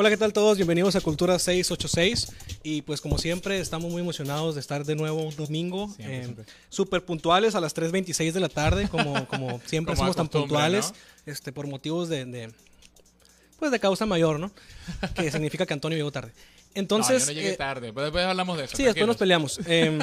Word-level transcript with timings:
Hola, 0.00 0.10
¿qué 0.10 0.16
tal 0.16 0.32
todos? 0.32 0.56
Bienvenidos 0.56 0.94
a 0.94 1.00
Cultura 1.00 1.40
686. 1.40 2.28
Y 2.62 2.82
pues 2.82 3.00
como 3.00 3.18
siempre, 3.18 3.58
estamos 3.58 3.90
muy 3.90 4.00
emocionados 4.00 4.54
de 4.54 4.60
estar 4.60 4.84
de 4.84 4.94
nuevo 4.94 5.20
un 5.24 5.34
domingo. 5.34 5.92
Eh. 5.98 6.36
Súper 6.68 7.04
puntuales 7.04 7.56
a 7.56 7.60
las 7.60 7.74
3.26 7.74 8.30
de 8.30 8.38
la 8.38 8.48
tarde, 8.48 8.88
como, 8.88 9.26
como 9.26 9.60
siempre 9.66 9.96
Como 9.96 10.04
somos 10.04 10.14
tan 10.14 10.28
puntuales, 10.28 10.94
este, 11.26 11.50
por 11.50 11.66
motivos 11.66 12.08
de, 12.08 12.26
de, 12.26 12.52
pues 13.58 13.72
de 13.72 13.80
causa 13.80 14.06
mayor, 14.06 14.38
¿no? 14.38 14.52
Que 15.16 15.28
significa 15.32 15.66
que 15.66 15.74
Antonio 15.74 15.98
llegó 15.98 16.12
tarde. 16.12 16.30
Entonces, 16.76 17.26
no, 17.26 17.32
yo 17.32 17.34
no 17.34 17.40
llegué 17.40 17.54
eh, 17.54 17.56
tarde, 17.56 17.92
pero 17.92 18.02
después 18.04 18.24
hablamos 18.24 18.56
de 18.56 18.66
eso. 18.66 18.76
Sí, 18.76 18.84
después 18.84 19.04
nos 19.04 19.16
peleamos. 19.16 19.58
Eh, 19.66 19.98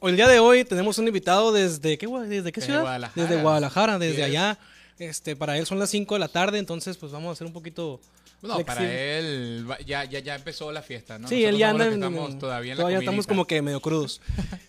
hoy, 0.00 0.10
el 0.10 0.16
día 0.16 0.26
de 0.26 0.40
hoy 0.40 0.64
tenemos 0.64 0.98
un 0.98 1.06
invitado 1.06 1.52
desde 1.52 1.96
qué, 1.98 2.08
gua- 2.08 2.26
desde 2.26 2.50
qué 2.50 2.60
Desde 2.60 2.66
ciudad? 2.72 2.80
Guadalajara. 2.80 3.22
Desde 3.28 3.42
Guadalajara, 3.42 3.98
desde 4.00 4.24
allá. 4.24 4.58
Este, 4.98 5.36
para 5.36 5.56
él 5.56 5.66
son 5.66 5.78
las 5.78 5.90
5 5.90 6.16
de 6.16 6.18
la 6.18 6.26
tarde, 6.26 6.58
entonces 6.58 6.96
pues 6.96 7.12
vamos 7.12 7.28
a 7.28 7.32
hacer 7.34 7.46
un 7.46 7.52
poquito 7.52 8.00
No, 8.46 8.64
para 8.64 8.92
él 8.92 9.66
ya, 9.86 10.04
ya, 10.04 10.18
ya 10.20 10.34
empezó 10.34 10.70
la 10.72 10.82
fiesta, 10.82 11.18
¿no? 11.18 11.28
Sí, 11.28 11.34
Nosotros 11.36 11.52
él 11.54 11.58
ya 11.58 11.70
anda 11.70 11.86
en- 11.86 11.92
estamos 11.94 12.38
todavía 12.38 12.72
en 12.72 12.78
la 12.78 12.82
todavía 12.82 12.98
estamos 13.00 13.26
como 13.26 13.44
que 13.46 13.62
medio 13.62 13.80
crudos. 13.80 14.20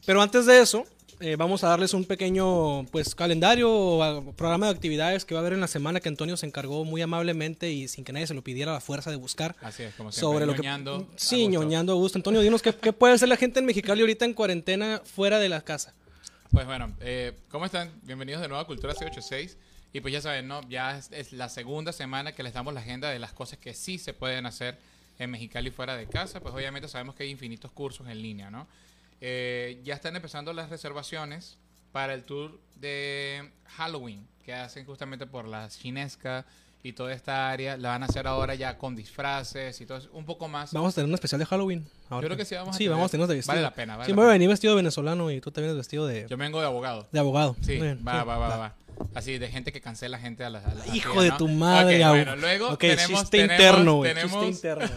Pero 0.05 0.21
antes 0.21 0.45
de 0.45 0.59
eso, 0.61 0.85
eh, 1.19 1.35
vamos 1.35 1.63
a 1.63 1.69
darles 1.69 1.93
un 1.95 2.05
pequeño 2.05 2.85
pues 2.91 3.15
calendario 3.15 3.71
o 3.71 4.03
a- 4.03 4.21
programa 4.33 4.67
de 4.67 4.73
actividades 4.73 5.25
que 5.25 5.33
va 5.33 5.39
a 5.39 5.41
haber 5.41 5.53
en 5.53 5.61
la 5.61 5.67
semana 5.67 5.99
que 5.99 6.09
Antonio 6.09 6.37
se 6.37 6.45
encargó 6.45 6.85
muy 6.85 7.01
amablemente 7.01 7.71
y 7.71 7.87
sin 7.87 8.03
que 8.03 8.13
nadie 8.13 8.27
se 8.27 8.33
lo 8.35 8.43
pidiera 8.43 8.71
a 8.71 8.75
la 8.75 8.81
fuerza 8.81 9.09
de 9.09 9.15
buscar. 9.17 9.55
Así 9.61 9.83
es, 9.83 9.95
como 9.95 10.11
siempre. 10.11 10.21
sobre 10.33 10.45
lo 10.45 10.53
ñoñando 10.53 11.07
que 11.09 11.15
a 11.15 11.19
sí 11.19 11.47
ñoñando 11.47 11.93
a 11.93 11.95
gusto 11.95 12.17
Antonio 12.19 12.41
dinos 12.41 12.61
qué, 12.61 12.73
qué 12.75 12.93
puede 12.93 13.13
hacer 13.15 13.29
la 13.29 13.37
gente 13.37 13.59
en 13.59 13.65
Mexicali 13.65 14.01
ahorita 14.01 14.25
en 14.25 14.33
cuarentena 14.33 15.01
fuera 15.05 15.39
de 15.39 15.49
la 15.49 15.61
casa 15.61 15.93
Pues 16.51 16.65
bueno, 16.67 16.95
eh, 17.01 17.33
¿cómo 17.49 17.65
están? 17.65 17.91
Bienvenidos 18.03 18.41
de 18.41 18.47
nuevo 18.47 18.61
a 18.61 18.67
Cultura 18.67 18.93
686. 18.93 19.57
Y 19.97 19.99
pues 19.99 20.13
ya 20.13 20.21
saben, 20.21 20.47
¿no? 20.47 20.61
Ya 20.69 20.95
es, 20.95 21.09
es 21.11 21.33
la 21.33 21.49
segunda 21.49 21.91
semana 21.91 22.31
que 22.33 22.43
les 22.43 22.53
damos 22.53 22.71
la 22.71 22.81
agenda 22.81 23.09
de 23.09 23.17
las 23.17 23.33
cosas 23.33 23.57
que 23.57 23.73
sí 23.73 23.97
se 23.97 24.13
pueden 24.13 24.45
hacer 24.45 24.77
en 25.17 25.31
Mexicali 25.31 25.71
fuera 25.71 25.95
de 25.97 26.05
casa. 26.05 26.39
Pues 26.39 26.53
obviamente 26.53 26.87
sabemos 26.87 27.15
que 27.15 27.23
hay 27.23 27.31
infinitos 27.31 27.71
cursos 27.71 28.07
en 28.07 28.21
línea, 28.21 28.51
¿no? 28.51 28.67
Eh, 29.21 29.81
ya 29.83 29.95
están 29.95 30.15
empezando 30.15 30.53
las 30.53 30.69
reservaciones 30.69 31.57
para 31.91 32.13
el 32.13 32.25
tour 32.25 32.59
de 32.75 33.49
Halloween 33.69 34.27
que 34.45 34.53
hacen 34.53 34.85
justamente 34.85 35.25
por 35.25 35.47
la 35.47 35.67
chinesca 35.67 36.45
y 36.83 36.93
toda 36.93 37.11
esta 37.11 37.49
área. 37.49 37.75
La 37.75 37.89
van 37.89 38.03
a 38.03 38.05
hacer 38.05 38.27
ahora 38.27 38.53
ya 38.53 38.77
con 38.77 38.95
disfraces 38.95 39.81
y 39.81 39.87
todo 39.87 39.97
eso, 39.97 40.09
un 40.13 40.25
poco 40.25 40.47
más. 40.47 40.73
vamos 40.73 40.93
a 40.93 40.95
tener 40.97 41.07
un 41.09 41.15
especial 41.15 41.39
de 41.39 41.47
Halloween 41.47 41.87
ahora. 42.11 42.21
Yo 42.21 42.27
creo 42.27 42.37
que 42.37 42.45
sí 42.45 42.53
vamos 42.53 42.75
a 42.75 42.77
sí 42.77 42.83
tener. 42.83 42.91
vamos 42.91 43.07
a 43.07 43.11
tenernos 43.13 43.29
de 43.29 43.35
vestido 43.37 43.55
Vale 43.55 43.61
la 43.63 43.73
pena, 43.73 43.97
vale 43.97 44.05
sí 44.05 44.11
la 44.11 44.15
voy 44.15 44.25
a 44.25 44.27
pena. 44.27 44.33
venir 44.33 44.49
vestido 44.49 44.73
de 44.73 44.75
venezolano 44.75 45.31
y 45.31 45.41
tú 45.41 45.49
te 45.49 45.59
vienes 45.61 45.75
vestido 45.75 46.05
de, 46.05 46.27
Yo 46.29 46.37
vengo 46.37 46.59
de 46.61 46.67
abogado. 46.67 47.07
de 47.11 47.19
abogado 47.19 47.55
Sí, 47.61 47.79
bien, 47.79 48.03
va, 48.07 48.21
sí, 48.21 48.27
va, 48.27 48.37
va, 48.37 48.57
va. 48.57 48.75
Así, 49.13 49.37
de 49.37 49.49
gente 49.49 49.71
que 49.71 49.81
cancela 49.81 50.19
gente 50.19 50.43
a 50.43 50.49
la, 50.49 50.59
a 50.59 50.73
la 50.73 50.87
hijo 50.95 51.21
de 51.21 51.29
¿no? 51.29 51.37
tu 51.37 51.47
madre 51.47 51.97
Ok, 51.97 52.01
abog- 52.01 52.09
bueno, 52.11 52.35
luego 52.35 52.69
Ok, 52.69 52.79
tenemos, 52.79 53.29
tenemos- 53.29 53.51
interno 53.53 53.95
güey 53.97 54.13
tenemos- 54.13 54.45
interno 54.45 54.89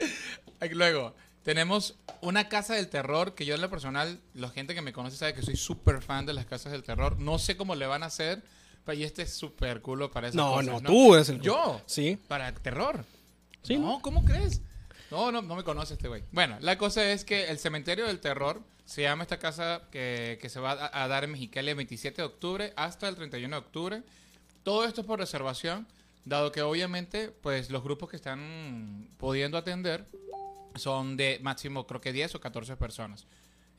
Luego, 0.70 1.14
tenemos 1.42 1.96
una 2.20 2.48
casa 2.48 2.74
del 2.74 2.88
terror 2.88 3.34
que 3.34 3.44
yo 3.44 3.54
en 3.56 3.60
lo 3.60 3.68
personal, 3.70 4.20
la 4.34 4.48
gente 4.50 4.74
que 4.74 4.82
me 4.82 4.92
conoce 4.92 5.16
sabe 5.16 5.34
que 5.34 5.42
soy 5.42 5.56
súper 5.56 6.00
fan 6.02 6.24
de 6.24 6.32
las 6.34 6.46
casas 6.46 6.70
del 6.72 6.82
terror. 6.84 7.18
No 7.18 7.38
sé 7.38 7.56
cómo 7.56 7.74
le 7.74 7.86
van 7.86 8.02
a 8.04 8.06
hacer, 8.06 8.42
pero 8.84 8.96
y 8.98 9.02
este 9.04 9.22
es 9.22 9.32
súper 9.34 9.80
culo 9.80 10.10
para 10.12 10.28
esas 10.28 10.36
no 10.36 10.52
cosas, 10.52 10.66
no 10.82 10.88
tú 10.88 11.14
eres 11.14 11.28
el 11.30 11.40
Yo, 11.40 11.80
sí 11.86 12.16
para 12.28 12.52
terror. 12.54 13.04
Sí, 13.62 13.76
No, 13.76 14.00
¿cómo 14.02 14.24
crees? 14.24 14.60
No, 15.12 15.30
no, 15.30 15.42
no 15.42 15.56
me 15.56 15.62
conoce 15.62 15.92
este 15.92 16.08
güey. 16.08 16.24
Bueno, 16.32 16.56
la 16.60 16.78
cosa 16.78 17.12
es 17.12 17.26
que 17.26 17.50
el 17.50 17.58
Cementerio 17.58 18.06
del 18.06 18.18
Terror 18.18 18.62
se 18.86 19.02
llama 19.02 19.24
esta 19.24 19.38
casa 19.38 19.82
que, 19.90 20.38
que 20.40 20.48
se 20.48 20.58
va 20.58 20.72
a, 20.72 21.04
a 21.04 21.06
dar 21.06 21.24
en 21.24 21.32
Mexicali 21.32 21.68
el 21.68 21.76
27 21.76 22.22
de 22.22 22.26
octubre 22.26 22.72
hasta 22.76 23.10
el 23.10 23.16
31 23.16 23.54
de 23.54 23.60
octubre. 23.60 24.02
Todo 24.62 24.86
esto 24.86 25.02
es 25.02 25.06
por 25.06 25.18
reservación, 25.18 25.86
dado 26.24 26.50
que 26.50 26.62
obviamente 26.62 27.28
pues 27.28 27.68
los 27.68 27.84
grupos 27.84 28.08
que 28.08 28.16
están 28.16 29.06
pudiendo 29.18 29.58
atender 29.58 30.06
son 30.76 31.18
de 31.18 31.38
máximo 31.42 31.86
creo 31.86 32.00
que 32.00 32.14
10 32.14 32.36
o 32.36 32.40
14 32.40 32.78
personas. 32.78 33.26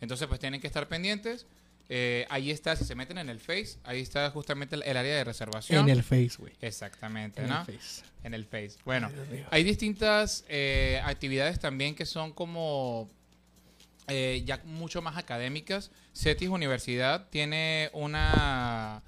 Entonces 0.01 0.27
pues 0.27 0.39
tienen 0.39 0.61
que 0.61 0.67
estar 0.67 0.87
pendientes. 0.87 1.47
Eh, 1.89 2.25
ahí 2.29 2.49
está, 2.49 2.75
si 2.75 2.85
se 2.85 2.95
meten 2.95 3.17
en 3.17 3.29
el 3.29 3.39
Face, 3.39 3.77
ahí 3.83 4.01
está 4.01 4.29
justamente 4.31 4.75
el, 4.75 4.83
el 4.83 4.95
área 4.97 5.15
de 5.15 5.23
reservación. 5.23 5.83
en 5.83 5.89
el 5.97 6.01
face 6.03 6.31
güey 6.39 6.53
Exactamente, 6.61 7.41
en 7.41 7.49
¿no? 7.49 7.59
el 7.59 7.65
face 7.65 8.03
En 8.23 8.33
el 8.33 8.45
Face. 8.45 8.77
Bueno, 8.85 9.11
Ay, 9.31 9.45
hay 9.51 9.63
distintas 9.63 10.45
eh, 10.47 11.01
actividades 11.03 11.59
también 11.59 11.93
que 11.93 12.05
son 12.05 12.31
como 12.31 13.09
eh, 14.07 14.41
ya 14.45 14.61
mucho 14.65 15.01
más 15.01 15.17
académicas. 15.17 15.91
CETIS 16.15 16.49
Universidad 16.49 17.27
tiene 17.29 17.89
una, 17.93 19.03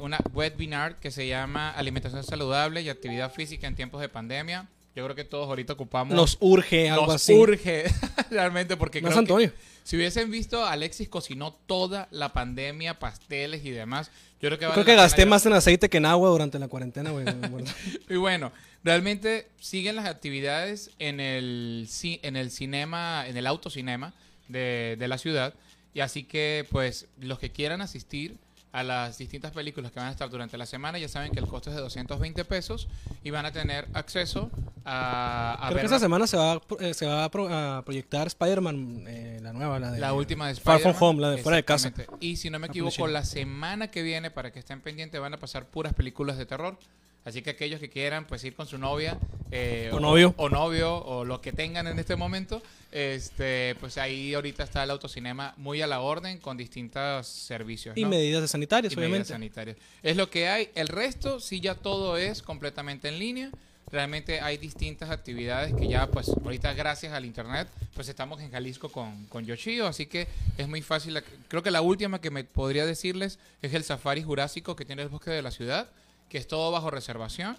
una 0.00 0.18
webinar 0.32 0.96
que 0.96 1.10
se 1.10 1.26
llama 1.26 1.70
Alimentación 1.70 2.22
Saludable 2.22 2.82
y 2.82 2.90
Actividad 2.90 3.32
Física 3.32 3.66
en 3.66 3.74
tiempos 3.76 4.00
de 4.00 4.08
pandemia. 4.08 4.68
Yo 4.94 5.04
creo 5.04 5.16
que 5.16 5.24
todos 5.24 5.48
ahorita 5.48 5.72
ocupamos... 5.72 6.14
nos 6.14 6.36
urge 6.40 6.88
algo 6.90 7.06
nos 7.06 7.16
así 7.16 7.32
urge 7.34 7.84
realmente 8.30 8.76
porque 8.76 9.00
no 9.02 9.08
es 9.08 9.14
creo 9.14 9.24
que- 9.24 9.32
Antonio 9.32 9.52
si 9.84 9.96
hubiesen 9.96 10.30
visto, 10.30 10.64
Alexis 10.66 11.10
cocinó 11.10 11.52
toda 11.52 12.08
la 12.10 12.32
pandemia, 12.32 12.98
pasteles 12.98 13.64
y 13.66 13.70
demás. 13.70 14.10
Yo 14.40 14.48
creo 14.48 14.58
que, 14.58 14.64
vale 14.64 14.74
creo 14.82 14.86
que 14.86 14.96
gasté 14.96 15.26
más 15.26 15.44
en 15.44 15.52
aceite 15.52 15.90
que 15.90 15.98
en 15.98 16.06
agua 16.06 16.30
durante 16.30 16.58
la 16.58 16.68
cuarentena 16.68 17.10
güey 17.10 17.26
y 18.08 18.16
bueno, 18.16 18.50
realmente 18.82 19.46
siguen 19.60 19.96
las 19.96 20.06
actividades 20.06 20.90
en 20.98 21.20
el, 21.20 21.86
en 22.02 22.36
el 22.36 22.50
cinema, 22.50 23.26
en 23.28 23.36
el 23.36 23.46
autocinema 23.46 24.14
de, 24.48 24.96
de 24.98 25.06
la 25.08 25.18
ciudad. 25.18 25.54
Y 25.92 26.00
así 26.00 26.24
que, 26.24 26.66
pues, 26.70 27.06
los 27.20 27.38
que 27.38 27.50
quieran 27.50 27.80
asistir 27.82 28.36
a 28.74 28.82
las 28.82 29.18
distintas 29.18 29.52
películas 29.52 29.92
que 29.92 30.00
van 30.00 30.08
a 30.08 30.10
estar 30.10 30.28
durante 30.28 30.58
la 30.58 30.66
semana, 30.66 30.98
ya 30.98 31.06
saben 31.08 31.30
que 31.30 31.38
el 31.38 31.46
costo 31.46 31.70
es 31.70 31.76
de 31.76 31.82
220 31.82 32.44
pesos 32.44 32.88
y 33.22 33.30
van 33.30 33.46
a 33.46 33.52
tener 33.52 33.86
acceso 33.94 34.50
a, 34.84 35.52
a 35.54 35.56
Creo 35.68 35.70
ver 35.76 35.78
que 35.82 35.86
esta 35.86 35.98
semana 36.00 36.26
se 36.26 36.36
va, 36.36 36.60
eh, 36.80 36.92
se 36.92 37.06
va 37.06 37.24
a, 37.24 37.30
pro- 37.30 37.48
a 37.48 37.82
proyectar 37.84 38.26
Spider-Man, 38.26 39.04
eh, 39.06 39.38
la 39.40 39.52
nueva, 39.52 39.78
la 39.78 39.92
de... 39.92 40.00
la 40.00 40.12
última 40.12 40.48
de 40.48 40.56
Far 40.56 40.80
From. 40.80 40.96
Home, 40.98 41.20
la 41.22 41.30
de 41.30 41.38
fuera 41.38 41.56
de 41.56 41.64
casa. 41.64 41.92
Y 42.18 42.36
si 42.36 42.50
no 42.50 42.58
me 42.58 42.66
equivoco, 42.66 43.06
la 43.06 43.24
semana 43.24 43.92
que 43.92 44.02
viene, 44.02 44.30
para 44.32 44.50
que 44.52 44.58
estén 44.58 44.80
pendientes, 44.80 45.20
van 45.20 45.34
a 45.34 45.38
pasar 45.38 45.66
puras 45.66 45.94
películas 45.94 46.36
de 46.36 46.44
terror. 46.46 46.76
Así 47.24 47.40
que 47.42 47.50
aquellos 47.50 47.80
que 47.80 47.88
quieran 47.88 48.26
pues 48.26 48.44
ir 48.44 48.54
con 48.54 48.66
su 48.66 48.76
novia 48.76 49.18
eh, 49.50 49.88
O 49.92 50.00
novio. 50.00 50.34
o 50.36 50.48
novio 50.48 50.94
o 50.96 51.24
lo 51.24 51.40
que 51.40 51.52
tengan 51.52 51.86
en 51.86 51.98
este 51.98 52.16
momento, 52.16 52.62
este 52.92 53.76
pues 53.80 53.98
ahí 53.98 54.34
ahorita 54.34 54.62
está 54.64 54.82
el 54.84 54.90
autocinema 54.90 55.54
muy 55.56 55.80
a 55.82 55.86
la 55.86 56.00
orden 56.00 56.38
con 56.38 56.56
distintos 56.56 57.26
servicios. 57.26 57.96
Y 57.96 58.02
¿no? 58.02 58.08
medidas 58.10 58.42
de 58.42 58.48
sanitarias, 58.48 58.92
Y 58.92 58.96
medidas 58.96 59.10
obviamente. 59.10 59.32
sanitarias. 59.32 59.76
Es 60.02 60.16
lo 60.16 60.28
que 60.30 60.48
hay. 60.48 60.70
El 60.74 60.88
resto, 60.88 61.40
sí, 61.40 61.60
ya 61.60 61.74
todo 61.74 62.16
es 62.16 62.42
completamente 62.42 63.08
en 63.08 63.18
línea. 63.18 63.50
Realmente 63.92 64.40
hay 64.40 64.56
distintas 64.56 65.10
actividades 65.10 65.72
que 65.74 65.86
ya, 65.86 66.08
pues, 66.10 66.28
ahorita 66.28 66.72
gracias 66.72 67.12
al 67.12 67.24
internet, 67.24 67.68
pues 67.94 68.08
estamos 68.08 68.40
en 68.40 68.50
Jalisco 68.50 68.88
con, 68.90 69.26
con 69.26 69.44
Yoshio, 69.44 69.86
así 69.86 70.06
que 70.06 70.26
es 70.58 70.66
muy 70.66 70.82
fácil. 70.82 71.22
Creo 71.48 71.62
que 71.62 71.70
la 71.70 71.80
última 71.80 72.20
que 72.20 72.30
me 72.30 72.42
podría 72.42 72.86
decirles 72.86 73.38
es 73.62 73.72
el 73.72 73.84
Safari 73.84 74.22
Jurásico 74.24 74.74
que 74.74 74.84
tiene 74.84 75.02
el 75.02 75.08
bosque 75.10 75.30
de 75.30 75.42
la 75.42 75.52
ciudad, 75.52 75.88
que 76.34 76.38
es 76.38 76.48
todo 76.48 76.72
bajo 76.72 76.90
reservación 76.90 77.56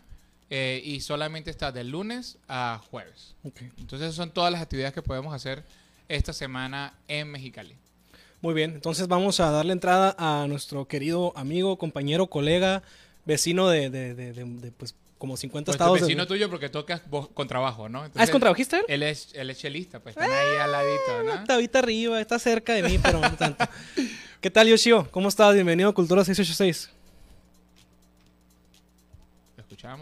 eh, 0.50 0.82
y 0.84 1.00
solamente 1.00 1.50
está 1.50 1.72
de 1.72 1.86
lunes 1.86 2.38
a 2.50 2.82
jueves. 2.92 3.34
Ok. 3.46 3.62
Entonces, 3.78 4.14
son 4.14 4.32
todas 4.32 4.52
las 4.52 4.62
actividades 4.62 4.94
que 4.94 5.02
podemos 5.02 5.34
hacer 5.34 5.64
esta 6.10 6.34
semana 6.34 6.94
en 7.08 7.32
Mexicali. 7.32 7.74
Muy 8.42 8.54
bien, 8.54 8.74
entonces 8.74 9.08
vamos 9.08 9.40
a 9.40 9.50
darle 9.50 9.72
entrada 9.72 10.14
a 10.20 10.46
nuestro 10.50 10.90
querido 10.90 11.32
amigo, 11.38 11.78
compañero, 11.78 12.28
colega, 12.28 12.84
vecino 13.24 13.70
de, 13.70 13.90
de, 13.90 14.14
de- 14.14 14.34
de- 14.34 14.72
pues 14.74 14.94
como 15.18 15.38
50 15.38 15.68
Pues 15.68 15.76
estados. 15.76 15.96
de- 15.96 16.02
vecino 16.08 16.28
tuyo 16.28 16.50
porque 16.50 16.68
tocas 16.68 17.02
vo- 17.10 17.30
contrabajo, 17.34 17.88
¿no? 17.88 18.00
Ah, 18.00 18.02
¿es 18.02 18.08
Entonces, 18.08 18.32
contrabajista 18.32 18.80
él? 18.80 18.84
Él 18.90 19.04
es, 19.04 19.30
él 19.36 19.50
es 19.52 19.58
chelista, 19.58 20.02
pues 20.02 20.18
están 20.18 20.30
ahí 20.30 20.58
al 20.62 20.72
ladito, 20.74 21.24
¿no? 21.24 21.34
Está 21.36 21.54
ahorita 21.54 21.80
arriba, 21.80 22.20
está 22.20 22.38
cerca 22.40 22.74
de 22.74 22.84
mí, 22.84 23.00
pero 23.02 23.22
no 23.22 23.32
tanto. 23.38 23.64
¿Qué 24.42 24.52
tal, 24.52 24.68
Yoshio? 24.68 25.08
¿Cómo 25.12 25.30
estás? 25.30 25.54
Bienvenido 25.54 25.90
a 25.90 25.94
Cultura 25.94 26.26
686. 26.26 26.90
A 29.86 29.98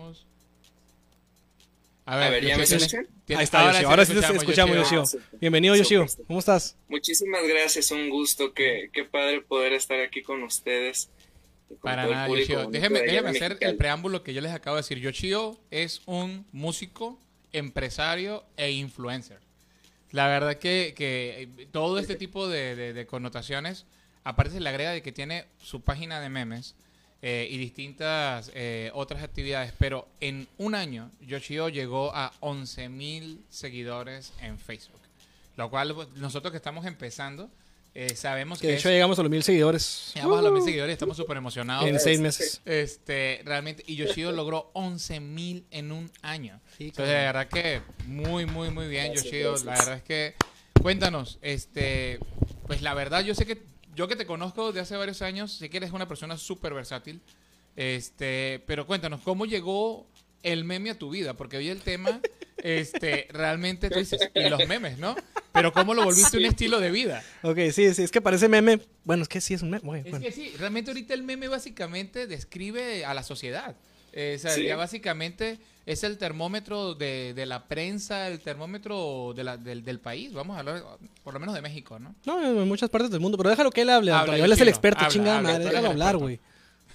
A 2.05 2.29
ver, 2.29 2.43
¿ya 2.45 2.57
me 2.57 2.63
escuchan? 2.63 3.07
¿tienes- 3.25 3.39
Ahí 3.39 3.43
está, 3.43 3.71
Yoshio. 3.71 3.89
Ahora 3.89 4.05
sí 4.05 4.13
te 4.13 4.19
escuchamos, 4.19 4.75
Yoshio. 4.75 5.03
Yoshio. 5.03 5.19
Bienvenido, 5.39 5.75
Yoshio. 5.75 6.05
¿Cómo 6.27 6.39
estás? 6.39 6.75
Muchísimas 6.89 7.41
gracias, 7.47 7.91
un 7.91 8.09
gusto, 8.09 8.53
qué, 8.53 8.89
qué 8.91 9.05
padre 9.05 9.41
poder 9.41 9.73
estar 9.73 9.99
aquí 10.01 10.21
con 10.21 10.43
ustedes. 10.43 11.09
con 11.69 11.77
Para 11.79 12.05
nada, 12.07 12.27
Yoshio. 12.27 12.67
Déjeme, 12.69 12.99
hacer 12.99 13.23
Mexicali. 13.23 13.57
el 13.61 13.77
preámbulo 13.77 14.21
que 14.23 14.33
yo 14.33 14.41
les 14.41 14.51
acabo 14.51 14.75
de 14.75 14.81
decir. 14.81 14.99
Yoshio 14.99 15.57
es 15.71 16.01
un 16.05 16.45
músico, 16.51 17.17
empresario 17.53 18.43
e 18.57 18.71
influencer. 18.71 19.39
La 20.11 20.27
verdad 20.27 20.55
que, 20.57 20.93
que 20.95 21.49
eh, 21.57 21.67
todo 21.71 21.99
este 21.99 22.15
tipo 22.15 22.47
de, 22.47 22.75
de- 22.75 22.93
de 22.93 23.05
connotaciones, 23.07 23.85
aparte 24.23 24.51
se 24.53 24.59
le 24.59 24.69
agrega 24.69 24.91
de 24.91 25.01
que 25.01 25.11
tiene 25.11 25.45
su 25.61 25.81
página 25.81 26.19
de 26.19 26.29
memes 26.29 26.75
eh, 27.25 27.47
y 27.49 27.57
distintas 27.57 28.51
eh, 28.53 28.91
otras 28.93 29.23
actividades, 29.23 29.71
pero 29.79 30.07
en 30.19 30.45
un 30.57 30.75
año 30.75 31.09
Yoshio 31.21 31.69
llegó 31.69 32.11
a 32.13 32.33
11 32.41 32.89
mil 32.89 33.41
seguidores 33.49 34.33
en 34.41 34.59
Facebook. 34.59 34.99
Lo 35.55 35.69
cual 35.69 35.95
pues, 35.95 36.09
nosotros 36.15 36.51
que 36.51 36.57
estamos 36.57 36.85
empezando, 36.85 37.49
Eh, 37.95 38.15
sabemos 38.15 38.57
Que 38.59 38.65
que, 38.67 38.71
de 38.73 38.79
hecho 38.79 38.89
es- 38.89 38.93
llegamos 38.95 39.19
a 39.19 39.21
los 39.21 39.29
mil 39.29 39.43
seguidores 39.43 40.11
llegamos 40.15 40.39
a 40.39 40.41
los 40.41 40.51
mil 40.51 40.63
seguidores, 40.63 40.93
estamos 40.93 41.15
súper 41.15 41.37
emocionados. 41.37 41.85
en 41.87 41.99
seis 41.99 42.19
meses. 42.19 42.59
Este, 42.65 43.41
realmente, 43.45 43.83
y 43.85 43.95
Yoshio 43.95 44.31
logró 44.41 44.71
11 44.73 45.19
mil 45.19 45.63
en 45.69 45.91
un 45.91 46.09
año. 46.23 46.59
Sí, 46.77 46.85
Entonces, 46.85 47.13
de 47.15 47.21
verdad 47.21 47.47
que 47.47 47.81
muy, 48.07 48.47
muy, 48.47 48.71
muy 48.71 48.87
bien, 48.87 49.11
Gracias, 49.13 49.25
Yoshio. 49.25 49.49
gracias. 49.51 49.65
La 49.65 49.73
verdad 49.77 49.97
es 49.97 50.03
que, 50.03 50.33
cuéntanos, 50.81 51.37
este, 51.43 52.19
pues 52.65 52.81
la 52.81 52.95
verdad, 52.95 53.21
yo 53.23 53.35
sé 53.35 53.45
que, 53.45 53.61
yo 53.95 54.07
que 54.07 54.15
te 54.15 54.25
conozco 54.25 54.71
de 54.71 54.79
hace 54.81 54.95
varios 54.95 55.21
años, 55.21 55.53
sé 55.53 55.69
que 55.69 55.77
eres 55.77 55.91
una 55.91 56.07
persona 56.07 56.37
súper 56.37 56.73
versátil. 56.73 57.21
Este, 57.75 58.63
pero 58.67 58.85
cuéntanos, 58.85 59.21
¿cómo 59.21 59.45
llegó 59.45 60.07
el 60.43 60.63
meme 60.63 60.91
a 60.91 60.97
tu 60.99 61.09
vida? 61.09 61.33
Porque 61.35 61.57
hoy 61.57 61.69
el 61.69 61.81
tema, 61.81 62.21
este, 62.57 63.27
realmente 63.31 63.89
tú 63.89 63.99
dices, 63.99 64.29
y 64.33 64.49
los 64.49 64.67
memes, 64.67 64.97
¿no? 64.97 65.15
Pero 65.51 65.71
¿cómo 65.71 65.93
lo 65.93 66.03
volviste 66.03 66.37
un 66.37 66.45
estilo 66.45 66.79
de 66.79 66.91
vida? 66.91 67.23
Ok, 67.43 67.57
sí, 67.71 67.93
sí, 67.93 68.03
es 68.03 68.11
que 68.11 68.21
parece 68.21 68.49
meme. 68.49 68.79
Bueno, 69.03 69.23
es 69.23 69.29
que 69.29 69.41
sí 69.41 69.53
es 69.53 69.61
un 69.61 69.69
meme. 69.69 69.83
güey, 69.85 70.01
Es 70.01 70.09
bueno. 70.11 70.25
que 70.25 70.31
sí, 70.31 70.53
realmente 70.57 70.91
ahorita 70.91 71.13
el 71.13 71.23
meme 71.23 71.47
básicamente 71.47 72.25
describe 72.27 73.05
a 73.05 73.13
la 73.13 73.23
sociedad. 73.23 73.75
Eh, 74.13 74.35
o 74.37 74.39
sea, 74.39 74.51
Sí. 74.51 74.63
ya 74.63 74.75
básicamente 74.75 75.59
es 75.85 76.03
el 76.03 76.17
termómetro 76.17 76.93
de, 76.95 77.33
de 77.33 77.45
la 77.45 77.67
prensa, 77.67 78.27
el 78.29 78.39
termómetro 78.39 79.33
de 79.35 79.43
la- 79.43 79.57
del, 79.57 79.83
del 79.83 79.99
país. 79.99 80.31
Vamos 80.33 80.55
a 80.55 80.59
hablar 80.59 80.83
por 81.23 81.33
lo 81.33 81.39
menos 81.39 81.53
de 81.55 81.61
México, 81.61 81.99
¿no? 81.99 82.15
No, 82.25 82.61
en 82.61 82.67
muchas 82.67 82.89
partes 82.89 83.11
del 83.11 83.19
mundo, 83.19 83.37
pero 83.37 83.49
déjalo 83.49 83.71
que 83.71 83.81
él 83.81 83.89
hable, 83.89 84.11
Habla, 84.11 84.21
Antonio. 84.21 84.45
Él 84.45 84.51
es 84.53 84.61
el 84.61 84.69
experto, 84.69 84.99
habla, 84.99 85.11
chingada 85.11 85.37
habla, 85.39 85.49
madre. 85.53 85.65
Déjalo 85.65 85.87
hablar, 85.89 86.17
güey. 86.17 86.39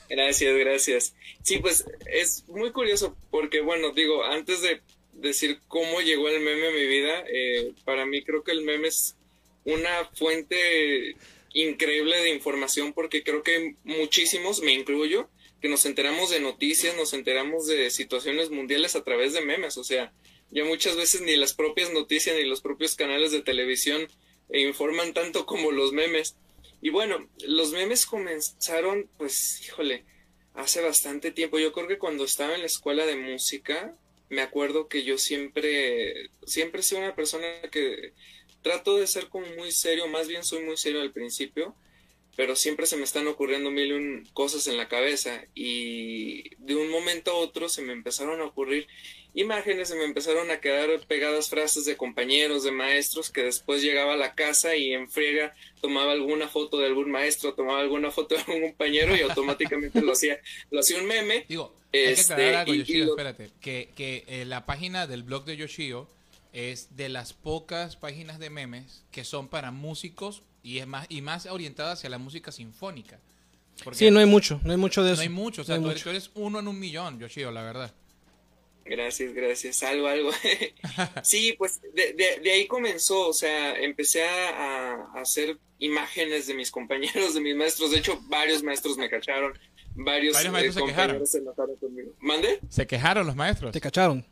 Gracias, 0.08 0.56
gracias. 0.56 1.14
Sí, 1.42 1.58
pues 1.58 1.84
es 2.10 2.44
muy 2.48 2.70
curioso 2.72 3.14
porque, 3.30 3.60
bueno, 3.60 3.90
digo, 3.92 4.24
antes 4.24 4.62
de 4.62 4.80
decir 5.12 5.60
cómo 5.68 6.00
llegó 6.00 6.28
el 6.30 6.40
meme 6.40 6.68
a 6.68 6.70
mi 6.70 6.86
vida, 6.86 7.24
eh, 7.30 7.72
para 7.84 8.06
mí 8.06 8.22
creo 8.22 8.42
que 8.42 8.52
el 8.52 8.62
meme 8.62 8.88
es 8.88 9.16
una 9.64 9.90
fuente 10.14 11.16
increíble 11.52 12.16
de 12.22 12.30
información 12.34 12.92
porque 12.92 13.22
creo 13.22 13.42
que 13.42 13.74
muchísimos, 13.84 14.62
me 14.62 14.72
incluyo, 14.72 15.28
que 15.60 15.68
nos 15.68 15.84
enteramos 15.86 16.30
de 16.30 16.40
noticias, 16.40 16.96
nos 16.96 17.12
enteramos 17.12 17.66
de 17.66 17.90
situaciones 17.90 18.50
mundiales 18.50 18.96
a 18.96 19.04
través 19.04 19.32
de 19.32 19.40
memes. 19.40 19.76
O 19.76 19.84
sea, 19.84 20.12
ya 20.50 20.64
muchas 20.64 20.96
veces 20.96 21.20
ni 21.20 21.36
las 21.36 21.54
propias 21.54 21.92
noticias 21.92 22.36
ni 22.36 22.44
los 22.44 22.60
propios 22.60 22.94
canales 22.94 23.32
de 23.32 23.42
televisión 23.42 24.08
informan 24.52 25.12
tanto 25.12 25.46
como 25.46 25.72
los 25.72 25.92
memes. 25.92 26.36
Y 26.80 26.90
bueno, 26.90 27.28
los 27.46 27.72
memes 27.72 28.06
comenzaron, 28.06 29.10
pues, 29.18 29.62
híjole, 29.66 30.04
hace 30.54 30.80
bastante 30.80 31.32
tiempo. 31.32 31.58
Yo 31.58 31.72
creo 31.72 31.88
que 31.88 31.98
cuando 31.98 32.24
estaba 32.24 32.54
en 32.54 32.60
la 32.60 32.66
escuela 32.66 33.04
de 33.04 33.16
música, 33.16 33.96
me 34.28 34.42
acuerdo 34.42 34.88
que 34.88 35.04
yo 35.04 35.18
siempre, 35.18 36.30
siempre 36.46 36.82
sido 36.82 37.00
una 37.00 37.14
persona 37.14 37.46
que 37.72 38.12
trato 38.62 38.96
de 38.96 39.06
ser 39.06 39.28
como 39.28 39.46
muy 39.56 39.72
serio, 39.72 40.06
más 40.08 40.28
bien 40.28 40.44
soy 40.44 40.62
muy 40.64 40.76
serio 40.76 41.00
al 41.00 41.12
principio, 41.12 41.74
pero 42.38 42.54
siempre 42.54 42.86
se 42.86 42.96
me 42.96 43.02
están 43.02 43.26
ocurriendo 43.26 43.68
mil 43.72 43.88
y 43.88 43.92
un 43.94 44.28
cosas 44.32 44.68
en 44.68 44.76
la 44.76 44.86
cabeza 44.86 45.42
y 45.56 46.54
de 46.58 46.76
un 46.76 46.88
momento 46.88 47.32
a 47.32 47.34
otro 47.34 47.68
se 47.68 47.82
me 47.82 47.92
empezaron 47.92 48.40
a 48.40 48.44
ocurrir 48.44 48.86
imágenes, 49.34 49.88
se 49.88 49.96
me 49.96 50.04
empezaron 50.04 50.48
a 50.52 50.60
quedar 50.60 50.88
pegadas 51.08 51.48
frases 51.50 51.84
de 51.84 51.96
compañeros, 51.96 52.62
de 52.62 52.70
maestros, 52.70 53.30
que 53.30 53.42
después 53.42 53.82
llegaba 53.82 54.14
a 54.14 54.16
la 54.16 54.34
casa 54.36 54.76
y 54.76 54.92
en 54.92 55.10
friega 55.10 55.52
tomaba 55.80 56.12
alguna 56.12 56.46
foto 56.48 56.78
de 56.78 56.86
algún 56.86 57.10
maestro, 57.10 57.54
tomaba 57.54 57.80
alguna 57.80 58.12
foto 58.12 58.36
de 58.36 58.40
algún 58.42 58.68
compañero 58.70 59.16
y 59.16 59.20
automáticamente 59.22 60.00
lo 60.00 60.12
hacía, 60.12 60.38
lo 60.70 60.78
hacía 60.80 60.98
un 60.98 61.06
meme. 61.06 61.44
Digo, 61.48 61.74
hay 61.92 62.00
que 62.04 62.10
Este, 62.12 62.32
aclarar 62.34 62.54
algo, 62.60 62.74
y- 62.74 62.76
y 62.76 62.80
Yoshio, 62.80 63.04
lo- 63.04 63.10
espérate. 63.12 63.50
Que, 63.60 63.88
que 63.96 64.24
eh, 64.28 64.44
la 64.44 64.64
página 64.64 65.08
del 65.08 65.24
blog 65.24 65.44
de 65.44 65.56
Yoshio 65.56 66.08
es 66.52 66.96
de 66.96 67.08
las 67.08 67.32
pocas 67.32 67.96
páginas 67.96 68.38
de 68.38 68.50
memes 68.50 69.04
que 69.10 69.24
son 69.24 69.48
para 69.48 69.70
músicos 69.70 70.42
y 70.62 70.78
es 70.78 70.86
más 70.86 71.06
y 71.08 71.22
más 71.22 71.46
orientada 71.46 71.92
hacia 71.92 72.10
la 72.10 72.18
música 72.18 72.52
sinfónica. 72.52 73.18
Porque 73.84 73.98
Sí, 73.98 74.10
no 74.10 74.18
hay 74.18 74.26
mucho, 74.26 74.60
no 74.64 74.72
hay 74.72 74.76
mucho 74.78 75.02
de 75.04 75.12
eso. 75.12 75.18
no 75.18 75.22
hay 75.22 75.28
mucho, 75.28 75.62
o 75.62 75.64
sea, 75.64 75.76
No 75.76 75.82
tú, 75.82 75.88
mucho. 75.88 75.92
eres, 75.92 76.02
tú 76.04 76.10
eres 76.10 76.30
uno 76.34 76.58
en 76.58 76.68
un 76.68 76.78
millón, 76.78 77.18
Yoshio, 77.20 77.50
la 77.52 77.62
verdad. 77.62 77.94
Gracias, 78.84 79.34
gracias. 79.34 79.82
Algo, 79.82 80.06
algo. 80.08 80.30
sí, 81.22 81.54
pues 81.58 81.80
de, 81.94 82.14
de, 82.14 82.40
de 82.42 82.52
ahí 82.52 82.66
comenzó, 82.66 83.28
o 83.28 83.32
sea, 83.32 83.78
empecé 83.78 84.24
a, 84.24 84.94
a 85.14 85.20
hacer 85.20 85.58
imágenes 85.78 86.46
de 86.46 86.54
mis 86.54 86.70
compañeros, 86.70 87.34
de 87.34 87.40
mis 87.40 87.54
maestros. 87.54 87.90
De 87.90 87.98
hecho, 87.98 88.18
varios 88.28 88.62
maestros 88.62 88.96
me 88.96 89.08
cacharon. 89.10 89.52
Varios, 89.94 90.34
Varios 90.34 90.52
maestros 90.52 90.74
se 90.74 90.80
compañeros 90.80 91.06
quejaron. 91.12 91.26
se 91.26 91.38
enojaron 91.38 91.76
conmigo. 91.76 92.12
¿Mande? 92.20 92.60
Se 92.68 92.86
quejaron 92.86 93.26
los 93.26 93.36
maestros. 93.36 93.72
Te 93.72 93.80
cacharon. 93.80 94.24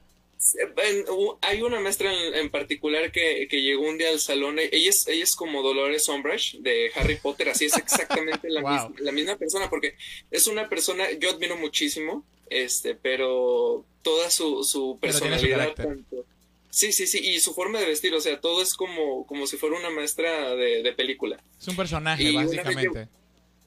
Hay 1.42 1.62
una 1.62 1.80
maestra 1.80 2.12
en, 2.12 2.34
en 2.34 2.50
particular 2.50 3.10
que, 3.12 3.48
que 3.48 3.62
llegó 3.62 3.88
un 3.88 3.98
día 3.98 4.10
al 4.10 4.20
salón. 4.20 4.58
e- 4.58 4.68
Ella 4.72 4.90
es, 4.90 5.06
ella 5.08 5.24
es 5.24 5.34
como 5.34 5.62
Dolores 5.62 6.08
Umbridge 6.08 6.58
de 6.60 6.90
Harry 6.94 7.16
Potter, 7.16 7.48
así 7.48 7.66
es 7.66 7.76
exactamente 7.76 8.48
la, 8.50 8.60
Wow. 8.62 8.90
mis- 8.90 9.00
la 9.00 9.12
misma 9.12 9.36
persona, 9.36 9.70
porque 9.70 9.96
es 10.30 10.46
una 10.46 10.68
persona, 10.68 11.10
yo 11.12 11.30
admiro 11.30 11.56
muchísimo, 11.56 12.24
este, 12.50 12.94
pero 12.94 13.84
toda 14.02 14.30
su, 14.30 14.62
su 14.64 14.98
personalidad, 15.00 15.72
tanto. 15.74 16.24
Sí, 16.70 16.92
sí, 16.92 17.06
sí, 17.06 17.18
y 17.26 17.40
su 17.40 17.54
forma 17.54 17.80
de 17.80 17.86
vestir, 17.86 18.12
o 18.14 18.20
sea, 18.20 18.38
todo 18.40 18.60
es 18.62 18.74
como, 18.74 19.26
como 19.26 19.46
si 19.46 19.56
fuera 19.56 19.78
una 19.78 19.88
maestra 19.90 20.54
de, 20.54 20.82
de 20.82 20.92
película. 20.92 21.42
Es 21.58 21.66
un 21.68 21.76
personaje, 21.76 22.22
Y 22.24 22.36
una 22.36 22.42
vez 22.46 22.56
básicamente. 22.56 23.08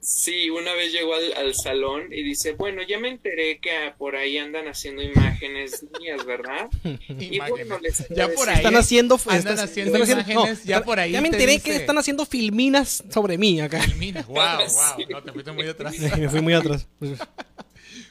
Sí, 0.02 0.50
una 0.50 0.74
vez 0.74 0.94
llegó 0.94 1.14
al, 1.14 1.34
al 1.34 1.54
salón 1.56 2.14
y 2.14 2.24
dice, 2.24 2.54
bueno, 2.54 2.82
ya 2.88 2.98
me 3.00 3.10
enteré 3.10 3.60
que 3.60 3.72
ah, 3.72 3.96
por 3.98 4.16
ahí 4.16 4.38
andan 4.38 4.68
haciendo 4.68 5.02
imágenes 5.02 5.86
mías, 6.00 6.26
¿verdad? 6.26 6.70
Y 7.20 7.38
bueno, 7.40 7.78
les 7.80 8.08
Ya 8.10 8.30
por 8.30 8.48
ahí. 8.50 8.58
Están 8.58 8.76
haciendo, 8.78 9.16
andan 9.26 9.38
están- 9.40 9.60
haciendo 9.60 9.98
están 9.98 10.20
imágenes, 10.20 10.64
ya 10.64 10.84
por 10.84 11.00
ahí 11.00 11.12
Ya 11.12 11.22
me 11.22 11.30
te 11.30 11.36
enteré 11.36 11.52
dice. 11.54 11.64
que 11.66 11.76
están 11.76 11.98
haciendo 11.98 12.26
filminas 12.26 13.04
sobre 13.10 13.38
mí 13.38 13.60
acá. 13.60 13.82
Filmina. 13.82 14.22
Wow, 14.24 14.36
wow. 14.36 14.66
Sí. 14.98 15.06
No, 15.10 15.22
te 15.22 15.32
fuiste 15.34 15.52
muy 15.52 15.68
atrás. 15.68 15.94
me 16.00 16.30
fui 16.30 16.42
muy 16.42 16.54
atrás. 16.54 16.88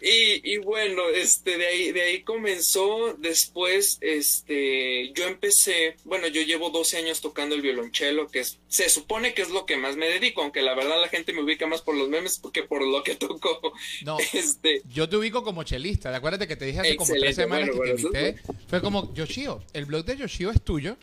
Y, 0.00 0.52
y 0.52 0.56
bueno, 0.58 1.08
este, 1.14 1.58
de 1.58 1.66
ahí, 1.66 1.92
de 1.92 2.02
ahí 2.02 2.22
comenzó, 2.22 3.14
después, 3.18 3.98
este, 4.00 5.12
yo 5.12 5.26
empecé, 5.26 5.96
bueno, 6.04 6.26
yo 6.28 6.42
llevo 6.42 6.70
12 6.70 6.98
años 6.98 7.20
tocando 7.20 7.54
el 7.54 7.62
violonchelo, 7.62 8.28
que 8.28 8.40
es, 8.40 8.58
se 8.68 8.88
supone 8.88 9.34
que 9.34 9.42
es 9.42 9.50
lo 9.50 9.66
que 9.66 9.76
más 9.76 9.96
me 9.96 10.06
dedico, 10.06 10.42
aunque 10.42 10.62
la 10.62 10.74
verdad 10.74 11.00
la 11.00 11.08
gente 11.08 11.32
me 11.32 11.42
ubica 11.42 11.66
más 11.66 11.82
por 11.82 11.96
los 11.96 12.08
memes 12.08 12.40
que 12.52 12.62
por 12.62 12.86
lo 12.86 13.02
que 13.02 13.14
toco. 13.14 13.72
No, 14.02 14.18
Este, 14.32 14.82
Yo 14.92 15.08
te 15.08 15.16
ubico 15.16 15.42
como 15.42 15.64
chelista. 15.64 16.14
Acuérdate 16.14 16.46
que 16.46 16.56
te 16.56 16.66
dije 16.66 16.80
hace 16.80 16.96
como 16.96 17.12
tres 17.12 17.36
semanas 17.36 17.68
bueno, 17.68 17.82
que 17.82 17.94
te 17.94 18.02
bueno, 18.02 18.28
invité. 18.28 18.52
Fue 18.68 18.80
como, 18.80 19.12
Yoshio, 19.14 19.62
el 19.72 19.86
blog 19.86 20.04
de 20.04 20.16
Yoshio 20.16 20.50
es 20.50 20.62
tuyo. 20.62 20.96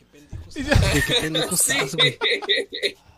Qué 0.54 1.14
pendejo 1.22 1.58
sí. 1.58 1.74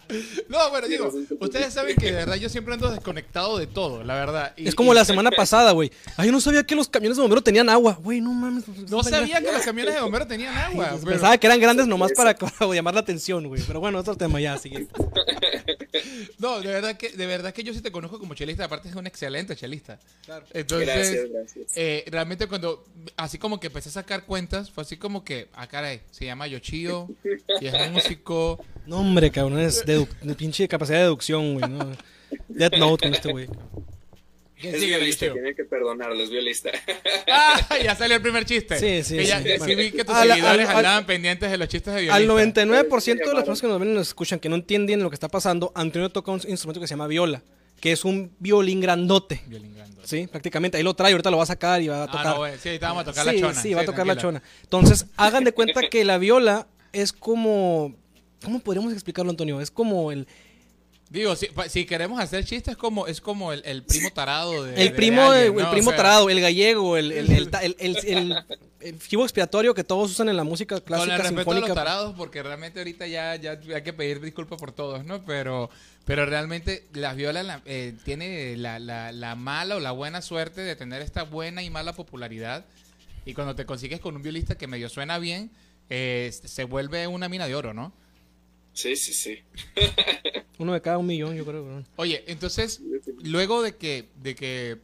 No, 0.50 0.70
bueno, 0.70 0.88
digo, 0.88 1.12
ustedes 1.40 1.74
saben 1.74 1.96
que 1.96 2.08
de 2.08 2.12
verdad 2.14 2.36
yo 2.36 2.50
siempre 2.50 2.74
ando 2.74 2.90
desconectado 2.90 3.58
de 3.58 3.68
todo, 3.68 4.04
la 4.04 4.16
verdad. 4.16 4.54
Y- 4.58 4.68
Es 4.68 4.76
como 4.76 4.94
y 4.94 4.96
la 4.96 5.06
semana 5.06 5.32
pasada, 5.32 5.72
güey. 5.72 5.92
Ay, 6.16 6.28
yo 6.28 6.32
no 6.32 6.42
sabía 6.42 6.64
que 6.64 6.76
los 6.76 6.88
camiones 6.88 7.18
de 7.18 7.22
bomberos 7.22 7.44
tenían 7.44 7.70
agua. 7.70 7.98
Güey, 8.02 8.22
no 8.22 8.34
mames. 8.34 8.68
No 8.90 9.04
sabía 9.04 9.40
que 9.42 9.52
los 9.52 9.62
camiones 9.64 9.96
de 9.96 10.02
bomberos 10.02 10.28
tenían 10.28 10.56
agua. 10.58 10.92
pero- 11.00 11.12
Pensaba 11.12 11.38
que 11.38 11.48
eran 11.48 11.60
grandes 11.60 11.88
nomás 11.88 12.12
para, 12.14 12.36
para 12.36 12.74
llamar 12.74 12.94
la 12.94 13.02
atención, 13.02 13.48
güey. 13.48 13.62
Pero 13.68 13.80
bueno, 13.80 14.00
otro 14.00 14.16
tema 14.16 14.40
ya, 14.40 14.58
siguiente. 14.58 14.94
No, 16.40 16.60
de 16.62 16.68
verdad 16.68 16.96
que 16.98 17.10
de 17.10 17.26
verdad 17.26 17.54
que 17.54 17.64
yo 17.64 17.74
sí 17.74 17.82
te 17.82 17.92
conozco 17.92 18.20
como 18.20 18.34
chelista, 18.36 18.66
aparte 18.66 18.90
es 18.90 18.96
un 18.96 19.08
excelente 19.08 19.56
chelista. 19.56 20.00
Entonces, 20.54 20.88
gracias, 20.88 21.30
gracias. 21.32 21.72
eh, 21.76 22.06
realmente 22.08 22.48
cuando 22.48 22.86
así 23.16 23.38
como 23.38 23.60
que 23.60 23.68
empecé 23.68 23.90
a 23.90 23.94
sacar 23.94 24.26
cuentas, 24.26 24.70
fue 24.70 24.84
así 24.84 24.98
como 24.98 25.24
que, 25.24 25.48
ah, 25.54 25.68
caray, 25.68 26.02
se 26.12 26.26
llama 26.26 26.48
Yoshio 26.48 27.10
y 27.60 27.68
es 27.68 27.92
músico. 27.92 28.64
No, 28.86 29.00
hombre, 29.00 29.32
cabrón, 29.32 29.60
es 29.60 29.86
dedu- 29.86 29.97
de 30.22 30.36
pinche 30.36 30.68
capacidad 30.68 30.98
de 30.98 31.04
deducción, 31.04 31.60
güey. 31.60 31.70
¿no? 31.72 31.92
Death 32.50 32.76
Note 32.78 33.06
con 33.08 33.14
este 33.16 33.32
güey. 33.32 33.48
¿Quién 34.60 34.74
Es 34.74 34.82
sigue, 34.82 34.98
violista, 34.98 35.32
tienen 35.32 35.56
que 35.56 35.64
perdonarlo, 35.66 36.20
es 36.22 36.32
violista. 36.32 36.72
Ah, 37.32 37.60
ya 37.84 37.96
salió 37.96 38.16
el 38.16 38.22
primer 38.24 38.44
chiste. 38.44 38.80
Sí, 38.80 39.04
sí, 39.08 39.18
Que 39.18 39.26
ya- 39.26 39.42
sí. 39.42 39.50
sí 39.64 39.76
vi 39.76 39.92
que 39.92 40.04
tus 40.04 40.16
Al- 40.16 40.30
seguidores 40.30 40.66
al- 40.68 40.72
al- 40.72 40.78
andaban 40.78 41.06
pendientes 41.06 41.52
de 41.52 41.58
los 41.60 41.68
chistes 41.68 41.94
de 41.94 42.02
violista. 42.02 42.16
Al 42.16 42.26
99% 42.28 43.30
de 43.30 43.34
las 43.36 43.44
personas 43.44 43.62
que 43.62 43.68
nos 43.68 43.80
ven 43.80 43.92
y 43.92 43.94
nos 43.94 44.08
escuchan 44.08 44.40
que 44.40 44.50
no 44.50 44.56
entienden 44.56 45.04
lo 45.04 45.10
que 45.12 45.14
está 45.16 45.28
pasando, 45.30 45.72
Antonio 45.76 46.10
toca 46.10 46.32
un 46.32 46.42
instrumento 46.48 46.82
que 46.82 46.88
se 46.88 46.94
llama 46.96 47.06
viola, 47.06 47.44
que 47.80 47.92
es 47.92 48.04
un 48.04 48.32
violín 48.40 48.82
grandote. 48.82 49.42
Violín 49.46 49.76
grandote. 49.76 50.08
Sí, 50.08 50.26
prácticamente. 50.26 50.78
Ahí 50.78 50.84
lo 50.84 50.96
trae, 50.96 51.12
ahorita 51.12 51.30
lo 51.30 51.38
va 51.38 51.44
a 51.44 51.48
sacar 51.48 51.80
y 51.84 51.90
va 51.90 51.98
a 52.00 52.04
Ah, 52.06 52.08
tocar. 52.08 52.26
no, 52.26 52.38
güey. 52.38 52.54
Sí, 52.58 52.70
ahorita 52.70 52.88
vamos 52.88 53.02
a 53.02 53.06
tocar 53.06 53.26
sí, 53.28 53.32
la 53.36 53.40
chona. 53.40 53.62
Sí, 53.62 53.74
va 53.76 53.82
a 53.82 53.86
tocar 53.86 54.08
la 54.08 54.18
chona. 54.18 54.42
Entonces, 54.64 55.06
hagan 55.18 55.44
de 55.44 55.52
cuenta 55.52 55.82
que 55.88 56.04
la 56.04 56.18
viola 56.18 56.66
es 56.94 57.14
como. 57.14 57.96
¿Cómo 58.44 58.60
podríamos 58.60 58.94
explicarlo, 58.94 59.32
Antonio? 59.32 59.60
Es 59.62 59.72
como 59.72 60.12
el, 60.12 60.28
Digo, 61.10 61.36
si, 61.38 61.86
queremos 61.86 62.20
hacer 62.20 62.44
chistes, 62.44 62.74
es 62.74 62.78
como, 62.78 63.08
es 63.08 63.22
como 63.22 63.54
el, 63.54 63.62
el 63.64 63.84
primo 63.84 64.12
tarado 64.12 64.64
de. 64.66 64.72
el 64.74 64.90
de 64.90 64.96
primo, 64.96 65.22
alguien, 65.22 65.58
el 65.60 65.70
primo 65.70 65.90
O 65.90 65.94
sea, 65.94 65.98
tarado, 65.98 66.30
el 66.30 66.42
gallego, 66.42 66.98
el, 66.98 67.14
el, 67.14 67.30
el, 67.62 68.44
el, 68.82 69.00
chivo 69.00 69.24
expiatorio 69.24 69.74
que 69.74 69.86
todos 69.86 70.12
usan 70.12 70.28
en 70.28 70.36
la 70.36 70.44
música 70.44 70.76
Con 70.76 70.82
el 70.82 70.84
clásica 70.86 71.18
respeto 71.18 71.40
a 71.40 71.44
sinfónica. 71.44 71.68
los 71.70 71.76
tarados, 71.76 72.16
porque 72.18 72.44
realmente 72.44 72.80
ahorita 72.82 73.08
ya, 73.08 73.38
ya 73.38 73.58
hay 73.74 73.84
que 73.84 73.94
pedir 73.94 74.20
disculpas 74.20 74.60
por 74.60 74.74
todos, 74.74 75.06
¿no? 75.06 75.24
Pero, 75.24 75.70
pero 76.04 76.26
realmente 76.26 76.86
la 76.92 77.14
viola 77.14 77.42
la- 77.42 77.62
eh, 77.66 77.94
tiene 78.04 78.58
la, 78.58 78.78
la, 78.78 79.14
la 79.14 79.36
mala 79.36 79.78
o 79.78 79.80
la 79.80 79.92
buena 79.92 80.22
suerte 80.22 80.60
de 80.60 80.76
tener 80.76 81.02
esta 81.02 81.24
buena 81.24 81.64
y 81.64 81.70
mala 81.70 81.94
popularidad. 81.94 82.66
Y 83.24 83.34
cuando 83.34 83.56
te 83.56 83.66
consigues 83.66 84.02
con 84.02 84.18
un 84.18 84.22
violista 84.24 84.58
que 84.58 84.68
medio 84.68 84.90
suena 84.90 85.20
bien, 85.20 85.52
eh, 85.90 86.34
se 86.34 86.66
vuelve 86.66 87.08
una 87.08 87.30
mina 87.30 87.48
de 87.48 87.56
oro, 87.56 87.74
¿no? 87.74 87.94
Sí, 88.78 88.96
sí, 88.96 89.12
sí. 89.14 89.40
Uno 90.60 90.74
de 90.74 90.82
cada 90.82 91.00
un 91.00 91.08
millón, 91.08 91.36
yo 91.36 91.44
creo. 91.46 91.64
bro. 91.66 91.84
Oye, 91.96 92.24
entonces, 92.28 92.80
luego 93.24 93.64
de 93.64 93.76
que, 93.76 94.10
de 94.22 94.36
que 94.36 94.78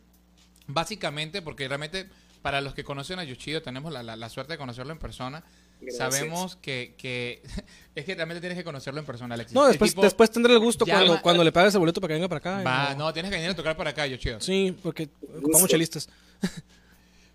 básicamente, 0.68 1.42
porque 1.44 1.68
realmente 1.68 2.08
para 2.42 2.60
los 2.62 2.74
que 2.74 2.84
conocen 2.84 3.20
a 3.20 3.24
Yoshio, 3.24 3.62
tenemos 3.62 3.94
la, 3.94 4.02
la- 4.02 4.16
la 4.16 4.30
suerte 4.30 4.54
de 4.54 4.58
conocerlo 4.58 4.92
en 4.94 5.00
persona, 5.00 5.44
Gracias. 5.80 5.98
sabemos 5.98 6.56
que, 6.56 6.96
que 6.98 7.42
es 7.96 8.04
que 8.06 8.16
realmente 8.16 8.42
tienes 8.42 8.58
que 8.58 8.64
conocerlo 8.64 9.00
en 9.00 9.06
persona, 9.06 9.36
Alexis. 9.36 9.54
No, 9.54 9.68
después, 9.68 9.92
tipo 9.92 10.02
después 10.02 10.32
tendré 10.32 10.54
el 10.54 10.60
gusto 10.60 10.86
llama- 10.86 11.06
cuando, 11.06 11.22
cuando 11.22 11.44
le 11.46 11.52
pagues 11.52 11.74
el 11.76 11.80
boleto 11.80 12.02
para 12.02 12.10
que 12.10 12.14
venga 12.16 12.28
para 12.28 12.40
acá. 12.40 12.64
Va, 12.64 12.94
y- 12.94 12.98
no, 12.98 13.14
tienes 13.14 13.30
que 13.30 13.38
venir 13.38 13.52
a 13.52 13.56
tocar 13.56 13.78
para 13.78 13.92
acá, 13.92 14.08
Yoshio. 14.08 14.42
Sí, 14.42 14.76
porque 14.82 15.08
ocupamos 15.38 15.70
chelistas. 15.70 16.10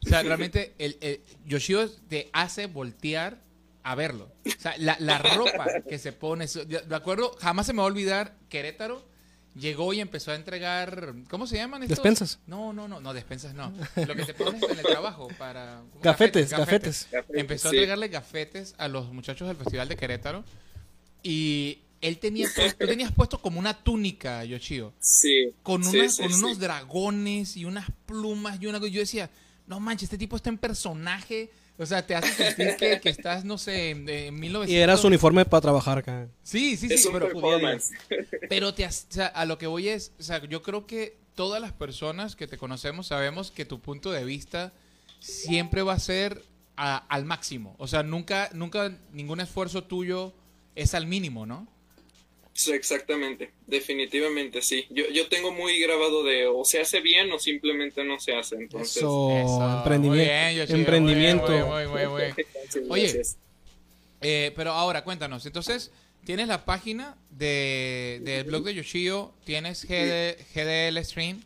O 0.04 0.08
sea, 0.08 0.22
realmente 0.22 0.74
el, 0.78 0.96
el 1.00 1.20
Yoshio 1.46 1.88
te 2.08 2.28
hace 2.32 2.66
voltear 2.66 3.38
a 3.90 3.94
verlo. 3.94 4.30
O 4.46 4.60
sea, 4.60 4.74
la, 4.78 4.96
la 5.00 5.18
ropa 5.18 5.66
que 5.88 5.98
se 5.98 6.12
pone. 6.12 6.46
De 6.46 6.94
acuerdo, 6.96 7.36
jamás 7.40 7.66
se 7.66 7.72
me 7.72 7.78
va 7.78 7.84
a 7.84 7.86
olvidar 7.86 8.36
Querétaro. 8.48 9.06
Llegó 9.54 9.92
y 9.92 10.00
empezó 10.00 10.30
a 10.30 10.34
entregar. 10.36 11.14
¿Cómo 11.30 11.46
se 11.48 11.56
llaman 11.56 11.82
estos? 11.82 11.96
Despensas. 11.98 12.38
No, 12.46 12.72
no, 12.72 12.86
no, 12.86 13.00
no, 13.00 13.12
despensas 13.12 13.54
no. 13.54 13.72
Lo 14.06 14.14
que 14.14 14.24
te 14.24 14.34
pones 14.34 14.62
en 14.62 14.78
el 14.78 14.84
trabajo 14.84 15.26
para. 15.38 15.82
Gafetes, 16.02 16.50
gafetes. 16.50 17.08
Empezó 17.32 17.68
a 17.68 17.70
entregarle 17.72 18.08
gafetes 18.08 18.74
a 18.78 18.86
los 18.88 19.12
muchachos 19.12 19.48
del 19.48 19.56
Festival 19.56 19.88
de 19.88 19.96
Querétaro. 19.96 20.44
Y 21.22 21.78
él 22.00 22.18
tenía 22.18 22.48
tú 22.54 22.86
tenías 22.86 23.10
puesto 23.12 23.40
como 23.42 23.58
una 23.58 23.82
túnica, 23.82 24.44
Yoshio 24.44 24.92
Sí. 25.00 25.52
con, 25.62 25.84
unas- 25.84 26.14
sí, 26.14 26.22
con 26.22 26.32
sí. 26.32 26.38
unos 26.44 26.58
dragones 26.60 27.56
y 27.56 27.64
unas 27.64 27.86
plumas 28.06 28.58
y 28.60 28.66
una 28.66 28.78
cosa. 28.78 28.92
Yo 28.92 29.00
decía, 29.00 29.30
no 29.66 29.80
manches, 29.80 30.04
este 30.04 30.18
tipo 30.18 30.36
está 30.36 30.50
en 30.50 30.58
personaje. 30.58 31.50
O 31.78 31.86
sea, 31.86 32.04
te 32.04 32.14
hace 32.16 32.32
sentir 32.34 32.76
que, 32.76 33.00
que 33.00 33.08
estás, 33.08 33.44
no 33.44 33.56
sé, 33.56 33.90
en, 33.90 34.08
en 34.08 34.34
1900. 34.38 34.68
Y 34.70 34.76
era 34.78 34.96
su 34.96 35.06
uniforme 35.06 35.44
para 35.44 35.60
trabajar 35.60 35.98
acá. 35.98 36.28
Sí, 36.42 36.76
sí, 36.76 36.88
sí. 36.88 36.94
Es 36.94 37.06
pero, 37.12 37.28
pero 38.48 38.74
te, 38.74 38.84
has- 38.84 39.06
o 39.10 39.12
sea, 39.14 39.26
a 39.28 39.44
lo 39.44 39.58
que 39.58 39.66
voy 39.68 39.88
es, 39.88 40.12
o 40.18 40.22
sea, 40.22 40.44
yo 40.44 40.62
creo 40.62 40.86
que 40.86 41.16
todas 41.36 41.60
las 41.62 41.72
personas 41.72 42.34
que 42.34 42.48
te 42.48 42.58
conocemos 42.58 43.06
sabemos 43.06 43.52
que 43.52 43.64
tu 43.64 43.80
punto 43.80 44.10
de 44.10 44.24
vista 44.24 44.72
siempre 45.20 45.82
va 45.82 45.92
a 45.92 45.98
ser 46.00 46.42
a- 46.76 46.96
al 47.08 47.24
máximo. 47.24 47.74
O 47.78 47.86
sea, 47.86 48.02
nunca, 48.02 48.50
nunca 48.54 48.96
ningún 49.12 49.40
esfuerzo 49.40 49.84
tuyo 49.84 50.32
es 50.74 50.94
al 50.94 51.06
mínimo, 51.06 51.46
¿no? 51.46 51.68
Sí, 52.58 52.72
exactamente, 52.72 53.52
definitivamente 53.68 54.62
sí. 54.62 54.84
Yo, 54.90 55.04
yo 55.10 55.28
tengo 55.28 55.52
muy 55.52 55.78
grabado 55.78 56.24
de 56.24 56.44
o 56.48 56.64
se 56.64 56.80
hace 56.80 57.00
bien 57.00 57.30
o 57.30 57.38
simplemente 57.38 58.02
no 58.02 58.18
se 58.18 58.34
hace. 58.34 58.56
Entonces, 58.56 58.96
Eso, 58.96 59.30
Eso, 59.30 59.76
emprendimiento. 59.78 60.08
muy 60.08 60.18
bien, 60.18 60.56
Yoshio, 60.56 60.74
emprendimiento. 60.74 61.52
muy 61.52 61.86
bien, 61.86 62.10
muy 62.10 62.22
bien, 62.24 62.90
Oye. 62.90 63.22
Eh, 64.22 64.52
pero 64.56 64.72
ahora 64.72 65.04
cuéntanos, 65.04 65.46
entonces 65.46 65.92
tienes 66.24 66.48
la 66.48 66.64
página 66.64 67.16
de, 67.30 68.20
del 68.24 68.42
blog 68.42 68.64
de 68.64 68.74
Yoshio, 68.74 69.32
tienes 69.44 69.84
GD, 69.84 70.36
GDL 70.52 71.04
Stream, 71.04 71.40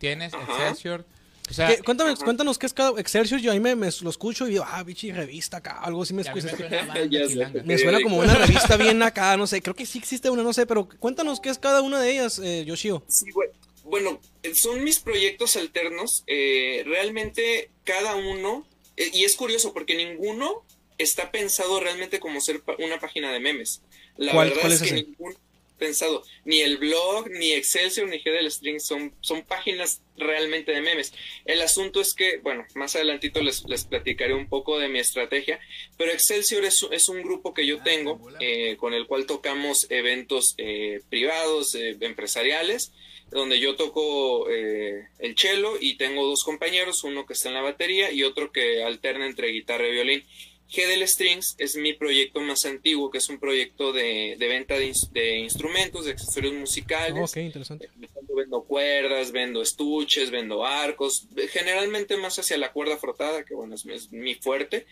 tienes 0.00 0.34
Ajá. 0.34 0.50
Excelsior, 0.52 1.04
o 1.50 1.54
sea, 1.54 1.68
¿Qué- 1.68 1.82
cuéntame, 1.82 2.14
cuéntanos 2.16 2.58
qué 2.58 2.66
es 2.66 2.72
cada 2.72 2.98
Excelsior. 3.00 3.40
Yo 3.40 3.52
ahí 3.52 3.60
me, 3.60 3.74
me 3.76 3.88
lo 4.00 4.10
escucho 4.10 4.46
y 4.46 4.50
digo, 4.52 4.64
ah, 4.66 4.82
bichi, 4.82 5.12
revista 5.12 5.58
acá, 5.58 5.78
algo 5.80 6.02
así 6.02 6.12
me 6.14 6.22
escucha. 6.22 6.48
Me 7.64 7.78
suena 7.78 8.00
como 8.02 8.18
una 8.18 8.34
revista 8.46 8.76
bien 8.76 9.02
acá, 9.02 9.36
no 9.36 9.46
sé. 9.46 9.62
Creo 9.62 9.74
que 9.74 9.86
sí 9.86 9.98
existe 9.98 10.30
una, 10.30 10.42
no 10.42 10.52
sé, 10.52 10.66
pero 10.66 10.88
cuéntanos 10.98 11.40
qué 11.40 11.50
es 11.50 11.58
cada 11.58 11.82
una 11.82 12.00
de 12.00 12.10
ellas, 12.12 12.38
eh, 12.42 12.64
Yoshio. 12.66 13.04
Sí, 13.08 13.30
güey. 13.30 13.48
Bueno, 13.84 14.20
eh, 14.42 14.54
son 14.54 14.82
mis 14.82 14.98
proyectos 14.98 15.56
alternos. 15.56 16.24
eh, 16.26 16.82
realmente 16.86 17.70
cada 17.84 18.16
uno, 18.16 18.66
eh, 18.96 19.10
y 19.12 19.24
es 19.24 19.36
curioso 19.36 19.72
porque 19.72 19.94
ninguno 19.94 20.64
está 20.98 21.30
pensado 21.30 21.78
realmente 21.80 22.18
como 22.18 22.40
ser 22.40 22.62
una 22.78 22.98
página 22.98 23.30
de 23.32 23.38
memes. 23.40 23.82
La 24.16 24.32
¿Cuál- 24.32 24.48
verdad 24.48 24.62
cuál 24.62 24.72
es, 24.72 24.82
es 24.82 24.88
que 24.90 24.96
ese? 24.98 25.06
ninguno 25.06 25.36
pensado. 25.78 26.24
Ni 26.44 26.60
el 26.60 26.78
blog, 26.78 27.30
ni 27.30 27.52
Excelsior, 27.52 28.08
ni 28.08 28.18
GDL 28.18 28.50
String 28.50 28.80
son, 28.80 29.14
son 29.20 29.42
páginas 29.42 30.02
realmente 30.16 30.72
de 30.72 30.80
memes. 30.80 31.12
El 31.44 31.62
asunto 31.62 32.00
es 32.00 32.14
que, 32.14 32.38
bueno, 32.38 32.64
más 32.74 32.96
adelantito 32.96 33.42
les, 33.42 33.64
les 33.64 33.84
platicaré 33.84 34.34
un 34.34 34.48
poco 34.48 34.78
de 34.78 34.88
mi 34.88 34.98
estrategia, 34.98 35.60
pero 35.96 36.12
Excelsior 36.12 36.64
es, 36.64 36.86
es 36.90 37.08
un 37.08 37.22
grupo 37.22 37.54
que 37.54 37.66
yo 37.66 37.82
tengo 37.82 38.20
eh, 38.40 38.76
con 38.78 38.94
el 38.94 39.06
cual 39.06 39.26
tocamos 39.26 39.86
eventos 39.90 40.54
eh, 40.58 41.00
privados, 41.08 41.74
eh, 41.74 41.96
empresariales, 42.00 42.92
donde 43.30 43.58
yo 43.58 43.76
toco 43.76 44.48
eh, 44.50 45.08
el 45.18 45.36
cello 45.36 45.74
y 45.80 45.96
tengo 45.96 46.26
dos 46.26 46.44
compañeros, 46.44 47.04
uno 47.04 47.26
que 47.26 47.32
está 47.32 47.48
en 47.48 47.54
la 47.54 47.62
batería 47.62 48.12
y 48.12 48.22
otro 48.22 48.52
que 48.52 48.82
alterna 48.82 49.26
entre 49.26 49.48
guitarra 49.48 49.88
y 49.88 49.92
violín. 49.92 50.24
GDL 50.68 51.06
Strings 51.06 51.54
es 51.58 51.76
mi 51.76 51.92
proyecto 51.92 52.40
más 52.40 52.64
antiguo, 52.66 53.10
que 53.10 53.18
es 53.18 53.28
un 53.28 53.38
proyecto 53.38 53.92
de, 53.92 54.36
de 54.38 54.48
venta 54.48 54.76
de, 54.78 54.88
ins- 54.90 55.10
de 55.12 55.38
instrumentos, 55.38 56.04
de 56.06 56.12
accesorios 56.12 56.54
musicales. 56.54 57.14
Oh, 57.16 57.24
ok, 57.24 57.36
interesante. 57.36 57.88
Vendo 58.36 58.64
cuerdas, 58.64 59.32
vendo 59.32 59.62
estuches, 59.62 60.30
vendo 60.30 60.64
arcos, 60.66 61.26
generalmente 61.50 62.16
más 62.16 62.38
hacia 62.38 62.58
la 62.58 62.72
cuerda 62.72 62.96
frotada, 62.98 63.44
que 63.44 63.54
bueno, 63.54 63.74
es, 63.76 63.86
es 63.86 64.12
mi 64.12 64.34
fuerte. 64.34 64.86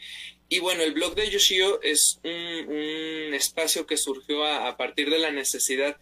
Y 0.49 0.61
bueno, 0.61 0.83
el 0.83 0.93
blog 0.95 1.15
de 1.15 1.29
Yoshio 1.29 1.83
es 1.83 2.21
un, 2.23 2.33
un 2.73 3.35
espacio 3.35 3.87
que 3.87 3.97
surgió 3.97 4.45
a, 4.45 4.69
a 4.69 4.77
partir 4.77 5.11
de 5.11 5.19
la 5.19 5.31
necesidad 5.33 5.97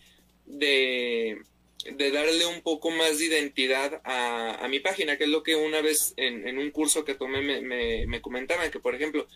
de, 0.46 1.38
de 1.84 2.10
darle 2.10 2.46
un 2.46 2.62
poco 2.62 2.90
más 2.90 3.18
de 3.18 3.26
identidad 3.26 4.00
a, 4.04 4.64
a 4.64 4.68
mi 4.68 4.80
página, 4.80 5.16
que 5.16 5.24
es 5.24 5.30
lo 5.30 5.42
que 5.42 5.56
una 5.56 5.80
vez 5.80 6.14
en, 6.16 6.46
en 6.46 6.58
un 6.58 6.70
curso 6.70 7.04
que 7.04 7.14
tomé 7.14 7.42
me, 7.42 7.60
me, 7.60 8.06
me 8.06 8.20
comentaban, 8.20 8.70
que 8.70 8.80
por 8.80 8.94
ejemplo, 8.94 9.26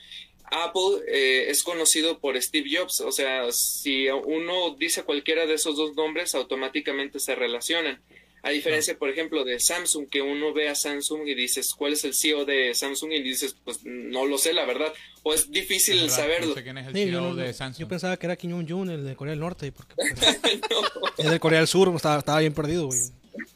Apple 0.50 1.05
eh, 1.09 1.50
es 1.50 1.62
conocido 1.62 2.21
por 2.21 2.41
Steve 2.41 2.71
Jobs, 2.73 3.00
o 3.00 3.11
sea, 3.11 3.50
si 3.53 4.09
uno 4.09 4.76
dice 4.79 5.03
cualquiera 5.03 5.47
de 5.47 5.55
esos 5.55 5.76
dos 5.76 5.95
nombres, 5.97 6.35
automáticamente 6.35 7.19
se 7.19 7.35
relacionan. 7.35 8.00
A 8.47 8.50
diferencia, 8.50 8.97
por 8.97 9.11
ejemplo, 9.11 9.45
de 9.45 9.59
Samsung, 9.59 10.09
que 10.09 10.23
uno 10.23 10.53
ve 10.53 10.69
a 10.69 10.75
Samsung 10.76 11.26
y 11.26 11.35
dices, 11.35 11.75
¿cuál 11.75 11.95
es 11.95 12.05
el 12.05 12.15
CEO 12.15 12.45
de 12.45 12.75
Samsung? 12.75 13.11
Y 13.12 13.21
dices, 13.23 13.57
pues 13.65 13.81
no 13.85 14.25
lo 14.25 14.38
sé, 14.38 14.53
la 14.53 14.65
verdad. 14.65 14.93
O 15.25 15.35
es 15.35 15.50
difícil 15.50 15.97
verdad, 16.03 16.15
saberlo. 16.17 16.47
No 16.50 16.55
sé 16.55 16.62
quién 16.62 16.79
es 16.79 16.87
el 16.87 16.93
Sí, 16.95 17.03
CEO 17.05 17.12
yo, 17.12 17.21
no- 17.23 17.35
de 17.35 17.53
pensaba 17.88 18.17
que 18.17 18.26
era 18.26 18.37
Kim 18.37 18.53
Jong-un, 18.53 18.88
el 18.91 19.05
de 19.05 19.17
Corea 19.17 19.33
del 19.33 19.41
Norte, 19.41 19.73
porque 19.73 19.95
pues, 19.97 21.12
es 21.19 21.29
del 21.31 21.41
Corea 21.41 21.59
del 21.59 21.69
Sur, 21.69 21.93
estaba, 21.97 22.19
estaba 22.19 22.38
bien 22.41 22.55
perdido, 22.55 22.87
güey. 22.87 23.00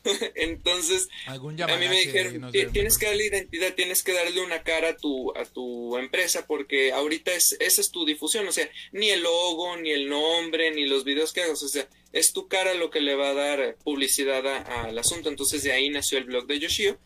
Entonces, 0.35 1.09
Algún 1.27 1.61
a 1.63 1.67
mí 1.77 1.89
me 1.89 1.99
dijeron, 2.01 2.41
no 2.41 2.51
"Ti- 2.51 2.61
sé, 2.63 2.67
tienes 2.67 2.99
que 2.99 3.07
darle 3.07 3.27
identidad, 3.27 3.75
tienes 3.75 4.03
que 4.03 4.13
darle 4.13 4.43
una 4.43 4.63
cara 4.63 4.91
a 4.91 4.97
tu, 4.97 5.33
a 5.37 5.45
tu 5.45 5.97
empresa, 5.99 6.47
porque 6.47 6.93
ahorita 6.93 7.33
es, 7.33 7.57
esa 7.61 7.81
es 7.81 7.91
tu 7.91 8.05
difusión, 8.05 8.47
o 8.49 8.53
sea, 8.53 8.69
ni 8.93 9.11
el 9.11 9.23
logo, 9.23 9.77
ni 9.77 9.91
el 9.91 10.09
nombre, 10.09 10.71
ni 10.73 10.87
los 10.87 11.05
videos 11.05 11.33
que 11.33 11.43
hagas, 11.43 11.63
o 11.63 11.69
sea, 11.69 11.87
es 12.13 12.33
tu 12.33 12.49
cara 12.49 12.75
lo 12.75 12.91
que 12.91 13.01
le 13.01 13.15
va 13.15 13.31
a 13.31 13.35
dar 13.35 13.77
publicidad 13.85 14.47
a- 14.47 14.85
al 14.85 14.99
asunto. 14.99 15.29
Entonces 15.29 15.63
de 15.63 15.73
ahí 15.73 15.89
nació 15.91 16.19
el 16.19 16.25
blog 16.25 16.47
de 16.47 16.59
Yoshio. 16.59 16.99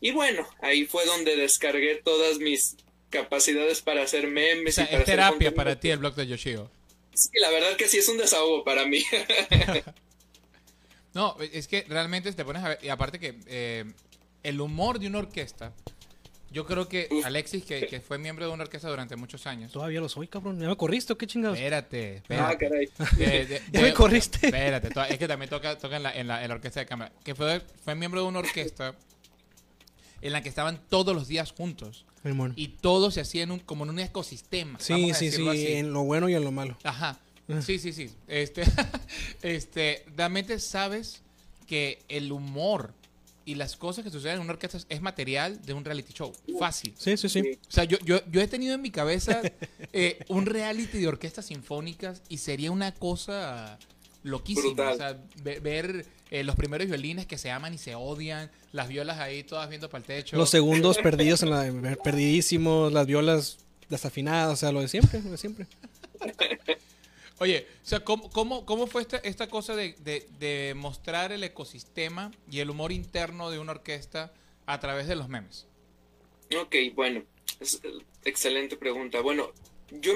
Y 0.00 0.10
bueno, 0.12 0.46
ahí 0.60 0.84
fue 0.86 1.04
donde 1.06 1.36
descargué 1.36 1.96
todas 2.04 2.38
mis 2.38 2.76
capacidades 3.10 3.80
para 3.82 4.02
hacer 4.02 4.26
O 4.26 4.30
memes 4.30 4.74
sea, 4.74 4.84
y 4.84 4.88
para 4.88 4.98
es 5.00 5.04
terapia 5.06 5.54
para 5.54 5.78
ti 5.80 5.90
el 5.90 5.98
blog 5.98 6.14
de 6.14 6.26
Yoshio. 6.26 6.70
Sí, 7.14 7.30
la 7.40 7.50
verdad 7.50 7.76
que 7.76 7.88
sí 7.88 7.98
es 7.98 8.08
un 8.08 8.18
desahogo 8.18 8.62
para 8.64 8.84
mí. 8.86 9.02
No, 11.14 11.34
es 11.40 11.66
que 11.66 11.82
realmente 11.88 12.30
te 12.32 12.44
pones 12.44 12.62
a 12.62 12.68
ver, 12.68 12.78
y 12.82 12.88
aparte 12.90 13.18
que 13.18 13.38
eh, 13.46 13.84
el 14.42 14.60
humor 14.60 14.98
de 14.98 15.06
una 15.06 15.20
orquesta, 15.20 15.72
yo 16.50 16.64
creo 16.66 16.88
que. 16.88 17.08
Alexis, 17.24 17.64
que, 17.64 17.86
que 17.86 18.00
fue 18.00 18.18
miembro 18.18 18.46
de 18.46 18.52
una 18.52 18.64
orquesta 18.64 18.88
durante 18.88 19.16
muchos 19.16 19.46
años, 19.46 19.72
Todavía 19.72 20.00
lo 20.00 20.08
soy, 20.08 20.28
cabrón. 20.28 20.60
¿Ya 20.60 20.68
me 20.68 20.76
corriste 20.76 21.12
o 21.12 21.18
qué 21.18 21.26
chingados? 21.26 21.58
espérate, 21.58 22.22
ah, 22.30 22.52
espérate. 22.52 22.58
caray. 22.58 22.88
De- 23.16 23.46
de- 23.46 23.62
Ya 23.72 23.82
me 23.82 23.92
corriste. 23.94 24.46
Espérate, 24.46 24.88
es 25.10 25.18
que 25.18 25.28
también 25.28 25.50
toca, 25.50 25.76
toca 25.78 25.96
en, 25.96 26.02
la, 26.02 26.16
en, 26.16 26.26
la, 26.28 26.42
en 26.42 26.48
la 26.48 26.54
orquesta 26.54 26.80
de 26.80 26.86
cámara. 26.86 27.12
Que 27.24 27.34
fue, 27.34 27.60
fue 27.84 27.94
miembro 27.94 28.22
de 28.22 28.28
una 28.28 28.38
orquesta 28.40 28.94
en 30.22 30.32
la 30.32 30.42
que 30.42 30.48
estaban 30.48 30.80
todos 30.88 31.14
los 31.14 31.28
días 31.28 31.52
juntos. 31.52 32.04
Y 32.56 32.68
todo 32.68 33.12
se 33.12 33.20
hacía 33.20 33.44
en 33.44 33.52
un, 33.52 33.60
como 33.60 33.84
en 33.84 33.90
un 33.90 33.98
ecosistema. 34.00 34.80
Sí, 34.80 34.92
vamos 34.92 35.12
a 35.12 35.14
sí, 35.14 35.30
sí, 35.30 35.48
así. 35.48 35.72
en 35.74 35.92
lo 35.92 36.02
bueno 36.02 36.28
y 36.28 36.34
en 36.34 36.42
lo 36.42 36.50
malo. 36.50 36.76
Ajá. 36.82 37.20
Ah. 37.48 37.62
Sí, 37.62 37.78
sí, 37.78 37.92
sí. 37.92 38.10
Este, 38.26 38.64
este, 39.42 40.04
realmente 40.16 40.58
sabes 40.58 41.22
que 41.68 42.00
el 42.08 42.32
humor 42.32 42.94
y 43.46 43.54
las 43.54 43.76
cosas 43.76 44.04
que 44.04 44.10
suceden 44.10 44.34
en 44.36 44.40
una 44.42 44.52
orquesta 44.52 44.76
es 44.88 45.00
material 45.00 45.62
de 45.64 45.72
un 45.72 45.84
reality 45.84 46.12
show. 46.12 46.32
Fácil. 46.58 46.92
Sí, 46.98 47.16
sí, 47.16 47.28
sí. 47.30 47.42
Sí. 47.42 47.58
O 47.66 47.70
sea, 47.72 47.84
yo, 47.84 47.96
yo, 48.04 48.20
yo 48.30 48.40
he 48.42 48.48
tenido 48.48 48.74
en 48.74 48.82
mi 48.82 48.90
cabeza 48.90 49.40
eh, 49.94 50.18
un 50.28 50.44
reality 50.44 50.98
de 50.98 51.08
orquestas 51.08 51.46
sinfónicas 51.46 52.22
y 52.28 52.38
sería 52.38 52.70
una 52.70 52.92
cosa 52.92 53.78
loquísima. 54.22 54.66
Brutal. 54.74 54.92
O 54.92 54.96
sea, 54.96 55.18
ve- 55.42 55.60
ver 55.60 56.04
eh, 56.30 56.42
los 56.44 56.56
primeros 56.56 56.88
violines 56.88 57.24
que 57.26 57.38
se 57.38 57.50
aman 57.50 57.72
y 57.72 57.78
se 57.78 57.94
odian, 57.94 58.50
las 58.72 58.88
violas 58.88 59.18
ahí 59.20 59.44
todas 59.44 59.68
viendo 59.68 59.88
para 59.88 60.00
el 60.00 60.04
techo. 60.06 60.36
Los 60.36 60.50
segundos 60.50 60.98
perdidos 60.98 61.42
en 61.44 61.50
la 61.50 61.96
perdidísimos, 62.02 62.92
las 62.92 63.06
violas 63.06 63.58
desafinadas, 63.88 64.52
o 64.54 64.56
sea, 64.56 64.72
lo 64.72 64.80
de 64.80 64.88
siempre, 64.88 65.22
lo 65.22 65.30
de 65.30 65.38
siempre. 65.38 65.66
Oye, 67.38 67.66
o 67.82 67.86
sea, 67.86 68.00
¿cómo, 68.00 68.30
cómo, 68.30 68.64
cómo 68.64 68.86
fue 68.86 69.02
esta, 69.02 69.18
esta 69.18 69.48
cosa 69.48 69.76
de, 69.76 69.94
de- 70.00 70.26
de 70.38 70.74
mostrar 70.74 71.32
el 71.32 71.44
ecosistema 71.44 72.32
y 72.50 72.60
el 72.60 72.70
humor 72.70 72.92
interno 72.92 73.50
de 73.50 73.58
una 73.58 73.72
orquesta 73.72 74.32
a 74.64 74.80
través 74.80 75.06
de 75.06 75.16
los 75.16 75.28
memes? 75.28 75.66
Ok, 76.58 76.74
bueno, 76.94 77.24
es, 77.60 77.80
eh, 77.84 77.92
excelente 78.24 78.76
pregunta. 78.76 79.20
Bueno, 79.20 79.52
yo 79.90 80.14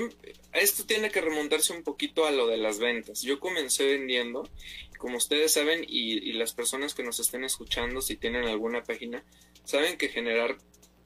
esto 0.55 0.85
tiene 0.87 1.11
que 1.11 1.21
remontarse 1.21 1.73
un 1.75 1.83
poquito 1.83 2.25
a 2.25 2.31
lo 2.31 2.47
de 2.47 2.57
las 2.57 2.79
ventas. 2.79 3.21
Yo 3.23 3.39
comencé 3.39 3.85
vendiendo, 3.87 4.49
como 4.99 5.19
ustedes 5.19 5.53
saben, 5.53 5.85
y, 5.87 6.19
y 6.19 6.33
las 6.33 6.55
personas 6.55 6.95
que 6.95 7.03
nos 7.03 7.21
estén 7.21 7.45
escuchando, 7.45 8.01
si 8.01 8.17
tienen 8.17 8.45
alguna 8.47 8.83
página, 8.83 9.23
saben 9.65 9.99
que 9.99 10.09
generar 10.09 10.57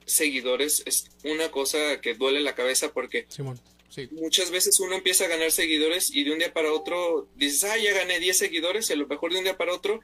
seguidores 0.05 0.81
es 0.85 1.09
una 1.23 1.49
cosa 1.51 1.99
que 2.01 2.13
duele 2.13 2.39
la 2.41 2.55
cabeza 2.55 2.93
porque 2.93 3.25
Simón. 3.27 3.59
Sí. 3.89 4.09
muchas 4.11 4.51
veces 4.51 4.79
uno 4.81 4.95
empieza 4.95 5.25
a 5.25 5.27
ganar 5.27 5.51
seguidores 5.51 6.13
y 6.13 6.23
de 6.25 6.31
un 6.33 6.39
día 6.39 6.51
para 6.53 6.73
otro 6.73 7.27
dices, 7.35 7.63
ah, 7.63 7.77
ya 7.77 7.93
gané 7.93 8.19
10 8.19 8.37
seguidores 8.37 8.89
y 8.89 8.93
a 8.93 8.95
lo 8.97 9.07
mejor 9.07 9.31
de 9.31 9.37
un 9.37 9.43
día 9.45 9.57
para 9.57 9.73
otro 9.73 10.01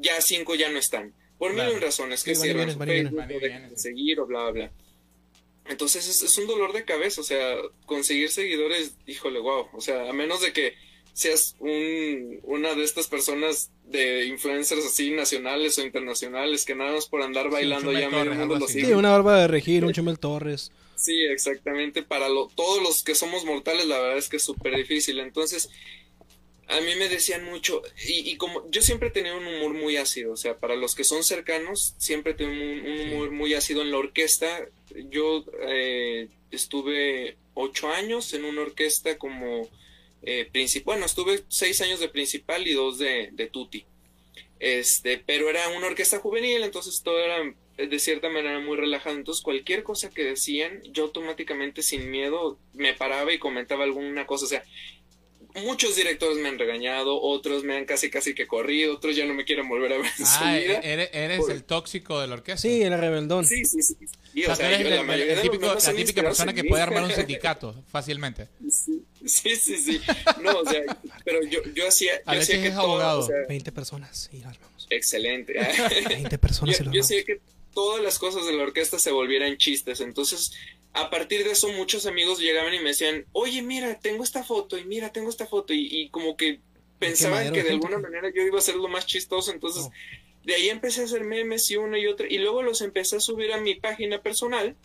ya 0.00 0.20
5 0.20 0.54
ya 0.54 0.70
no 0.70 0.78
están. 0.78 1.12
Por 1.38 1.50
mil 1.52 1.62
Claro. 1.64 1.80
razones, 1.80 2.22
que 2.24 2.34
Sí, 2.34 2.42
cierran 2.42 2.70
su. 2.72 2.78
Facebook, 2.78 3.18
o 3.18 3.40
dejan 3.40 3.68
de 3.68 3.76
sí. 3.76 3.82
seguir 3.82 4.20
o 4.20 4.26
bla, 4.26 4.42
bla, 4.44 4.50
bla. 4.52 4.72
Entonces 5.66 6.06
es, 6.08 6.22
es 6.22 6.38
un 6.38 6.46
dolor 6.46 6.72
de 6.72 6.84
cabeza, 6.84 7.20
o 7.20 7.24
sea, 7.24 7.56
conseguir 7.86 8.30
seguidores, 8.30 8.94
híjole, 9.06 9.40
wow, 9.40 9.66
o 9.72 9.80
sea, 9.80 10.08
a 10.08 10.12
menos 10.12 10.40
de 10.42 10.52
que 10.52 10.74
seas 11.14 11.56
un, 11.58 12.40
una 12.42 12.74
de 12.74 12.84
estas 12.84 13.08
personas 13.08 13.70
de 13.84 14.26
influencers 14.26 14.84
así 14.84 15.10
nacionales 15.10 15.78
o 15.78 15.82
internacionales 15.84 16.64
que 16.64 16.74
nada 16.74 16.92
más 16.92 17.06
por 17.06 17.22
andar 17.22 17.50
bailando 17.50 17.92
Chumel 17.92 18.00
ya 18.02 18.10
medio 18.10 18.34
mundo 18.34 18.58
lo 18.58 18.64
así. 18.66 18.74
Sí, 18.74 18.80
sigue. 18.82 18.94
una 18.96 19.10
barba 19.10 19.40
de 19.40 19.48
regir, 19.48 19.84
un 19.84 19.92
Chumel 19.92 20.18
Torres. 20.18 20.70
Sí, 21.04 21.20
exactamente. 21.26 22.02
Para 22.02 22.30
lo, 22.30 22.48
todos 22.54 22.82
los 22.82 23.02
que 23.02 23.14
somos 23.14 23.44
mortales, 23.44 23.86
la 23.86 23.98
verdad 23.98 24.16
es 24.16 24.30
que 24.30 24.38
es 24.38 24.42
súper 24.42 24.74
difícil. 24.74 25.18
Entonces, 25.18 25.68
a 26.66 26.80
mí 26.80 26.94
me 26.96 27.10
decían 27.10 27.44
mucho, 27.44 27.82
y, 28.08 28.30
y 28.30 28.36
como 28.38 28.64
yo 28.70 28.80
siempre 28.80 29.08
he 29.08 29.10
tenido 29.10 29.36
un 29.36 29.46
humor 29.46 29.74
muy 29.74 29.98
ácido, 29.98 30.32
o 30.32 30.36
sea, 30.38 30.56
para 30.56 30.76
los 30.76 30.94
que 30.94 31.04
son 31.04 31.22
cercanos, 31.22 31.94
siempre 31.98 32.32
he 32.32 32.34
tenido 32.34 32.62
un, 32.62 32.86
un 32.90 33.00
humor 33.00 33.30
muy 33.32 33.52
ácido 33.52 33.82
en 33.82 33.90
la 33.90 33.98
orquesta. 33.98 34.66
Yo 35.10 35.44
eh, 35.68 36.28
estuve 36.50 37.36
ocho 37.52 37.90
años 37.90 38.32
en 38.32 38.46
una 38.46 38.62
orquesta 38.62 39.18
como 39.18 39.68
eh, 40.22 40.48
principal, 40.50 40.94
bueno, 40.94 41.04
estuve 41.06 41.44
seis 41.48 41.82
años 41.82 42.00
de 42.00 42.08
principal 42.08 42.66
y 42.66 42.72
dos 42.72 42.98
de, 42.98 43.28
de 43.32 43.46
tutti. 43.48 43.84
Este, 44.58 45.18
pero 45.18 45.50
era 45.50 45.68
una 45.68 45.88
orquesta 45.88 46.18
juvenil, 46.18 46.62
entonces 46.62 47.02
todo 47.02 47.18
era 47.18 47.54
de 47.76 47.98
cierta 47.98 48.28
manera 48.28 48.58
muy 48.60 48.76
relajado. 48.76 49.16
Entonces, 49.16 49.42
cualquier 49.42 49.82
cosa 49.82 50.10
que 50.10 50.22
decían, 50.24 50.80
yo 50.92 51.04
automáticamente 51.04 51.82
sin 51.82 52.10
miedo 52.10 52.58
me 52.72 52.94
paraba 52.94 53.32
y 53.32 53.38
comentaba 53.38 53.84
alguna 53.84 54.26
cosa. 54.26 54.44
O 54.44 54.48
sea, 54.48 54.62
muchos 55.62 55.94
directores 55.96 56.38
me 56.38 56.48
han 56.48 56.58
regañado, 56.58 57.20
otros 57.20 57.62
me 57.64 57.76
han 57.76 57.84
casi 57.84 58.10
casi 58.10 58.34
que 58.34 58.46
corrido, 58.46 58.94
otros 58.94 59.14
ya 59.14 59.24
no 59.24 59.34
me 59.34 59.44
quieren 59.44 59.68
volver 59.68 59.92
a 59.92 59.96
ver 59.98 60.06
en 60.18 60.26
su 60.26 60.32
Ah, 60.44 60.56
vida. 60.56 60.78
eres, 60.82 61.10
eres 61.12 61.38
Por- 61.38 61.50
el 61.52 61.64
tóxico 61.64 62.20
de 62.20 62.26
la 62.26 62.34
orquesta. 62.34 62.60
Sí, 62.62 62.82
era 62.82 62.96
rebeldón. 62.96 63.44
Sí, 63.44 63.64
sí, 63.64 63.82
sí. 63.82 63.94
Y, 64.34 64.42
O 64.42 64.46
sea, 64.46 64.54
o 64.54 64.56
sea, 64.56 64.66
tú 64.68 64.74
eres 64.74 64.80
yo, 64.80 65.00
el- 65.00 65.06
la 65.06 65.14
el- 65.14 65.20
el 65.30 65.40
típico- 65.42 65.74
la 65.74 65.94
típica 65.94 66.22
persona 66.22 66.52
que 66.52 66.64
puede 66.64 66.82
armar 66.82 67.04
un 67.04 67.10
sindicato 67.28 67.84
fácilmente. 67.90 68.48
Sí, 68.68 69.04
sí, 69.26 69.56
sí, 69.56 69.76
sí. 69.78 70.00
No, 70.42 70.58
o 70.58 70.64
sea, 70.68 70.82
pero 71.24 71.42
yo, 71.44 71.60
yo 71.74 71.86
hacía, 71.88 72.12
yo 72.24 72.40
hacía 72.40 72.60
que 72.60 72.68
es 72.68 72.74
todo, 72.74 72.82
abogado. 72.84 73.20
o 73.20 73.26
sea, 73.26 73.36
20 73.48 73.70
personas 73.72 74.28
y 74.32 74.38
las 74.40 74.58
vamos. 74.58 74.86
excelente. 74.90 75.54
20 76.08 76.38
personas 76.38 76.78
y 76.80 76.84
yo, 76.92 77.00
hacía 77.00 77.24
que 77.24 77.40
todas 77.74 78.02
las 78.02 78.18
cosas 78.18 78.46
de 78.46 78.52
la 78.52 78.62
orquesta 78.62 78.98
se 78.98 79.10
volvieran 79.10 79.56
chistes. 79.58 80.00
Entonces, 80.00 80.52
a 80.92 81.10
partir 81.10 81.44
de 81.44 81.50
eso, 81.52 81.68
muchos 81.70 82.06
amigos 82.06 82.38
llegaban 82.38 82.72
y 82.74 82.78
me 82.78 82.90
decían, 82.90 83.26
oye, 83.32 83.62
mira, 83.62 83.98
tengo 84.00 84.22
esta 84.24 84.44
foto 84.44 84.78
y 84.78 84.84
mira, 84.84 85.12
tengo 85.12 85.28
esta 85.28 85.46
foto. 85.46 85.72
Y, 85.74 85.88
y 85.90 86.08
como 86.10 86.36
que 86.36 86.60
pensaban 86.98 87.52
que 87.52 87.62
de 87.62 87.70
alguna 87.70 87.98
manera 87.98 88.30
yo 88.34 88.42
iba 88.42 88.58
a 88.58 88.62
ser 88.62 88.76
lo 88.76 88.88
más 88.88 89.06
chistoso. 89.06 89.50
Entonces, 89.52 89.82
Oh. 89.86 89.92
de 90.44 90.54
ahí 90.54 90.68
empecé 90.68 91.00
a 91.02 91.04
hacer 91.04 91.24
memes 91.24 91.70
y 91.70 91.76
una 91.76 91.98
y 91.98 92.06
otra. 92.06 92.26
Y 92.30 92.38
luego 92.38 92.62
los 92.62 92.80
empecé 92.80 93.16
a 93.16 93.20
subir 93.20 93.52
a 93.52 93.60
mi 93.60 93.74
página 93.74 94.22
personal. 94.22 94.76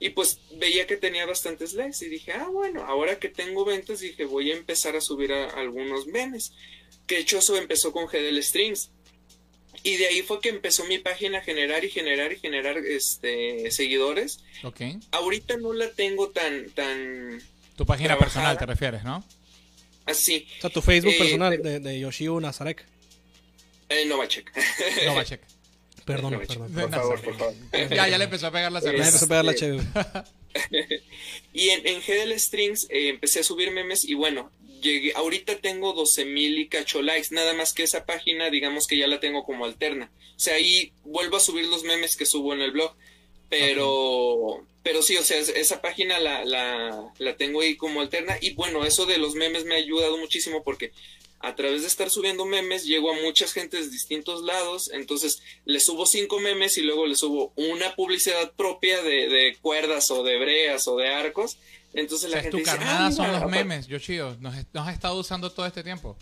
Y 0.00 0.10
pues 0.10 0.40
veía 0.58 0.86
que 0.86 0.96
tenía 0.96 1.24
bastantes 1.24 1.72
likes. 1.72 2.04
Y 2.04 2.08
dije, 2.08 2.32
ah, 2.32 2.48
bueno, 2.52 2.84
ahora 2.84 3.18
que 3.18 3.28
tengo 3.28 3.64
ventas, 3.64 4.00
dije, 4.00 4.24
voy 4.26 4.50
a 4.50 4.56
empezar 4.56 4.96
a 4.96 5.00
subir 5.00 5.32
a- 5.32 5.48
algunos 5.50 6.06
memes. 6.06 6.52
Que 7.06 7.14
de 7.16 7.20
hecho 7.22 7.38
eso 7.38 7.56
empezó 7.56 7.92
con 7.92 8.06
GDL 8.06 8.42
Strings. 8.42 8.90
Y 9.84 9.96
de 9.98 10.06
ahí 10.08 10.22
fue 10.22 10.40
que 10.40 10.48
empezó 10.48 10.84
mi 10.86 10.98
página 10.98 11.38
a 11.38 11.42
generar 11.42 11.84
y 11.84 11.90
generar 11.90 12.32
y 12.32 12.38
generar 12.40 12.78
este 12.78 13.70
seguidores. 13.70 14.40
Ok. 14.64 14.80
Ahorita 15.12 15.56
no 15.58 15.72
la 15.74 15.90
tengo 15.92 16.30
tan 16.30 16.70
tan 16.70 17.40
Tu 17.76 17.84
página 17.86 18.08
Trabajada. 18.16 18.18
personal 18.32 18.58
te 18.58 18.66
refieres, 18.66 19.04
¿no? 19.04 19.24
así. 20.06 20.46
O 20.58 20.60
sea, 20.62 20.70
tu 20.70 20.82
Facebook 20.82 21.12
Eh, 21.14 21.18
personal 21.18 21.62
de, 21.62 21.80
de 21.80 22.00
Yoshio 22.00 22.40
Nazarek. 22.40 22.84
Eh, 23.90 24.04
Novacek. 24.06 24.50
Novacek. 25.06 25.40
Perdón, 26.04 26.32
Novacek. 26.32 26.58
perdón. 26.58 26.72
Por 26.74 26.90
favor, 26.90 27.20
por 27.22 27.38
favor. 27.38 27.54
Ya, 27.90 28.08
ya 28.08 28.18
le 28.18 28.24
empezó 28.24 28.46
a 28.46 28.50
pegar 28.52 28.72
la 28.72 28.80
Ya 28.80 28.84
cerveza. 28.86 29.06
empezó 29.06 29.24
a 29.24 29.28
pegar 29.28 29.44
la 29.44 29.52
Este- 29.52 29.66
chévere. 29.66 31.04
Y 31.52 31.70
en, 31.70 31.86
en 31.86 32.00
GDL 32.00 32.38
Strings 32.38 32.86
eh, 32.90 33.08
empecé 33.08 33.40
a 33.40 33.42
subir 33.44 33.70
memes 33.72 34.04
y 34.04 34.14
bueno, 34.14 34.50
llegué, 34.84 35.12
ahorita 35.16 35.56
tengo 35.58 35.92
12 35.94 36.24
mil 36.26 36.58
y 36.60 36.68
cacho 36.68 37.02
likes, 37.02 37.28
nada 37.32 37.54
más 37.54 37.72
que 37.72 37.82
esa 37.82 38.04
página 38.06 38.50
digamos 38.50 38.86
que 38.86 38.96
ya 38.96 39.08
la 39.08 39.18
tengo 39.18 39.44
como 39.44 39.64
alterna. 39.64 40.12
O 40.36 40.38
sea, 40.40 40.54
ahí 40.54 40.92
vuelvo 41.04 41.36
a 41.36 41.40
subir 41.40 41.66
los 41.66 41.82
memes 41.82 42.16
que 42.16 42.26
subo 42.26 42.52
en 42.54 42.60
el 42.60 42.70
blog, 42.72 42.94
pero, 43.48 44.64
pero 44.82 45.02
sí, 45.02 45.16
o 45.16 45.22
sea, 45.22 45.38
es- 45.38 45.48
esa 45.48 45.80
página 45.80 46.18
la, 46.18 46.44
la, 46.44 47.12
la 47.18 47.36
tengo 47.36 47.60
ahí 47.60 47.76
como 47.76 48.00
alterna. 48.00 48.36
Y 48.40 48.52
bueno, 48.54 48.84
eso 48.84 49.06
de 49.06 49.18
los 49.18 49.34
memes 49.34 49.64
me 49.64 49.74
ha 49.74 49.78
ayudado 49.78 50.18
muchísimo 50.18 50.62
porque 50.62 50.92
a 51.40 51.54
través 51.54 51.82
de 51.82 51.88
estar 51.88 52.08
subiendo 52.10 52.46
memes 52.46 52.84
llego 52.84 53.10
a 53.12 53.20
muchas 53.22 53.52
gentes 53.52 53.86
de 53.86 53.90
distintos 53.92 54.42
lados, 54.42 54.90
entonces 54.92 55.42
le 55.66 55.78
subo 55.78 56.06
cinco 56.06 56.40
memes 56.40 56.78
y 56.78 56.82
luego 56.82 57.06
le 57.06 57.16
subo 57.16 57.52
una 57.56 57.94
publicidad 57.94 58.52
propia 58.52 59.02
de, 59.02 59.28
de 59.28 59.56
cuerdas 59.60 60.10
o 60.10 60.22
de 60.22 60.38
breas 60.38 60.88
o 60.88 60.96
de 60.96 61.08
arcos, 61.08 61.58
entonces 61.94 62.26
O 62.26 62.28
la 62.28 62.32
sea, 62.32 62.38
es 62.40 62.42
gente 62.44 62.50
tu 62.50 62.56
dice, 62.58 62.70
carnada 62.70 63.06
"Ah, 63.06 63.12
son 63.12 63.32
los 63.32 63.50
memes, 63.50 63.86
Yoshio. 63.86 64.36
Nos, 64.40 64.54
nos 64.72 64.88
has 64.88 64.94
estado 64.94 65.18
usando 65.18 65.50
todo 65.50 65.66
este 65.66 65.82
tiempo. 65.82 66.16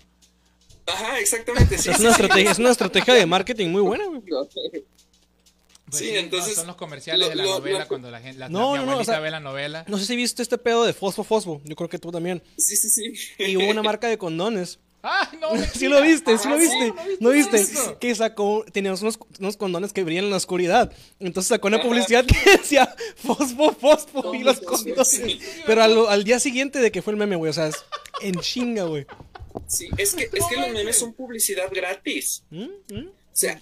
Ajá, 0.87 1.19
exactamente, 1.21 1.79
sí, 1.79 1.91
Es 1.91 1.97
sí, 1.97 2.03
una, 2.03 2.15
sí. 2.15 2.21
estrategia, 2.23 2.51
es 2.51 2.59
una 2.59 2.71
estrategia 2.71 3.15
de 3.15 3.27
marketing 3.27 3.69
muy 3.69 3.83
buena, 3.83 4.05
güey. 4.07 4.21
Pues 4.21 6.03
Sí, 6.05 6.11
no, 6.13 6.19
entonces, 6.21 6.55
son 6.55 6.67
los 6.67 6.77
comerciales 6.77 7.29
de 7.29 7.35
la 7.35 7.43
lo- 7.45 7.51
lo- 7.51 7.59
novela 7.59 7.81
lo- 7.81 7.89
cuando 7.89 8.11
la 8.11 8.21
gente, 8.21 8.39
la, 8.39 8.49
No, 8.49 8.77
no, 8.77 8.87
no, 8.87 8.99
o 8.99 9.05
sea- 9.05 9.21
ve 9.21 9.31
la 9.31 9.41
novela. 9.41 9.85
No 9.89 9.99
sé 9.99 10.07
si 10.07 10.17
viste 10.17 10.43
este 10.43 10.57
pedo 10.57 10.85
de 10.85 10.95
Fosfo 10.95 11.23
Fosfo. 11.23 11.61
Yo 11.65 11.77
creo 11.77 11.89
que 11.91 11.99
tú 11.99 12.11
también. 12.11 12.43
Sí, 12.57 12.77
sí, 12.77 12.89
sí. 12.89 13.13
Y 13.39 13.57
hubo 13.57 13.69
una 13.69 13.83
marca 13.83 14.09
de 14.09 14.17
condones. 14.17 14.79
¡Ah, 15.03 15.31
no! 15.41 15.51
Sí 15.75 15.89
lo 15.89 16.01
viste, 16.01 16.39
sí 16.39 16.45
Ah, 16.47 16.51
lo 16.51 16.57
sí, 16.59 16.63
viste. 16.63 16.87
no 16.89 16.95
viste 17.05 17.17
¿No 17.21 17.31
viste? 17.31 17.57
eso. 17.57 17.99
Que 17.99 18.15
sacó, 18.15 18.65
teníamos 18.73 19.03
unos, 19.03 19.19
unos 19.41 19.57
condones 19.57 19.93
que 19.93 20.05
brillan 20.05 20.25
en 20.27 20.31
la 20.31 20.37
oscuridad. 20.37 20.93
Entonces 21.19 21.49
sacó 21.49 21.69
una 21.69 21.83
publicidad 21.83 22.25
que 22.25 22.37
decía 22.59 22.95
Fosfo 23.17 23.73
Fosfo 23.73 24.35
y 24.35 24.43
los 24.45 24.59
Sí, 24.59 24.65
condones. 24.65 25.09
sí. 25.09 25.41
Pero 25.67 25.83
al, 25.83 26.07
al 26.09 26.25
día 26.25 26.39
siguiente 26.39 26.79
de 26.79 26.93
que 26.93 27.03
fue 27.03 27.13
el 27.13 27.19
meme, 27.19 27.37
güey. 27.37 27.51
O 27.51 27.53
sea, 27.53 27.67
es 27.69 27.77
en 28.21 28.37
chinga, 28.41 28.85
güey. 28.85 29.07
Sí, 29.67 29.89
es 29.99 30.15
que, 30.15 30.25
es 30.25 30.45
que 30.49 30.57
los 30.57 30.71
memes 30.71 30.97
son 30.97 31.13
publicidad 31.15 31.69
gratis. 31.73 32.45
¿Mm? 32.51 32.69
¿Mm? 32.93 33.09
O 33.09 33.13
sea, 33.37 33.61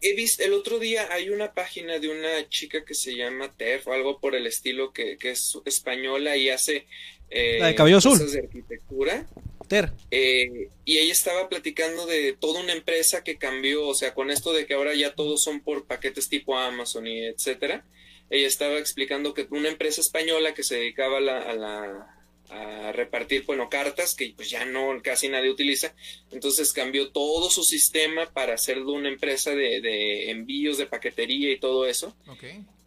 he 0.00 0.14
visto, 0.14 0.42
el 0.42 0.52
otro 0.54 0.78
día 0.78 1.08
hay 1.12 1.28
una 1.30 1.52
página 1.52 1.98
de 1.98 2.08
una 2.08 2.48
chica 2.48 2.84
que 2.84 2.94
se 2.94 3.14
llama 3.14 3.52
Tef 3.56 3.86
o 3.88 3.92
algo 3.92 4.20
por 4.20 4.34
el 4.34 4.46
estilo 4.46 4.92
que, 4.92 5.16
que 5.18 5.32
es 5.32 5.58
española 5.64 6.36
y 6.36 6.48
hace 6.50 6.86
eh, 7.30 7.58
La 7.60 7.66
de 7.68 7.74
cabello 7.74 7.98
azul. 7.98 8.12
cosas 8.12 8.32
de 8.32 8.38
arquitectura. 8.40 9.26
Ter. 9.68 9.92
Eh, 10.10 10.68
y 10.84 10.98
ella 10.98 11.12
estaba 11.12 11.48
platicando 11.48 12.06
de 12.06 12.32
toda 12.38 12.60
una 12.60 12.72
empresa 12.72 13.22
que 13.22 13.36
cambió, 13.36 13.86
o 13.86 13.94
sea, 13.94 14.14
con 14.14 14.30
esto 14.30 14.52
de 14.52 14.66
que 14.66 14.74
ahora 14.74 14.94
ya 14.94 15.14
todos 15.14 15.42
son 15.42 15.60
por 15.60 15.86
paquetes 15.86 16.28
tipo 16.28 16.56
Amazon 16.58 17.06
y 17.06 17.26
etcétera. 17.26 17.84
Ella 18.30 18.46
estaba 18.46 18.78
explicando 18.78 19.34
que 19.34 19.46
una 19.50 19.68
empresa 19.68 20.00
española 20.00 20.54
que 20.54 20.62
se 20.64 20.76
dedicaba 20.76 21.18
a 21.18 21.20
la, 21.20 21.38
a 21.42 21.54
la- 21.54 22.14
a 22.50 22.92
repartir, 22.92 23.44
bueno, 23.44 23.68
cartas 23.68 24.14
que 24.14 24.32
pues 24.34 24.48
ya 24.48 24.64
no 24.64 25.02
casi 25.02 25.28
nadie 25.28 25.50
utiliza, 25.50 25.94
entonces 26.32 26.72
cambió 26.72 27.10
todo 27.10 27.50
su 27.50 27.62
sistema 27.62 28.32
para 28.32 28.54
hacerlo 28.54 28.92
una 28.94 29.10
empresa 29.10 29.50
de, 29.50 29.82
de 29.82 30.30
envíos 30.30 30.78
de 30.78 30.86
paquetería 30.86 31.52
y 31.52 31.60
todo 31.60 31.86
eso 31.86 32.16
Ok. 32.26 32.44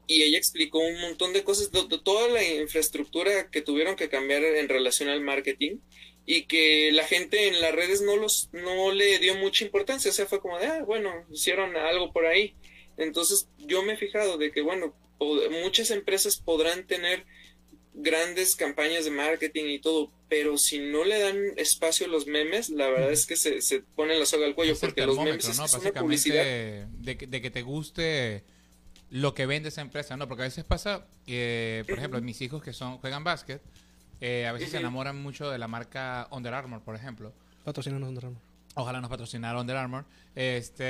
y 0.08 0.24
ella 0.24 0.40
explicó 0.40 0.80
un 0.80 1.00
montón 1.02 1.32
de 1.32 1.44
cosas, 1.44 1.72
de, 1.72 1.84
de 1.88 2.00
toda 2.00 2.28
la 2.30 2.44
infraestructura 2.44 3.52
que 3.52 3.62
tuvieron 3.62 3.96
que 3.96 4.10
cambiar 4.10 4.44
en 4.44 4.68
relación 4.68 5.10
al 5.10 5.22
marketing 5.22 5.78
y 6.26 6.44
que 6.44 6.92
la 6.92 7.06
gente 7.06 7.48
en 7.48 7.62
las 7.62 7.74
redes 7.74 8.02
no 8.02 8.16
los 8.16 8.50
no 8.54 8.92
le 8.92 9.20
dio 9.20 9.36
mucha 9.36 9.66
importancia, 9.66 10.12
o 10.12 10.14
sea, 10.14 10.26
fue 10.26 10.40
como 10.40 10.60
de, 10.60 10.68
ah, 10.68 10.84
bueno, 10.86 11.12
hicieron 11.32 11.76
algo 11.76 12.12
por 12.12 12.26
ahí. 12.26 12.56
Entonces, 12.98 13.48
yo 13.58 13.84
me 13.84 13.94
he 13.94 13.98
fijado 13.98 14.38
de 14.38 14.52
que, 14.52 14.62
bueno, 14.62 14.96
muchas 15.64 15.92
empresas 15.92 16.38
podrán 16.38 16.86
tener 16.86 17.26
grandes 17.94 18.56
campañas 18.56 19.04
de 19.06 19.12
marketing 19.12 19.66
y 19.66 19.80
todo, 19.80 20.12
pero 20.30 20.58
si 20.58 20.80
no 20.80 21.04
le 21.04 21.20
dan 21.20 21.38
espacio 21.58 22.06
a 22.06 22.10
los 22.10 22.26
memes, 22.28 22.70
la 22.70 22.90
verdad 22.90 23.12
es 23.12 23.26
que 23.26 23.36
se, 23.36 23.62
se 23.62 23.82
pone 23.82 24.18
la 24.18 24.26
soga 24.26 24.46
al 24.46 24.56
cuello, 24.56 24.78
porque 24.80 25.06
los 25.06 25.18
memes 25.18 25.58
¿no? 25.58 25.66
es 25.66 25.74
una 25.74 25.92
publicidad. 25.92 26.38
Básicamente, 26.38 26.98
de 27.00 27.18
que, 27.18 27.28
de 27.28 27.42
que 27.42 27.52
te 27.52 27.62
guste 27.64 28.44
lo 29.10 29.34
que 29.34 29.46
vende 29.46 29.70
esa 29.70 29.82
empresa, 29.82 30.16
¿no? 30.16 30.28
Porque 30.28 30.44
a 30.44 30.46
veces 30.46 30.64
pasa 30.64 31.06
que, 31.26 31.84
por 31.88 31.98
ejemplo, 31.98 32.22
mis 32.22 32.40
hijos 32.42 32.64
que 32.64 32.72
son 32.72 32.98
juegan 33.00 33.24
básquet, 33.26 33.62
eh, 34.22 34.48
a 34.48 34.52
veces 34.54 34.70
se 34.72 34.78
enamoran 34.78 35.22
mucho 35.22 35.50
de 35.50 35.58
la 35.58 35.68
marca 35.68 36.28
Under 36.32 36.54
Armour, 36.54 36.82
por 36.82 36.96
ejemplo. 36.96 37.34
Patrocínanos, 37.66 38.08
Under 38.10 38.26
Armour. 38.26 38.42
Ojalá 38.76 39.02
nos 39.02 39.10
patrocinara 39.10 39.60
Under 39.60 39.76
Armour. 39.76 40.06
Este, 40.36 40.84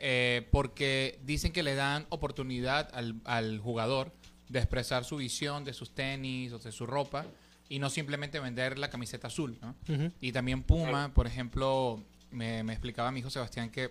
eh, 0.00 0.46
porque 0.52 1.18
dicen 1.24 1.52
que 1.52 1.62
le 1.64 1.74
dan 1.74 2.06
oportunidad 2.10 2.90
al, 2.94 3.16
al 3.24 3.58
jugador 3.58 4.12
de 4.48 4.58
expresar 4.60 5.04
su 5.04 5.16
visión 5.16 5.64
de 5.64 5.72
sus 5.72 5.90
tenis 5.94 6.52
o 6.52 6.58
de 6.58 6.70
su 6.70 6.86
ropa 6.86 7.26
y 7.68 7.78
no 7.78 7.90
simplemente 7.90 8.38
vender 8.38 8.78
la 8.78 8.90
camiseta 8.90 9.26
azul, 9.28 9.56
¿no? 9.60 9.74
Y 10.20 10.32
también 10.32 10.62
Puma, 10.62 11.12
por 11.14 11.26
ejemplo, 11.26 12.00
me, 12.30 12.62
me 12.62 12.72
explicaba 12.74 13.10
mi 13.10 13.20
hijo 13.20 13.30
Sebastián 13.30 13.70
que, 13.70 13.90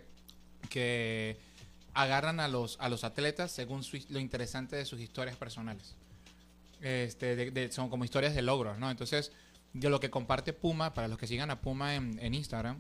que 0.70 1.38
agarran 1.94 2.40
a 2.40 2.48
los, 2.48 2.78
a 2.80 2.88
los 2.90 3.04
atletas 3.04 3.52
según 3.52 3.84
su- 3.84 4.06
lo 4.10 4.20
interesante 4.20 4.76
de 4.76 4.86
sus 4.86 5.00
historias 5.02 5.36
personales. 5.36 5.96
Este, 6.84 7.36
de- 7.36 7.52
de- 7.52 7.72
son 7.72 7.90
como 7.90 8.04
historias 8.06 8.36
de 8.36 8.42
logros, 8.42 8.78
¿no? 8.78 8.92
Entonces, 8.92 9.32
de 9.74 9.90
lo 9.90 10.00
que 10.00 10.10
comparte 10.10 10.52
Puma, 10.54 10.94
para 10.94 11.08
los 11.08 11.18
que 11.18 11.26
sigan 11.28 11.50
a 11.50 11.62
Puma 11.62 11.96
en, 11.96 12.20
en 12.22 12.34
Instagram, 12.34 12.80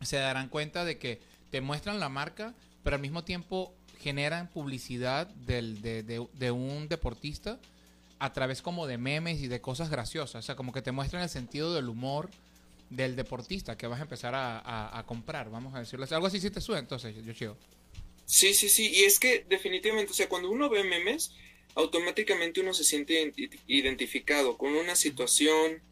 se 0.00 0.16
darán 0.16 0.48
cuenta 0.48 0.84
de 0.84 0.98
que 0.98 1.20
te 1.50 1.60
muestran 1.60 2.00
la 2.00 2.08
marca, 2.08 2.54
pero 2.82 2.96
al 2.96 3.02
mismo 3.02 3.22
tiempo 3.22 3.74
generan 4.00 4.48
publicidad 4.48 5.26
del, 5.26 5.82
de, 5.82 6.02
de- 6.02 6.26
de 6.32 6.50
un 6.50 6.88
deportista 6.88 7.58
a 8.18 8.32
través 8.32 8.62
como 8.62 8.86
de 8.86 8.96
memes 8.98 9.40
y 9.40 9.48
de 9.48 9.60
cosas 9.60 9.90
graciosas. 9.90 10.44
O 10.44 10.46
sea, 10.46 10.56
como 10.56 10.72
que 10.72 10.80
te 10.82 10.90
muestran 10.92 11.22
el 11.22 11.28
sentido 11.28 11.74
del 11.74 11.88
humor 11.88 12.30
del 12.88 13.14
deportista 13.16 13.76
que 13.76 13.86
vas 13.86 14.00
a 14.00 14.02
empezar 14.04 14.34
a, 14.34 14.58
a- 14.58 14.98
a 14.98 15.04
comprar, 15.06 15.50
vamos 15.50 15.74
a 15.74 15.78
decirlo. 15.80 16.06
Algo 16.10 16.26
así 16.26 16.40
sí 16.40 16.50
te 16.50 16.60
sube, 16.62 16.78
entonces, 16.78 17.14
yo 17.24 17.32
chido. 17.34 17.56
Sí, 18.24 18.54
sí, 18.54 18.68
sí, 18.68 18.90
y 18.94 19.04
es 19.04 19.18
que 19.20 19.44
definitivamente, 19.48 20.12
o 20.12 20.14
sea, 20.14 20.28
cuando 20.28 20.50
uno 20.50 20.68
ve 20.70 20.82
memes, 20.84 21.32
automáticamente 21.74 22.60
uno 22.60 22.74
se 22.74 22.84
siente 22.84 23.22
identi- 23.22 23.58
identificado 23.66 24.56
con 24.56 24.74
una 24.74 24.96
situación, 24.96 25.82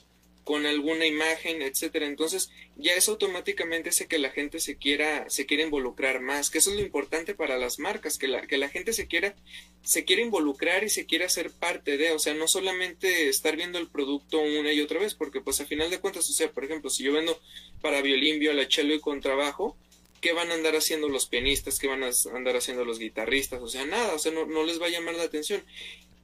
con 0.49 0.65
alguna 0.65 1.05
imagen, 1.05 1.61
etcétera. 1.61 2.07
Entonces, 2.07 2.49
ya 2.77 2.95
eso 2.95 3.11
automáticamente 3.11 3.91
hace 3.91 4.07
que 4.07 4.17
la 4.17 4.31
gente 4.31 4.61
se 4.61 4.77
quiera, 4.77 5.29
se 5.29 5.45
quiera 5.45 5.63
involucrar 5.63 6.21
más, 6.23 6.49
que 6.49 6.57
eso 6.57 6.71
es 6.71 6.77
lo 6.77 6.83
importante 6.83 7.35
para 7.35 7.59
las 7.59 7.79
marcas, 7.79 8.17
que 8.17 8.29
la, 8.29 8.47
que 8.47 8.57
la 8.57 8.71
gente 8.71 8.95
se 8.95 9.07
quiera, 9.09 9.37
se 9.83 10.07
quiera 10.07 10.23
involucrar 10.23 10.85
y 10.85 10.89
se 10.89 11.05
quiera 11.05 11.27
hacer 11.27 11.51
parte 11.51 11.99
de, 11.99 12.13
o 12.13 12.19
sea, 12.19 12.33
no 12.33 12.49
solamente 12.49 13.29
estar 13.29 13.57
viendo 13.57 13.79
el 13.79 13.89
producto 13.89 14.41
una 14.41 14.73
y 14.73 14.81
otra 14.81 14.99
vez, 14.99 15.15
porque 15.15 15.43
pues 15.43 15.61
a 15.61 15.67
final 15.67 15.91
de 15.91 15.99
cuentas, 15.99 16.31
o 16.31 16.33
sea, 16.33 16.51
por 16.51 16.65
ejemplo, 16.65 16.89
si 16.89 17.05
yo 17.05 17.13
vendo 17.13 17.39
para 17.83 18.01
violín, 18.01 18.39
viola, 18.39 18.67
cello 18.71 18.95
y 18.95 19.01
contrabajo, 19.01 19.77
¿qué 20.21 20.33
van 20.33 20.51
a 20.51 20.55
andar 20.55 20.75
haciendo 20.77 21.09
los 21.09 21.27
pianistas? 21.27 21.79
¿Qué 21.79 21.87
van 21.87 22.03
a 22.05 22.11
andar 22.35 22.57
haciendo 22.57 22.85
los 22.85 22.99
guitarristas? 22.99 23.61
O 23.63 23.69
sea, 23.69 23.85
nada, 23.87 24.15
o 24.15 24.19
sea, 24.19 24.33
no, 24.33 24.47
no 24.47 24.65
les 24.65 24.81
va 24.81 24.87
a 24.87 24.91
llamar 24.91 25.15
la 25.15 25.25
atención. 25.25 25.63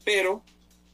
Pero 0.05 0.43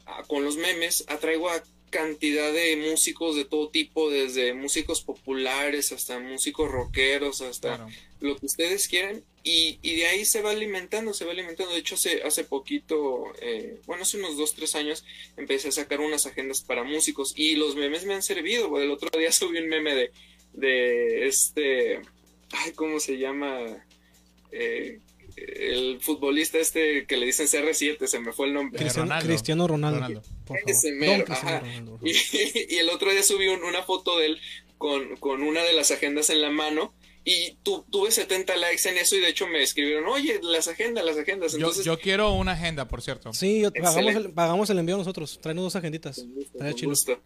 ah, 0.06 0.22
con 0.26 0.44
los 0.44 0.56
memes 0.56 1.04
atraigo 1.08 1.48
a 1.50 1.62
cantidad 1.90 2.52
de 2.52 2.76
músicos 2.76 3.34
de 3.34 3.44
todo 3.44 3.68
tipo, 3.68 4.10
desde 4.10 4.54
músicos 4.54 5.02
populares 5.02 5.90
hasta 5.90 6.20
músicos 6.20 6.70
rockeros, 6.70 7.40
hasta 7.40 7.76
Claro. 7.76 7.90
lo 8.20 8.36
que 8.36 8.46
ustedes 8.46 8.86
quieran, 8.86 9.24
y, 9.42 9.80
y 9.82 9.96
de 9.96 10.06
ahí 10.06 10.24
se 10.24 10.40
va 10.40 10.50
alimentando, 10.52 11.12
se 11.14 11.24
va 11.24 11.32
alimentando. 11.32 11.72
De 11.72 11.80
hecho, 11.80 11.96
hace, 11.96 12.22
hace 12.22 12.44
poquito, 12.44 13.24
eh, 13.40 13.80
bueno, 13.86 14.02
hace 14.04 14.18
unos 14.18 14.36
dos, 14.36 14.54
tres 14.54 14.76
años, 14.76 15.04
empecé 15.36 15.68
a 15.68 15.72
sacar 15.72 15.98
unas 16.00 16.26
agendas 16.26 16.60
para 16.62 16.84
músicos, 16.84 17.32
y 17.34 17.56
los 17.56 17.74
memes 17.74 18.04
me 18.04 18.14
han 18.14 18.22
servido. 18.22 18.80
El 18.80 18.90
otro 18.92 19.10
día 19.18 19.32
subí 19.32 19.58
un 19.58 19.68
meme 19.68 19.94
de, 19.96 20.12
de 20.52 21.26
este, 21.26 22.02
ay, 22.52 22.72
¿cómo 22.72 23.00
se 23.00 23.18
llama? 23.18 23.58
Eh, 24.52 25.00
el 25.36 26.00
futbolista 26.00 26.58
este 26.58 27.06
que 27.06 27.16
le 27.16 27.24
dicen 27.26 27.46
CR7, 27.46 28.06
se 28.06 28.18
me 28.18 28.32
fue 28.32 28.48
el 28.48 28.54
nombre. 28.54 28.78
Cristiano 28.78 29.06
Ronaldo. 29.08 29.26
Cristiano 29.28 29.68
Ronaldo. 29.68 29.96
Ronaldo. 30.00 30.22
Por 30.44 30.58
favor. 30.58 30.70
Ese 30.70 30.92
mero, 30.92 31.12
Don 31.12 31.22
Cristiano 31.22 31.56
ajá. 31.56 31.60
Ronaldo, 31.60 31.98
Y, 32.02 32.74
y 32.74 32.78
el 32.78 32.88
otro 32.90 33.10
día 33.10 33.22
subí 33.22 33.46
un- 33.48 33.62
una 33.64 33.82
foto 33.82 34.18
de 34.18 34.26
él 34.26 34.40
con, 34.76 35.16
con 35.16 35.42
una 35.42 35.62
de 35.62 35.72
las 35.72 35.90
agendas 35.90 36.30
en 36.30 36.42
la 36.42 36.50
mano 36.50 36.92
y 37.24 37.56
tu- 37.62 37.84
tuve 37.90 38.10
70 38.10 38.56
likes 38.56 38.88
en 38.88 38.98
eso 38.98 39.14
y 39.14 39.20
de 39.20 39.28
hecho 39.28 39.46
me 39.46 39.62
escribieron, 39.62 40.06
oye, 40.06 40.40
las 40.42 40.68
agendas, 40.68 41.04
las 41.04 41.16
agendas. 41.16 41.52
Yo, 41.52 41.58
Entonces, 41.58 41.84
yo 41.84 41.98
quiero 41.98 42.32
una 42.32 42.52
agenda, 42.52 42.88
por 42.88 43.00
cierto. 43.02 43.32
Sí, 43.32 43.60
yo- 43.60 43.72
pagamos 43.72 44.14
el, 44.14 44.32
pagamos 44.32 44.70
el 44.70 44.78
envío 44.78 44.96
nosotros. 44.96 45.38
Traenos 45.40 45.64
dos 45.64 45.76
agenditas. 45.76 46.16
con 46.18 46.34
gusto, 46.34 46.58
con 46.58 46.72
gusto. 46.84 47.22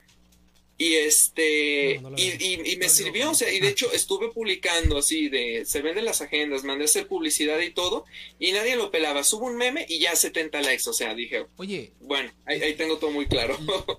Y 0.77 0.95
este, 0.95 1.97
No, 2.03 2.11
no 2.11 2.17
la 2.17 2.21
y, 2.21 2.25
y- 2.41 2.73
y 2.73 2.77
me 2.77 2.87
No, 2.87 2.91
sirvió, 2.93 3.25
no. 3.27 3.31
o 3.31 3.35
sea, 3.35 3.53
y 3.53 3.61
de 3.61 3.69
hecho 3.69 3.93
estuve 3.93 4.33
publicando 4.33 4.99
así 4.99 5.29
de, 5.29 5.65
se 5.65 5.83
venden 5.83 6.05
las 6.05 6.21
agendas, 6.21 6.65
mandé 6.65 6.83
a 6.83 6.87
hacer 6.87 7.07
publicidad 7.07 7.61
y 7.61 7.71
todo, 7.71 8.05
y 8.41 8.51
nadie 8.53 8.75
lo 8.75 8.91
pelaba, 8.91 9.23
subo 9.23 9.47
un 9.47 9.57
meme 9.57 9.87
y 9.89 10.01
ya 10.01 10.17
70 10.17 10.61
likes, 10.63 10.91
o 10.91 10.93
sea, 10.93 11.15
dije, 11.15 11.47
Oye, 11.59 11.93
bueno, 12.01 12.33
ahí, 12.45 12.61
ahí 12.61 12.75
tengo 12.75 12.99
todo 12.99 13.13
muy 13.13 13.27
claro. 13.27 13.57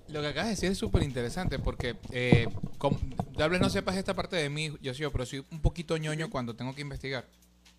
Lo 0.09 0.21
que 0.21 0.27
acabas 0.27 0.47
de 0.47 0.55
decir 0.55 0.71
es 0.71 0.77
súper 0.77 1.03
interesante 1.03 1.59
porque, 1.59 1.95
eh, 2.11 2.47
com- 2.77 2.99
tal 3.37 3.49
vez 3.51 3.61
no 3.61 3.69
sepas 3.69 3.95
esta 3.95 4.13
parte 4.13 4.35
de 4.35 4.49
mí, 4.49 4.71
yo 4.81 4.93
sí, 4.93 5.03
pero 5.11 5.25
soy 5.25 5.45
un 5.51 5.61
poquito 5.61 5.95
ñoño 5.97 6.29
cuando 6.29 6.55
tengo 6.55 6.75
que 6.75 6.81
investigar. 6.81 7.25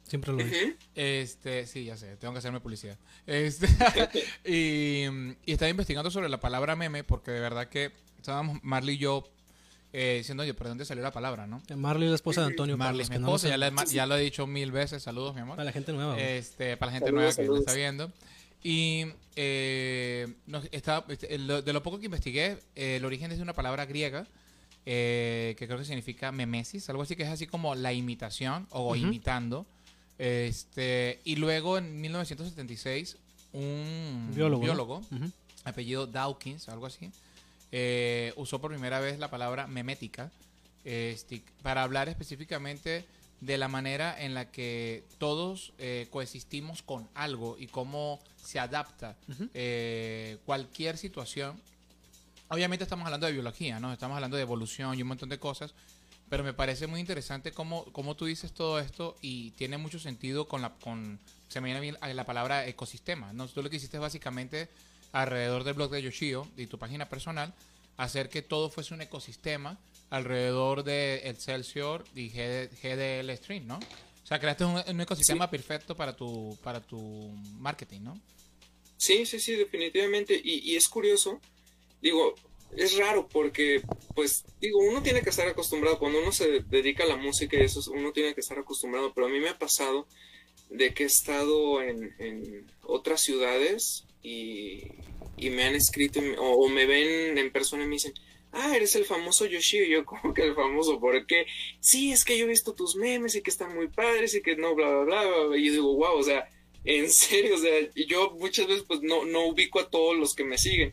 Siempre 0.09 0.31
lo. 0.33 0.39
Ujú. 0.39 0.75
Este, 0.95 1.67
sí, 1.67 1.85
ya 1.85 1.97
sé, 1.97 2.17
tengo 2.17 2.33
que 2.33 2.39
hacerme 2.39 2.61
publicidad. 2.61 2.97
Este, 3.27 3.67
y, 4.47 5.05
y 5.45 5.53
estaba 5.53 5.69
investigando 5.69 6.11
sobre 6.11 6.29
la 6.29 6.39
palabra 6.41 6.77
meme 6.77 7.05
porque 7.05 7.33
de 7.33 7.41
verdad 7.41 7.69
que 7.69 7.91
estábamos 8.31 8.59
Marley 8.63 8.97
y 8.97 8.99
yo 8.99 9.29
eh, 9.93 10.17
diciendo, 10.19 10.43
oye, 10.43 10.53
¿pero 10.53 10.69
dónde 10.69 10.85
salió 10.85 11.03
la 11.03 11.13
palabra, 11.13 11.47
no? 11.47 11.63
Marley 11.77 12.05
es 12.07 12.11
la 12.11 12.17
esposa 12.17 12.41
de 12.43 12.49
Antonio. 12.49 12.77
Marley 12.77 13.03
es 13.03 13.09
que 13.09 13.19
mi 13.19 13.23
no 13.23 13.29
esposa, 13.29 13.49
ya, 13.87 14.07
lo 14.07 14.17
he 14.17 14.21
dicho 14.21 14.47
mil 14.47 14.71
veces, 14.73 15.03
saludos, 15.03 15.35
mi 15.35 15.41
amor. 15.41 15.57
Para 15.57 15.65
la 15.67 15.73
gente 15.73 15.93
nueva. 15.93 16.19
Este, 16.21 16.77
para 16.77 16.91
la 16.93 16.99
gente 16.99 17.07
Saludos, 17.11 17.37
nueva 17.37 17.37
que 17.37 17.45
lo 17.47 17.57
está 17.59 17.73
viendo. 17.75 18.13
Y 18.63 19.07
eh, 19.37 20.35
nos- 20.47 20.69
estaba- 20.73 21.07
este, 21.09 21.39
lo- 21.39 21.63
de 21.63 21.73
lo 21.73 21.83
poco 21.83 21.99
que 21.99 22.07
investigué, 22.07 22.59
eh, 22.75 22.97
el 22.97 23.05
origen 23.05 23.31
es 23.31 23.39
de 23.39 23.43
una 23.43 23.53
palabra 23.55 23.87
griega 23.87 24.27
eh, 24.87 25.55
que 25.59 25.67
creo 25.67 25.79
que 25.79 25.85
significa 25.85 26.31
memesis, 26.33 26.89
algo 26.91 27.03
así 27.03 27.17
que 27.17 27.23
es 27.25 27.29
así 27.29 27.47
como 27.47 27.75
la 27.75 27.93
imitación 27.93 28.67
o 28.71 28.95
imitando. 28.97 29.67
Este, 30.19 31.21
y 31.25 31.37
luego 31.37 31.79
en 31.79 32.01
1976, 32.01 33.17
un 33.53 34.31
Biólogo, 34.35 34.61
¿no? 34.61 34.65
biólogo 34.73 34.97
Ujú. 34.99 35.31
apellido 35.65 36.07
Dawkins, 36.07 36.69
algo 36.69 36.87
así, 36.87 37.11
eh, 37.73 38.33
usó 38.37 38.61
por 38.61 38.71
primera 38.71 39.01
vez 39.01 39.19
la 39.19 39.31
palabra 39.31 39.67
memética 39.67 40.31
este, 40.85 41.43
para 41.63 41.83
hablar 41.83 42.09
específicamente 42.09 43.05
de 43.41 43.59
la 43.59 43.69
manera 43.69 44.21
en 44.23 44.35
la 44.35 44.51
que 44.51 45.05
todos 45.19 45.73
eh, 45.79 46.07
coexistimos 46.11 46.83
con 46.83 47.09
algo 47.15 47.57
y 47.59 47.67
cómo 47.67 48.21
se 48.43 48.59
adapta 48.59 49.17
Ujú. 49.29 49.49
eh, 49.53 50.39
cualquier 50.47 50.97
situación. 50.97 51.61
Obviamente 52.49 52.85
estamos 52.85 53.05
hablando 53.05 53.27
de 53.27 53.33
biología, 53.33 53.81
¿no? 53.81 53.93
Estamos 53.93 54.15
hablando 54.15 54.37
de 54.37 54.43
evolución 54.43 54.97
y 54.97 55.03
un 55.03 55.09
montón 55.09 55.29
de 55.29 55.39
cosas, 55.39 55.75
pero 56.31 56.45
me 56.45 56.55
parece 56.55 56.87
muy 56.87 57.01
interesante 57.01 57.53
cómo, 57.53 57.85
cómo 57.93 58.15
tú 58.15 58.25
dices 58.27 58.53
todo 58.53 58.79
esto 58.79 59.17
y 59.21 59.51
tiene 59.53 59.77
mucho 59.79 59.99
sentido 59.99 60.49
con 60.49 60.63
la... 60.63 60.71
Con, 60.75 61.19
se 61.49 61.61
me 61.61 61.79
viene 61.79 61.99
la 62.15 62.25
palabra 62.25 62.67
ecosistema, 62.67 63.33
¿no? 63.33 63.49
Tú 63.49 63.63
lo 63.63 63.71
que 63.71 63.77
hiciste 63.77 63.97
es 63.97 64.01
básicamente 64.01 64.69
alrededor 65.23 65.65
del 65.65 65.75
blog 65.75 65.91
de 65.91 66.03
Yoshio 66.03 66.47
y 66.57 66.67
tu 66.67 66.79
página 66.79 67.09
personal, 67.09 67.55
hacer 67.97 68.29
que 68.29 68.43
todo 68.43 68.69
fuese 68.69 68.93
un 68.93 69.01
ecosistema 69.01 69.79
alrededor 70.11 70.85
de 70.85 71.23
Excelsior 71.25 72.05
y 72.15 72.29
GD 72.29 72.69
GDL 72.83 73.35
Stream, 73.37 73.67
¿no? 73.67 73.79
O 73.79 74.27
sea, 74.27 74.39
creaste 74.39 74.65
un, 74.65 74.83
un 74.87 75.01
ecosistema 75.01 75.49
perfecto 75.49 75.97
para 75.97 76.15
tu, 76.15 76.59
para 76.63 76.81
tu 76.81 77.31
marketing, 77.59 78.01
¿no? 78.03 78.21
Sí, 78.99 79.25
sí, 79.25 79.41
sí, 79.41 79.53
definitivamente. 79.53 80.39
Y, 80.43 80.73
y 80.73 80.77
es 80.77 80.87
curioso, 80.87 81.41
digo, 82.03 82.35
es 82.77 82.99
raro 82.99 83.27
porque, 83.27 83.81
pues, 84.15 84.45
digo, 84.61 84.81
uno 84.81 85.03
tiene 85.03 85.23
que 85.23 85.31
estar 85.31 85.49
acostumbrado, 85.49 85.99
cuando 85.99 86.21
uno 86.21 86.33
se 86.33 86.61
dedica 86.61 87.05
a 87.05 87.07
la 87.07 87.17
música 87.17 87.57
y 87.57 87.63
eso, 87.63 87.81
uno 87.91 88.13
tiene 88.13 88.35
que 88.35 88.41
estar 88.41 88.59
acostumbrado, 88.59 89.15
pero 89.15 89.29
a 89.29 89.31
mí 89.31 89.41
me 89.41 89.49
ha 89.49 89.59
pasado 89.59 90.07
de 90.69 90.93
que 90.93 91.05
he 91.05 91.07
estado 91.07 91.81
en, 91.81 92.15
en 92.19 92.67
otras 92.83 93.23
ciudades 93.23 94.05
y, 94.27 94.83
y 95.37 95.51
me 95.51 95.65
han 95.65 95.75
escrito 95.77 96.21
o, 96.39 96.65
o 96.65 96.69
me 96.69 96.87
ven 96.87 97.39
en 97.39 97.53
persona 97.53 97.85
y 97.85 97.87
me 97.87 97.95
dicen, 97.95 98.13
ah, 98.53 98.75
eres 98.75 98.97
el 98.97 99.05
famoso 99.05 99.47
Yoshio. 99.47 99.85
Y 99.85 99.91
yo, 99.91 100.05
¿cómo 100.05 100.35
que 100.35 100.43
el 100.43 100.55
famoso? 100.55 100.99
¿Por 100.99 101.27
qué? 101.27 101.47
Sí, 101.81 102.13
es 102.13 102.25
que 102.25 102.37
yo 102.37 102.47
he 102.47 102.49
visto 102.49 102.75
tus 102.75 102.97
memes 102.97 103.37
y 103.37 103.43
que 103.43 103.51
están 103.51 103.75
muy 103.75 103.89
padres 103.89 104.35
y 104.35 104.43
que 104.43 104.57
no, 104.57 104.75
bla, 104.75 104.89
bla, 104.89 105.05
bla, 105.05 105.25
bla. 105.25 105.47
bla". 105.47 105.59
Y 105.59 105.67
yo 105.67 105.73
digo, 105.73 105.95
wow, 105.95 106.19
o 106.19 106.23
sea, 106.23 106.49
en 106.85 107.11
serio, 107.13 107.55
o 107.55 107.59
sea, 107.59 107.73
yo 107.95 108.33
muchas 108.41 108.67
veces 108.67 108.85
pues 108.87 109.01
no, 109.03 109.25
no 109.25 109.47
ubico 109.47 109.79
a 109.81 109.91
todos 109.91 110.17
los 110.17 110.35
que 110.35 110.45
me 110.45 110.59
siguen. 110.59 110.93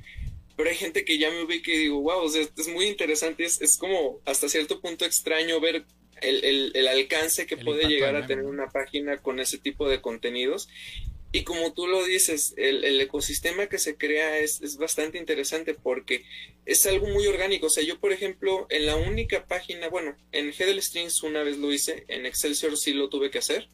Pero 0.55 0.69
hay 0.69 0.75
gente 0.75 1.03
que 1.03 1.17
ya 1.17 1.31
me 1.31 1.43
ubica 1.43 1.71
y 1.71 1.77
digo, 1.77 2.01
wow, 2.01 2.21
o 2.21 2.29
sea, 2.29 2.43
es 2.43 2.67
muy 2.67 2.85
interesante, 2.85 3.43
es, 3.43 3.59
es 3.59 3.75
como 3.75 4.19
hasta 4.23 4.47
cierto 4.47 4.81
punto 4.81 5.03
extraño 5.03 5.59
ver 5.59 5.83
el, 6.21 6.43
el, 6.45 6.71
el 6.75 6.87
alcance 6.87 7.47
que 7.47 7.55
El 7.55 7.65
puede 7.65 7.87
llegar 7.87 8.15
a 8.15 8.27
tener 8.27 8.45
una 8.45 8.69
página 8.69 9.17
con 9.17 9.39
ese 9.39 9.57
tipo 9.57 9.89
de 9.89 9.99
contenidos. 9.99 10.69
Y 11.35 11.43
como 11.43 11.73
tú 11.73 11.87
lo 11.87 12.05
dices, 12.05 12.53
el, 12.57 12.83
el 12.85 13.01
ecosistema 13.01 13.65
que 13.67 13.79
se 13.79 13.97
crea 13.97 14.37
es, 14.37 14.61
es 14.61 14.77
bastante 14.77 15.17
interesante 15.17 15.73
porque 15.73 16.23
es 16.65 16.85
algo 16.85 17.07
muy 17.07 17.25
orgánico. 17.25 17.65
O 17.65 17.69
sea, 17.71 17.83
yo, 17.83 17.99
por 17.99 18.13
ejemplo, 18.13 18.67
en 18.69 18.85
la 18.85 18.95
única 18.95 19.45
página, 19.47 19.89
bueno, 19.89 20.15
en 20.31 20.53
Headle 20.57 20.79
Strings 20.81 21.23
una 21.23 21.41
vez 21.41 21.57
lo 21.57 21.73
hice, 21.73 22.05
en 22.07 22.27
Excelsior 22.27 22.77
sí 22.77 22.93
lo 22.93 23.09
tuve 23.09 23.31
que 23.31 23.39
hacer, 23.39 23.67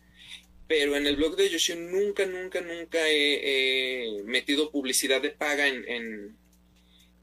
pero 0.70 0.96
en 0.96 1.06
el 1.06 1.18
blog 1.18 1.36
de 1.36 1.50
Yoshio 1.50 1.76
nunca, 1.76 2.26
nunca, 2.26 2.62
nunca 2.62 3.00
he, 3.10 4.20
he 4.20 4.24
metido 4.24 4.72
publicidad 4.72 5.22
de 5.22 5.32
paga 5.32 5.68
en, 5.68 5.84
en, 5.88 6.38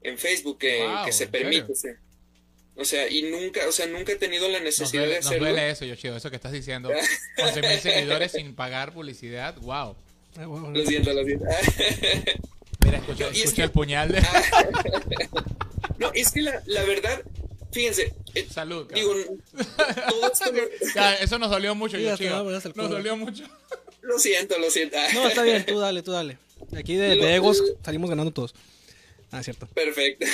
en 0.03 0.17
Facebook 0.19 0.59
que, 0.59 0.83
Wow, 0.83 1.05
que 1.05 1.13
se 1.13 1.27
permite. 1.27 1.73
o 2.75 2.85
sea. 2.85 3.09
Y 3.09 3.23
nunca, 3.23 3.67
o 3.67 3.71
sea, 3.71 3.87
nunca 3.87 4.11
he 4.11 4.17
tenido 4.17 4.47
la 4.49 4.59
Nos 4.59 4.65
necesidad 4.65 5.01
duele, 5.01 5.13
de 5.15 5.19
nos 5.21 5.25
hacerlo. 5.27 5.47
duele 5.47 5.69
eso, 5.71 5.83
Yoshio, 5.85 6.15
eso 6.15 6.29
que 6.29 6.35
estás 6.35 6.51
diciendo. 6.51 6.91
11 7.37 7.61
mil 7.61 7.79
seguidores 7.79 8.33
sin 8.33 8.53
pagar 8.53 8.93
publicidad, 8.93 9.57
wow. 9.61 9.95
Bueno, 10.45 10.71
Lo 10.71 10.85
siento, 10.85 11.13
lo 11.13 11.23
siento. 11.25 11.45
Mira, 12.85 12.97
escucha, 12.99 13.29
que- 13.53 13.63
el 13.63 13.71
puñal. 13.71 14.11
de- 14.11 14.21
No, 15.97 16.11
es 16.13 16.31
que 16.31 16.41
la, 16.41 16.61
la 16.67 16.83
verdad, 16.83 17.21
fíjense. 17.71 18.13
eh, 18.35 18.47
Salud, 18.51 18.87
Digo, 18.93 19.13
todo 20.09 20.31
esto 20.31 20.45
Ya, 20.95 21.15
eso 21.15 21.39
nos 21.39 21.49
dolió 21.49 21.73
mucho, 21.75 21.97
Sí, 21.97 22.03
hacer 22.57 22.71
el 22.71 22.77
Nos 22.77 22.89
dolió 22.91 23.17
mucho. 23.17 23.43
lo 24.01 24.19
siento, 24.19 24.57
lo 24.59 24.69
siento. 24.69 24.97
No, 25.13 25.27
está 25.27 25.41
bien, 25.43 25.65
tú 25.65 25.79
dale, 25.79 26.03
tú 26.03 26.11
dale. 26.11 26.37
Aquí 26.77 26.95
de, 26.95 27.15
Lo- 27.15 27.25
de 27.25 27.35
egos 27.35 27.61
salimos 27.83 28.09
ganando 28.09 28.31
todos. 28.31 28.53
Ah, 29.31 29.41
cierto. 29.43 29.67
Perfecto. 29.67 30.25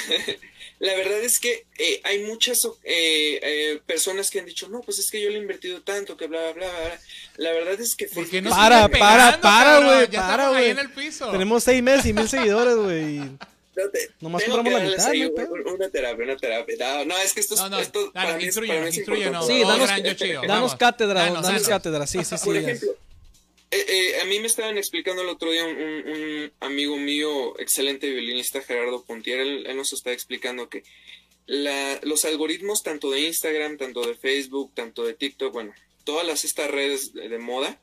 La 0.79 0.93
verdad 0.95 1.19
es 1.23 1.39
que 1.39 1.65
eh, 1.77 2.01
hay 2.03 2.23
muchas 2.23 2.59
eh, 2.83 3.39
eh, 3.41 3.79
personas 3.85 4.29
que 4.29 4.39
han 4.39 4.45
dicho, 4.45 4.67
no, 4.69 4.81
pues 4.81 4.99
es 4.99 5.09
que 5.09 5.21
yo 5.21 5.29
le 5.29 5.37
he 5.37 5.41
invertido 5.41 5.81
tanto, 5.81 6.17
que 6.17 6.27
bla, 6.27 6.51
bla, 6.51 6.67
bla, 6.69 6.79
bla. 6.85 6.99
La 7.37 7.51
verdad 7.53 7.79
es 7.79 7.95
que 7.95 8.05
¿Por 8.07 8.25
qué 8.25 8.41
Facebook 8.41 8.43
no 8.43 8.49
Para, 8.49 8.87
para, 8.89 9.39
pegando, 9.39 9.41
para, 9.41 9.79
güey, 9.79 10.09
Ya 10.09 10.19
para, 10.21 10.33
estamos 10.33 10.57
ahí 10.57 10.61
güey. 10.63 10.69
en 10.71 10.79
el 10.79 10.89
piso. 10.91 11.31
Tenemos 11.31 11.63
seis 11.63 11.81
meses 11.81 12.05
y 12.07 12.13
mil 12.13 12.27
seguidores, 12.27 12.75
güey. 12.75 13.19
No 13.75 13.89
te- 13.89 14.11
Nomás 14.21 14.43
compramos 14.43 14.71
la 14.83 14.87
mitad, 14.87 15.07
ahí 15.09 15.21
no 15.35 15.73
una 15.73 15.89
terapia, 15.89 16.23
una 16.25 16.37
terapia. 16.37 16.75
No, 16.79 17.05
no, 17.05 17.17
es 17.17 17.33
que 17.33 17.39
esto, 17.39 17.55
es- 17.55 17.59
No, 17.61 17.69
no, 17.69 17.79
esto 17.79 18.11
para 18.13 18.25
dale, 18.29 18.37
mí 18.37 18.43
es, 18.43 18.47
instruyenos, 18.49 18.75
para 18.77 18.83
mí 18.83 18.89
es 18.89 18.97
instruyenos. 18.97 19.49
importante. 19.49 19.53
Sí, 19.53 19.67
danos- 19.67 19.87
gran 19.87 20.03
Yoshio, 20.03 20.41
Danos 20.41 20.47
vamos. 20.55 20.75
cátedra, 20.75 21.19
Danos, 21.21 21.33
danos 21.41 21.47
danos. 21.63 21.67
cátedra, 21.69 22.05
sí, 22.07 22.23
sí, 22.23 22.37
sí. 22.37 22.45
Por 22.45 22.55
es. 22.57 22.63
ejemplo, 22.67 22.91
eh, 23.73 23.85
eh, 23.87 24.21
a 24.21 24.25
mí 24.25 24.39
me 24.39 24.47
estaban 24.47 24.77
explicando 24.77 25.21
el 25.21 25.29
otro 25.29 25.51
día 25.51 25.65
un, 25.65 26.51
amigo 26.59 26.97
mío, 26.97 27.59
excelente 27.59 28.09
violinista, 28.09 28.61
Gerardo 28.61 29.03
Pontier, 29.03 29.39
él, 29.39 29.75
nos 29.75 29.93
está 29.93 30.11
explicando 30.11 30.69
que 30.69 30.83
la- 31.45 31.99
los 32.03 32.25
algoritmos 32.25 32.83
tanto 32.83 33.11
de 33.11 33.21
Instagram, 33.21 33.77
tanto 33.77 34.05
de 34.05 34.15
Facebook, 34.15 34.71
tanto 34.73 35.03
de 35.03 35.13
TikTok, 35.13 35.53
bueno, 35.53 35.73
todas 36.03 36.25
las, 36.25 36.45
estas 36.45 36.69
redes 36.69 37.13
de, 37.13 37.29
de 37.29 37.39
moda, 37.39 37.81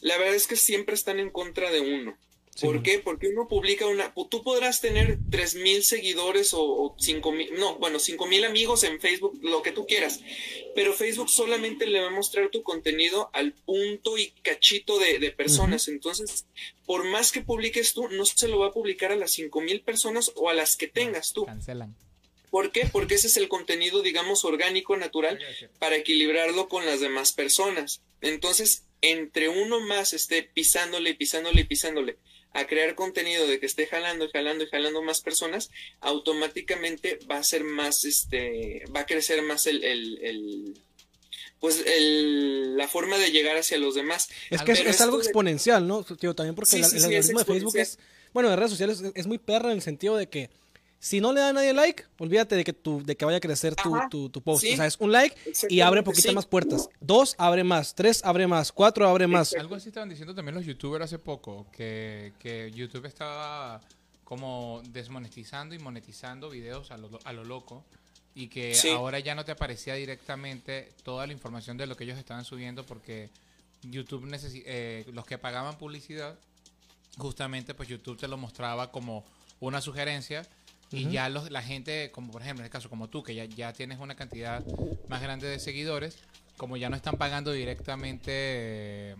la 0.00 0.16
verdad 0.18 0.34
es 0.34 0.46
que 0.46 0.56
siempre 0.56 0.94
están 0.94 1.20
en 1.20 1.30
contra 1.30 1.70
de 1.70 1.80
uno. 1.80 2.16
¿Por 2.60 2.82
qué? 2.82 2.98
Porque 2.98 3.28
uno 3.28 3.48
publica 3.48 3.86
una... 3.86 4.14
Tú 4.14 4.42
podrás 4.42 4.80
tener 4.80 5.18
3.000 5.18 5.82
seguidores 5.82 6.54
o, 6.54 6.62
o 6.62 6.96
5.000... 6.96 7.52
No, 7.58 7.76
bueno, 7.78 7.98
5.000 7.98 8.46
amigos 8.46 8.84
en 8.84 9.00
Facebook, 9.00 9.38
lo 9.42 9.62
que 9.62 9.72
tú 9.72 9.86
quieras. 9.86 10.20
Pero 10.74 10.94
Facebook 10.94 11.28
solamente 11.28 11.86
le 11.86 12.00
va 12.00 12.08
a 12.08 12.10
mostrar 12.10 12.50
tu 12.50 12.62
contenido 12.62 13.30
al 13.32 13.52
punto 13.52 14.16
y 14.16 14.30
cachito 14.42 14.98
de, 14.98 15.18
de 15.18 15.30
personas. 15.32 15.88
Entonces, 15.88 16.46
por 16.86 17.04
más 17.04 17.32
que 17.32 17.42
publiques 17.42 17.92
tú, 17.92 18.08
no 18.08 18.24
se 18.24 18.48
lo 18.48 18.58
va 18.58 18.68
a 18.68 18.72
publicar 18.72 19.12
a 19.12 19.16
las 19.16 19.38
5.000 19.38 19.84
personas 19.84 20.32
o 20.36 20.48
a 20.48 20.54
las 20.54 20.76
que 20.76 20.88
tengas 20.88 21.32
tú. 21.32 21.44
Cancelan. 21.44 21.94
¿Por 22.50 22.72
qué? 22.72 22.86
Porque 22.90 23.16
ese 23.16 23.26
es 23.26 23.36
el 23.36 23.48
contenido, 23.48 24.02
digamos, 24.02 24.44
orgánico, 24.44 24.96
natural, 24.96 25.38
para 25.78 25.96
equilibrarlo 25.96 26.68
con 26.68 26.86
las 26.86 27.00
demás 27.00 27.32
personas. 27.32 28.00
Entonces, 28.22 28.84
entre 29.02 29.48
uno 29.48 29.80
más 29.80 30.14
esté 30.14 30.42
pisándole, 30.42 31.14
pisándole, 31.14 31.64
pisándole 31.66 32.16
a 32.52 32.66
crear 32.66 32.94
contenido 32.94 33.46
de 33.46 33.60
que 33.60 33.66
esté 33.66 33.86
jalando 33.86 34.24
y 34.24 34.30
jalando 34.30 34.64
y 34.64 34.68
jalando 34.68 35.02
más 35.02 35.20
personas, 35.20 35.70
automáticamente 36.00 37.18
va 37.30 37.38
a 37.38 37.44
ser 37.44 37.64
más, 37.64 38.04
este, 38.04 38.82
va 38.94 39.00
a 39.00 39.06
crecer 39.06 39.42
más 39.42 39.66
el, 39.66 39.84
el, 39.84 40.18
el- 40.22 40.74
pues 41.60 41.82
el, 41.86 42.76
la 42.76 42.86
forma 42.86 43.16
de 43.18 43.30
llegar 43.30 43.56
hacia 43.56 43.78
los 43.78 43.94
demás. 43.94 44.28
Es 44.50 44.62
que 44.62 44.72
es, 44.72 45.00
algo 45.00 45.18
exponencial, 45.18 45.86
¿no? 45.86 46.04
Tío, 46.04 46.34
también 46.34 46.54
porque 46.54 46.70
Sí, 46.70 46.76
el, 46.78 46.84
sí, 46.84 46.96
el 46.96 47.02
sí, 47.02 47.14
es 47.14 47.28
algoritmo 47.30 47.38
de 47.38 47.44
Facebook 47.46 47.76
es, 47.78 47.98
bueno, 48.34 48.50
de 48.50 48.56
redes 48.56 48.70
sociales 48.70 49.00
es, 49.00 49.12
es 49.14 49.26
muy 49.26 49.38
perra 49.38 49.70
en 49.70 49.76
el 49.76 49.82
sentido 49.82 50.16
de 50.16 50.28
que 50.28 50.50
si 50.98 51.20
no 51.20 51.32
le 51.32 51.40
da 51.40 51.50
a 51.50 51.52
nadie 51.52 51.72
like, 51.72 52.04
olvídate 52.18 52.56
de 52.56 52.64
que 52.64 52.72
tu, 52.72 53.02
de 53.04 53.16
que 53.16 53.24
vaya 53.24 53.38
a 53.38 53.40
crecer 53.40 53.74
tu, 53.76 53.94
tu, 54.10 54.28
tu 54.30 54.40
post. 54.42 54.62
sí, 54.64 54.72
o 54.72 54.76
sea, 54.76 54.86
es 54.86 54.96
un 54.98 55.12
like 55.12 55.36
y 55.68 55.80
abre 55.80 56.02
poquitas 56.02 56.30
sí. 56.30 56.34
más 56.34 56.46
puertas. 56.46 56.88
Dos, 57.00 57.34
abre 57.38 57.62
más. 57.64 57.94
Tres, 57.94 58.24
abre 58.24 58.46
más. 58.46 58.72
Cuatro, 58.72 59.06
abre 59.08 59.26
más. 59.26 59.54
Algo 59.54 59.74
así 59.76 59.88
estaban 59.88 60.08
diciendo 60.08 60.34
también 60.34 60.54
los 60.54 60.64
youtubers 60.66 61.04
hace 61.04 61.18
poco, 61.18 61.66
que, 61.70 62.32
que 62.40 62.72
YouTube 62.72 63.04
estaba 63.06 63.80
como 64.24 64.82
desmonetizando 64.90 65.74
y 65.74 65.78
monetizando 65.78 66.50
videos 66.50 66.90
a 66.90 66.96
lo, 66.96 67.10
a 67.24 67.32
lo 67.32 67.44
loco 67.44 67.84
y 68.34 68.48
que 68.48 68.74
Sí. 68.74 68.88
ahora 68.90 69.18
ya 69.20 69.34
no 69.34 69.44
te 69.44 69.52
aparecía 69.52 69.94
directamente 69.94 70.92
toda 71.04 71.26
la 71.26 71.32
información 71.32 71.76
de 71.76 71.86
lo 71.86 71.96
que 71.96 72.04
ellos 72.04 72.18
estaban 72.18 72.44
subiendo 72.44 72.84
porque 72.84 73.30
YouTube 73.82 74.24
necesi- 74.26 74.62
eh, 74.66 75.04
los 75.12 75.24
que 75.26 75.38
pagaban 75.38 75.78
publicidad 75.78 76.36
justamente 77.18 77.72
pues 77.74 77.88
YouTube 77.88 78.18
te 78.18 78.28
lo 78.28 78.36
mostraba 78.36 78.90
como 78.90 79.24
una 79.60 79.80
sugerencia 79.80 80.46
y 80.92 81.10
ya 81.10 81.28
los, 81.28 81.50
la 81.50 81.62
gente, 81.62 82.10
como 82.12 82.30
por 82.32 82.42
ejemplo 82.42 82.62
en 82.62 82.66
el 82.66 82.70
caso 82.70 82.88
como 82.88 83.08
tú, 83.08 83.22
que 83.22 83.34
ya, 83.34 83.44
ya 83.44 83.72
tienes 83.72 83.98
una 83.98 84.14
cantidad 84.14 84.64
más 85.08 85.20
grande 85.22 85.48
de 85.48 85.58
seguidores, 85.58 86.16
como 86.56 86.76
ya 86.76 86.88
no 86.88 86.96
están 86.96 87.16
pagando 87.16 87.52
directamente 87.52 88.30
eh, 88.32 89.16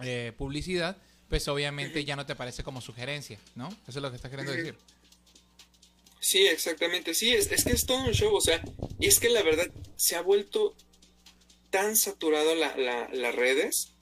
eh, 0.00 0.32
publicidad, 0.36 0.96
pues 1.28 1.46
obviamente 1.48 2.04
ya 2.04 2.16
no 2.16 2.26
te 2.26 2.32
aparece 2.32 2.62
como 2.62 2.80
sugerencia, 2.80 3.38
¿no? 3.54 3.68
Eso 3.88 3.98
es 3.98 4.02
lo 4.02 4.10
que 4.10 4.16
estás 4.16 4.30
queriendo 4.30 4.52
decir. 4.52 4.76
Sí, 6.20 6.46
exactamente. 6.46 7.14
Sí, 7.14 7.32
es, 7.32 7.50
es 7.52 7.64
que 7.64 7.72
es 7.72 7.86
todo 7.86 8.04
un 8.04 8.12
show, 8.12 8.34
o 8.34 8.40
sea, 8.40 8.60
y 8.98 9.06
es 9.06 9.20
que 9.20 9.28
la 9.28 9.42
verdad 9.42 9.66
se 9.96 10.16
ha 10.16 10.22
vuelto 10.22 10.74
tan 11.70 11.96
saturado 11.96 12.54
la, 12.54 12.76
la- 12.76 13.08
las 13.12 13.34
redes 13.34 13.92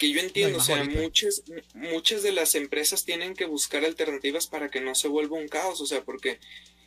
que 0.00 0.10
yo 0.10 0.20
entiendo, 0.20 0.56
o 0.56 0.62
sea, 0.62 0.82
muchas, 0.82 1.42
muchas 1.74 2.22
de 2.22 2.32
las 2.32 2.54
empresas 2.54 3.04
tienen 3.04 3.34
que 3.34 3.44
buscar 3.44 3.84
alternativas 3.84 4.46
para 4.46 4.70
que 4.70 4.80
no 4.80 4.94
se 4.94 5.08
vuelva 5.08 5.36
un 5.36 5.46
caos, 5.46 5.78
o 5.82 5.86
sea, 5.86 6.04
porque 6.04 6.38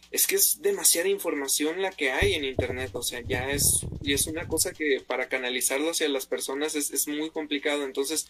es 0.09 0.25
que 0.25 0.33
es 0.33 0.63
demasiada 0.63 1.07
información 1.09 1.83
la 1.83 1.91
que 1.91 2.11
hay 2.11 2.33
en 2.33 2.43
internet, 2.43 2.89
o 2.93 3.03
sea, 3.03 3.21
ya 3.21 3.51
es, 3.51 3.85
y 4.01 4.13
es 4.13 4.25
una 4.25 4.47
cosa 4.47 4.73
que 4.73 4.99
para 5.05 5.29
canalizarlo 5.29 5.91
hacia 5.91 6.09
las 6.09 6.25
personas 6.25 6.73
es, 6.73 6.89
es 6.89 7.07
muy 7.07 7.29
complicado, 7.29 7.83
entonces, 7.83 8.29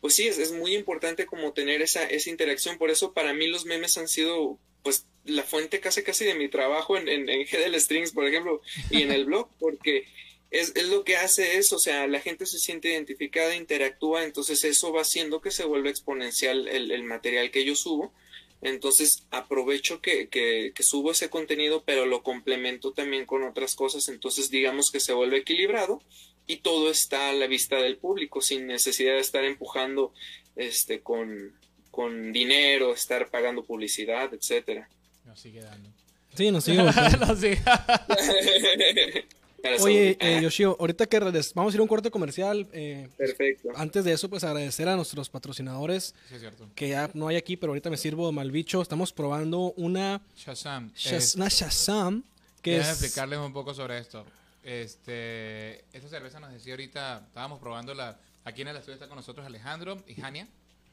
pues 0.00 0.16
sí, 0.16 0.26
es, 0.26 0.38
es 0.38 0.50
muy 0.50 0.74
importante 0.74 1.24
como 1.24 1.52
tener 1.52 1.80
esa, 1.80 2.02
esa 2.02 2.28
interacción, 2.28 2.76
por 2.76 2.90
eso 2.90 3.12
para 3.12 3.32
mí 3.34 3.46
los 3.46 3.66
memes 3.66 3.98
han 3.98 4.08
sido, 4.08 4.58
pues, 4.82 5.06
la 5.26 5.44
fuente 5.44 5.78
casi 5.78 6.02
casi 6.02 6.24
de 6.24 6.34
mi 6.34 6.48
trabajo 6.48 6.96
en, 6.96 7.08
en, 7.08 7.28
en 7.28 7.46
GDL 7.46 7.78
Strings, 7.78 8.10
por 8.10 8.26
ejemplo, 8.26 8.62
y 8.90 9.02
en 9.02 9.12
el 9.12 9.26
blog, 9.26 9.48
porque 9.60 10.06
es, 10.50 10.72
es 10.76 10.88
lo 10.88 11.04
que 11.04 11.16
hace 11.16 11.58
eso, 11.58 11.76
o 11.76 11.78
sea, 11.78 12.06
la 12.06 12.20
gente 12.20 12.46
se 12.46 12.58
siente 12.58 12.88
identificada, 12.90 13.54
interactúa, 13.54 14.24
entonces 14.24 14.64
eso 14.64 14.92
va 14.92 15.02
haciendo 15.02 15.40
que 15.40 15.50
se 15.50 15.64
vuelva 15.64 15.90
exponencial 15.90 16.68
el, 16.68 16.90
el 16.90 17.02
material 17.04 17.50
que 17.50 17.64
yo 17.64 17.74
subo. 17.74 18.12
Entonces 18.60 19.24
aprovecho 19.30 20.00
que, 20.00 20.28
que, 20.28 20.72
que 20.74 20.82
subo 20.82 21.12
ese 21.12 21.30
contenido, 21.30 21.84
pero 21.84 22.06
lo 22.06 22.24
complemento 22.24 22.92
también 22.92 23.24
con 23.24 23.44
otras 23.44 23.76
cosas, 23.76 24.08
entonces 24.08 24.50
digamos 24.50 24.90
que 24.90 24.98
se 24.98 25.12
vuelve 25.12 25.36
equilibrado 25.38 26.02
y 26.46 26.56
todo 26.56 26.90
está 26.90 27.28
a 27.30 27.32
la 27.34 27.46
vista 27.46 27.76
del 27.76 27.98
público 27.98 28.40
sin 28.40 28.66
necesidad 28.66 29.12
de 29.14 29.20
estar 29.20 29.44
empujando 29.44 30.12
este 30.56 31.02
con, 31.02 31.52
con 31.92 32.32
dinero, 32.32 32.92
estar 32.94 33.30
pagando 33.30 33.62
publicidad, 33.64 34.34
etcétera. 34.34 34.88
Nos 35.24 35.38
sigue 35.40 35.60
dando. 35.60 35.92
Sí, 36.34 36.50
nos 36.50 36.64
sigue. 36.64 36.78
Nos 36.82 37.38
sigue- 37.40 37.62
Oye, 39.80 40.16
eh, 40.20 40.40
Yoshio, 40.42 40.76
ahorita 40.80 41.06
que 41.06 41.18
vamos 41.54 41.72
a 41.72 41.76
ir 41.76 41.80
a 41.80 41.82
un 41.82 41.88
corte 41.88 42.10
comercial. 42.10 42.68
eh, 42.72 43.08
Perfecto. 43.16 43.68
antes 43.76 44.04
de 44.04 44.12
eso, 44.12 44.28
pues 44.30 44.44
agradecer 44.44 44.88
a 44.88 44.96
nuestros 44.96 45.28
patrocinadores 45.30 46.14
Sí, 46.28 46.34
es 46.34 46.40
cierto. 46.40 46.68
que 46.74 46.88
ya 46.90 47.10
no 47.14 47.28
hay 47.28 47.36
aquí, 47.36 47.56
pero 47.56 47.70
ahorita 47.70 47.90
me 47.90 47.96
sirvo 47.96 48.26
de 48.26 48.32
malbicho. 48.32 48.80
Estamos 48.82 49.12
probando 49.12 49.72
una, 49.76 50.20
Shazam. 50.36 50.92
Shaz- 50.94 51.36
una 51.36 51.48
Shazam. 51.48 52.24
Que 52.62 52.72
Déjame 52.72 52.92
es, 52.92 53.02
explicarles 53.02 53.38
un 53.38 53.52
poco 53.52 53.72
sobre 53.74 53.98
esto. 53.98 54.24
Este, 54.64 55.84
esta 55.92 56.08
cerveza 56.08 56.40
nos 56.40 56.52
decía 56.52 56.72
ahorita, 56.74 57.24
estábamos 57.28 57.58
probándola. 57.60 58.18
Aquí 58.44 58.62
en 58.62 58.68
el 58.68 58.76
estudio 58.76 58.94
está 58.94 59.08
con 59.08 59.16
nosotros 59.16 59.46
Alejandro 59.46 60.02
y 60.06 60.14
Jania. 60.14 60.48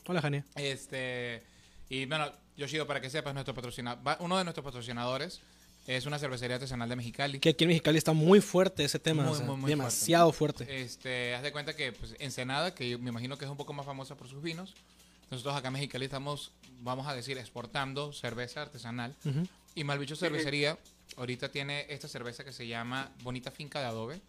Hola, 0.08 0.22
Jania. 0.22 0.46
Este, 0.56 1.42
y 1.90 2.06
bueno, 2.06 2.32
Yoshio, 2.58 2.86
para 2.86 3.02
que 3.02 3.10
sepas, 3.10 3.34
nuestro 3.34 3.54
patrocinador, 3.54 4.18
uno 4.20 4.38
de 4.38 4.44
nuestros 4.44 4.64
patrocinadores 4.64 5.42
es 5.88 6.06
una 6.06 6.18
cervecería 6.18 6.56
artesanal 6.56 6.90
de 6.90 6.96
Mexicali. 6.96 7.40
Que 7.40 7.50
aquí 7.50 7.64
en 7.64 7.70
Mexicali 7.70 7.98
está 7.98 8.14
muy 8.14 8.42
fuerte 8.42 8.84
ese 8.84 9.00
tema. 9.00 9.24
Muy, 9.24 9.34
o 9.34 9.36
sea, 9.36 9.46
muy, 9.46 9.58
muy 9.58 9.70
demasiado 9.70 10.32
fuerte. 10.32 10.82
Este, 10.82 11.36
haz 11.36 11.44
de 11.44 11.52
cuenta 11.52 11.76
que 11.76 11.92
pues, 11.92 12.16
Ensenada, 12.20 12.74
que 12.74 12.90
yo 12.90 13.00
me 13.00 13.10
imagino 13.10 13.38
que 13.38 13.46
es 13.46 13.52
un 13.52 13.58
poco 13.58 13.74
más 13.74 13.86
famosa 13.86 14.16
por 14.16 14.28
sus 14.28 14.42
vinos, 14.42 14.74
nosotros 15.30 15.56
acá 15.56 15.68
en 15.68 15.74
Mexicali 15.74 16.06
estamos, 16.06 16.52
vamos 16.82 17.08
a 17.08 17.14
decir, 17.14 17.38
exportando 17.38 18.14
cerveza 18.14 18.64
artesanal. 18.64 19.16
Y 19.76 19.84
Malbicho 19.84 20.16
Cervecería 20.16 20.78
ahorita 21.18 21.50
tiene 21.50 21.86
esta 21.90 22.08
cerveza 22.08 22.44
que 22.44 22.54
se 22.54 22.68
llama 22.68 23.12
Bonita 23.24 23.52
Finca 23.52 23.80
de 23.80 23.86
Adobe, 23.86 24.22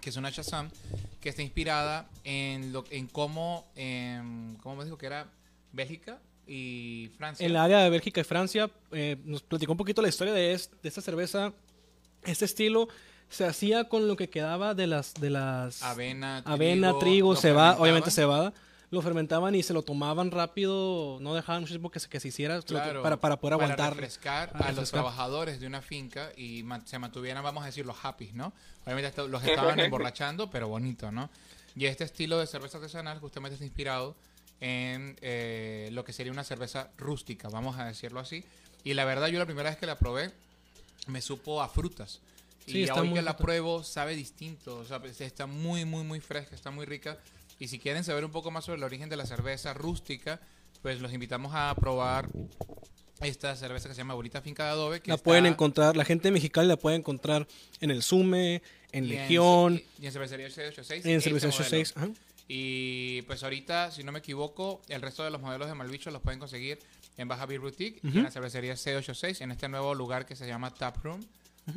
que 0.00 0.10
es 0.10 0.16
una 0.16 0.30
Shazam, 0.30 0.70
que 1.20 1.28
está 1.28 1.42
inspirada 1.42 2.08
en, 2.24 2.72
lo, 2.72 2.84
en 2.90 3.06
cómo, 3.06 3.70
em, 3.76 4.56
¿cómo 4.56 4.76
me 4.76 4.84
dijo 4.84 4.98
que 4.98 5.06
era? 5.06 5.26
Bélgica 5.72 6.20
y 6.52 7.10
Francia. 7.16 7.46
En 7.46 7.52
la 7.54 7.64
área 7.64 7.78
de 7.78 7.88
Bélgica 7.90 8.20
y 8.20 8.24
Francia, 8.24 8.70
eh, 8.90 9.16
nos 9.24 9.42
platicó 9.42 9.72
un 9.72 9.78
poquito 9.78 10.02
la 10.02 10.08
historia 10.08 10.34
de, 10.34 10.52
es- 10.52 10.70
de 10.82 10.88
esta 10.88 11.00
cerveza. 11.00 11.52
Este 12.24 12.44
estilo 12.44 12.88
se 13.30 13.46
hacía 13.46 13.88
con 13.88 14.06
lo 14.06 14.16
que 14.16 14.28
quedaba 14.28 14.74
de 14.74 14.86
las... 14.86 15.14
De 15.14 15.30
las 15.30 15.82
Avena, 15.82 16.42
avena, 16.44 16.98
trigo, 16.98 17.32
lo 17.34 17.40
cebada, 17.40 17.78
obviamente 17.80 18.10
cebada. 18.10 18.52
Lo 18.90 19.00
fermentaban 19.00 19.54
y 19.54 19.62
se 19.62 19.72
lo 19.72 19.80
tomaban 19.82 20.30
rápido, 20.30 21.16
no 21.22 21.34
dejaban 21.34 21.62
mucho 21.62 21.72
tiempo 21.72 21.90
que 21.90 21.98
se, 21.98 22.10
que 22.10 22.20
se 22.20 22.28
hiciera 22.28 22.60
Claro, 22.60 23.02
para, 23.02 23.16
para 23.16 23.38
poder 23.38 23.54
aguantar. 23.54 23.94
refrescar 23.94 24.52
para 24.52 24.66
a 24.66 24.68
los 24.68 24.76
refrescar. 24.80 25.00
trabajadores 25.00 25.60
de 25.60 25.66
una 25.66 25.80
finca 25.80 26.30
y 26.36 26.62
se 26.84 26.98
mantuvieran, 26.98 27.42
vamos 27.42 27.62
a 27.62 27.66
decir, 27.66 27.86
los 27.86 27.96
happy, 28.04 28.32
¿no? 28.34 28.52
Obviamente 28.84 29.26
los 29.28 29.42
estaban 29.42 29.80
emborrachando, 29.80 30.50
pero 30.50 30.68
bonito, 30.68 31.10
¿no? 31.10 31.30
Y 31.74 31.86
este 31.86 32.04
estilo 32.04 32.38
de 32.38 32.46
cerveza 32.46 32.76
artesanal 32.76 33.18
justamente 33.18 33.54
está 33.54 33.64
inspirado 33.64 34.14
en 34.64 35.16
eh, 35.22 35.88
lo 35.92 36.04
que 36.04 36.12
sería 36.12 36.30
una 36.32 36.44
cerveza 36.44 36.88
rústica, 36.96 37.48
vamos 37.48 37.78
a 37.78 37.84
decirlo 37.86 38.20
así. 38.20 38.44
Y 38.84 38.94
la 38.94 39.04
verdad, 39.04 39.26
yo 39.26 39.40
la 39.40 39.44
primera 39.46 39.68
vez 39.70 39.76
que 39.78 39.86
la 39.86 39.98
probé, 39.98 40.30
me 41.08 41.20
supo 41.20 41.60
a 41.60 41.68
frutas. 41.68 42.20
Sí, 42.64 42.84
y 42.84 42.90
hoy 42.90 43.12
que 43.12 43.22
la 43.22 43.36
pruebo, 43.36 43.82
sabe 43.82 44.14
distinto. 44.14 44.76
O 44.78 44.84
sea, 44.84 45.00
pues, 45.00 45.20
está 45.20 45.46
muy, 45.46 45.84
muy, 45.84 46.04
muy 46.04 46.20
fresca, 46.20 46.54
está 46.54 46.70
muy 46.70 46.86
rica. 46.86 47.18
Y 47.58 47.66
si 47.66 47.80
quieren 47.80 48.04
saber 48.04 48.24
un 48.24 48.30
poco 48.30 48.52
más 48.52 48.64
sobre 48.64 48.78
el 48.78 48.84
origen 48.84 49.08
de 49.08 49.16
la 49.16 49.26
cerveza 49.26 49.74
rústica, 49.74 50.40
pues 50.80 51.00
los 51.00 51.12
invitamos 51.12 51.52
a 51.56 51.74
probar 51.74 52.28
esta 53.20 53.54
cerveza 53.56 53.88
que 53.88 53.94
se 53.96 54.00
llama 54.00 54.14
Bonita 54.14 54.42
Finca 54.42 54.64
de 54.66 54.70
Adobe. 54.70 55.00
Que 55.00 55.08
La 55.10 55.14
está- 55.16 55.24
pueden 55.24 55.46
encontrar, 55.46 55.96
la 55.96 56.04
gente 56.04 56.28
de 56.28 56.32
Mexicali 56.32 56.68
la 56.68 56.76
puede 56.76 56.96
encontrar 56.96 57.48
en 57.80 57.90
el 57.90 58.04
Sume, 58.04 58.62
en 58.92 59.04
y 59.06 59.08
Legión, 59.08 59.82
Y 60.00 60.06
en 60.06 60.12
Cervecería 60.12 60.46
686. 60.48 61.04
en 61.04 61.10
ese 61.16 61.24
Cerveza 61.30 61.46
modelo. 61.48 61.64
86. 61.64 61.94
ajá. 61.96 62.08
Y 62.54 63.22
pues 63.22 63.42
ahorita, 63.42 63.90
si 63.90 64.04
no 64.04 64.12
me 64.12 64.18
equivoco, 64.18 64.82
el 64.88 65.00
resto 65.00 65.24
de 65.24 65.30
los 65.30 65.40
modelos 65.40 65.68
de 65.68 65.74
Malbicho 65.74 66.10
los 66.10 66.20
pueden 66.20 66.38
conseguir 66.38 66.78
en 67.16 67.26
Baja 67.26 67.46
Beer 67.46 67.60
Boutique 67.60 67.98
y 68.02 68.18
en 68.18 68.24
la 68.24 68.30
cervecería 68.30 68.74
C86, 68.74 69.40
en 69.40 69.52
este 69.52 69.70
nuevo 69.70 69.94
lugar 69.94 70.26
que 70.26 70.36
se 70.36 70.46
llama 70.46 70.68
Tap 70.68 71.02
Room. 71.02 71.24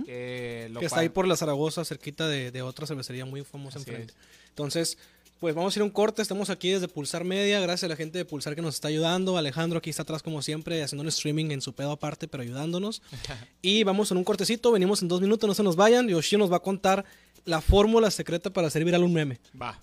que 0.05 0.67
lo 0.71 0.81
que 0.81 0.87
está 0.87 0.99
ahí 0.99 1.07
por 1.07 1.29
la 1.29 1.37
Zaragoza, 1.37 1.85
cerquita 1.85 2.27
de, 2.27 2.51
de 2.51 2.61
otra 2.61 2.85
cervecería 2.87 3.25
muy 3.25 3.45
famosa 3.45 3.79
Así 3.79 3.89
enfrente. 3.89 4.15
Entonces, 4.49 4.97
pues 5.39 5.55
vamos 5.55 5.73
a 5.73 5.79
ir 5.79 5.81
a 5.81 5.85
un 5.85 5.91
corte. 5.91 6.21
Estamos 6.21 6.49
aquí 6.49 6.71
desde 6.71 6.89
Pulsar 6.89 7.23
Media. 7.23 7.61
Gracias 7.61 7.85
a 7.85 7.87
la 7.87 7.95
gente 7.95 8.17
de 8.17 8.25
Pulsar 8.25 8.53
que 8.53 8.61
nos 8.61 8.75
está 8.75 8.89
ayudando. 8.89 9.37
Alejandro 9.37 9.77
aquí 9.77 9.89
está 9.89 10.01
atrás, 10.01 10.23
como 10.23 10.41
siempre, 10.41 10.83
haciendo 10.83 11.03
un 11.03 11.07
streaming 11.07 11.51
en 11.51 11.61
su 11.61 11.71
pedo 11.71 11.91
aparte, 11.91 12.27
pero 12.27 12.43
ayudándonos. 12.43 13.01
y 13.61 13.85
vamos 13.85 14.11
en 14.11 14.17
un 14.17 14.25
cortecito. 14.25 14.73
Venimos 14.73 15.01
en 15.01 15.07
dos 15.07 15.21
minutos, 15.21 15.47
no 15.47 15.53
se 15.53 15.63
nos 15.63 15.77
vayan. 15.77 16.09
Yoshi 16.09 16.35
nos 16.35 16.51
va 16.51 16.57
a 16.57 16.61
contar 16.61 17.05
la 17.45 17.61
fórmula 17.61 18.11
secreta 18.11 18.49
para 18.49 18.67
hacer 18.67 18.83
viral 18.83 19.03
un 19.03 19.13
meme. 19.13 19.39
Va. 19.61 19.81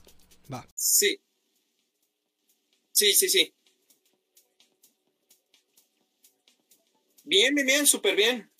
Sí. 0.75 1.19
Sí, 2.93 3.13
sí, 3.15 3.29
sí. 3.29 3.55
Bien, 7.25 7.53
bien, 7.55 7.67
bien, 7.67 7.87
súper 7.89 8.15
bien. 8.15 8.52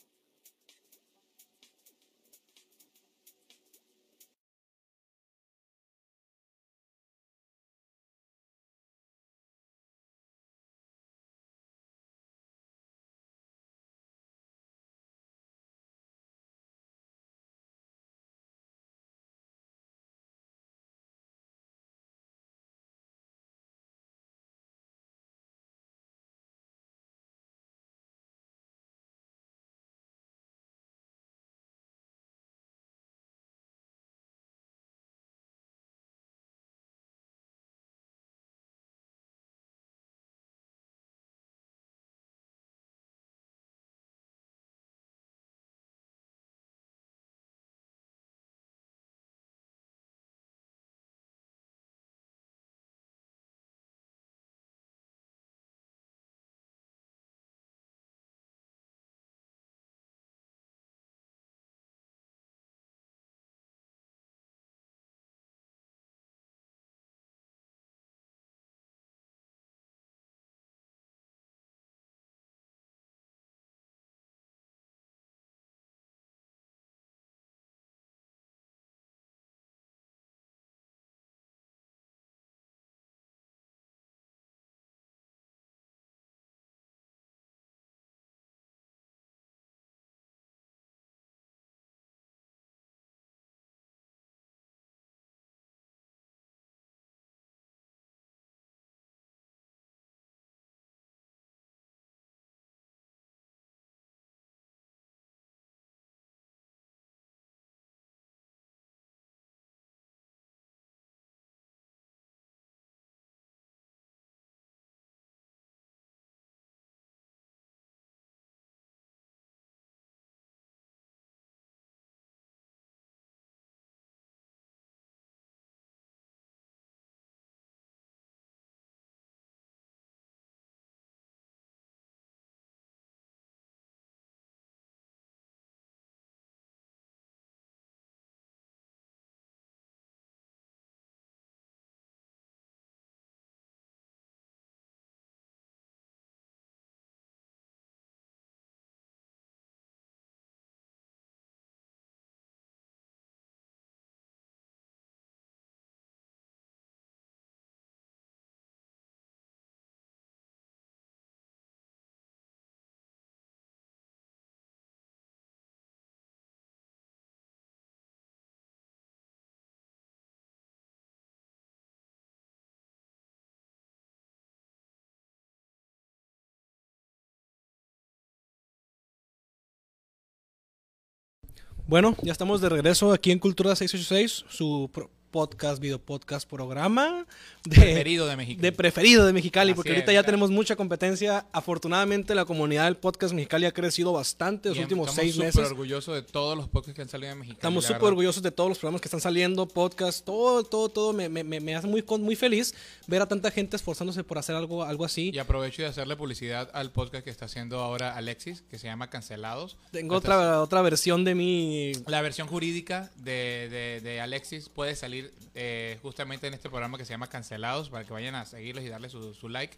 Bueno, 181.93 182.17
ya 182.23 182.33
estamos 182.33 182.63
de 182.63 182.71
regreso 182.71 183.13
aquí 183.13 183.33
en 183.33 183.39
Cultura 183.39 183.77
686, 183.77 184.47
su 184.49 184.89
pro- 184.91 185.11
podcast, 185.33 185.81
video 185.81 185.99
podcast, 185.99 186.49
programa 186.49 187.27
de 187.65 187.75
Preferido 187.77 188.27
de 188.27 188.37
México. 188.37 188.63
de 188.63 188.71
preferido 188.71 189.27
de 189.27 189.33
Mexicali, 189.33 189.71
Así 189.73 189.77
porque 189.77 189.91
es, 189.91 189.97
ahorita 189.97 190.13
ya 190.13 190.19
claro. 190.21 190.27
tenemos 190.27 190.51
mucha 190.51 190.77
competencia. 190.77 191.47
Afortunadamente, 191.53 192.35
la 192.35 192.45
comunidad 192.45 192.85
del 192.85 192.97
podcast 192.99 193.35
Mexicali 193.35 193.67
ha 193.67 193.73
crecido 193.73 194.13
bastante 194.13 194.69
los 194.69 194.79
últimos 194.79 195.09
estamos 195.09 195.15
seis 195.25 195.35
súper 195.35 195.47
meses. 195.49 195.71
orgullosos 195.73 196.15
de 196.15 196.23
todos 196.23 196.57
los 196.57 196.69
podcasts 196.69 196.95
que 196.95 197.03
han 197.03 197.09
salido 197.09 197.31
de 197.31 197.37
México. 197.37 197.55
Estamos 197.57 197.85
súper 197.87 198.05
orgullosos 198.05 198.43
de 198.43 198.51
todos 198.51 198.69
los 198.69 198.79
programas 198.79 199.01
que 199.01 199.09
están 199.09 199.21
saliendo, 199.21 199.67
podcast, 199.67 200.25
todo, 200.25 200.63
todo, 200.65 200.89
todo. 200.91 201.13
Me, 201.13 201.29
me- 201.29 201.43
me- 201.43 201.75
hace 201.75 201.87
muy, 201.87 202.05
muy 202.21 202.37
feliz 202.37 202.75
ver 203.07 203.23
a 203.23 203.27
tanta 203.27 203.51
gente 203.51 203.75
esforzándose 203.77 204.23
por 204.23 204.37
hacer 204.39 204.55
algo, 204.55 204.85
algo 204.85 205.05
así. 205.07 205.31
Y 205.33 205.39
aprovecho 205.39 205.81
de 205.83 205.89
hacerle 205.89 206.15
publicidad 206.17 206.69
al 206.75 206.91
podcast 206.93 207.25
que 207.25 207.31
está 207.31 207.47
haciendo 207.47 207.81
ahora 207.81 208.15
Alexis, 208.17 208.63
que 208.71 208.79
se 208.79 208.87
llama 208.87 209.09
Cancelados. 209.09 209.79
Tengo 209.93 210.17
otra, 210.17 210.61
otra 210.61 210.83
versión 210.83 211.25
de 211.25 211.35
mi... 211.35 211.93
La 212.07 212.21
versión 212.21 212.49
jurídica 212.49 213.11
de, 213.17 213.69
de- 213.71 214.01
de 214.03 214.21
Alexis 214.21 214.69
puede 214.69 214.95
salir 214.95 215.22
eh, 215.55 215.99
justamente 216.03 216.47
en 216.47 216.55
este 216.55 216.69
programa 216.69 216.99
que 216.99 217.05
se 217.05 217.13
llama 217.13 217.29
Cancelados 217.29 217.91
para 217.91 218.05
que 218.05 218.13
vayan 218.13 218.35
a 218.35 218.45
seguirlos 218.45 218.85
y 218.85 218.89
darle 218.89 219.09
su, 219.09 219.49
like. 219.49 219.77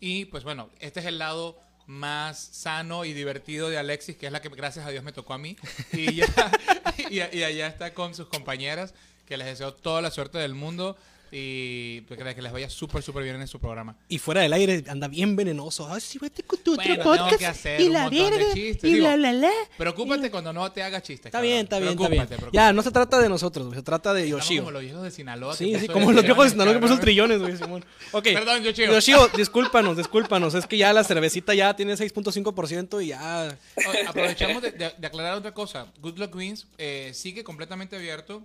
Y 0.00 0.26
pues 0.26 0.44
bueno, 0.44 0.70
este 0.80 1.00
es 1.00 1.06
el 1.06 1.18
lado 1.18 1.58
más 1.86 2.38
sano 2.38 3.04
y 3.04 3.12
divertido 3.12 3.68
de 3.68 3.78
Alexis, 3.78 4.16
que 4.16 4.26
es 4.26 4.32
la 4.32 4.40
que 4.40 4.48
gracias 4.48 4.86
a 4.86 4.90
Dios 4.90 5.04
me 5.04 5.12
tocó 5.12 5.34
a 5.34 5.38
mí. 5.38 5.56
Y, 5.92 6.14
ya, 6.16 6.26
y 7.10 7.20
allá 7.20 7.66
está 7.66 7.94
con 7.94 8.14
sus 8.14 8.28
compañeras, 8.28 8.94
que 9.26 9.36
les 9.36 9.46
deseo 9.46 9.74
toda 9.74 10.02
la 10.02 10.10
suerte 10.10 10.38
del 10.38 10.54
mundo. 10.54 10.96
Y 11.36 12.02
pues, 12.02 12.16
que 12.34 12.42
les 12.42 12.52
vaya 12.52 12.70
súper, 12.70 13.02
súper 13.02 13.24
bien 13.24 13.40
en 13.40 13.48
su 13.48 13.58
programa. 13.58 13.96
Y 14.08 14.18
fuera 14.18 14.42
del 14.42 14.52
aire 14.52 14.84
anda 14.88 15.08
bien 15.08 15.34
venenoso. 15.34 15.92
Ay, 15.92 16.00
sí, 16.00 16.16
vete 16.20 16.44
con 16.44 16.60
tu 16.60 16.76
Bueno, 16.76 16.92
otro 16.94 17.02
tengo 17.12 17.16
podcast. 17.16 17.38
que 17.40 17.46
hacer 17.46 17.80
y 17.80 17.88
la 17.88 18.08
verga. 18.08 18.54
chistes, 18.54 18.84
Y 18.88 18.94
digo. 18.94 19.06
la 19.08 19.16
la 19.16 19.32
la. 19.32 19.50
Preocúpate 19.76 20.30
cuando 20.30 20.52
no 20.52 20.70
te 20.70 20.84
haga 20.84 21.02
chistes. 21.02 21.26
Está 21.26 21.30
cabrón. 21.38 21.48
bien, 21.50 21.58
está 21.64 21.78
bien, 21.80 21.90
está 21.94 22.08
bien. 22.08 22.26
Preocúpate. 22.28 22.56
Ya, 22.56 22.72
no 22.72 22.82
se 22.82 22.92
trata 22.92 23.18
de 23.20 23.28
nosotros, 23.28 23.74
se 23.74 23.82
trata 23.82 24.14
de 24.14 24.28
Yoshio. 24.28 24.62
como 24.62 24.70
los 24.70 24.82
viejos 24.82 25.02
de 25.02 25.10
Sinaloa. 25.10 25.56
Sí, 25.56 25.74
sí, 25.80 25.88
como 25.88 26.12
los 26.12 26.22
viejos 26.22 26.44
de 26.44 26.50
Sinaloa 26.50 26.72
que 26.74 26.78
puso 26.78 26.90
cabrón. 26.92 27.04
trillones, 27.04 27.40
güey, 27.40 27.56
Simón. 27.56 27.84
Ok. 28.12 28.24
Perdón, 28.24 28.62
Yoshio. 28.62 28.92
Yoshio, 28.92 29.28
discúlpanos, 29.36 29.96
discúlpanos. 29.96 30.54
Es 30.54 30.66
que 30.68 30.76
ya 30.78 30.92
la 30.92 31.02
cervecita 31.02 31.52
ya 31.52 31.74
tiene 31.74 31.94
6.5% 31.94 33.02
y 33.02 33.08
ya. 33.08 33.58
Oye, 33.88 34.06
Aprovechamos 34.06 34.62
de, 34.62 34.70
de- 34.70 34.94
de 34.96 35.06
aclarar 35.08 35.34
otra 35.38 35.52
cosa. 35.52 35.86
Good 36.00 36.18
Luck 36.18 36.34
Wings 36.36 36.66
eh, 36.78 37.10
sigue 37.12 37.42
completamente 37.42 37.96
abierto. 37.96 38.42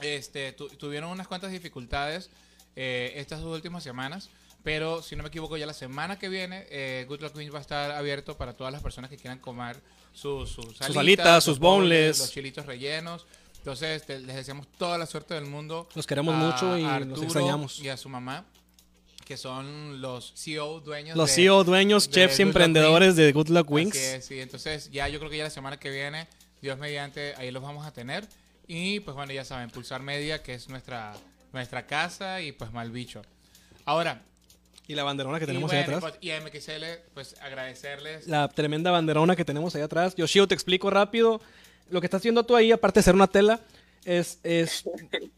Este, 0.00 0.52
tu- 0.52 0.68
tuvieron 0.68 1.10
unas 1.10 1.28
cuantas 1.28 1.52
dificultades 1.52 2.30
eh, 2.76 3.12
estas 3.16 3.40
dos 3.40 3.54
últimas 3.54 3.82
semanas. 3.82 4.28
Pero 4.62 5.02
si 5.02 5.14
no 5.14 5.22
me 5.22 5.28
equivoco, 5.28 5.56
ya 5.58 5.66
la 5.66 5.74
semana 5.74 6.18
que 6.18 6.28
viene, 6.30 6.66
eh, 6.70 7.04
Good 7.06 7.20
Luck 7.20 7.36
Wings 7.36 7.52
va 7.52 7.58
a 7.58 7.60
estar 7.60 7.90
abierto 7.90 8.36
para 8.38 8.54
todas 8.54 8.72
las 8.72 8.82
personas 8.82 9.10
que 9.10 9.16
quieran 9.18 9.38
comer 9.38 9.76
sus, 10.14 10.48
sus, 10.50 10.80
alitas, 10.80 11.44
sus 11.44 11.58
boneless. 11.58 12.18
los 12.18 12.30
chilitos 12.32 12.64
rellenos. 12.64 13.26
Entonces, 13.58 14.04
te- 14.06 14.20
les 14.20 14.36
deseamos 14.36 14.66
toda 14.78 14.96
la 14.98 15.04
suerte 15.06 15.34
del 15.34 15.44
mundo. 15.46 15.88
Los 15.94 16.06
queremos 16.06 16.34
a 16.34 16.38
mucho 16.38 16.78
y 16.78 17.04
los 17.04 17.22
extrañamos. 17.22 17.78
Y 17.80 17.88
a 17.90 17.96
su 17.98 18.08
mamá, 18.08 18.46
que 19.26 19.36
son 19.36 20.00
los 20.00 20.32
CEO 20.34 20.80
dueños 20.80 21.16
Los 21.16 21.28
de- 21.30 21.34
CEO, 21.36 21.62
dueños, 21.64 22.06
de 22.08 22.12
chefs 22.14 22.38
Luck 22.38 22.46
emprendedores 22.48 23.16
de 23.16 23.32
Good 23.32 23.48
Luck 23.50 23.70
Wings. 23.70 23.94
es, 23.96 24.24
sí. 24.24 24.40
Entonces, 24.40 24.90
ya 24.90 25.08
yo 25.08 25.18
creo 25.18 25.30
que 25.30 25.36
ya 25.36 25.44
la 25.44 25.50
semana 25.50 25.78
que 25.78 25.90
viene, 25.90 26.26
Dios 26.62 26.78
mediante, 26.78 27.34
ahí 27.36 27.50
los 27.50 27.62
vamos 27.62 27.86
a 27.86 27.92
tener. 27.92 28.26
Y 28.66 29.00
pues 29.00 29.14
bueno, 29.16 29.32
ya 29.32 29.44
saben, 29.44 29.70
Pulsar 29.70 30.02
Media, 30.02 30.42
que 30.42 30.54
es 30.54 30.68
nuestra, 30.68 31.12
nuestra 31.52 31.86
casa, 31.86 32.40
y 32.40 32.52
pues 32.52 32.72
Malbicho. 32.72 33.22
Ahora, 33.84 34.22
Y 34.86 34.94
la 34.94 35.02
banderona 35.04 35.38
que 35.38 35.44
y, 35.44 35.46
tenemos 35.46 35.72
ahí 35.72 35.82
bueno, 35.84 35.98
atrás. 35.98 36.12
pues, 36.12 36.24
y 36.24 36.30
a 36.30 36.40
MXL, 36.40 36.84
pues 37.14 37.36
agradecerles. 37.40 38.26
La 38.26 38.48
tremenda 38.48 38.90
banderona 38.90 39.34
que 39.36 39.44
tenemos 39.44 39.74
ahí 39.74 39.82
atrás. 39.82 40.14
Yoshio, 40.16 40.46
te 40.46 40.54
explico 40.54 40.90
rápido. 40.90 41.40
Lo 41.90 42.00
que 42.00 42.06
estás 42.06 42.22
viendo 42.22 42.44
tú 42.44 42.56
ahí, 42.56 42.72
aparte 42.72 43.00
de 43.00 43.04
ser 43.04 43.14
una 43.14 43.26
tela, 43.26 43.60
es, 44.04 44.38
es 44.42 44.84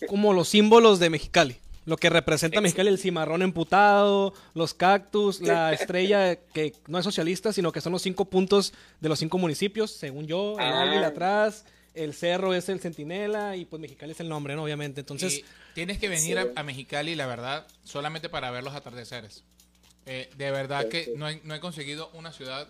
como 0.08 0.32
los 0.32 0.48
símbolos 0.48 0.98
de 0.98 1.10
Mexicali. 1.10 1.56
Lo 1.84 1.96
que 1.96 2.10
representa 2.10 2.60
Mexicali, 2.60 2.88
el 2.88 2.98
cimarrón 2.98 3.42
emputado, 3.42 4.34
los 4.54 4.74
cactus, 4.74 5.40
la 5.40 5.72
estrella 5.72 6.34
que 6.34 6.72
no 6.88 6.98
es 6.98 7.04
socialista, 7.04 7.52
sino 7.52 7.70
que 7.70 7.80
son 7.80 7.92
los 7.92 8.02
cinco 8.02 8.24
puntos 8.24 8.72
de 9.00 9.08
los 9.08 9.20
cinco 9.20 9.38
municipios, 9.38 9.92
según 9.92 10.26
yo, 10.26 10.54
el 10.58 10.64
Ah. 10.66 10.82
águila 10.82 11.06
atrás, 11.08 11.64
el 11.96 12.14
cerro 12.14 12.54
es 12.54 12.68
el 12.68 12.80
centinela 12.80 13.56
y 13.56 13.64
pues 13.64 13.80
Mexicali 13.80 14.12
es 14.12 14.20
el 14.20 14.28
nombre, 14.28 14.54
¿no? 14.54 14.62
Obviamente. 14.64 15.00
Entonces, 15.00 15.38
y 15.38 15.44
tienes 15.74 15.98
que 15.98 16.08
venir 16.08 16.38
Sí. 16.40 16.48
a, 16.56 16.60
a 16.60 16.62
Mexicali, 16.62 17.14
la 17.14 17.26
verdad, 17.26 17.66
solamente 17.84 18.28
para 18.28 18.50
ver 18.50 18.62
los 18.64 18.74
atardeceres. 18.74 19.42
Eh, 20.06 20.30
de 20.36 20.50
verdad 20.52 20.88
que 20.88 21.12
no 21.16 21.28
he, 21.28 21.40
no 21.42 21.54
he 21.54 21.60
conseguido 21.60 22.10
una 22.14 22.32
ciudad 22.32 22.68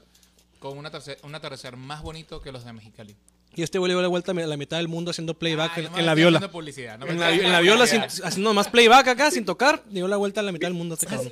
con 0.59 0.79
un 0.79 0.87
atardecer, 0.87 1.19
un 1.23 1.35
atardecer 1.35 1.77
más 1.77 2.03
bonito 2.03 2.41
que 2.41 2.51
los 2.51 2.65
de 2.65 2.73
Mexicali. 2.73 3.15
y 3.55 3.63
este 3.63 3.79
güey 3.79 3.89
le 3.91 3.95
dio 3.95 4.03
la 4.03 4.09
vuelta 4.09 4.33
a 4.33 4.35
la 4.35 4.57
mitad 4.57 4.79
del 4.79 4.89
mundo 4.89 5.11
haciendo 5.11 5.35
playback 5.35 5.73
Ay, 5.77 5.85
en, 5.85 5.91
no 5.91 5.93
me 5.97 6.01
en 6.01 6.07
la 6.07 6.15
viola. 6.15 6.39
haciendo 6.39 6.53
publicidad, 6.53 6.99
no 6.99 7.07
En 7.07 7.21
la, 7.21 7.31
en 7.33 7.53
la 7.53 7.61
viola, 7.61 7.87
sin- 7.87 8.01
haciendo 8.03 8.55
más 8.55 8.69
playback 8.69 9.09
acá, 9.09 9.31
sin 9.31 9.45
tocar, 9.45 9.83
dio 9.91 10.09
la 10.09 10.17
vuelta 10.17 10.41
a 10.41 10.45
la 10.45 10.53
mitad 10.53 10.67
del 10.69 10.75
mundo 10.75 10.95
este 10.95 11.07
cabrón. 11.07 11.31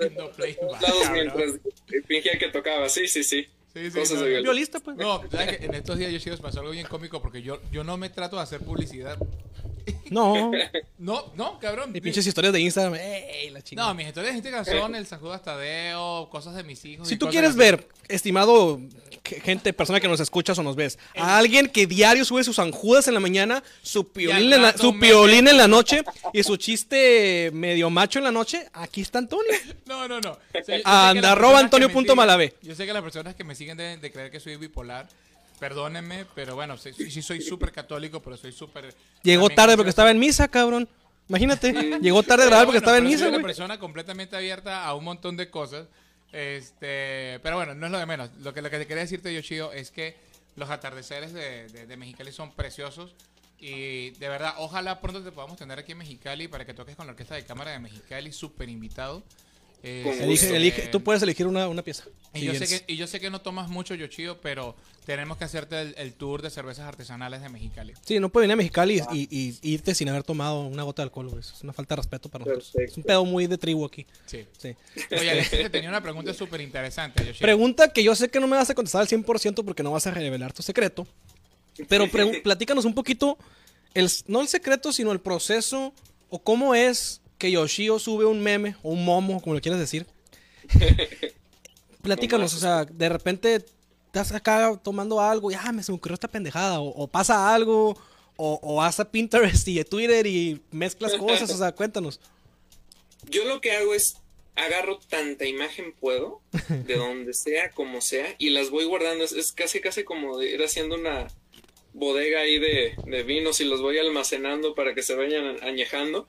Fingía 2.06 2.38
que 2.38 2.48
tocaba. 2.48 2.88
Sí, 2.88 3.06
sí, 3.08 3.24
sí. 3.24 3.46
Sí, 3.74 3.90
sí, 3.90 3.98
Cosas 3.98 4.18
no, 4.18 4.24
de. 4.24 4.40
Violista, 4.40 4.78
pues. 4.78 4.96
No, 4.96 5.20
¿sabes 5.28 5.56
que 5.56 5.64
en 5.66 5.74
estos 5.74 5.98
días 5.98 6.12
yo 6.12 6.20
sí 6.20 6.30
pasó 6.40 6.60
algo 6.60 6.70
bien 6.70 6.86
cómico 6.86 7.20
porque 7.20 7.42
yo, 7.42 7.60
yo 7.72 7.82
no 7.82 7.96
me 7.96 8.08
trato 8.08 8.36
de 8.36 8.42
hacer 8.42 8.60
publicidad. 8.60 9.18
No. 10.10 10.52
No, 10.96 11.32
no, 11.36 11.58
cabrón. 11.58 11.90
Y 11.92 12.00
pinches 12.00 12.26
historias 12.26 12.52
de 12.54 12.60
Instagram. 12.60 12.94
¡Ey, 12.94 13.50
la 13.50 13.60
chingada! 13.60 13.88
No, 13.88 13.94
mis 13.94 14.06
historias 14.06 14.32
de 14.32 14.38
Instagram 14.38 14.64
son 14.64 14.94
el 14.94 15.06
San 15.06 15.20
Judas 15.20 15.42
Tadeo, 15.42 16.30
cosas 16.30 16.54
de 16.54 16.62
mis 16.62 16.82
hijos. 16.86 17.06
si 17.06 17.14
y 17.14 17.16
tú 17.18 17.28
quieres 17.28 17.56
ver, 17.56 17.86
estimado 18.08 18.80
gente, 19.24 19.72
persona 19.72 20.00
que 20.00 20.08
nos 20.08 20.20
escuchas 20.20 20.58
o 20.58 20.62
nos 20.62 20.76
ves, 20.76 20.98
a 21.16 21.38
alguien 21.38 21.68
que 21.68 21.86
diario 21.86 22.24
sube 22.24 22.44
sus 22.44 22.58
anjudas 22.58 23.08
en 23.08 23.14
la 23.14 23.20
mañana, 23.20 23.62
su 23.82 24.08
piolín, 24.08 24.52
en 24.52 24.62
la, 24.62 24.76
su 24.76 24.98
piolín 24.98 25.48
en 25.48 25.56
la 25.56 25.66
noche 25.68 26.04
y 26.32 26.42
su 26.42 26.56
chiste 26.56 27.50
medio 27.54 27.88
macho 27.90 28.18
en 28.18 28.24
la 28.24 28.32
noche, 28.32 28.68
aquí 28.72 29.00
está 29.00 29.18
Antonio. 29.18 29.52
No, 29.86 30.08
no, 30.08 30.20
no. 30.20 30.32
O 30.32 30.64
sea, 30.64 30.76
yo- 30.78 30.82
Anda, 30.86 31.32
arroba 31.32 31.52
personas 31.52 31.60
que 31.60 31.64
Antonio 31.64 31.88
me 31.88 31.94
punto 31.94 32.12
siguen- 32.12 32.16
Malave. 32.16 32.54
Yo 32.62 32.74
sé 32.74 32.86
que 32.86 32.92
las 32.92 33.02
personas 33.02 33.34
que 33.34 33.44
me 33.44 33.54
siguen 33.54 33.76
deben 33.76 34.00
de 34.00 34.10
creer 34.12 34.30
que 34.30 34.40
soy 34.40 34.56
bipolar. 34.56 35.08
Perdónenme, 35.60 36.26
pero 36.34 36.54
bueno, 36.56 36.76
sí, 36.76 36.90
sí 36.92 37.22
soy 37.22 37.40
súper 37.40 37.70
católico, 37.72 38.20
pero 38.20 38.36
soy 38.36 38.52
súper... 38.52 38.92
Llegó 39.22 39.48
tarde 39.50 39.76
porque 39.76 39.90
estaba 39.90 40.10
en 40.10 40.18
misa, 40.18 40.48
cabrón. 40.48 40.88
Imagínate, 41.28 41.72
llegó 42.02 42.22
tarde 42.22 42.42
a 42.42 42.46
grabar 42.46 42.66
porque 42.66 42.80
Bueno, 42.80 42.84
estaba 42.90 42.98
en 42.98 43.04
misa, 43.04 43.20
soy 43.20 43.28
una 43.34 43.42
persona 43.42 43.78
completamente 43.78 44.36
abierta 44.36 44.84
a 44.84 44.94
un 44.94 45.04
montón 45.04 45.36
de 45.36 45.48
cosas. 45.48 45.86
Este, 46.34 47.38
pero 47.44 47.54
bueno, 47.54 47.76
no 47.76 47.86
es 47.86 47.92
lo 47.92 47.98
de 47.98 48.06
menos. 48.06 48.28
Lo 48.40 48.52
que, 48.52 48.60
lo 48.60 48.68
que 48.68 48.78
te 48.78 48.86
quería 48.88 49.04
decirte, 49.04 49.32
Yoshio, 49.32 49.72
es 49.72 49.92
que 49.92 50.16
los 50.56 50.68
atardeceres 50.68 51.32
de, 51.32 51.68
de, 51.68 51.86
de 51.86 51.96
Mexicali 51.96 52.32
son 52.32 52.52
preciosos. 52.52 53.14
Y 53.60 54.10
de 54.10 54.28
verdad, 54.28 54.54
ojalá 54.58 55.00
pronto 55.00 55.22
te 55.22 55.30
podamos 55.30 55.56
tener 55.56 55.78
aquí 55.78 55.92
en 55.92 55.98
Mexicali 55.98 56.48
para 56.48 56.66
que 56.66 56.74
toques 56.74 56.96
con 56.96 57.06
la 57.06 57.12
orquesta 57.12 57.36
de 57.36 57.44
cámara 57.44 57.70
de 57.70 57.78
Mexicali, 57.78 58.32
súper 58.32 58.68
invitado. 58.68 59.22
Este, 59.86 60.24
Elige, 60.24 60.56
elige, 60.56 60.82
tú 60.88 61.02
puedes 61.02 61.22
elegir 61.22 61.46
una, 61.46 61.68
una 61.68 61.82
pieza. 61.82 62.04
y, 62.32 62.40
yo 62.46 62.54
sé 62.54 62.66
que, 62.66 62.92
y 62.92 62.96
yo 62.96 63.06
sé 63.06 63.20
que 63.20 63.28
no 63.28 63.42
tomas 63.42 63.68
mucho, 63.68 63.94
Yoshio, 63.94 64.40
pero 64.40 64.74
tenemos 65.04 65.36
que 65.36 65.44
hacerte 65.44 65.78
el, 65.78 65.94
el 65.98 66.14
tour 66.14 66.40
de 66.40 66.48
cervezas 66.48 66.86
artesanales 66.88 67.42
de 67.42 67.50
Mexicali. 67.50 67.92
Sí, 68.02 68.18
no 68.18 68.30
puede 68.30 68.44
venir 68.44 68.54
a 68.54 68.56
Mexicali 68.56 69.02
y, 69.12 69.28
y- 69.30 69.58
y 69.60 69.72
irte 69.74 69.94
sin 69.94 70.08
haber 70.08 70.22
tomado 70.22 70.62
una 70.62 70.84
gota 70.84 71.02
de 71.02 71.04
alcohol, 71.04 71.28
güey. 71.28 71.40
Es 71.40 71.62
una 71.62 71.74
falta 71.74 71.94
de 71.94 72.00
respeto 72.00 72.30
para 72.30 72.46
nosotros. 72.46 72.70
Perfecto. 72.72 72.92
Es 72.92 72.96
un 72.96 73.02
pedo 73.04 73.24
muy 73.26 73.46
de 73.46 73.58
tribu 73.58 73.84
aquí. 73.84 74.06
Sí. 74.24 74.46
Sí. 74.56 74.74
Oye, 75.12 75.30
Alexis 75.30 75.50
te 75.60 75.68
tenía 75.70 75.90
una 75.90 76.00
pregunta 76.02 76.32
súper 76.32 76.62
interesante, 76.62 77.22
Yoshio. 77.22 77.42
Pregunta 77.42 77.92
que 77.92 78.02
yo 78.02 78.14
sé 78.14 78.30
que 78.30 78.40
no 78.40 78.46
me 78.46 78.56
vas 78.56 78.70
a 78.70 78.74
contestar 78.74 79.02
al 79.02 79.08
100% 79.08 79.64
porque 79.66 79.82
no 79.82 79.90
vas 79.90 80.06
a 80.06 80.12
revelar 80.12 80.54
tu 80.54 80.62
secreto. 80.62 81.06
Pero 81.90 82.06
platícanos 82.42 82.86
un 82.86 82.94
poquito, 82.94 83.36
el, 83.92 84.08
no 84.28 84.40
el 84.40 84.48
secreto, 84.48 84.94
sino 84.94 85.12
el 85.12 85.20
proceso 85.20 85.92
o 86.30 86.42
cómo 86.42 86.74
es 86.74 87.20
que 87.44 87.50
Yoshio 87.50 87.98
sube 87.98 88.24
un 88.24 88.40
meme 88.40 88.74
o 88.82 88.88
un 88.88 89.04
momo, 89.04 89.38
como 89.42 89.52
lo 89.52 89.60
quieras 89.60 89.78
decir. 89.78 90.06
Platícanos, 92.02 92.54
o 92.54 92.58
sea, 92.58 92.86
de 92.86 93.08
repente 93.10 93.62
estás 94.06 94.32
acá 94.32 94.80
tomando 94.82 95.20
algo 95.20 95.50
y 95.50 95.54
ah, 95.54 95.70
me 95.70 95.82
se 95.82 95.92
me 95.92 95.98
ocurrió 95.98 96.14
esta 96.14 96.28
pendejada, 96.28 96.80
o, 96.80 96.88
o 96.88 97.06
pasa 97.06 97.54
algo, 97.54 97.98
o, 98.36 98.60
o 98.62 98.76
vas 98.76 98.98
a 98.98 99.10
Pinterest 99.10 99.68
y 99.68 99.78
a 99.78 99.84
Twitter 99.84 100.26
y 100.26 100.62
mezclas 100.70 101.16
cosas, 101.16 101.50
o 101.50 101.58
sea, 101.58 101.72
cuéntanos. 101.76 102.18
Yo 103.28 103.44
lo 103.44 103.60
que 103.60 103.72
hago 103.72 103.92
es 103.92 104.16
agarro 104.56 104.98
tanta 105.06 105.44
imagen 105.44 105.92
puedo, 106.00 106.40
de 106.68 106.96
donde 106.96 107.34
sea, 107.34 107.72
como 107.72 108.00
sea, 108.00 108.34
y 108.38 108.50
las 108.50 108.70
voy 108.70 108.86
guardando. 108.86 109.22
Es, 109.22 109.32
es 109.32 109.52
casi, 109.52 109.82
casi 109.82 110.02
como 110.02 110.38
de 110.38 110.50
ir 110.50 110.62
haciendo 110.62 110.94
una 110.94 111.26
bodega 111.92 112.40
ahí 112.40 112.58
de, 112.58 112.94
de 113.04 113.22
vinos 113.22 113.60
y 113.60 113.64
los 113.64 113.82
voy 113.82 113.98
almacenando 113.98 114.74
para 114.74 114.94
que 114.94 115.02
se 115.02 115.14
vayan 115.14 115.62
añejando. 115.62 116.26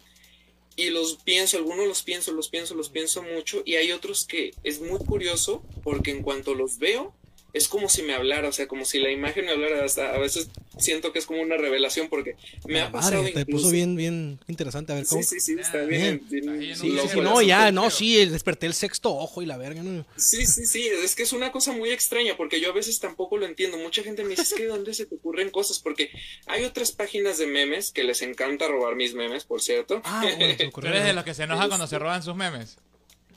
Y 0.75 0.89
los 0.89 1.15
pienso, 1.15 1.57
algunos 1.57 1.87
los 1.87 2.03
pienso, 2.03 2.31
los 2.33 2.49
pienso, 2.49 2.75
los 2.75 2.89
pienso 2.89 3.23
mucho. 3.23 3.61
Y 3.65 3.75
hay 3.75 3.91
otros 3.91 4.25
que 4.25 4.53
es 4.63 4.81
muy 4.81 4.99
curioso 4.99 5.63
porque 5.83 6.11
en 6.11 6.21
cuanto 6.21 6.53
los 6.53 6.79
veo, 6.79 7.13
es 7.55 7.67
como 7.67 7.89
si 7.89 8.03
me 8.03 8.13
hablara, 8.13 8.49
o 8.49 8.51
sea, 8.51 8.67
como 8.67 8.85
si 8.85 8.99
la 8.99 9.09
imagen 9.09 9.45
me 9.45 9.51
hablara. 9.51 9.83
Hasta 9.83 10.13
a 10.13 10.19
veces 10.19 10.49
siento 10.77 11.11
que 11.11 11.19
es 11.19 11.25
como 11.25 11.41
una 11.41 11.57
revelación 11.57 12.09
porque 12.09 12.35
me 12.67 12.79
ha 12.81 12.85
La 12.85 12.91
pasado. 12.91 13.17
madre, 13.23 13.31
te 13.33 13.39
incluso- 13.41 13.63
puso 13.63 13.71
bien, 13.73 13.95
bien 13.95 14.39
interesante. 14.47 14.91
A 14.91 14.95
ver, 14.95 15.05
¿cómo? 15.05 15.23
Sí, 15.23 15.39
sí, 15.39 15.39
sí, 15.39 15.55
está 15.59 15.81
Bien. 15.83 16.21
bien. 16.29 16.75
Sí, 16.75 16.89
loco 16.91 17.07
sí, 17.09 17.21
no, 17.21 17.41
ya, 17.41 17.71
no, 17.71 17.89
sí, 17.89 18.23
desperté 18.25 18.65
el 18.67 18.73
sexto 18.73 19.15
ojo 19.15 19.41
y 19.41 19.45
la 19.45 19.57
verga, 19.57 19.81
no. 19.83 20.05
Sí, 20.17 20.45
sí, 20.45 20.65
sí, 20.65 20.87
es 20.87 21.15
que 21.15 21.23
es 21.23 21.33
una 21.33 21.51
cosa 21.51 21.71
muy 21.71 21.91
extraña 21.91 22.37
porque 22.37 22.59
yo 22.61 22.69
a 22.69 22.73
veces 22.73 22.99
tampoco 22.99 23.37
lo 23.37 23.45
entiendo. 23.45 23.77
Mucha 23.77 24.03
gente 24.03 24.23
me 24.23 24.29
dice, 24.31 24.41
es 24.43 24.53
que 24.53 24.63
¿de 24.63 24.69
dónde 24.69 24.93
se 24.93 25.05
te 25.05 25.15
ocurren 25.15 25.49
cosas? 25.49 25.79
Porque 25.79 26.11
hay 26.47 26.63
otras 26.65 26.91
páginas 26.91 27.37
de 27.37 27.47
memes 27.47 27.91
que 27.91 28.03
les 28.03 28.21
encanta 28.21 28.67
robar 28.67 28.95
mis 28.95 29.13
memes, 29.13 29.45
por 29.45 29.61
cierto. 29.61 30.01
Ah, 30.03 30.21
bueno, 30.37 30.55
¿Tú 30.73 30.87
eres 30.87 31.03
de 31.05 31.13
los 31.13 31.23
que 31.23 31.33
se 31.33 31.43
enoja 31.43 31.67
cuando 31.67 31.87
se 31.87 31.97
roban 31.97 32.21
sus 32.21 32.35
memes? 32.35 32.77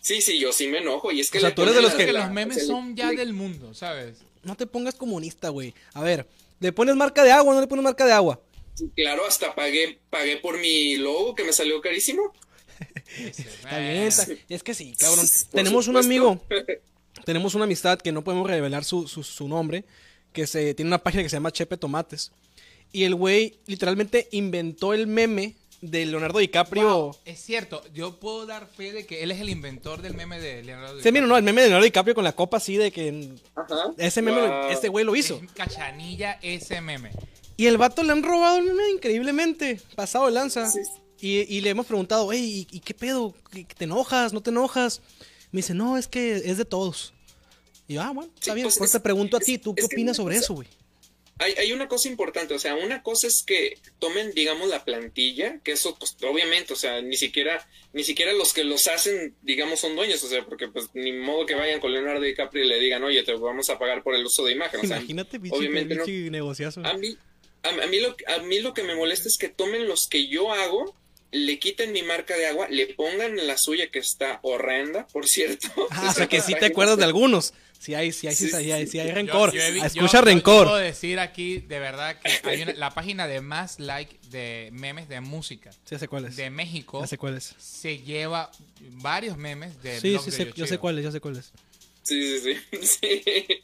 Sí, 0.08 0.22
sí, 0.22 0.38
yo 0.38 0.52
sí 0.52 0.68
me 0.68 0.78
enojo 0.78 1.12
y 1.12 1.20
es 1.20 1.30
que... 1.30 1.36
O 1.36 1.40
sea, 1.42 1.50
le 1.50 1.54
tú 1.54 1.62
eres 1.64 1.74
de 1.74 1.82
los 1.82 1.92
que- 1.94 2.06
que 2.06 2.12
la- 2.12 2.24
los 2.24 2.32
memes 2.32 2.56
o 2.56 2.60
sea, 2.60 2.66
son 2.66 2.96
ya 2.96 3.10
le- 3.10 3.16
del 3.16 3.34
mundo, 3.34 3.74
¿sabes? 3.74 4.16
No 4.42 4.56
te 4.56 4.66
pongas 4.66 4.94
comunista, 4.94 5.50
güey. 5.50 5.74
A 5.92 6.00
ver, 6.02 6.26
¿le 6.60 6.72
pones 6.72 6.96
marca 6.96 7.22
de 7.24 7.30
agua 7.30 7.52
o 7.52 7.54
no 7.54 7.60
le 7.60 7.66
pones 7.66 7.82
marca 7.84 8.06
de 8.06 8.12
agua? 8.12 8.40
Claro, 8.96 9.26
hasta 9.26 9.54
pagué, 9.54 9.98
pagué 10.08 10.38
por 10.38 10.58
mi 10.58 10.96
logo 10.96 11.34
que 11.34 11.44
me 11.44 11.52
salió 11.52 11.78
carísimo. 11.82 12.32
Está 13.18 13.78
bien, 13.80 14.02
está- 14.04 14.26
Es 14.48 14.62
que 14.62 14.72
sí, 14.72 14.94
cabrón. 14.98 15.26
Tenemos 15.52 15.88
un 15.88 15.96
amigo, 15.98 16.40
tenemos 17.26 17.54
una 17.54 17.64
amistad 17.64 17.98
que 18.00 18.10
no 18.12 18.24
podemos 18.24 18.48
revelar 18.48 18.84
su, 18.84 19.08
su, 19.08 19.22
su 19.22 19.46
nombre, 19.46 19.84
que 20.32 20.46
se 20.46 20.72
tiene 20.74 20.88
una 20.88 21.02
página 21.02 21.22
que 21.22 21.28
se 21.28 21.36
llama 21.36 21.50
Chepe 21.52 21.76
Tomates. 21.76 22.30
Y 22.92 23.04
el 23.04 23.14
güey 23.14 23.58
literalmente 23.66 24.28
inventó 24.30 24.94
el 24.94 25.06
meme 25.06 25.54
de 25.80 26.06
Leonardo 26.06 26.38
DiCaprio. 26.40 26.88
Wow, 26.88 27.16
es 27.24 27.40
cierto, 27.40 27.82
yo 27.94 28.18
puedo 28.18 28.46
dar 28.46 28.66
fe 28.66 28.92
de 28.92 29.06
que 29.06 29.22
él 29.22 29.30
es 29.30 29.40
el 29.40 29.48
inventor 29.48 30.02
del 30.02 30.14
meme 30.14 30.40
de 30.40 30.62
Leonardo 30.64 31.00
Sí, 31.00 31.12
mira, 31.12 31.26
no, 31.26 31.36
el 31.36 31.42
meme 31.44 31.60
de 31.62 31.68
Leonardo 31.68 31.84
DiCaprio 31.84 32.14
con 32.14 32.24
la 32.24 32.32
copa 32.34 32.56
así 32.56 32.76
de 32.76 32.90
que 32.90 33.34
Ajá. 33.54 33.92
ese 33.96 34.20
meme, 34.22 34.40
Wow. 34.40 34.68
este 34.70 34.88
güey 34.88 35.04
lo 35.04 35.14
hizo. 35.14 35.40
Es 35.44 35.52
cachanilla 35.52 36.38
ese 36.42 36.80
meme. 36.80 37.10
Y 37.56 37.66
el 37.66 37.76
vato 37.78 38.02
le 38.02 38.12
han 38.12 38.22
robado 38.22 38.58
el 38.58 38.64
meme 38.64 38.90
increíblemente, 38.90 39.80
pasado 39.94 40.26
de 40.26 40.32
lanza. 40.32 40.68
Sí, 40.70 40.80
Y, 41.20 41.38
y 41.56 41.60
le 41.62 41.70
hemos 41.70 41.86
preguntado, 41.86 42.30
hey, 42.32 42.66
¿y, 42.70 42.78
qué 42.80 42.94
pedo? 42.94 43.34
¿Qué- 43.50 43.64
¿Te 43.64 43.84
enojas? 43.84 44.32
¿No 44.32 44.40
te 44.40 44.50
enojas? 44.50 45.00
Me 45.50 45.58
dice, 45.58 45.74
no, 45.74 45.96
es 45.98 46.06
que 46.06 46.36
es 46.36 46.56
de 46.58 46.64
todos. 46.64 47.12
Y 47.88 47.94
yo, 47.94 48.02
ah, 48.02 48.12
bueno, 48.12 48.30
está 48.34 48.52
Sí, 48.52 48.54
bien. 48.54 48.64
pues 48.66 48.78
Pues 48.78 48.88
es- 48.90 48.92
te 48.92 49.00
pregunto 49.00 49.36
a 49.36 49.40
ti, 49.40 49.58
¿tú 49.58 49.74
qué 49.74 49.80
es 49.80 49.86
opinas 49.86 50.16
sobre 50.16 50.36
cosa- 50.36 50.44
eso, 50.44 50.54
güey? 50.54 50.68
Hay, 51.38 51.52
hay 51.54 51.72
una 51.72 51.86
cosa 51.86 52.08
importante, 52.08 52.54
o 52.54 52.58
sea, 52.58 52.74
una 52.74 53.02
cosa 53.02 53.28
es 53.28 53.44
que 53.46 53.78
tomen, 53.98 54.32
digamos, 54.32 54.68
la 54.68 54.84
plantilla, 54.84 55.60
que 55.62 55.72
eso, 55.72 55.96
pues, 55.98 56.16
obviamente, 56.22 56.72
o 56.72 56.76
sea, 56.76 57.00
ni 57.00 57.16
siquiera, 57.16 57.66
ni 57.92 58.02
siquiera 58.02 58.32
los 58.32 58.52
que 58.52 58.64
los 58.64 58.88
hacen, 58.88 59.34
digamos, 59.42 59.80
son 59.80 59.94
dueños, 59.94 60.22
o 60.24 60.28
sea, 60.28 60.44
porque, 60.44 60.68
pues, 60.68 60.90
ni 60.94 61.12
modo 61.12 61.46
que 61.46 61.54
vayan 61.54 61.80
con 61.80 61.92
Leonardo 61.92 62.20
DiCaprio 62.20 62.64
y 62.64 62.68
le 62.68 62.80
digan, 62.80 63.04
oye, 63.04 63.22
te 63.22 63.34
vamos 63.34 63.70
a 63.70 63.78
pagar 63.78 64.02
por 64.02 64.14
el 64.14 64.26
uso 64.26 64.44
de 64.44 64.52
imagen, 64.52 64.80
o 64.80 64.86
sea, 64.86 64.98
Imagínate, 64.98 65.38
obviamente 65.50 65.94
no. 65.94 66.04
negociazo. 66.04 66.84
A 66.84 66.94
mí, 66.94 67.16
a, 67.62 67.68
a 67.68 67.86
mí 67.86 68.00
lo, 68.00 68.16
a 68.26 68.38
mí 68.38 68.58
lo 68.60 68.74
que 68.74 68.82
me 68.82 68.96
molesta 68.96 69.28
es 69.28 69.38
que 69.38 69.48
tomen 69.48 69.86
los 69.86 70.08
que 70.08 70.26
yo 70.26 70.52
hago, 70.52 70.96
le 71.30 71.58
quiten 71.58 71.92
mi 71.92 72.02
marca 72.02 72.36
de 72.36 72.46
agua, 72.46 72.68
le 72.68 72.86
pongan 72.94 73.46
la 73.46 73.58
suya 73.58 73.90
que 73.90 73.98
está 73.98 74.40
horrenda, 74.42 75.06
por 75.08 75.26
cierto. 75.26 75.68
Ah, 75.90 76.08
o 76.10 76.14
sea 76.14 76.26
que 76.26 76.40
sí 76.40 76.54
te 76.58 76.66
acuerdas 76.66 76.96
de 76.96 77.04
algunos. 77.04 77.52
Sí 77.78 77.94
hay, 77.94 78.10
sí 78.12 78.26
hay, 78.26 78.34
sí, 78.34 78.48
Sí, 78.48 78.72
hay, 78.72 78.86
sí, 78.88 78.98
hay- 78.98 79.12
rencor. 79.12 79.52
yo 79.52 79.62
he 79.62 79.70
vi- 79.70 79.78
yo- 79.80 79.86
Escucha 79.86 80.18
yo- 80.18 80.22
rencor. 80.22 80.66
puedo 80.66 80.78
decir 80.78 81.20
aquí, 81.20 81.58
de 81.60 81.78
verdad, 81.78 82.18
que 82.20 82.48
hay 82.48 82.62
una- 82.62 82.72
la 82.74 82.90
página 82.90 83.28
de 83.28 83.40
más 83.40 83.78
like 83.78 84.16
de 84.30 84.70
memes 84.72 85.08
de 85.08 85.20
música 85.20 85.70
Sí, 85.72 85.78
ya 85.92 85.98
sé 86.00 86.08
cuál 86.08 86.24
es. 86.24 86.36
de 86.36 86.50
México 86.50 87.00
Ya 87.00 87.06
sé 87.06 87.18
cuál 87.18 87.36
es. 87.36 87.54
se 87.58 87.98
lleva 87.98 88.50
varios 88.80 89.36
memes 89.36 89.80
de 89.82 90.00
Sí, 90.00 90.18
sí, 90.18 90.30
de 90.30 90.36
sé- 90.36 90.52
yo 90.56 90.66
sé 90.66 90.78
cuál 90.78 90.98
es, 90.98 91.04
yo 91.04 91.12
sé 91.12 91.20
cuál 91.20 91.36
es. 91.36 91.52
Sí, 92.02 92.38
sí, 92.40 92.54
sí, 92.72 92.78
sí. 92.86 93.62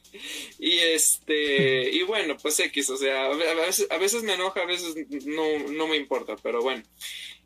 Y 0.59 0.77
este, 0.79 1.91
y 1.91 2.03
bueno, 2.03 2.37
pues 2.37 2.61
X, 2.61 2.91
o 2.91 2.97
sea, 2.97 3.27
a 3.27 3.35
veces, 3.35 3.87
a 3.91 3.97
veces 3.99 4.23
me 4.23 4.35
enoja, 4.35 4.61
a 4.61 4.67
veces 4.67 4.95
no, 5.25 5.59
no 5.71 5.87
me 5.89 5.97
importa, 5.97 6.37
pero 6.43 6.61
bueno. 6.63 6.83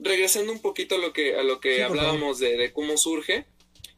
Regresando 0.01 0.53
un 0.53 0.61
poquito 0.61 0.97
a 0.97 0.99
lo 0.99 1.13
que, 1.13 1.35
a 1.37 1.43
lo 1.43 1.61
que 1.61 1.77
Sí, 1.77 1.81
hablábamos 1.83 2.39
de, 2.41 2.57
de 2.57 2.73
cómo 2.73 2.97
surge, 2.97 3.47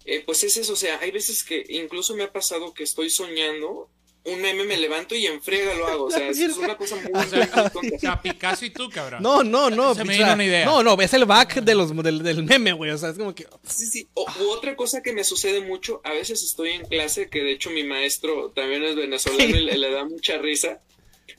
eh, 0.05 0.23
pues 0.25 0.43
es 0.45 0.57
eso, 0.57 0.73
o 0.73 0.77
sea, 0.77 0.99
hay 1.01 1.11
veces 1.11 1.45
que 1.45 1.65
incluso 1.69 2.15
me 2.15 2.23
ha 2.23 2.33
pasado 2.33 2.73
que 2.73 2.85
estoy 2.85 3.11
soñando, 3.11 3.89
un 4.25 4.41
meme 4.41 4.65
me 4.65 4.77
levanto 4.77 5.15
y 5.15 5.27
en 5.27 5.43
friega 5.43 5.75
lo 5.75 5.87
hago, 5.87 6.05
o 6.05 6.11
sea, 6.11 6.29
es, 6.31 6.39
es 6.39 6.57
una 6.57 6.77
cosa 6.77 6.97
muy, 6.97 7.11
O 7.13 7.23
sea, 7.25 7.39
muy 7.39 7.71
tonta. 7.71 7.97
o 7.97 7.99
sea, 7.99 8.23
Picasso 8.23 8.65
y 8.65 8.71
tú, 8.71 8.89
cabrón. 8.91 9.23
No, 9.23 9.43
no, 9.43 9.71
no. 9.71 9.95
Se 9.95 10.05
me 10.05 10.17
vino 10.17 10.33
una 10.33 10.45
idea. 10.45 10.65
No, 10.65 10.83
no, 10.83 11.01
es 11.01 11.13
el 11.15 11.25
back 11.25 11.63
de 11.63 11.75
los, 11.75 11.95
del, 12.03 12.23
del 12.23 12.45
meme, 12.45 12.73
güey. 12.73 12.91
O 12.91 12.99
sea, 12.99 13.11
es 13.11 13.19
como 13.19 13.35
que. 13.35 13.47
Sí, 13.67 13.87
sí. 13.87 14.09
O, 14.15 14.27
u 14.41 14.51
otra 14.51 14.77
cosa 14.77 15.03
que 15.03 15.13
me 15.13 15.25
sucede 15.25 15.61
mucho, 15.61 16.01
a 16.05 16.13
veces 16.13 16.43
estoy 16.43 16.71
en 16.71 16.87
clase, 16.87 17.29
que 17.29 17.43
de 17.43 17.53
hecho 17.53 17.71
mi 17.71 17.85
maestro 17.85 18.51
también 18.51 18.85
es 18.85 18.97
venezolano 18.97 19.57
y 19.57 19.61
le, 19.61 19.79
le 19.79 19.91
da 19.91 20.05
mucha 20.05 20.39
risa, 20.39 20.81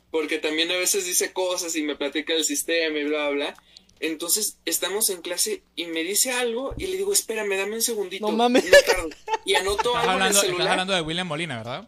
porque 0.09 0.39
también 0.39 0.71
a 0.71 0.77
veces 0.77 1.05
dice 1.05 1.33
cosas 1.33 1.75
y 1.75 1.83
me 1.83 1.95
platica 1.95 2.33
del 2.33 2.43
sistema 2.43 2.97
y 2.97 3.03
bla, 3.03 3.29
bla, 3.29 3.53
bla. 3.53 3.63
Entonces 4.01 4.57
estamos 4.65 5.09
en 5.11 5.21
clase 5.21 5.61
y 5.75 5.85
me 5.85 6.03
dice 6.03 6.31
algo 6.31 6.73
y 6.77 6.87
le 6.87 6.97
digo, 6.97 7.13
espérame, 7.13 7.55
dame 7.57 7.75
un 7.75 7.81
segundito. 7.81 8.25
No 8.25 8.35
mames. 8.35 8.65
tardo". 8.85 9.09
Y 9.45 9.53
anoto 9.55 9.95
algo 9.95 9.99
en 9.99 10.03
el 10.03 10.09
hablando, 10.09 10.25
estás 10.35 10.45
celular. 10.45 10.67
hablando 10.69 10.93
de 10.93 11.01
William 11.01 11.27
Molina, 11.27 11.57
¿verdad? 11.57 11.87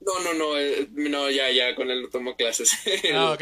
No, 0.00 0.18
no, 0.20 0.34
no, 0.34 0.58
eh, 0.58 0.88
no, 0.92 1.30
ya, 1.30 1.50
ya, 1.50 1.74
con 1.76 1.90
él 1.90 2.02
no 2.02 2.08
tomo 2.08 2.34
clases. 2.36 2.72
Ah, 3.14 3.30
ok. 3.32 3.40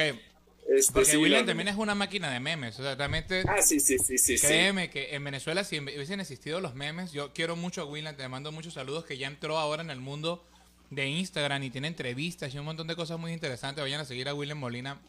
Este, 0.69 0.93
Porque 0.93 1.11
sí, 1.11 1.17
William 1.17 1.45
también 1.47 1.67
es 1.69 1.77
una 1.77 1.95
máquina 1.97 2.31
de 2.31 2.39
memes. 2.39 2.79
O 2.79 2.83
sea, 2.83 2.95
realmente, 2.95 3.43
Ah, 3.49 3.61
sí, 3.63 3.81
sí, 3.81 3.99
sí, 3.99 4.19
sí, 4.19 4.39
sí. 4.39 4.47
créeme 4.47 4.89
que 4.91 5.15
en 5.17 5.25
Venezuela, 5.25 5.65
si 5.65 5.81
hubiesen 5.81 6.21
existido 6.21 6.61
los 6.61 6.75
memes, 6.77 7.11
yo 7.13 7.33
quiero 7.33 7.57
mucho 7.57 7.81
a 7.81 7.85
William, 7.87 8.15
te 8.17 8.29
mando 8.29 8.53
muchos 8.53 8.75
saludos, 8.75 9.05
que 9.05 9.17
ya 9.19 9.27
entró 9.27 9.59
ahora 9.59 9.83
en 9.83 9.91
el 9.91 9.99
mundo 10.01 10.45
de 10.91 11.09
Instagram 11.09 11.63
y 11.65 11.71
tiene 11.71 11.89
entrevistas 11.89 12.55
y 12.55 12.59
un 12.59 12.67
montón 12.67 12.87
de 12.87 12.95
cosas 12.95 13.19
muy 13.19 13.33
interesantes. 13.33 13.83
Vayan 13.83 14.01
a 14.01 14.05
seguir 14.05 14.29
a 14.29 14.35
William 14.35 14.59
Molina 14.59 15.01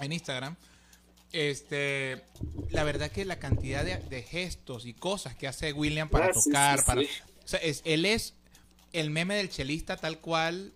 en 0.00 0.12
Instagram. 0.12 0.56
Este, 1.36 2.22
la 2.70 2.84
verdad 2.84 3.10
que 3.10 3.24
la 3.24 3.40
cantidad 3.40 3.84
de, 3.84 3.96
de 3.98 4.22
gestos 4.22 4.86
y 4.86 4.94
cosas 4.94 5.34
que 5.34 5.48
hace 5.48 5.72
William 5.72 6.08
para 6.08 6.26
Ah, 6.26 6.32
tocar, 6.32 6.78
sí, 6.78 6.84
para, 6.86 7.00
sí. 7.02 7.08
o 7.44 7.48
sea, 7.48 7.58
es, 7.58 7.82
él 7.84 8.04
es 8.06 8.34
el 8.92 9.10
meme 9.10 9.34
del 9.34 9.50
chelista 9.50 9.96
tal 9.96 10.20
cual 10.20 10.72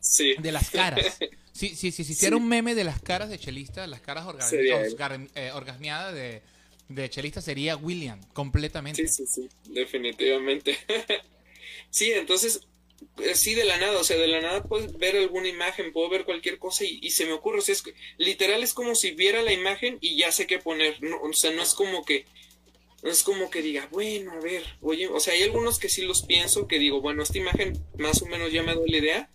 Sí. 0.00 0.34
de 0.38 0.52
las 0.52 0.70
caras. 0.70 1.18
Si, 1.56 1.70
si, 1.70 1.90
si 1.90 2.04
se 2.04 2.12
hiciera 2.12 2.36
un 2.36 2.46
meme 2.46 2.74
de 2.74 2.84
las 2.84 3.00
caras 3.00 3.30
de 3.30 3.38
chelista, 3.38 3.86
las 3.86 4.02
caras 4.02 4.26
orga- 4.26 5.26
eh, 5.34 5.50
orgasmeadas 5.52 6.12
de, 6.12 6.42
de 6.90 7.08
chelista 7.08 7.40
sería 7.40 7.76
William, 7.78 8.20
completamente. 8.34 9.08
Sí, 9.08 9.24
sí, 9.26 9.48
sí, 9.48 9.48
definitivamente. 9.72 10.76
sí, 11.90 12.12
entonces, 12.12 12.60
eh, 13.18 13.34
sí, 13.34 13.54
de 13.54 13.64
la 13.64 13.78
nada, 13.78 13.98
o 13.98 14.04
sea, 14.04 14.16
de 14.16 14.26
la 14.26 14.40
nada 14.40 14.62
puedes 14.62 14.96
ver 14.98 15.16
alguna 15.16 15.48
imagen, 15.48 15.92
puedo 15.92 16.08
ver 16.08 16.24
cualquier 16.24 16.58
cosa 16.58 16.84
y, 16.84 17.10
se 17.10 17.24
me 17.24 17.32
ocurre, 17.32 17.58
o 17.58 17.62
sea, 17.62 17.72
es 17.72 17.82
que, 17.82 17.94
literal 18.18 18.62
es 18.62 18.74
como 18.74 18.94
si 18.94 19.12
viera 19.12 19.42
la 19.42 19.52
imagen 19.52 19.98
y 20.00 20.16
ya 20.16 20.32
sé 20.32 20.46
qué 20.46 20.58
poner, 20.58 21.02
no, 21.02 21.20
o 21.20 21.32
sea, 21.32 21.50
no 21.52 21.62
es 21.62 21.74
como 21.74 22.04
que, 22.04 22.26
no 23.02 23.10
es 23.10 23.22
como 23.22 23.50
que 23.50 23.62
diga, 23.62 23.88
bueno, 23.90 24.32
a 24.32 24.40
ver, 24.40 24.64
oye, 24.82 25.08
o 25.08 25.20
sea, 25.20 25.34
hay 25.34 25.42
algunos 25.42 25.78
que 25.78 25.88
sí 25.88 26.02
los 26.02 26.22
pienso, 26.24 26.68
que 26.68 26.78
digo, 26.78 27.00
bueno, 27.00 27.22
esta 27.22 27.38
imagen 27.38 27.82
más 27.98 28.20
o 28.22 28.26
menos 28.26 28.52
ya 28.52 28.62
me 28.62 28.74
doy 28.74 28.90
la 28.90 28.98
idea. 28.98 29.30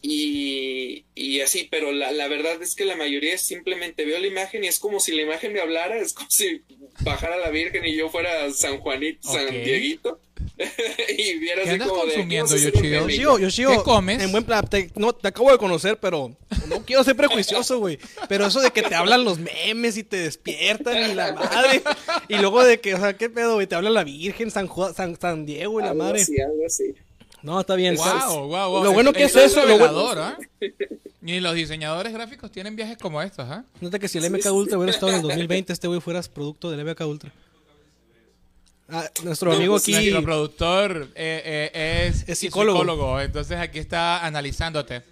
Y, 0.00 1.04
y 1.16 1.40
así, 1.40 1.66
pero 1.68 1.90
la, 1.90 2.12
la 2.12 2.28
verdad 2.28 2.62
es 2.62 2.76
que 2.76 2.84
la 2.84 2.94
mayoría 2.94 3.36
simplemente 3.36 4.04
veo 4.04 4.20
la 4.20 4.28
imagen 4.28 4.62
y 4.62 4.68
es 4.68 4.78
como 4.78 5.00
si 5.00 5.12
la 5.12 5.22
imagen 5.22 5.52
me 5.52 5.60
hablara, 5.60 5.98
es 5.98 6.12
como 6.14 6.30
si 6.30 6.62
bajara 7.00 7.36
la 7.36 7.50
Virgen 7.50 7.84
y 7.84 7.96
yo 7.96 8.08
fuera 8.08 8.50
San 8.52 8.78
Juanito, 8.78 9.28
San. 9.32 9.50
Dieguito, 9.50 10.20
y 11.16 11.38
viera 11.38 11.62
¿Qué 11.62 11.70
así 11.70 11.70
andas 11.74 11.88
como 11.88 12.04
de... 12.06 12.12
consumiendo, 12.14 12.46
"Vamos 12.50 12.52
a 12.52 12.68
hacer 12.68 12.74
un 12.76 12.82
Yoshio? 12.82 13.00
meme". 13.00 13.16
Yoshio, 13.16 13.38
Yoshio, 13.38 13.70
¿Qué 13.70 13.82
comes? 13.84 14.22
En 14.22 14.30
buen 14.32 14.44
plan, 14.44 14.66
te, 14.68 14.90
no, 14.96 15.12
te 15.12 15.28
acabo 15.28 15.50
de 15.52 15.58
conocer, 15.58 15.98
pero 16.00 16.36
no 16.68 16.84
quiero 16.84 17.04
ser 17.04 17.16
prejuicioso, 17.16 17.78
güey. 17.78 17.98
Pero 18.28 18.46
eso 18.46 18.60
de 18.60 18.70
que 18.70 18.82
te 18.82 18.94
hablan 18.94 19.24
los 19.24 19.38
memes 19.38 19.96
y 19.96 20.02
te 20.04 20.16
despiertan 20.16 21.10
y 21.10 21.14
la 21.14 21.32
madre. 21.32 21.82
Y 22.28 22.36
luego 22.36 22.64
de 22.64 22.80
que, 22.80 22.94
o 22.94 22.98
sea, 22.98 23.16
¿qué 23.16 23.30
pedo, 23.30 23.54
güey? 23.54 23.66
Te 23.66 23.74
habla 23.74 23.90
la 23.90 24.04
Virgen, 24.04 24.50
San, 24.50 24.66
Juan, 24.66 24.94
San, 24.94 25.18
San 25.20 25.46
Diego 25.46 25.80
y 25.80 25.82
la 25.84 25.90
Algo 25.90 26.02
madre. 26.04 26.22
así, 26.22 26.40
algo 26.40 26.66
así. 26.66 26.94
No, 27.42 27.60
está 27.60 27.74
bien. 27.76 27.96
Wow, 27.96 28.48
wow, 28.48 28.70
wow. 28.70 28.84
Lo 28.84 28.92
bueno 28.92 29.12
que 29.12 29.24
es 29.24 29.36
eso, 29.36 29.64
lo 29.64 29.78
bueno- 29.78 30.10
¿ah? 30.16 30.36
Y 31.22 31.40
los 31.40 31.54
diseñadores 31.54 32.12
gráficos 32.12 32.50
tienen 32.50 32.74
viajes 32.74 32.96
como 32.96 33.20
estos, 33.20 33.48
¿ah? 33.48 33.64
Nota 33.80 33.98
que 33.98 34.08
si 34.08 34.18
el 34.18 34.30
MK 34.30 34.46
Ultra 34.52 34.78
hubiera 34.78 34.92
estado 34.92 35.10
en 35.10 35.16
el 35.16 35.22
2020, 35.22 35.72
este 35.72 35.86
güey 35.88 36.00
fueras 36.00 36.28
producto 36.28 36.70
del 36.70 36.84
MK 36.84 37.00
Ultra. 37.06 37.32
Ah, 38.88 39.04
nuestro 39.22 39.52
amigo 39.52 39.76
aquí. 39.76 39.92
Nuestro 39.92 40.22
productor 40.22 41.08
eh, 41.14 41.70
eh, 41.74 42.06
es, 42.08 42.26
Es 42.26 42.38
psicólogo. 42.38 43.20
Entonces 43.20 43.58
aquí 43.58 43.78
está 43.78 44.24
analizándote. 44.24 45.02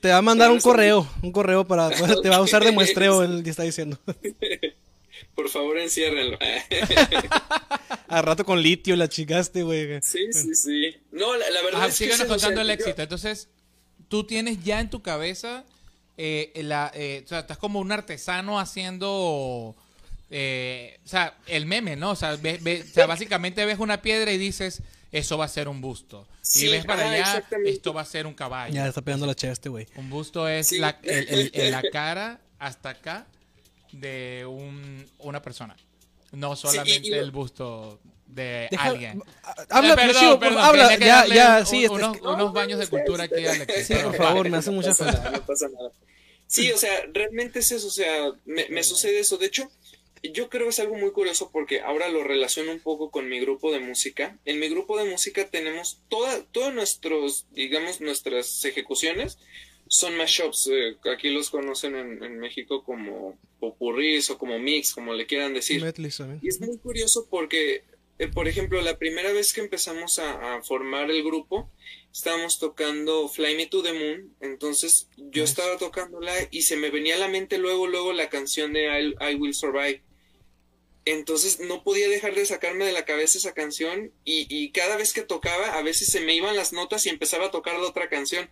Te 0.00 0.10
va 0.10 0.18
a 0.18 0.22
mandar 0.22 0.50
un 0.50 0.60
correo, 0.60 1.08
un 1.22 1.32
correo 1.32 1.66
para, 1.66 1.90
te 2.22 2.28
va 2.28 2.36
a 2.36 2.42
usar 2.42 2.62
de 2.62 2.72
muestreo, 2.72 3.22
él 3.22 3.42
está 3.46 3.62
diciendo. 3.64 3.98
Por 5.34 5.48
favor, 5.48 5.78
enciérrenlo. 5.78 6.38
A 8.08 8.20
rato 8.20 8.44
con 8.44 8.60
litio 8.62 8.94
la 8.96 9.08
chicaste, 9.08 9.62
güey. 9.62 10.00
sí, 10.02 10.30
sí, 10.32 10.54
sí. 10.54 10.96
No, 11.12 11.36
la, 11.36 11.48
la 11.50 11.62
verdad 11.62 11.80
Ajá, 11.82 11.88
es 11.90 11.98
que... 11.98 12.04
síganos 12.04 12.26
contando 12.26 12.60
el 12.62 12.70
éxito. 12.70 13.00
Entonces, 13.02 13.48
tú 14.08 14.24
tienes 14.24 14.62
ya 14.64 14.80
en 14.80 14.90
tu 14.90 15.02
cabeza, 15.02 15.64
eh, 16.16 16.52
la, 16.56 16.90
eh, 16.94 17.22
o 17.24 17.28
sea, 17.28 17.40
estás 17.40 17.58
como 17.58 17.78
un 17.80 17.92
artesano 17.92 18.58
haciendo, 18.58 19.76
eh, 20.30 20.98
o 21.04 21.08
sea, 21.08 21.36
el 21.46 21.66
meme, 21.66 21.96
¿no? 21.96 22.10
O 22.10 22.16
sea, 22.16 22.36
ve- 22.36 22.58
ve- 22.62 22.82
o 22.88 22.92
sea, 22.92 23.06
básicamente 23.06 23.64
ves 23.64 23.78
una 23.78 24.00
piedra 24.02 24.32
y 24.32 24.38
dices, 24.38 24.82
eso 25.10 25.36
va 25.36 25.44
a 25.44 25.48
ser 25.48 25.68
un 25.68 25.80
busto. 25.80 26.26
Sí, 26.40 26.66
y 26.66 26.70
ves 26.72 26.84
para 26.86 27.10
allá, 27.10 27.44
esto 27.66 27.92
va 27.92 28.00
a 28.00 28.04
ser 28.06 28.26
un 28.26 28.34
caballo. 28.34 28.74
Ya 28.74 28.86
está 28.88 29.02
pegando 29.02 29.26
la 29.26 29.34
cheve 29.34 29.52
este 29.52 29.68
güey. 29.68 29.86
Un 29.96 30.08
busto 30.10 30.48
es 30.48 30.68
Sí. 30.68 30.78
la, 30.78 30.98
el- 31.02 31.28
el- 31.28 31.50
el- 31.54 31.70
la 31.70 31.82
cara 31.92 32.40
hasta 32.58 32.90
acá 32.90 33.26
de 33.92 34.46
un, 34.48 35.06
una 35.18 35.42
persona. 35.42 35.76
No 36.32 36.56
solamente 36.56 37.08
y- 37.08 37.12
el 37.12 37.30
busto 37.30 38.00
de 38.34 38.68
Deja- 38.70 38.82
alguien. 38.84 39.22
Habla, 39.68 39.92
Eh, 39.92 39.96
perdón, 39.96 40.40
perdón, 40.40 40.58
habla, 40.58 40.96
ya, 40.98 41.26
ya, 41.26 41.58
un- 41.60 41.66
sí, 41.66 41.84
este- 41.84 41.94
unos, 41.96 42.20
No, 42.22 42.34
unos 42.34 42.46
no, 42.46 42.52
baños 42.52 42.78
de 42.78 42.86
cultura 42.86 43.24
aquí. 43.24 43.42
Sí, 43.84 43.94
por 43.94 44.16
favor, 44.16 44.48
me 44.48 44.56
hace 44.56 44.70
mucha 44.70 44.94
falta. 44.94 45.30
no 45.30 45.44
pasa 45.46 45.68
nada. 45.68 45.90
Sí, 46.46 46.70
o 46.70 46.76
sea, 46.76 46.90
realmente 47.12 47.60
es 47.60 47.72
eso, 47.72 47.86
o 47.86 47.90
sea, 47.90 48.32
me, 48.44 48.68
me 48.68 48.82
sucede 48.82 49.18
eso. 49.20 49.38
De 49.38 49.46
hecho, 49.46 49.70
yo 50.22 50.48
creo 50.50 50.64
que 50.64 50.70
es 50.70 50.78
algo 50.80 50.96
muy 50.96 51.10
curioso 51.10 51.50
porque 51.50 51.80
ahora 51.80 52.08
lo 52.08 52.22
relaciono 52.24 52.72
un 52.72 52.80
poco 52.80 53.10
con 53.10 53.28
mi 53.28 53.40
grupo 53.40 53.72
de 53.72 53.80
música. 53.80 54.38
En 54.44 54.58
mi 54.60 54.68
grupo 54.68 54.98
de 54.98 55.08
música 55.10 55.48
tenemos 55.48 55.98
toda, 56.08 56.42
todos 56.52 56.72
nuestros, 56.74 57.46
digamos, 57.52 58.00
nuestras 58.00 58.64
ejecuciones 58.64 59.38
son 59.88 60.16
mashups. 60.16 60.68
eh, 60.72 60.96
aquí 61.12 61.30
los 61.30 61.50
conocen 61.50 61.96
en, 61.96 62.22
en 62.22 62.38
México 62.38 62.84
como 62.84 63.36
popurrís 63.58 64.28
o 64.30 64.38
como 64.38 64.58
mix, 64.58 64.92
como 64.94 65.12
le 65.14 65.26
quieran 65.26 65.54
decir. 65.54 65.80
Y 66.42 66.48
es 66.48 66.60
muy 66.60 66.76
curioso 66.78 67.26
porque, 67.30 67.82
eh, 68.22 68.28
por 68.28 68.48
ejemplo, 68.48 68.80
la 68.82 68.98
primera 68.98 69.32
vez 69.32 69.52
que 69.52 69.60
empezamos 69.60 70.18
a, 70.18 70.54
a 70.56 70.62
formar 70.62 71.10
el 71.10 71.22
grupo, 71.22 71.70
estábamos 72.12 72.58
tocando 72.58 73.28
Fly 73.28 73.56
Me 73.56 73.66
to 73.66 73.82
the 73.82 73.92
Moon. 73.92 74.34
Entonces 74.40 75.08
yo 75.16 75.44
estaba 75.44 75.76
tocándola 75.78 76.32
y 76.50 76.62
se 76.62 76.76
me 76.76 76.90
venía 76.90 77.16
a 77.16 77.18
la 77.18 77.28
mente 77.28 77.58
luego, 77.58 77.86
luego 77.86 78.12
la 78.12 78.28
canción 78.28 78.72
de 78.72 78.82
I, 78.84 79.32
I 79.32 79.34
Will 79.34 79.54
Survive. 79.54 80.02
Entonces 81.04 81.58
no 81.58 81.82
podía 81.82 82.08
dejar 82.08 82.34
de 82.34 82.46
sacarme 82.46 82.84
de 82.84 82.92
la 82.92 83.04
cabeza 83.04 83.38
esa 83.38 83.54
canción 83.54 84.12
y, 84.24 84.46
y 84.48 84.70
cada 84.70 84.96
vez 84.96 85.12
que 85.12 85.22
tocaba, 85.22 85.76
a 85.76 85.82
veces 85.82 86.08
se 86.12 86.20
me 86.20 86.34
iban 86.34 86.54
las 86.54 86.72
notas 86.72 87.04
y 87.06 87.08
empezaba 87.08 87.46
a 87.46 87.50
tocar 87.50 87.74
la 87.78 87.88
otra 87.88 88.08
canción. 88.08 88.48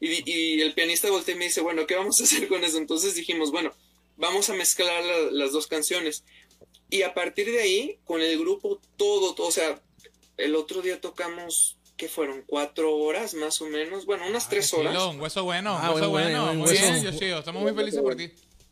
Y, 0.00 0.22
y 0.30 0.60
el 0.62 0.72
pianista 0.74 1.10
voltea 1.10 1.34
y 1.34 1.38
me 1.38 1.44
dice, 1.44 1.60
bueno, 1.60 1.86
¿qué 1.86 1.94
vamos 1.94 2.20
a 2.20 2.24
hacer 2.24 2.48
con 2.48 2.64
eso? 2.64 2.78
Entonces 2.78 3.14
dijimos, 3.14 3.50
bueno, 3.50 3.72
vamos 4.16 4.48
a 4.48 4.54
mezclar 4.54 5.04
la- 5.04 5.30
las 5.30 5.52
dos 5.52 5.66
canciones. 5.66 6.24
Y 6.90 7.02
a 7.02 7.14
partir 7.14 7.50
de 7.50 7.60
ahí, 7.60 7.98
con 8.04 8.20
el 8.20 8.38
grupo, 8.38 8.80
todo, 8.96 9.34
todo 9.34 9.48
o 9.48 9.52
sea, 9.52 9.80
el 10.36 10.54
otro 10.54 10.82
día 10.82 11.00
tocamos 11.00 11.76
que 11.96 12.08
fueron 12.08 12.42
cuatro 12.46 12.94
horas 12.96 13.34
más 13.34 13.60
o 13.60 13.66
menos, 13.66 14.04
bueno, 14.04 14.26
unas 14.28 14.48
tres 14.48 14.72
horas. 14.74 14.96
Un 15.04 15.20
hueso 15.20 15.44
bueno, 15.44 15.76
Ah, 15.80 15.92
hueso 15.92 16.10
buen, 16.10 16.24
bueno. 16.24 16.44
buen 16.46 16.58
Muy 16.58 16.68
hueso. 16.68 16.82
bien, 16.92 17.04
Yoshio. 17.04 17.38
Estamos 17.38 17.62
muy 17.62 17.72
felices 17.72 18.00
por 18.00 18.16
ti. 18.16 18.30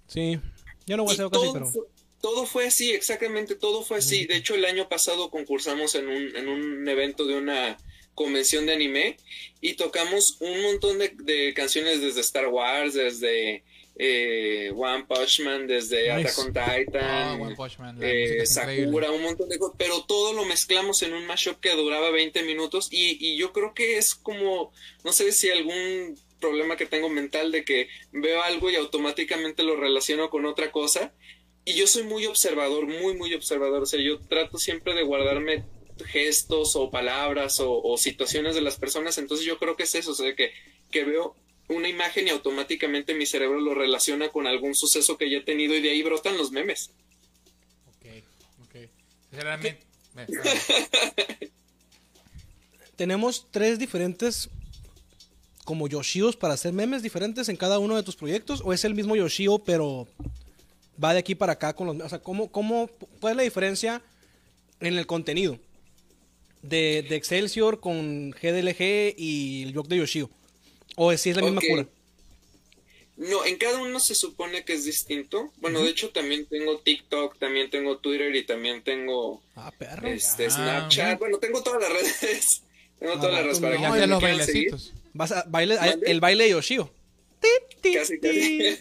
Sí. 0.09 0.39
Yo 0.87 0.97
no 0.97 1.05
voy 1.05 1.13
a 1.13 1.15
Y 1.15 1.19
hacer 1.21 1.31
casi, 1.31 1.43
todo, 1.45 1.53
pero. 1.53 1.67
fue, 1.67 1.83
todo 2.21 2.47
fue 2.47 2.67
así, 2.67 2.93
exactamente 2.93 3.55
todo 3.55 3.83
fue 3.85 3.99
así. 3.99 4.27
De 4.27 4.37
hecho, 4.37 4.55
el 4.55 4.65
año 4.65 4.89
pasado 4.89 5.31
concursamos 5.31 5.95
en 5.95 6.09
un, 6.09 6.37
en 6.37 6.49
un 6.49 6.89
evento 6.89 7.25
de 7.27 7.37
una 7.37 7.79
convención 8.15 8.67
de 8.67 8.75
anime 8.75 9.17
y 9.61 9.75
tocamos 9.75 10.37
un 10.41 10.61
montón 10.63 10.99
de, 10.99 11.15
de 11.23 11.55
canciones 11.55 12.01
desde 12.03 12.21
Star 12.21 12.49
Wars, 12.49 12.95
desde 12.95 13.63
eh, 13.97 14.73
One 14.75 15.05
Punch 15.07 15.41
Man, 15.41 15.67
desde. 15.67 16.11
Attack 16.11 16.39
on 16.39 16.47
Titan, 16.47 17.03
Ah, 17.03 17.39
One 17.41 17.55
Punch 17.55 17.79
Man, 17.79 17.99
eh. 18.01 18.45
Sakura, 18.47 19.11
un 19.11 19.23
montón 19.23 19.49
de 19.49 19.59
cosas, 19.59 19.77
pero 19.79 20.03
todo 20.05 20.33
lo 20.33 20.45
mezclamos 20.45 21.03
en 21.03 21.13
un 21.13 21.27
mashup 21.27 21.61
que 21.61 21.75
duraba 21.75 22.11
20 22.11 22.43
minutos 22.43 22.89
y, 22.91 23.19
y 23.21 23.37
yo 23.37 23.53
creo 23.53 23.75
que 23.75 23.99
es 23.99 24.15
como, 24.15 24.73
no 25.05 25.13
sé 25.13 25.31
si 25.33 25.51
algún 25.51 26.19
problema 26.41 26.77
que 26.77 26.87
tengo 26.87 27.09
mental 27.09 27.53
de 27.53 27.65
que 27.65 27.89
veo 28.11 28.43
algo 28.43 28.71
y 28.71 28.77
automáticamente 28.77 29.63
lo 29.63 29.77
relaciono 29.77 30.29
con 30.29 30.45
otra 30.45 30.73
cosa 30.73 31.15
y 31.65 31.75
yo 31.75 31.87
soy 31.87 32.03
muy 32.03 32.27
observador, 32.27 32.87
muy, 32.87 33.15
muy 33.15 33.33
observador, 33.35 33.83
o 33.83 33.87
sea, 33.87 34.01
yo 34.01 34.19
trato 34.21 34.59
siempre 34.59 34.95
de 34.95 35.05
guardarme 35.05 35.65
gestos 36.07 36.75
o 36.75 36.91
palabras 36.91 37.61
o, 37.61 37.81
o 37.81 37.97
situaciones 37.97 38.57
de 38.57 38.63
las 38.63 38.77
personas, 38.77 39.19
entonces 39.19 39.47
yo 39.47 39.59
creo 39.59 39.77
que 39.77 39.85
es 39.85 39.95
eso, 39.95 40.11
o 40.11 40.15
sea, 40.15 40.35
que, 40.35 40.53
que 40.91 41.05
veo 41.05 41.37
una 41.69 41.89
imagen 41.89 42.27
y 42.27 42.31
automáticamente 42.31 43.15
mi 43.15 43.27
cerebro 43.27 43.61
lo 43.61 43.75
relaciona 43.75 44.29
con 44.29 44.47
algún 44.47 44.75
suceso 44.75 45.17
que 45.17 45.31
ya 45.31 45.39
he 45.39 45.43
tenido 45.43 45.75
y 45.75 45.81
de 45.81 45.91
ahí 45.91 46.03
brotan 46.03 46.37
los 46.37 46.51
memes. 46.51 46.91
Ok, 47.89 48.07
ok. 48.65 48.77
Sinceramente. 49.31 49.81
eh, 50.17 50.27
Tenemos 52.97 53.47
tres 53.51 53.79
diferentes 53.79 54.51
como 55.65 55.89
Yoshios 55.89 56.37
para 56.37 56.55
hacer 56.55 56.73
memes 56.73 57.03
diferentes 57.03 57.49
en 57.49 57.57
cada 57.57 57.79
uno 57.79 57.97
de 57.97 58.03
tus 58.03 58.17
proyectos 58.17 58.61
o 58.65 58.73
es 58.73 58.85
el 58.85 58.95
mismo 58.95 59.17
Yoshio 59.17 59.61
pero 59.61 60.09
va 61.03 61.13
de 61.13 61.21
aquí 61.21 61.35
para 61.35 61.53
acá 61.53 61.73
con 61.75 61.87
los 61.87 62.01
o 62.01 62.09
sea 62.09 62.19
cómo 62.19 62.51
cómo 62.51 62.91
cuál 63.21 63.33
es 63.33 63.37
la 63.37 63.43
diferencia 63.45 64.03
en 64.81 64.99
el 64.99 65.07
contenido 65.07 65.59
de, 66.63 67.07
de 67.09 67.15
Excelsior 67.17 67.81
con 67.81 68.31
GDLG 68.33 69.15
y 69.17 69.63
el 69.63 69.73
blog 69.73 69.87
de 69.89 69.99
Yoshio 69.99 70.31
o 70.97 71.17
si 71.17 71.31
es 71.31 71.37
la 71.37 71.43
misma 71.43 71.59
Ok. 71.61 71.67
cura 71.69 71.87
No, 73.17 73.45
en 73.45 73.57
cada 73.57 73.79
uno 73.81 74.01
se 74.01 74.15
supone 74.15 74.65
que 74.65 74.73
es 74.73 74.85
distinto. 74.85 75.53
Bueno, 75.59 75.83
de 75.83 75.91
hecho 75.91 76.11
también 76.11 76.47
tengo 76.47 76.79
TikTok, 76.79 77.39
también 77.39 77.71
tengo 77.71 77.99
Twitter 77.99 78.35
y 78.35 78.45
también 78.45 78.83
tengo 78.83 79.43
ah 79.55 79.71
perro 79.79 80.09
este 80.09 80.47
Ah, 80.47 80.51
Snapchat. 80.51 81.19
Bueno, 81.19 81.39
tengo 81.39 81.63
todas 81.63 81.83
las 81.83 81.93
redes. 81.93 82.63
tengo 82.99 83.15
todas 83.17 83.33
las 83.33 83.45
redes 83.45 83.61
para 83.61 83.75
no, 83.77 83.93
que 83.95 84.01
me 84.01 84.07
los 84.07 84.21
seguir. 84.21 84.71
bailecitos. 84.71 84.93
vas 85.13 85.33
a 85.33 85.45
baile 85.49 85.77
el 86.07 86.21
baile 86.21 86.45
de 86.45 86.51
Yoshio 86.51 86.93
Casi, 87.83 88.19
casi. 88.21 88.79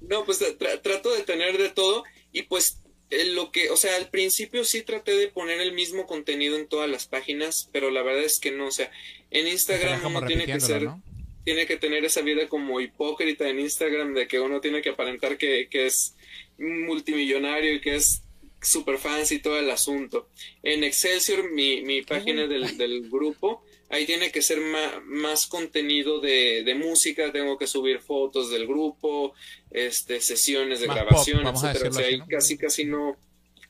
No, 0.00 0.24
pues 0.24 0.40
tra- 0.58 0.80
trato 0.82 1.12
de 1.12 1.22
tener 1.22 1.56
de 1.58 1.68
todo 1.70 2.02
y 2.32 2.42
pues 2.42 2.78
eh, 3.10 3.26
lo 3.26 3.52
que, 3.52 3.70
o 3.70 3.76
sea, 3.76 3.96
al 3.96 4.08
principio 4.08 4.64
sí 4.64 4.82
traté 4.82 5.14
de 5.14 5.28
poner 5.28 5.60
el 5.60 5.72
mismo 5.72 6.06
contenido 6.06 6.56
en 6.56 6.66
todas 6.66 6.88
las 6.90 7.06
páginas, 7.06 7.68
pero 7.72 7.90
la 7.90 8.02
verdad 8.02 8.24
es 8.24 8.40
que 8.40 8.50
no, 8.50 8.66
o 8.66 8.70
sea, 8.72 8.90
en 9.32 9.48
Instagram 9.48 10.04
uno 10.06 10.26
tiene 10.26 10.46
que 10.46 10.60
ser, 10.60 10.82
¿no? 10.84 11.02
tiene 11.44 11.66
que 11.66 11.76
tener 11.76 12.04
esa 12.04 12.20
vida 12.22 12.48
como 12.48 12.80
hipócrita 12.80 13.48
en 13.48 13.58
Instagram 13.58 14.14
de 14.14 14.28
que 14.28 14.38
uno 14.38 14.60
tiene 14.60 14.80
que 14.80 14.90
aparentar 14.90 15.36
que, 15.36 15.68
que 15.68 15.86
es 15.86 16.14
multimillonario 16.58 17.74
y 17.74 17.80
que 17.80 17.96
es 17.96 18.22
super 18.60 18.98
fans 18.98 19.32
y 19.32 19.40
todo 19.40 19.58
el 19.58 19.68
asunto. 19.70 20.28
En 20.62 20.84
Excelsior, 20.84 21.50
mi, 21.50 21.82
mi 21.82 22.02
página 22.02 22.46
del, 22.46 22.76
del 22.78 23.10
grupo, 23.10 23.64
ahí 23.88 24.06
tiene 24.06 24.30
que 24.30 24.40
ser 24.40 24.60
ma- 24.60 25.02
más 25.04 25.46
contenido 25.48 26.20
de, 26.20 26.62
de 26.62 26.74
música, 26.76 27.32
tengo 27.32 27.58
que 27.58 27.66
subir 27.66 27.98
fotos 28.00 28.50
del 28.50 28.66
grupo, 28.66 29.34
este, 29.70 30.20
sesiones 30.20 30.80
de 30.80 30.86
Más 30.86 30.96
grabación, 30.96 31.42
pop, 31.42 31.54
etcétera. 31.56 31.90
O 31.90 31.92
sea, 31.92 32.06
ahí 32.06 32.20
casi 32.28 32.56
casi 32.56 32.84
no, 32.84 33.16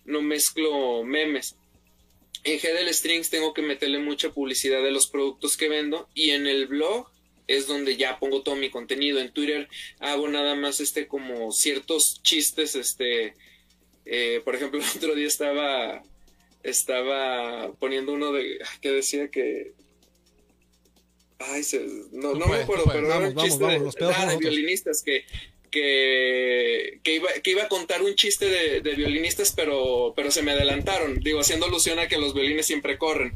no 0.04 0.20
mezclo 0.20 1.04
memes. 1.04 1.56
En 2.45 2.59
GDL 2.59 2.93
Strings 2.93 3.30
tengo 3.30 3.55
que 3.55 3.62
meterle 3.62 3.99
mucha 3.99 4.30
publicidad 4.32 4.82
de 4.82 4.90
los 4.90 5.07
productos 5.07 5.57
que 5.57 5.68
vendo 5.68 6.09
y 6.14 6.30
en 6.30 6.47
el 6.47 6.66
blog 6.66 7.09
es 7.47 7.66
donde 7.66 7.97
ya 7.97 8.18
pongo 8.18 8.43
todo 8.43 8.57
mi 8.57 8.70
contenido. 8.70 9.20
En 9.20 9.32
Twitter 9.32 9.68
hago 10.01 10.28
nada 10.28 10.55
más 10.55 10.80
este 10.80 11.07
como 11.07 11.53
ciertos 11.53 12.20
chistes, 12.22 12.74
este, 12.74 13.34
eh, 14.07 14.40
por 14.45 14.55
ejemplo, 14.57 14.80
el 14.80 14.86
otro 14.97 15.14
día 15.14 15.26
estaba 15.26 16.03
estaba 16.64 17.72
poniendo 17.80 18.12
uno 18.12 18.32
de 18.32 18.59
que 18.80 18.90
decía 18.93 19.28
que 19.28 19.72
ay 21.40 21.62
se- 21.64 21.84
no, 22.12 22.34
me 22.34 22.57
acuerdo 22.57 22.84
pero 22.86 23.07
puedes. 23.07 23.09
era 23.09 23.18
un 23.28 23.34
Vamos, 23.34 23.34
vamos, 23.34 23.45
chiste 23.51 23.64
vamos, 23.64 23.95
de, 23.97 24.01
los 24.05 24.16
ah, 24.16 24.26
de 24.26 24.36
violinistas 24.36 25.03
que 25.03 25.24
que, 25.72 27.00
que, 27.02 27.14
iba, 27.16 27.28
que 27.42 27.50
iba 27.50 27.64
a 27.64 27.68
contar 27.68 28.02
un 28.02 28.14
chiste 28.14 28.46
de, 28.46 28.80
de 28.82 28.94
violinistas, 28.94 29.52
pero, 29.56 30.12
pero 30.14 30.30
se 30.30 30.42
me 30.42 30.52
adelantaron, 30.52 31.18
digo, 31.20 31.40
haciendo 31.40 31.66
alusión 31.66 31.98
a 31.98 32.06
que 32.06 32.18
los 32.18 32.34
violines 32.34 32.66
siempre 32.66 32.98
corren. 32.98 33.32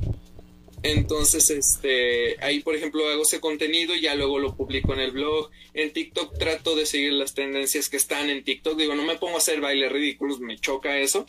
Entonces, 0.83 1.51
este, 1.51 2.37
ahí 2.45 2.61
por 2.61 2.77
ejemplo 2.77 3.09
hago 3.09 3.23
ese 3.23 3.41
contenido 3.41 3.95
y 3.97 4.03
ya 4.03 4.15
luego 4.15 4.39
lo 4.39 4.55
publico 4.55 4.93
en 4.95 5.01
el 5.01 5.11
blog. 5.11 5.51
En 5.75 5.93
TikTok 5.93 6.39
trato 6.39 6.77
de 6.77 6.87
seguir 6.87 7.13
las 7.15 7.35
tendencias 7.35 7.89
que 7.89 7.97
están 7.97 8.31
en 8.31 8.45
TikTok. 8.45 8.79
Digo, 8.79 8.95
no 8.95 9.03
me 9.03 9.17
pongo 9.17 9.35
a 9.35 9.39
hacer 9.39 9.61
bailes 9.61 9.91
ridículos, 9.91 10.39
me 10.39 10.57
choca 10.59 10.99
eso. 10.99 11.27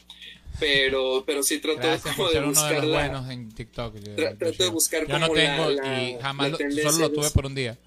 Pero, 0.59 1.23
pero 1.25 1.43
sí 1.43 1.59
trato 1.59 1.79
Gracias 1.79 2.15
como 2.15 2.29
de 2.29 2.39
uno 2.39 2.47
buscar 2.49 2.73
los 2.75 2.85
la- 2.85 2.97
buenos 2.99 3.29
en 3.31 3.51
TikTok. 3.51 3.95
yo- 3.95 4.15
Tra- 4.15 4.31
yo 4.31 4.37
trato 4.37 4.63
de 4.63 4.69
buscar 4.69 5.07
Yo 5.07 5.17
no 5.19 5.27
como 5.27 5.39
la- 5.39 5.55
tengo 5.55 5.69
la- 5.71 6.03
y 6.03 6.17
jamás 6.19 6.45
la 6.47 6.51
lo- 6.51 6.57
tendencia 6.57 6.91
solo 6.91 7.07
lo 7.09 7.13
tuve 7.13 7.29
por 7.31 7.45
un 7.45 7.55
día. 7.55 7.77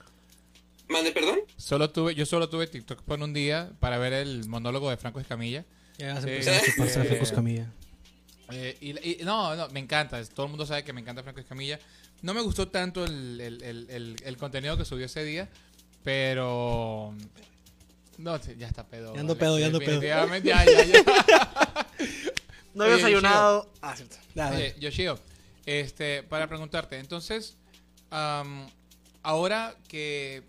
Mande, 0.90 1.12
perdón. 1.12 1.40
Solo 1.56 1.88
tuve, 1.90 2.14
yo 2.14 2.26
solo 2.26 2.48
tuve 2.48 2.66
TikTok 2.66 3.02
por 3.02 3.20
un 3.22 3.32
día 3.32 3.70
para 3.80 3.96
ver 3.98 4.12
el 4.12 4.48
monólogo 4.48 4.90
de 4.90 4.96
Franco 4.96 5.20
Escamilla. 5.20 5.64
ya 5.98 6.20
se 6.20 6.28
a 6.28 6.32
Eh, 6.32 6.56
a 6.58 6.88
Franco 7.04 7.22
Escamilla. 7.22 7.72
Eh, 8.52 8.76
y, 8.80 8.90
y- 9.22 9.24
no, 9.24 9.54
no, 9.54 9.68
me 9.68 9.78
encanta. 9.80 10.22
Todo 10.24 10.46
el 10.46 10.50
mundo 10.50 10.66
sabe 10.66 10.82
que 10.82 10.92
me 10.92 11.00
encanta 11.00 11.22
Franco 11.22 11.40
Escamilla. 11.40 11.78
No 12.22 12.34
me 12.34 12.40
gustó 12.40 12.66
tanto 12.68 13.04
el, 13.04 13.40
el- 13.40 13.62
el- 13.62 13.86
el- 13.90 14.16
el 14.24 14.36
contenido 14.36 14.76
que 14.76 14.84
subió 14.84 15.06
ese 15.06 15.22
día, 15.24 15.48
pero... 16.02 17.14
No, 18.18 18.38
ya 18.58 18.66
está 18.66 18.86
pedo. 18.86 19.14
Ya 19.14 19.20
ando 19.20 19.34
vale. 19.34 19.40
pedo, 19.40 19.58
ya 19.58 19.66
ando 19.66 19.78
pedo. 19.78 20.02
Ya, 20.02 20.26
ya, 20.42 20.64
ya. 20.84 21.04
No 22.74 22.84
he 22.84 22.90
desayunado. 22.90 23.68
Ah, 23.80 23.96
cierto. 23.96 24.16
Dale, 24.34 24.56
Oye, 24.56 24.74
Yoshio, 24.78 25.18
este, 25.66 26.22
para 26.22 26.46
preguntarte, 26.46 26.98
entonces, 26.98 27.56
ahora 29.22 29.74
que 29.88 30.42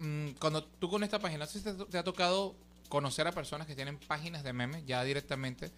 mm, 0.00 0.28
cuando 0.40 0.64
tú 0.64 0.88
con 0.90 1.02
esta 1.04 1.18
página, 1.18 1.40
no 1.44 1.46
sé 1.50 1.58
si 1.58 1.64
te, 1.64 1.72
te 1.74 1.98
ha 1.98 2.04
tocado 2.04 2.54
conocer 2.88 3.26
a 3.26 3.32
personas 3.32 3.66
que 3.66 3.74
tienen 3.74 3.98
páginas 3.98 4.42
de 4.44 4.52
memes 4.52 4.84
ya 4.86 5.02
directamente, 5.04 5.70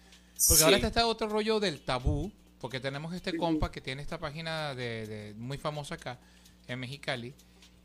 porque 0.47 0.55
Sí. 0.57 0.63
ahora 0.63 0.75
está 0.77 0.87
este 0.87 1.03
otro 1.03 1.27
rollo 1.27 1.59
del 1.59 1.81
tabú, 1.81 2.31
porque 2.59 2.79
tenemos 2.79 3.13
este 3.13 3.35
compa 3.35 3.71
que 3.71 3.81
tiene 3.81 4.01
esta 4.01 4.17
página 4.19 4.73
de, 4.75 5.05
de- 5.07 5.33
muy 5.35 5.57
famosa 5.57 5.95
acá 5.95 6.19
en 6.67 6.79
Mexicali, 6.79 7.33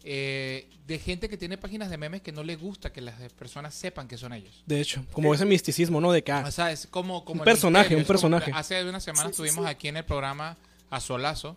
eh, 0.05 0.69
de 0.87 0.99
gente 1.01 1.29
que 1.29 1.37
tiene 1.37 1.59
páginas 1.59 1.91
de 1.91 1.97
memes 1.99 2.23
que 2.23 2.31
no 2.31 2.45
le 2.45 2.55
gusta 2.55 2.93
que 2.93 3.01
las 3.01 3.17
personas 3.33 3.75
sepan 3.75 4.07
que 4.07 4.17
son 4.17 4.33
ellos. 4.33 4.63
De 4.67 4.81
hecho, 4.81 5.05
como 5.13 5.35
ese 5.35 5.45
misticismo, 5.45 6.01
¿no? 6.01 6.13
De 6.13 6.23
que, 6.23 6.31
ah, 6.31 6.45
O 6.47 6.51
sea, 6.53 6.71
es 6.71 6.87
como, 6.87 7.25
como 7.25 7.41
Un 7.41 7.45
personaje, 7.45 7.97
misterio, 7.97 7.99
un 7.99 8.03
es 8.03 8.07
como- 8.07 8.37
personaje. 8.39 8.53
hace 8.55 8.85
unas 8.89 9.03
semanas 9.03 9.33
Sí, 9.33 9.37
sí, 9.37 9.43
estuvimos 9.43 9.65
sí. 9.65 9.71
aquí 9.71 9.89
en 9.89 9.97
el 9.97 10.05
programa 10.05 10.57
a 10.91 11.01
Solazo. 11.01 11.57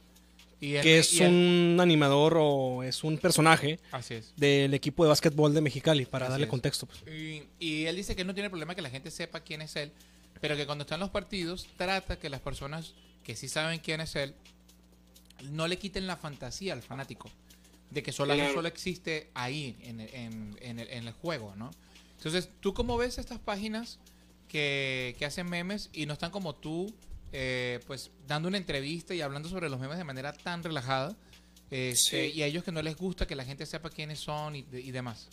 Y 0.61 0.73
que 0.81 0.99
es 0.99 1.13
y 1.13 1.21
un 1.23 1.77
animador 1.79 2.35
o 2.37 2.83
es 2.83 3.03
un 3.05 3.17
personaje 3.17 3.79
Así 3.91 4.15
es. 4.15 4.33
del 4.35 4.73
equipo 4.73 5.03
de 5.03 5.09
básquetbol 5.09 5.53
de 5.53 5.61
Mexicali, 5.61 6.05
para 6.05 6.25
Así 6.25 6.31
darle 6.31 6.45
es. 6.45 6.49
contexto. 6.49 6.85
pues. 6.85 7.01
Y, 7.07 7.43
y 7.59 7.85
él 7.85 7.95
dice 7.95 8.15
que 8.15 8.25
no 8.25 8.33
tiene 8.33 8.49
problema 8.49 8.75
que 8.75 8.81
la 8.81 8.89
gente 8.89 9.09
sepa 9.09 9.39
quién 9.39 9.61
es 9.61 9.75
él, 9.77 9.91
pero 10.41 10.57
que 10.57 10.65
cuando 10.65 10.81
están 10.83 10.99
los 10.99 11.09
partidos 11.11 11.67
trata 11.77 12.19
que 12.19 12.29
las 12.29 12.41
personas 12.41 12.93
que 13.23 13.35
sí 13.37 13.47
saben 13.47 13.79
quién 13.79 14.01
es 14.01 14.15
él 14.15 14.33
no 15.51 15.67
le 15.67 15.77
quiten 15.77 16.07
la 16.07 16.17
fantasía 16.17 16.73
al 16.73 16.81
fanático 16.81 17.29
de 17.91 18.03
que 18.03 18.11
Claro. 18.11 18.53
solo 18.53 18.67
existe 18.67 19.29
ahí 19.33 19.75
en, 19.81 20.01
en- 20.01 20.57
en 20.61 20.79
el, 20.79 20.89
en 20.89 21.07
el 21.07 21.13
juego, 21.13 21.55
¿no? 21.55 21.71
Entonces, 22.17 22.49
¿tú 22.59 22.73
cómo 22.73 22.97
ves 22.97 23.17
estas 23.17 23.39
páginas 23.39 23.97
que, 24.49 25.15
que 25.17 25.25
hacen 25.25 25.49
memes 25.49 25.89
y 25.93 26.05
no 26.05 26.13
están 26.13 26.31
como 26.31 26.53
tú, 26.53 26.93
eh, 27.31 27.79
pues 27.87 28.11
dando 28.27 28.47
una 28.47 28.57
entrevista 28.57 29.13
y 29.13 29.21
hablando 29.21 29.49
sobre 29.49 29.69
los 29.69 29.79
memes 29.79 29.97
de 29.97 30.03
manera 30.03 30.33
tan 30.33 30.63
relajada? 30.63 31.15
Este, 31.71 32.29
Sí. 32.29 32.37
Y 32.37 32.41
a 32.41 32.47
ellos 32.47 32.63
que 32.63 32.71
no 32.71 32.81
les 32.81 32.95
gusta 32.95 33.27
que 33.27 33.35
la 33.35 33.45
gente 33.45 33.65
sepa 33.65 33.89
quiénes 33.89 34.19
son 34.19 34.55
y, 34.55 34.65
y 34.71 34.91
demás. 34.91 35.29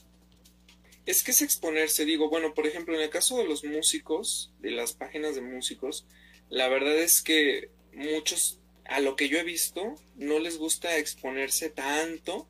Es 1.07 1.23
que 1.23 1.31
es 1.31 1.41
exponerse, 1.41 2.05
digo, 2.05 2.29
bueno, 2.29 2.53
por 2.53 2.67
ejemplo, 2.67 2.95
en 2.95 3.01
el 3.01 3.11
caso 3.11 3.39
de 3.39 3.45
los 3.47 3.63
músicos, 3.65 4.53
de 4.59 4.73
las 4.73 4.93
páginas 4.93 5.37
de 5.37 5.41
músicos, 5.41 6.05
la 6.51 6.69
verdad 6.69 6.97
es 6.99 7.23
que 7.23 7.71
muchos, 7.93 8.59
a 8.85 9.01
lo 9.01 9.15
que 9.15 9.29
yo 9.29 9.39
he 9.39 9.45
visto, 9.45 9.95
no 10.17 10.39
les 10.41 10.59
gusta 10.59 10.99
exponerse 10.99 11.71
tanto 11.71 12.49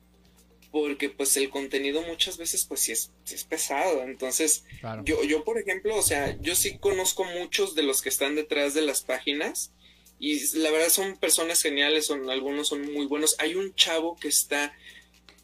porque 0.71 1.09
pues 1.09 1.35
el 1.37 1.49
contenido 1.49 2.01
muchas 2.03 2.37
veces 2.37 2.65
pues 2.65 2.81
sí 2.81 2.91
es, 2.91 3.11
sí 3.23 3.35
es 3.35 3.43
pesado. 3.43 4.03
Entonces, 4.03 4.63
yo, 5.03 5.23
yo 5.23 5.43
por 5.43 5.57
ejemplo, 5.57 5.95
o 5.95 6.01
sea, 6.01 6.37
yo 6.41 6.55
sí 6.55 6.77
conozco 6.77 7.23
muchos 7.23 7.75
de 7.75 7.83
los 7.83 8.01
que 8.01 8.09
están 8.09 8.35
detrás 8.35 8.73
de 8.73 8.81
las 8.81 9.01
páginas 9.01 9.71
y 10.19 10.57
la 10.57 10.71
verdad 10.71 10.89
son 10.89 11.17
personas 11.17 11.61
geniales, 11.61 12.05
son, 12.05 12.29
algunos 12.29 12.67
son 12.67 12.91
muy 12.93 13.05
buenos. 13.05 13.35
Hay 13.39 13.55
un 13.55 13.73
chavo 13.75 14.15
que 14.17 14.27
está, 14.27 14.75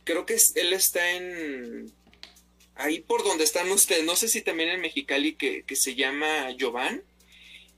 creo 0.03 0.25
que 0.25 0.37
él 0.55 0.73
está 0.73 1.11
en, 1.11 1.91
ahí 2.75 2.99
por 2.99 3.23
donde 3.23 3.43
están 3.43 3.71
ustedes, 3.71 4.03
no 4.03 4.15
sé 4.15 4.27
si 4.27 4.41
también 4.41 4.69
en 4.69 4.81
Mexicali, 4.81 5.35
que, 5.35 5.63
que 5.63 5.75
se 5.75 5.95
llama 5.95 6.55
Jovan, 6.59 7.03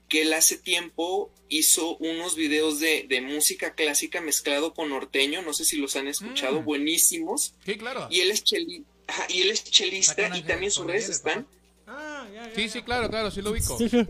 que 0.08 0.22
él 0.22 0.32
hace 0.32 0.56
tiempo 0.58 1.30
hizo 1.48 1.96
unos 1.98 2.34
videos 2.36 2.80
de, 2.80 3.06
de, 3.08 3.20
música 3.20 3.74
clásica 3.74 4.20
mezclado 4.20 4.74
con 4.74 4.88
norteño, 4.90 5.42
no 5.42 5.52
sé 5.52 5.64
si 5.64 5.76
los 5.78 5.96
han 5.96 6.08
escuchado, 6.08 6.60
Mm. 6.62 6.64
buenísimos. 6.64 7.54
Sí, 7.64 7.76
claro. 7.76 8.08
Y 8.10 8.20
él 8.20 8.30
es, 8.30 8.44
cheli- 8.44 8.84
ajá, 9.06 9.26
y 9.28 9.42
él 9.42 9.50
es 9.50 9.64
chelista 9.64 10.36
y 10.36 10.42
también 10.42 10.70
sus 10.72 10.86
redes 10.86 11.08
están. 11.08 11.46
Ah, 11.86 12.26
ya, 12.34 12.48
ya, 12.48 12.54
Sí, 12.54 12.66
ya. 12.66 12.72
sí, 12.72 12.82
claro, 12.82 13.08
claro, 13.08 13.30
sí 13.30 13.42
lo 13.42 13.50
ubico. 13.52 13.78
Sí, 13.78 13.88
sí. 13.88 14.04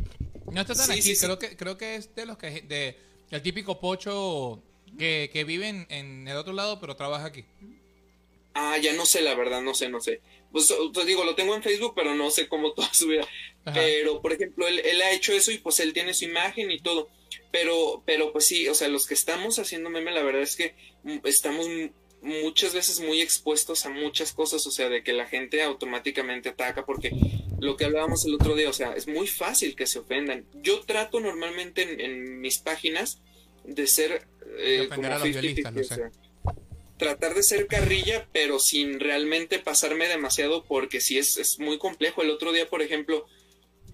No 0.51 0.61
está 0.61 0.75
tan 0.75 0.87
Sí, 0.87 0.93
aquí, 0.93 1.03
sí, 1.03 1.17
sí. 1.17 1.25
creo 1.25 1.39
que 1.39 1.57
creo 1.57 1.77
que 1.77 1.97
es 1.97 2.15
de 2.15 2.25
los 2.25 2.39
que 2.39 2.63
de 2.63 2.97
el 3.31 3.43
típico 3.43 3.81
pocho 3.81 4.63
que, 4.99 5.29
que 5.33 5.45
vive 5.45 5.69
en, 5.69 5.87
en 5.91 6.29
el 6.29 6.37
otro 6.37 6.53
lado 6.53 6.81
pero 6.81 6.95
trabaja 6.97 7.27
aquí. 7.27 7.45
Ah, 8.55 8.79
ya 8.79 8.95
no 8.95 9.05
sé, 9.05 9.21
la 9.21 9.35
verdad, 9.35 9.61
no 9.61 9.75
sé, 9.75 9.89
no 9.91 10.01
sé. 10.01 10.21
Pues 10.57 10.73
te 10.95 11.05
digo, 11.05 11.23
lo 11.23 11.35
tengo 11.35 11.55
en 11.55 11.63
Facebook, 11.63 11.93
pero 11.95 12.15
no 12.15 12.31
sé 12.31 12.49
cómo 12.49 12.73
toda 12.75 12.89
su 12.95 13.09
vida. 13.09 13.29
Ajá. 13.67 13.75
Pero, 13.79 14.23
por 14.23 14.33
ejemplo, 14.33 14.67
él, 14.67 14.79
él 14.79 15.03
ha 15.03 15.13
hecho 15.13 15.35
eso 15.35 15.53
y 15.53 15.59
pues 15.59 15.81
él 15.81 15.93
tiene 15.93 16.15
su 16.15 16.25
imagen 16.25 16.71
y 16.71 16.81
todo. 16.81 17.11
Pero, 17.53 18.03
pero 18.07 18.33
pues 18.33 18.47
sí, 18.47 18.67
o 18.67 18.75
sea, 18.75 18.89
los 18.89 19.07
que 19.07 19.13
estamos 19.13 19.59
haciendo 19.59 19.91
meme, 19.91 20.13
la 20.13 20.23
verdad 20.23 20.41
es 20.41 20.57
que 20.57 20.75
estamos 21.25 21.67
muchas 22.23 22.73
veces 22.73 23.01
muy 23.01 23.21
expuestos 23.21 23.85
a 23.85 23.91
muchas 23.91 24.33
cosas, 24.33 24.67
o 24.67 24.71
sea, 24.71 24.89
de 24.89 25.03
que 25.03 25.13
la 25.13 25.27
gente 25.27 25.63
automáticamente 25.63 26.49
ataca, 26.49 26.87
porque 26.87 27.11
lo 27.61 27.77
que 27.77 27.85
hablábamos 27.85 28.25
el 28.25 28.35
otro 28.35 28.55
día, 28.55 28.71
o 28.71 28.73
sea, 28.73 28.95
es 28.95 29.07
muy 29.07 29.27
fácil 29.27 29.77
que 29.77 29.87
se 29.87 29.99
ofendan. 29.99 30.47
Yo 30.55 30.81
trato 30.81 31.21
normalmente 31.21 31.83
en, 31.83 32.01
en 32.01 32.41
mis 32.41 32.57
páginas 32.57 33.21
de 33.65 33.87
ser 33.87 34.27
eh, 34.59 34.79
De 34.79 34.87
ofender 34.87 35.13
a 35.13 35.19
los 35.19 35.29
50-50, 35.29 35.31
violistas, 35.33 35.75
lo 35.75 35.81
o 35.81 35.85
sé. 35.85 35.95
sea, 35.97 36.11
tratar 36.99 37.35
de 37.35 37.43
ser 37.43 37.67
carrilla, 37.67 38.27
pero 38.33 38.59
sin 38.59 39.01
realmente 39.01 39.59
pasarme 39.59 40.09
demasiado, 40.09 40.65
porque 40.65 41.01
sí 41.01 41.19
es, 41.19 41.37
es 41.37 41.59
muy 41.59 41.79
complejo. 41.79 42.23
El 42.23 42.31
otro 42.31 42.53
día, 42.53 42.69
por 42.69 42.83
ejemplo, 42.83 43.27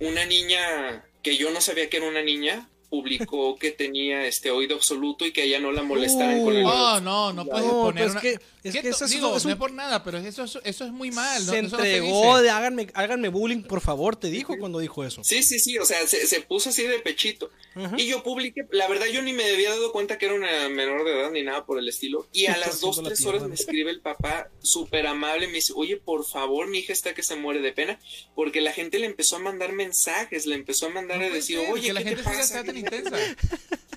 una 0.00 0.24
niña 0.24 1.04
que 1.22 1.36
yo 1.36 1.50
no 1.50 1.60
sabía 1.60 1.88
que 1.88 1.98
era 1.98 2.08
una 2.08 2.22
niña 2.22 2.68
publicó 2.92 3.56
que 3.56 3.70
tenía 3.70 4.26
este 4.26 4.50
oído 4.50 4.76
absoluto 4.76 5.24
y 5.24 5.32
que 5.32 5.44
ella 5.44 5.58
no 5.58 5.72
la 5.72 5.82
molestaran 5.82 6.44
con 6.44 6.54
el 6.54 6.66
Oh, 6.66 7.00
no, 7.00 7.32
no 7.32 7.46
puedes 7.46 7.66
No, 7.66 7.72
poner 7.84 8.02
pues 8.04 8.12
una... 8.12 8.20
que- 8.20 8.38
es 8.62 8.72
¿Qué 8.74 8.82
que 8.82 8.88
eso 8.90 9.06
es- 9.06 9.10
Digo, 9.10 9.34
es 9.36 9.44
un- 9.44 9.48
no 9.48 9.54
es 9.54 9.58
por 9.58 9.72
nada, 9.72 10.04
pero 10.04 10.18
eso, 10.18 10.44
eso, 10.44 10.60
eso 10.62 10.84
es 10.84 10.92
muy 10.92 11.10
mal. 11.10 11.42
se 11.42 11.62
no 11.62 11.68
entregó 11.78 12.40
de 12.40 12.50
háganme, 12.50 12.86
háganme 12.94 13.28
bullying, 13.28 13.62
por 13.62 13.80
favor, 13.80 14.14
te 14.14 14.28
dijo 14.28 14.56
cuando 14.58 14.78
dijo 14.78 15.04
eso. 15.04 15.24
Sí, 15.24 15.42
sí, 15.42 15.58
sí, 15.58 15.78
o 15.78 15.84
sea, 15.86 16.06
se, 16.06 16.26
se 16.28 16.42
puso 16.42 16.68
así 16.68 16.82
de 16.84 16.98
pechito. 17.00 17.50
Y 17.96 18.06
yo 18.06 18.22
publiqué, 18.22 18.66
la 18.70 18.86
verdad 18.86 19.06
yo 19.06 19.22
ni 19.22 19.32
me 19.32 19.50
había 19.50 19.70
dado 19.70 19.90
cuenta 19.92 20.18
que 20.18 20.26
era 20.26 20.34
una 20.34 20.68
menor 20.68 21.04
de 21.04 21.12
edad 21.18 21.30
ni 21.32 21.42
nada 21.42 21.64
por 21.64 21.78
el 21.78 21.88
estilo. 21.88 22.28
Y 22.32 22.46
a 22.46 22.56
las 22.58 22.80
dos, 22.80 23.02
tres 23.02 23.24
horas 23.24 23.42
me 23.48 23.54
escribe 23.54 23.90
el 23.90 24.00
papá 24.00 24.50
súper 24.62 25.06
amable, 25.06 25.46
me 25.48 25.54
dice, 25.54 25.72
oye, 25.74 25.96
por 25.96 26.24
favor, 26.26 26.68
mi 26.68 26.78
hija 26.80 26.92
está 26.92 27.14
que 27.14 27.22
se 27.22 27.34
muere 27.34 27.60
de 27.62 27.72
pena, 27.72 27.98
porque 28.36 28.60
la 28.60 28.72
gente 28.72 28.98
le 28.98 29.06
empezó 29.06 29.36
a 29.36 29.38
mandar 29.40 29.72
mensajes, 29.72 30.44
le 30.46 30.54
empezó 30.54 30.86
a 30.86 30.90
mandar 30.90 31.18
No 31.18 31.24
a 31.24 31.30
decir, 31.30 31.58
ser, 31.58 31.72
oye, 31.72 31.86
que 31.88 31.92
la 31.94 32.02
¿qué 32.02 32.08
gente 32.10 32.22
te 32.22 32.28
pasa? 32.28 32.62
Intensa. 32.82 33.16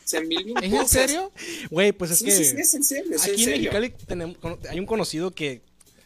¿Es 0.04 0.14
en 0.14 0.88
serio? 0.88 1.32
Güey, 1.70 1.92
pues 1.92 2.12
es 2.12 2.20
Sí, 2.20 2.26
que 2.26 2.32
sí, 2.32 2.46
sí, 2.46 2.56
es 2.58 2.74
en 2.74 2.84
serio, 2.84 3.16
es 3.16 3.26
en 3.26 3.34
aquí 3.34 3.44
en 3.44 3.50
serio. 3.50 3.72
Mexicali 3.72 3.90
tenemos, 4.06 4.38
hay 4.70 4.80
un 4.80 4.86
conocido 4.86 5.32
que... 5.32 5.62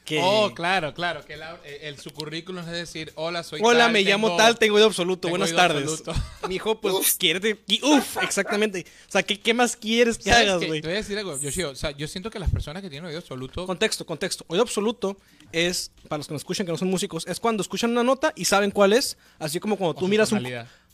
que 0.05 0.21
Oh, 0.23 0.53
claro, 0.55 0.93
claro. 0.93 1.25
Que 1.25 1.35
la- 1.35 1.59
el, 1.81 1.99
su 1.99 2.11
currículum 2.11 2.63
es 2.63 2.71
decir, 2.71 3.11
hola, 3.15 3.43
soy 3.43 3.59
Hola, 3.61 3.85
tal, 3.85 3.91
me 3.91 4.01
llamo 4.03 4.37
tal, 4.37 4.57
tengo 4.57 4.75
oído 4.75 4.87
absoluto. 4.87 5.27
tengo 5.27 5.37
Buenas 5.37 5.53
tardes. 5.53 5.83
absoluto. 5.83 6.13
Mi 6.47 6.55
hijo, 6.55 6.79
pues, 6.79 6.93
Uf. 6.95 7.17
quiere. 7.17 7.59
Y, 7.67 7.83
uf, 7.85 8.17
exactamente. 8.23 8.85
O 9.07 9.11
sea, 9.11 9.21
¿qué, 9.21 9.37
qué 9.39 9.53
más 9.53 9.75
quieres 9.75 10.17
que 10.17 10.29
¿Sabes 10.31 10.47
hagas, 10.49 10.65
güey? 10.65 10.79
Te 10.81 10.87
voy 10.87 10.95
a 10.95 10.99
decir 11.01 11.17
algo, 11.17 11.37
Yoshio. 11.39 11.71
O 11.71 11.75
sea, 11.75 11.91
yo 11.91 12.07
siento 12.07 12.31
que 12.31 12.39
las 12.39 12.49
personas 12.49 12.81
que 12.81 12.89
tienen 12.89 13.05
oído 13.07 13.19
absoluto... 13.19 13.67
Contexto, 13.67 14.05
contexto. 14.05 14.45
Oído 14.47 14.63
absoluto 14.63 15.17
es, 15.51 15.91
para 16.07 16.19
los 16.19 16.27
que 16.27 16.33
nos 16.33 16.41
escuchan 16.41 16.65
que 16.65 16.71
no 16.71 16.77
son 16.77 16.87
músicos, 16.89 17.27
es 17.27 17.39
cuando 17.41 17.61
escuchan 17.61 17.91
una 17.91 18.03
nota 18.03 18.31
y 18.35 18.45
saben 18.45 18.71
cuál 18.71 18.93
es, 18.93 19.17
así 19.39 19.59
como 19.59 19.75
cuando 19.77 19.91
o 19.91 19.95
tú 19.99 20.05
su 20.05 20.07
miras 20.07 20.31
un... 20.31 20.39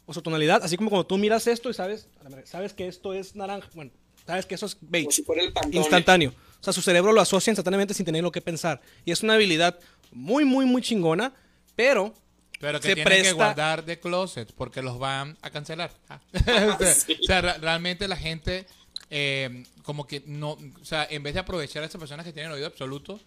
O 0.06 0.14
su 0.14 0.22
tonalidad, 0.22 0.64
así 0.64 0.78
como 0.78 0.90
cuando 0.90 1.06
tú 1.08 1.18
miras 1.18 1.48
esto 1.48 1.70
y 1.70 1.74
sabes, 1.74 2.08
sabes 2.46 2.74
que 2.74 2.88
esto 2.88 3.14
es 3.14 3.36
naranja, 3.36 3.68
bueno, 3.74 3.92
sabes 4.26 4.46
que 4.46 4.56
eso 4.56 4.66
es 4.68 4.78
beige. 4.82 5.06
Como 5.06 5.12
si 5.12 5.24
fuera 5.24 5.42
el 5.44 5.52
pantone. 5.54 5.78
instantáneo. 5.78 6.30
O 6.60 6.64
sea, 6.64 6.74
su 6.74 6.82
cerebro 6.82 7.12
lo 7.12 7.22
asocia 7.22 7.52
instantáneamente 7.52 7.94
sin 7.94 8.06
tener 8.06 8.24
lo 8.24 8.32
que 8.32 8.42
pensar. 8.42 8.82
Y 9.04 9.12
es 9.12 9.22
una 9.24 9.34
habilidad 9.36 9.80
muy, 10.12 10.46
muy, 10.46 10.66
muy 10.66 10.82
chingona, 10.82 11.34
pero 11.76 12.14
Pero 12.60 12.80
que 12.80 12.90
se 12.90 12.94
tienen 12.96 13.14
que 13.14 13.20
presta- 13.30 13.34
guardar 13.36 13.84
de 13.86 14.00
closet 14.00 14.52
porque 14.54 14.82
los 14.82 14.98
van 15.00 15.38
a 15.42 15.50
cancelar. 15.50 15.92
Ah. 16.10 16.20
o 16.76 16.78
sea, 16.84 16.94
Sí. 16.94 17.18
o 17.22 17.24
sea, 17.26 17.42
realmente 17.42 18.08
la 18.08 18.16
gente 18.18 18.66
eh, 19.12 19.64
como 19.84 20.08
que 20.08 20.24
no, 20.26 20.52
o 20.82 20.86
sea, 20.86 21.06
en 21.10 21.22
vez 21.24 21.34
de 21.36 21.40
aprovechar 21.42 21.84
a 21.84 21.86
esas 21.86 22.00
personas 22.00 22.26
que 22.26 22.32
tienen 22.34 22.52
oído 22.52 22.66
absoluto, 22.68 23.20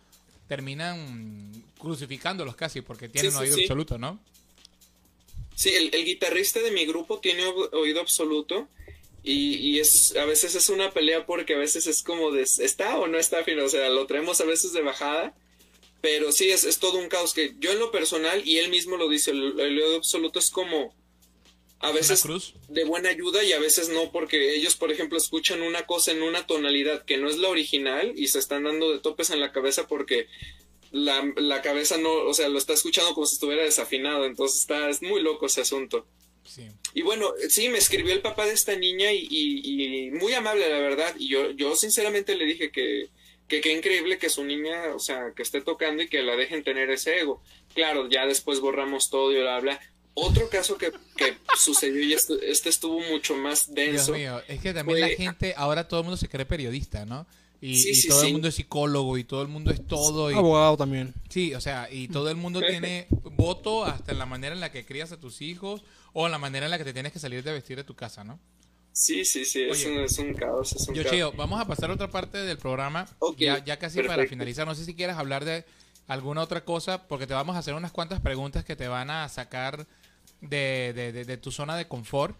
terminan 0.48 1.52
crucificándolos 1.78 2.56
casi 2.56 2.80
porque 2.80 3.08
tienen 3.08 3.30
Sí, 3.30 3.36
sí, 3.36 3.42
oído 3.42 3.56
sí. 3.56 3.62
absoluto, 3.62 3.98
¿no? 3.98 4.18
Sí, 5.58 5.70
el, 5.70 5.92
el 5.92 6.04
guitarrista 6.04 6.60
de 6.60 6.70
mi 6.70 6.86
grupo 6.86 7.18
tiene 7.18 7.44
oído 7.72 8.00
absoluto 8.00 8.68
y, 9.24 9.56
y 9.56 9.80
es 9.80 10.14
a 10.14 10.24
veces 10.24 10.54
es 10.54 10.68
una 10.68 10.92
pelea 10.92 11.26
porque 11.26 11.54
a 11.54 11.58
veces 11.58 11.88
es 11.88 12.04
como 12.04 12.30
de 12.30 12.42
está 12.42 12.96
o 12.96 13.08
no 13.08 13.18
está 13.18 13.42
fino, 13.42 13.64
o 13.64 13.68
sea, 13.68 13.88
lo 13.88 14.06
traemos 14.06 14.40
a 14.40 14.44
veces 14.44 14.72
de 14.72 14.82
bajada, 14.82 15.34
pero 16.00 16.30
sí 16.30 16.48
es, 16.50 16.62
es 16.62 16.78
todo 16.78 16.98
un 16.98 17.08
caos 17.08 17.34
que 17.34 17.56
yo 17.58 17.72
en 17.72 17.80
lo 17.80 17.90
personal 17.90 18.40
y 18.46 18.58
él 18.58 18.70
mismo 18.70 18.96
lo 18.98 19.08
dice, 19.08 19.32
el, 19.32 19.58
el 19.58 19.82
oído 19.82 19.96
absoluto 19.96 20.38
es 20.38 20.48
como 20.50 20.94
a 21.80 21.90
veces 21.90 22.22
cruz. 22.22 22.54
de 22.68 22.84
buena 22.84 23.08
ayuda 23.08 23.42
y 23.42 23.50
a 23.52 23.58
veces 23.58 23.88
no 23.88 24.12
porque 24.12 24.54
ellos 24.54 24.76
por 24.76 24.92
ejemplo 24.92 25.18
escuchan 25.18 25.62
una 25.62 25.86
cosa 25.86 26.12
en 26.12 26.22
una 26.22 26.46
tonalidad 26.46 27.04
que 27.04 27.16
no 27.18 27.28
es 27.28 27.36
la 27.36 27.48
original 27.48 28.12
y 28.14 28.28
se 28.28 28.38
están 28.38 28.62
dando 28.62 28.92
de 28.92 29.00
topes 29.00 29.30
en 29.30 29.40
la 29.40 29.50
cabeza 29.50 29.88
porque 29.88 30.28
la, 30.90 31.32
la 31.36 31.62
cabeza 31.62 31.96
no, 31.98 32.10
o 32.12 32.34
sea, 32.34 32.48
lo 32.48 32.58
está 32.58 32.72
escuchando 32.72 33.14
como 33.14 33.26
si 33.26 33.34
estuviera 33.34 33.62
desafinado, 33.62 34.24
entonces 34.24 34.60
está, 34.60 34.88
es 34.88 35.02
muy 35.02 35.20
loco 35.22 35.46
ese 35.46 35.60
asunto. 35.62 36.06
Sí. 36.44 36.66
Y 36.94 37.02
bueno, 37.02 37.30
sí, 37.50 37.68
me 37.68 37.76
escribió 37.78 38.14
el 38.14 38.22
papá 38.22 38.46
de 38.46 38.52
esta 38.54 38.74
niña 38.74 39.12
y, 39.12 39.26
y- 39.30 40.06
y 40.06 40.10
muy 40.12 40.32
amable, 40.32 40.68
la 40.70 40.78
verdad. 40.78 41.14
Y 41.18 41.28
yo, 41.28 41.50
yo 41.50 41.76
sinceramente 41.76 42.34
le 42.36 42.46
dije 42.46 42.70
que, 42.70 43.10
que 43.46 43.60
qué 43.60 43.72
increíble 43.76 44.16
que 44.18 44.30
su 44.30 44.42
niña, 44.44 44.94
o 44.94 44.98
sea, 44.98 45.32
que 45.36 45.42
esté 45.42 45.60
tocando 45.60 46.02
y 46.02 46.08
que 46.08 46.22
la 46.22 46.36
dejen 46.36 46.64
tener 46.64 46.90
ese 46.90 47.18
ego. 47.18 47.42
Claro, 47.74 48.08
ya 48.08 48.24
después 48.26 48.60
borramos 48.60 49.10
todo 49.10 49.30
y 49.32 49.36
bla, 49.40 49.60
bla. 49.60 49.78
Otro 50.14 50.48
caso 50.48 50.78
que, 50.78 50.90
que 51.16 51.34
sucedió 51.58 52.02
y 52.02 52.14
esto- 52.14 52.40
este 52.40 52.70
estuvo 52.70 52.98
mucho 53.00 53.36
más 53.36 53.66
Dios 53.74 53.86
denso. 54.06 54.12
mío, 54.14 54.40
es 54.48 54.60
que 54.62 54.72
también 54.72 54.98
fue- 55.00 55.10
la 55.10 55.16
gente, 55.16 55.52
ahora 55.54 55.86
todo 55.86 56.00
el 56.00 56.04
mundo 56.04 56.16
se 56.16 56.28
cree 56.30 56.46
periodista, 56.46 57.04
¿no? 57.04 57.26
Y, 57.60 57.76
Sí, 57.76 57.90
y 57.90 57.94
sí, 57.94 58.08
todo 58.08 58.20
sí. 58.20 58.26
el 58.28 58.32
mundo 58.34 58.48
es 58.48 58.54
psicólogo 58.54 59.18
y 59.18 59.24
todo 59.24 59.42
el 59.42 59.48
mundo 59.48 59.70
es 59.72 59.84
todo. 59.86 60.30
Y, 60.30 60.34
abogado 60.34 60.76
también. 60.76 61.12
Sí, 61.28 61.54
o 61.54 61.60
sea, 61.60 61.88
y 61.90 62.06
todo 62.08 62.30
el 62.30 62.36
mundo 62.36 62.60
tiene 62.60 63.08
voto 63.36 63.84
hasta 63.84 64.12
en 64.12 64.18
la 64.18 64.26
manera 64.26 64.54
en 64.54 64.60
la 64.60 64.70
que 64.70 64.84
crías 64.86 65.10
a 65.12 65.18
tus 65.18 65.42
hijos 65.42 65.82
o 66.12 66.26
en 66.26 66.32
la 66.32 66.38
manera 66.38 66.66
en 66.66 66.70
la 66.70 66.78
que 66.78 66.84
te 66.84 66.92
tienes 66.92 67.12
que 67.12 67.18
salir 67.18 67.42
de 67.42 67.52
vestir 67.52 67.76
de 67.76 67.84
tu 67.84 67.94
casa, 67.96 68.22
¿no? 68.22 68.38
Sí, 68.92 69.24
sí, 69.24 69.44
sí, 69.44 69.62
es, 69.62 69.84
un, 69.86 69.98
es 69.98 70.18
un 70.18 70.34
caos, 70.34 70.72
es 70.72 70.88
un 70.88 70.94
Yo, 70.94 71.02
caos. 71.02 71.14
Chio, 71.14 71.32
vamos 71.32 71.60
a 71.60 71.66
pasar 71.66 71.90
a 71.90 71.94
otra 71.94 72.08
parte 72.10 72.38
del 72.38 72.58
programa. 72.58 73.08
Ok, 73.20 73.36
ya, 73.38 73.64
ya 73.64 73.76
casi 73.78 74.02
para 74.02 74.26
finalizar. 74.26 74.66
No 74.66 74.74
sé 74.74 74.84
si 74.84 74.94
quieres 74.94 75.16
hablar 75.16 75.44
de 75.44 75.64
alguna 76.08 76.42
otra 76.42 76.64
cosa, 76.64 77.06
porque 77.06 77.26
te 77.26 77.34
vamos 77.34 77.54
a 77.56 77.58
hacer 77.60 77.74
unas 77.74 77.92
cuantas 77.92 78.20
preguntas 78.20 78.64
que 78.64 78.76
te 78.76 78.88
van 78.88 79.10
a 79.10 79.28
sacar 79.28 79.86
de, 80.40 80.92
de- 80.94 81.12
de- 81.12 81.24
de 81.24 81.36
tu 81.36 81.50
zona 81.52 81.76
de 81.76 81.86
confort. 81.88 82.36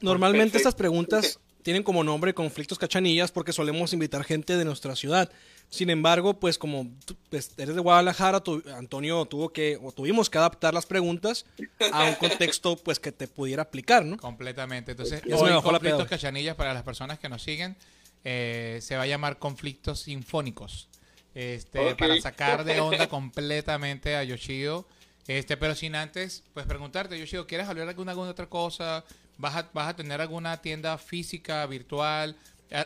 Normalmente 0.00 0.52
Perfecto. 0.52 0.68
estas 0.68 0.74
preguntas 0.74 1.38
tienen 1.62 1.82
como 1.82 2.04
nombre 2.04 2.34
conflictos 2.34 2.78
cachanillas 2.78 3.30
porque 3.32 3.52
solemos 3.52 3.92
invitar 3.92 4.24
gente 4.24 4.56
de 4.56 4.64
nuestra 4.64 4.96
ciudad. 4.96 5.30
Sin 5.70 5.88
embargo, 5.88 6.38
pues 6.38 6.58
como 6.58 6.90
pues, 7.30 7.52
eres 7.56 7.74
de 7.74 7.80
Guadalajara, 7.80 8.40
tu- 8.40 8.62
Antonio 8.76 9.24
tuvo 9.24 9.52
que, 9.52 9.78
o 9.82 9.90
tuvimos 9.92 10.28
que 10.28 10.38
adaptar 10.38 10.74
las 10.74 10.84
preguntas 10.86 11.46
a 11.92 12.04
un 12.04 12.14
contexto 12.16 12.76
pues 12.76 13.00
que 13.00 13.10
te 13.12 13.26
pudiera 13.26 13.62
aplicar, 13.62 14.04
¿no? 14.04 14.18
Completamente. 14.18 14.90
Entonces, 14.90 15.22
hoy 15.24 15.62
conflictos 15.62 16.08
cachanillas 16.08 16.56
para 16.56 16.74
las 16.74 16.82
personas 16.82 17.18
que 17.18 17.28
nos 17.28 17.42
siguen 17.42 17.76
eh, 18.24 18.78
se 18.82 18.96
va 18.96 19.02
a 19.02 19.06
llamar 19.06 19.38
conflictos 19.38 20.00
sinfónicos. 20.00 20.88
Este, 21.34 21.94
para 21.94 22.20
sacar 22.20 22.64
de 22.64 22.78
onda 22.80 23.08
completamente 23.08 24.16
a 24.16 24.22
Yoshio. 24.24 24.86
Este, 25.26 25.56
pero 25.56 25.74
sin 25.74 25.94
antes, 25.94 26.42
pues 26.52 26.66
preguntarte, 26.66 27.18
Yoshio, 27.18 27.46
¿quieres 27.46 27.68
hablar 27.68 27.86
de 27.86 27.90
alguna, 27.90 28.12
alguna 28.12 28.30
otra 28.30 28.48
cosa? 28.48 29.04
¿Vas 29.38 29.56
a, 29.56 29.70
¿Vas 29.72 29.88
a 29.88 29.96
tener 29.96 30.20
alguna 30.20 30.60
tienda 30.60 30.98
física, 30.98 31.64
virtual? 31.66 32.36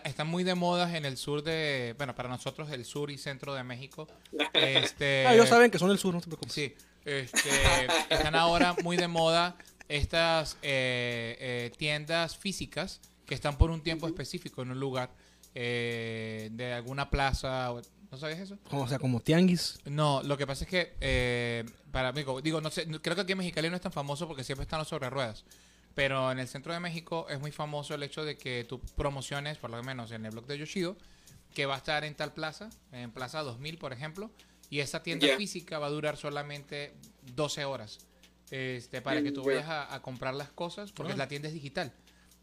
Están 0.04 0.26
muy 0.26 0.42
de 0.42 0.54
moda 0.54 0.96
en 0.96 1.04
el 1.04 1.16
sur 1.16 1.42
de, 1.42 1.94
bueno, 1.96 2.14
para 2.14 2.28
nosotros 2.28 2.70
el 2.70 2.84
sur 2.84 3.10
y 3.10 3.18
centro 3.18 3.54
de 3.54 3.62
México. 3.62 4.08
Este, 4.52 5.26
Ah, 5.26 5.34
ellos 5.34 5.48
saben 5.48 5.70
que 5.70 5.78
son 5.78 5.90
el 5.90 5.98
sur, 5.98 6.14
no 6.14 6.20
te 6.20 6.26
preocupes. 6.26 6.52
Sí, 6.52 6.74
este, 7.04 7.50
están 8.10 8.34
ahora 8.34 8.74
muy 8.82 8.96
de 8.96 9.06
moda 9.06 9.56
estas 9.88 10.56
eh, 10.62 11.36
eh, 11.38 11.72
tiendas 11.76 12.36
físicas 12.36 13.00
que 13.26 13.34
están 13.34 13.58
por 13.58 13.70
un 13.70 13.82
tiempo 13.82 14.06
específico 14.08 14.62
en 14.62 14.70
un 14.70 14.80
lugar 14.80 15.10
eh, 15.54 16.48
de 16.52 16.72
alguna 16.72 17.10
plaza, 17.10 17.72
¿No 18.10 18.18
sabías 18.18 18.40
eso? 18.40 18.58
O 18.70 18.86
sea, 18.86 18.98
como 18.98 19.20
tianguis. 19.20 19.80
No, 19.84 20.22
lo 20.22 20.36
que 20.36 20.46
pasa 20.46 20.64
es 20.64 20.70
que, 20.70 20.94
eh, 21.00 21.64
para 21.90 22.12
mí, 22.12 22.24
digo, 22.42 22.60
no 22.60 22.70
sé, 22.70 22.86
creo 23.02 23.16
que 23.16 23.22
aquí 23.22 23.32
en 23.32 23.38
Mexicali 23.38 23.68
no 23.68 23.76
es 23.76 23.82
tan 23.82 23.90
famoso 23.92 24.28
porque 24.28 24.44
siempre 24.44 24.62
están 24.62 24.78
los 24.78 24.88
sobre 24.88 25.10
ruedas. 25.10 25.44
Pero 25.96 26.30
en 26.30 26.38
el 26.38 26.46
centro 26.46 26.72
de 26.74 26.78
México 26.78 27.26
es 27.30 27.40
muy 27.40 27.50
famoso 27.50 27.94
el 27.94 28.02
hecho 28.02 28.22
de 28.24 28.36
que 28.36 28.64
tú 28.68 28.78
promociones, 28.96 29.56
por 29.56 29.70
lo 29.70 29.82
menos 29.82 30.12
en 30.12 30.26
el 30.26 30.30
blog 30.30 30.46
de 30.46 30.58
Yoshido, 30.58 30.94
que 31.54 31.64
va 31.64 31.74
a 31.74 31.78
estar 31.78 32.04
en 32.04 32.14
tal 32.14 32.34
plaza, 32.34 32.68
en 32.92 33.10
Plaza 33.10 33.42
2000, 33.42 33.78
por 33.78 33.94
ejemplo, 33.94 34.30
y 34.68 34.80
esa 34.80 35.02
tienda 35.02 35.26
física 35.38 35.78
va 35.78 35.86
a 35.86 35.90
durar 35.90 36.18
solamente 36.18 36.94
12 37.34 37.64
horas. 37.64 37.98
Este, 38.50 39.00
para 39.00 39.22
que 39.22 39.32
tú 39.32 39.40
Ya. 39.42 39.46
vayas 39.48 39.68
a, 39.68 39.94
a 39.94 40.02
comprar 40.02 40.34
las 40.34 40.50
cosas, 40.52 40.92
porque 40.92 41.16
la 41.16 41.28
tienda 41.28 41.48
es 41.48 41.54
digital. 41.54 41.92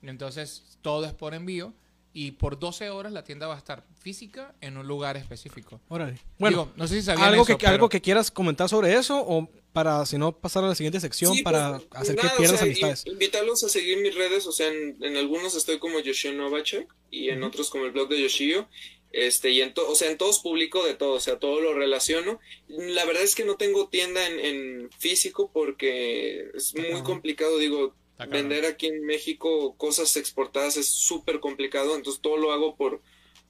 Entonces, 0.01 0.77
todo 0.81 1.05
es 1.05 1.13
por 1.13 1.33
envío. 1.35 1.73
Y 2.15 2.31
por 2.31 2.59
12 2.59 2.91
horas 2.91 3.11
la 3.11 3.23
tienda 3.23 3.47
va 3.47 3.55
a 3.55 3.57
estar 3.57 3.83
física 3.99 4.53
en 4.61 4.77
un 4.77 4.87
lugar 4.87 5.17
específico. 5.17 5.81
Órale. 5.89 6.19
Bueno, 6.37 6.65
Digo, 6.65 6.73
no 6.75 6.87
sé 6.87 7.01
si 7.01 7.09
algo, 7.09 7.23
eso, 7.43 7.57
que, 7.57 7.65
algo 7.65 7.77
pero- 7.77 7.89
que 7.89 8.01
quieras 8.01 8.29
comentar 8.29 8.69
sobre 8.69 8.93
eso 8.93 9.17
o 9.19 9.49
para, 9.71 10.05
si 10.05 10.19
no, 10.19 10.31
pasar 10.31 10.63
a 10.63 10.67
la 10.67 10.75
siguiente 10.75 10.99
sección 10.99 11.33
Sí, 11.33 11.41
para 11.41 11.79
pues, 11.79 11.87
hacer 11.93 12.15
nada, 12.17 12.29
que 12.29 12.35
o 12.35 12.37
pierdas 12.37 12.59
sea, 12.59 12.65
amistades. 12.67 13.05
in- 13.07 13.13
Invitarlos 13.13 13.63
a 13.63 13.69
seguir 13.69 13.97
mis 13.97 14.13
redes, 14.13 14.45
o 14.45 14.51
sea, 14.51 14.67
en, 14.67 15.03
en 15.03 15.17
algunos 15.17 15.55
estoy 15.55 15.79
como 15.79 15.99
Yoshio 15.99 16.31
Novacek 16.33 16.87
y 17.09 17.29
en 17.29 17.41
otros 17.43 17.71
como 17.71 17.85
el 17.85 17.91
blog 17.91 18.07
de 18.09 18.21
Yoshio. 18.21 18.67
Este, 19.11 19.49
y 19.51 19.61
en 19.61 19.73
to- 19.73 19.87
o 19.89 19.95
sea, 19.95 20.09
en 20.11 20.17
todos 20.19 20.39
publico 20.39 20.83
de 20.85 20.93
todo, 20.95 21.13
o 21.13 21.19
sea, 21.19 21.37
todo 21.39 21.59
lo 21.61 21.73
relaciono. 21.73 22.39
La 22.67 23.05
verdad 23.05 23.23
es 23.23 23.33
que 23.35 23.45
no 23.45 23.55
tengo 23.57 23.87
tienda 23.87 24.27
en, 24.27 24.39
en 24.39 24.89
físico 24.99 25.49
porque 25.51 26.49
es 26.53 26.75
muy 26.75 27.01
complicado, 27.03 27.57
digo, 27.57 27.95
Vender 28.25 28.65
aquí 28.65 28.87
en 28.87 29.05
México 29.05 29.75
cosas 29.77 30.15
exportadas 30.15 30.77
es 30.77 30.87
súper 30.89 31.39
complicado, 31.39 31.95
entonces 31.95 32.21
todo 32.21 32.37
lo 32.37 32.51
hago 32.51 32.75
por, 32.75 33.01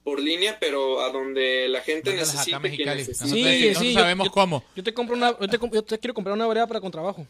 por 0.02 0.20
línea, 0.20 0.58
pero 0.60 1.00
a 1.00 1.10
donde 1.10 1.68
la 1.68 1.80
gente 1.80 2.10
Mándalas 2.10 2.46
acá 2.46 2.56
a 2.56 2.60
necesite, 2.60 3.34
que 3.36 3.74
Sí, 3.74 3.74
sí, 3.74 3.92
yo- 3.92 4.00
sabemos 4.00 4.26
yo- 4.26 4.32
cómo. 4.32 4.64
Yo 4.76 4.82
te 4.82 4.92
compro 4.94 5.16
una, 5.16 5.38
yo 5.38 5.48
te, 5.48 5.58
comp- 5.58 5.74
yo 5.74 5.82
te 5.82 5.98
quiero 5.98 6.14
comprar 6.14 6.34
una 6.34 6.46
variedad 6.46 6.68
para 6.68 6.80
contrabajo. 6.80 7.26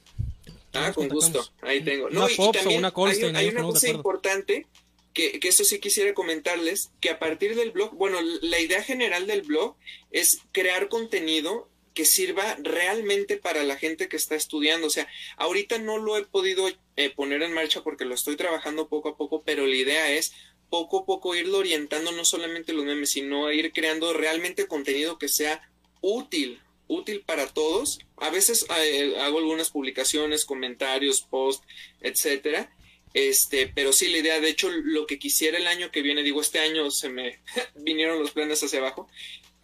Ah, 0.72 0.92
con 0.92 1.08
gusto, 1.08 1.44
ahí 1.62 1.82
tengo. 1.82 2.06
Una 2.06 2.20
No, 2.20 2.28
y, 2.28 2.32
y 2.32 2.36
Pops 2.36 2.48
o 2.48 2.52
también 2.60 2.78
una 2.80 2.90
Colstein, 2.90 3.36
hay, 3.36 3.48
una 3.48 3.62
cosa 3.62 3.88
importante 3.88 4.66
que, 5.12 5.38
que 5.38 5.48
eso 5.48 5.62
sí 5.62 5.78
quisiera 5.78 6.12
comentarles, 6.14 6.90
que 7.00 7.10
a 7.10 7.20
partir 7.20 7.54
del 7.54 7.70
blog, 7.70 7.94
bueno, 7.94 8.18
la 8.42 8.58
idea 8.58 8.82
general 8.82 9.28
del 9.28 9.42
blog 9.42 9.76
es 10.10 10.40
crear 10.50 10.88
contenido 10.88 11.68
que 11.94 12.04
sirva 12.04 12.56
realmente 12.60 13.36
para 13.36 13.62
la 13.62 13.76
gente 13.76 14.08
que 14.08 14.16
está 14.16 14.34
estudiando. 14.34 14.88
O 14.88 14.90
sea, 14.90 15.06
ahorita 15.36 15.78
no 15.78 15.98
lo 15.98 16.16
he 16.16 16.24
podido 16.24 16.68
eh, 16.96 17.10
poner 17.10 17.42
en 17.42 17.52
marcha 17.52 17.82
porque 17.82 18.04
lo 18.04 18.14
estoy 18.14 18.36
trabajando 18.36 18.88
poco 18.88 19.10
a 19.10 19.16
poco, 19.16 19.42
pero 19.42 19.66
la 19.66 19.76
idea 19.76 20.12
es 20.12 20.32
poco 20.70 21.00
a 21.00 21.06
poco 21.06 21.34
irlo 21.34 21.58
orientando 21.58 22.12
no 22.12 22.24
solamente 22.24 22.72
los 22.72 22.84
memes, 22.84 23.10
sino 23.10 23.50
ir 23.52 23.72
creando 23.72 24.12
realmente 24.12 24.66
contenido 24.66 25.18
que 25.18 25.28
sea 25.28 25.62
útil, 26.00 26.60
útil 26.88 27.22
para 27.24 27.46
todos. 27.46 28.00
A 28.16 28.30
veces 28.30 28.66
eh, 28.78 29.14
hago 29.20 29.38
algunas 29.38 29.70
publicaciones, 29.70 30.44
comentarios, 30.44 31.22
posts, 31.22 31.66
etcétera. 32.00 32.70
Este, 33.14 33.68
pero 33.68 33.92
sí, 33.92 34.08
la 34.08 34.18
idea, 34.18 34.40
de 34.40 34.48
hecho, 34.48 34.68
lo 34.70 35.06
que 35.06 35.20
quisiera 35.20 35.58
el 35.58 35.68
año 35.68 35.92
que 35.92 36.02
viene, 36.02 36.24
digo, 36.24 36.40
este 36.40 36.58
año 36.58 36.90
se 36.90 37.08
me 37.08 37.40
vinieron 37.76 38.18
los 38.18 38.32
planes 38.32 38.62
hacia 38.62 38.80
abajo, 38.80 39.08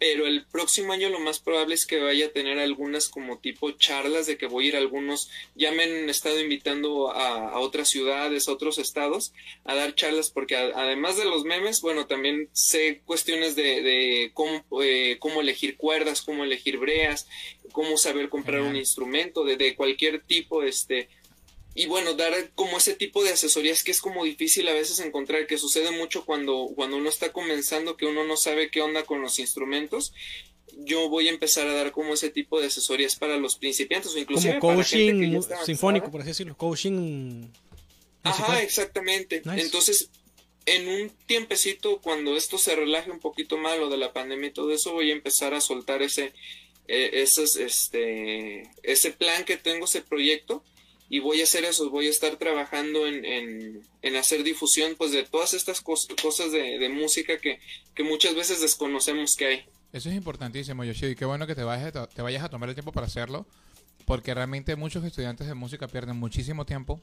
pero 0.01 0.25
el 0.25 0.45
próximo 0.47 0.93
año 0.93 1.09
lo 1.09 1.19
más 1.19 1.37
probable 1.37 1.75
es 1.75 1.85
que 1.85 1.99
vaya 1.99 2.25
a 2.25 2.29
tener 2.31 2.57
algunas 2.57 3.07
como 3.07 3.37
tipo 3.37 3.69
charlas 3.69 4.25
de 4.25 4.35
que 4.35 4.47
voy 4.47 4.65
a 4.65 4.67
ir 4.69 4.75
a 4.75 4.79
algunos, 4.79 5.29
ya 5.53 5.71
me 5.71 5.83
han 5.83 6.09
estado 6.09 6.39
invitando 6.41 7.11
a, 7.11 7.49
a 7.49 7.59
otras 7.59 7.87
ciudades, 7.89 8.47
a 8.47 8.51
otros 8.53 8.79
estados, 8.79 9.31
a 9.63 9.75
dar 9.75 9.93
charlas, 9.93 10.31
porque 10.31 10.55
a- 10.55 10.71
además 10.73 11.17
de 11.17 11.25
los 11.25 11.43
memes, 11.43 11.81
bueno, 11.81 12.07
también 12.07 12.49
sé 12.51 13.03
cuestiones 13.05 13.55
de, 13.55 13.83
de 13.83 14.31
cómo, 14.33 14.65
eh, 14.81 15.17
cómo 15.19 15.39
elegir 15.39 15.77
cuerdas, 15.77 16.23
cómo 16.23 16.43
elegir 16.43 16.79
breas, 16.79 17.27
cómo 17.71 17.95
saber 17.95 18.27
comprar 18.29 18.61
un 18.61 18.75
instrumento 18.75 19.43
de, 19.43 19.55
de 19.55 19.75
cualquier 19.75 20.23
tipo, 20.23 20.63
este, 20.63 21.09
y 21.73 21.85
bueno, 21.85 22.13
dar 22.15 22.33
como 22.55 22.77
ese 22.77 22.93
tipo 22.95 23.23
de 23.23 23.31
asesorías 23.31 23.83
que 23.83 23.91
es 23.91 24.01
como 24.01 24.23
difícil 24.25 24.67
a 24.67 24.73
veces 24.73 24.99
encontrar, 24.99 25.47
que 25.47 25.57
sucede 25.57 25.91
mucho 25.91 26.25
cuando, 26.25 26.69
cuando 26.75 26.97
uno 26.97 27.09
está 27.09 27.31
comenzando, 27.31 27.95
que 27.97 28.05
uno 28.05 28.23
no 28.25 28.35
sabe 28.37 28.69
qué 28.69 28.81
onda 28.81 29.03
con 29.03 29.21
los 29.21 29.39
instrumentos. 29.39 30.13
Yo 30.77 31.09
voy 31.09 31.27
a 31.27 31.31
empezar 31.31 31.67
a 31.67 31.73
dar 31.73 31.91
como 31.91 32.13
ese 32.13 32.29
tipo 32.29 32.59
de 32.59 32.67
asesorías 32.67 33.15
para 33.15 33.37
los 33.37 33.55
principiantes 33.57 34.13
o 34.13 34.17
inclusive 34.19 34.59
Como 34.59 34.75
para 34.75 34.83
gente 34.87 35.05
que 35.05 35.11
coaching 35.11 35.21
ya 35.21 35.27
mu- 35.33 35.39
está 35.39 35.53
avanzada. 35.55 35.65
sinfónico, 35.65 36.11
por 36.11 36.21
así 36.21 36.29
decirlo. 36.29 36.57
Coaching. 36.57 37.47
Ajá, 38.23 38.61
exactamente. 38.61 39.41
Nice. 39.45 39.61
Entonces, 39.61 40.09
en 40.65 40.87
un 40.87 41.09
tiempecito, 41.25 41.99
cuando 42.01 42.35
esto 42.37 42.57
se 42.57 42.75
relaje 42.75 43.11
un 43.11 43.19
poquito 43.19 43.57
más, 43.57 43.77
lo 43.79 43.89
de 43.89 43.97
la 43.97 44.13
pandemia 44.13 44.47
y 44.49 44.53
todo 44.53 44.71
eso, 44.71 44.93
voy 44.93 45.09
a 45.09 45.13
empezar 45.13 45.53
a 45.53 45.61
soltar 45.61 46.01
ese, 46.03 46.33
eh, 46.87 47.09
esos, 47.13 47.55
este, 47.57 48.63
ese 48.83 49.11
plan 49.11 49.43
que 49.43 49.57
tengo, 49.57 49.85
ese 49.85 50.01
proyecto, 50.01 50.63
y 51.13 51.19
voy 51.19 51.41
a 51.41 51.43
hacer 51.43 51.63
eso, 51.65 51.89
voy 51.89 52.07
a 52.07 52.09
estar 52.09 52.37
trabajando 52.37 53.05
en, 53.05 53.23
en, 53.25 53.81
en 54.01 54.15
hacer 54.15 54.43
difusión, 54.43 54.95
pues, 54.97 55.11
de 55.11 55.23
todas 55.23 55.53
estas 55.53 55.83
cos- 55.83 56.07
cosas 56.21 56.51
de, 56.51 56.79
de 56.79 56.89
música 56.89 57.37
que, 57.37 57.59
que 57.93 58.03
muchas 58.03 58.33
veces 58.33 58.61
desconocemos 58.61 59.35
que 59.35 59.45
hay. 59.45 59.65
Eso 59.93 60.07
es 60.09 60.15
importantísimo, 60.15 60.83
Yoshio, 60.85 61.09
y 61.09 61.15
qué 61.15 61.25
bueno 61.25 61.45
que 61.45 61.53
te 61.53 61.63
vayas, 61.63 61.93
a, 61.95 62.07
te 62.07 62.21
vayas 62.21 62.43
a 62.43 62.49
tomar 62.49 62.69
el 62.69 62.75
tiempo 62.75 62.93
para 62.93 63.07
hacerlo, 63.07 63.45
porque 64.05 64.33
realmente 64.33 64.75
muchos 64.77 65.03
estudiantes 65.03 65.47
de 65.47 65.53
música 65.53 65.87
pierden 65.89 66.15
muchísimo 66.15 66.65
tiempo 66.65 67.01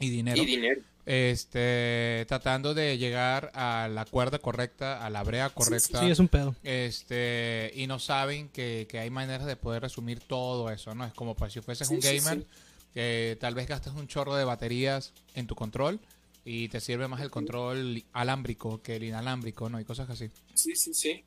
y 0.00 0.10
dinero, 0.10 0.42
Y 0.42 0.46
dinero. 0.46 0.80
este, 1.06 2.24
tratando 2.26 2.74
de 2.74 2.98
llegar 2.98 3.52
a 3.54 3.88
la 3.88 4.04
cuerda 4.06 4.40
correcta, 4.40 5.06
a 5.06 5.08
la 5.10 5.22
brea 5.22 5.50
correcta, 5.50 6.00
Sí, 6.00 6.10
es 6.10 6.18
un 6.18 6.26
pedo. 6.26 6.56
este, 6.64 7.70
y 7.76 7.86
no 7.86 8.00
saben 8.00 8.48
que, 8.48 8.86
que 8.90 8.98
hay 8.98 9.10
maneras 9.10 9.46
de 9.46 9.54
poder 9.54 9.82
resumir 9.82 10.18
todo 10.18 10.70
eso, 10.72 10.94
¿no? 10.96 11.04
Es 11.06 11.12
como 11.12 11.36
para 11.36 11.50
si 11.50 11.60
fueses 11.60 11.86
Sí, 11.86 11.94
un 11.94 12.02
sí, 12.02 12.08
gamer, 12.08 12.40
sí. 12.40 12.46
Que 12.94 13.36
tal 13.40 13.54
vez 13.54 13.66
gastas 13.66 13.94
un 13.94 14.06
chorro 14.06 14.36
de 14.36 14.44
baterías 14.44 15.12
en 15.34 15.46
tu 15.46 15.56
control 15.56 16.00
y 16.44 16.68
te 16.68 16.80
sirve 16.80 17.08
más 17.08 17.20
el 17.20 17.30
control 17.30 18.04
alámbrico 18.12 18.80
que 18.82 18.96
el 18.96 19.04
inalámbrico, 19.04 19.68
¿no? 19.68 19.80
Y 19.80 19.84
cosas 19.84 20.08
así. 20.08 20.30
Sí, 20.54 20.76
sí, 20.76 20.94
sí. 20.94 21.24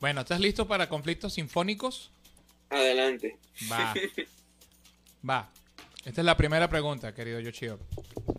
Bueno, 0.00 0.22
¿estás 0.22 0.40
listo 0.40 0.66
para 0.66 0.88
conflictos 0.88 1.34
sinfónicos? 1.34 2.10
Adelante. 2.70 3.36
Va. 3.70 3.94
Va. 5.28 5.50
Esta 6.04 6.20
es 6.20 6.24
la 6.24 6.36
primera 6.36 6.68
pregunta, 6.68 7.14
querido 7.14 7.40
Yoshio. 7.40 7.78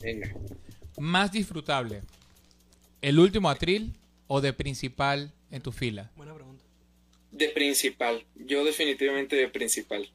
Venga. 0.01 0.33
¿Más 0.97 1.31
disfrutable 1.31 2.01
el 3.01 3.19
último 3.19 3.49
atril 3.49 3.93
o 4.27 4.41
de 4.41 4.53
principal 4.53 5.31
en 5.51 5.61
tu 5.61 5.71
fila? 5.71 6.11
Buena 6.15 6.33
pregunta. 6.33 6.63
De 7.31 7.49
principal. 7.49 8.25
Yo 8.35 8.63
definitivamente 8.63 9.35
de 9.35 9.47
principal. 9.49 10.09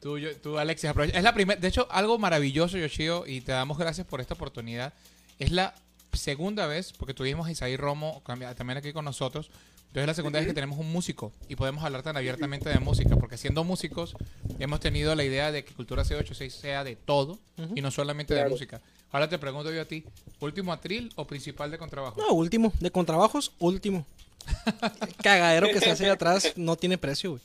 Tú, 0.00 0.18
yo- 0.18 0.34
tú 0.36 0.58
Alexis, 0.58 0.90
aprovecha. 0.90 1.16
Es 1.18 1.24
la 1.24 1.34
primera, 1.34 1.60
de 1.60 1.68
hecho, 1.68 1.86
algo 1.90 2.18
maravilloso, 2.18 2.78
Yoshio, 2.78 3.26
y 3.26 3.40
te 3.42 3.52
damos 3.52 3.76
gracias 3.78 4.06
por 4.06 4.20
esta 4.20 4.34
oportunidad. 4.34 4.92
Es 5.38 5.50
la 5.52 5.74
segunda 6.12 6.66
vez, 6.66 6.92
porque 6.92 7.14
tuvimos 7.14 7.46
a 7.46 7.50
Isaí 7.52 7.76
Romo 7.76 8.22
también 8.24 8.78
aquí 8.78 8.92
con 8.92 9.04
nosotros. 9.04 9.50
Entonces 9.88 10.02
es 10.02 10.06
la 10.06 10.14
segunda 10.14 10.38
vez 10.38 10.46
que 10.46 10.54
tenemos 10.54 10.78
un 10.78 10.90
músico 10.92 11.32
y 11.48 11.56
podemos 11.56 11.82
hablar 11.82 12.02
tan 12.04 12.16
abiertamente 12.16 12.68
de 12.68 12.78
música, 12.78 13.16
porque 13.16 13.36
siendo 13.36 13.64
músicos 13.64 14.14
hemos 14.60 14.78
tenido 14.78 15.16
la 15.16 15.24
idea 15.24 15.50
de 15.50 15.64
que 15.64 15.74
Cultura 15.74 16.04
C86 16.04 16.50
sea 16.50 16.84
de 16.84 16.94
todo 16.94 17.40
y 17.74 17.80
no 17.80 17.90
solamente 17.90 18.32
de 18.34 18.40
Claro. 18.40 18.50
música. 18.52 18.80
Ahora 19.10 19.28
te 19.28 19.36
pregunto 19.40 19.72
yo 19.72 19.82
a 19.82 19.84
ti, 19.86 20.04
¿último 20.38 20.72
atril 20.72 21.10
o 21.16 21.26
principal 21.26 21.72
de 21.72 21.78
contrabajo? 21.78 22.20
No, 22.20 22.32
último. 22.34 22.72
De 22.78 22.92
contrabajos, 22.92 23.50
último. 23.58 24.06
Cagadero 25.22 25.66
que 25.68 25.80
se 25.80 25.90
hace 25.90 26.04
de 26.04 26.10
atrás 26.10 26.52
no 26.56 26.76
tiene 26.76 26.96
precio, 26.96 27.30
güey. 27.32 27.42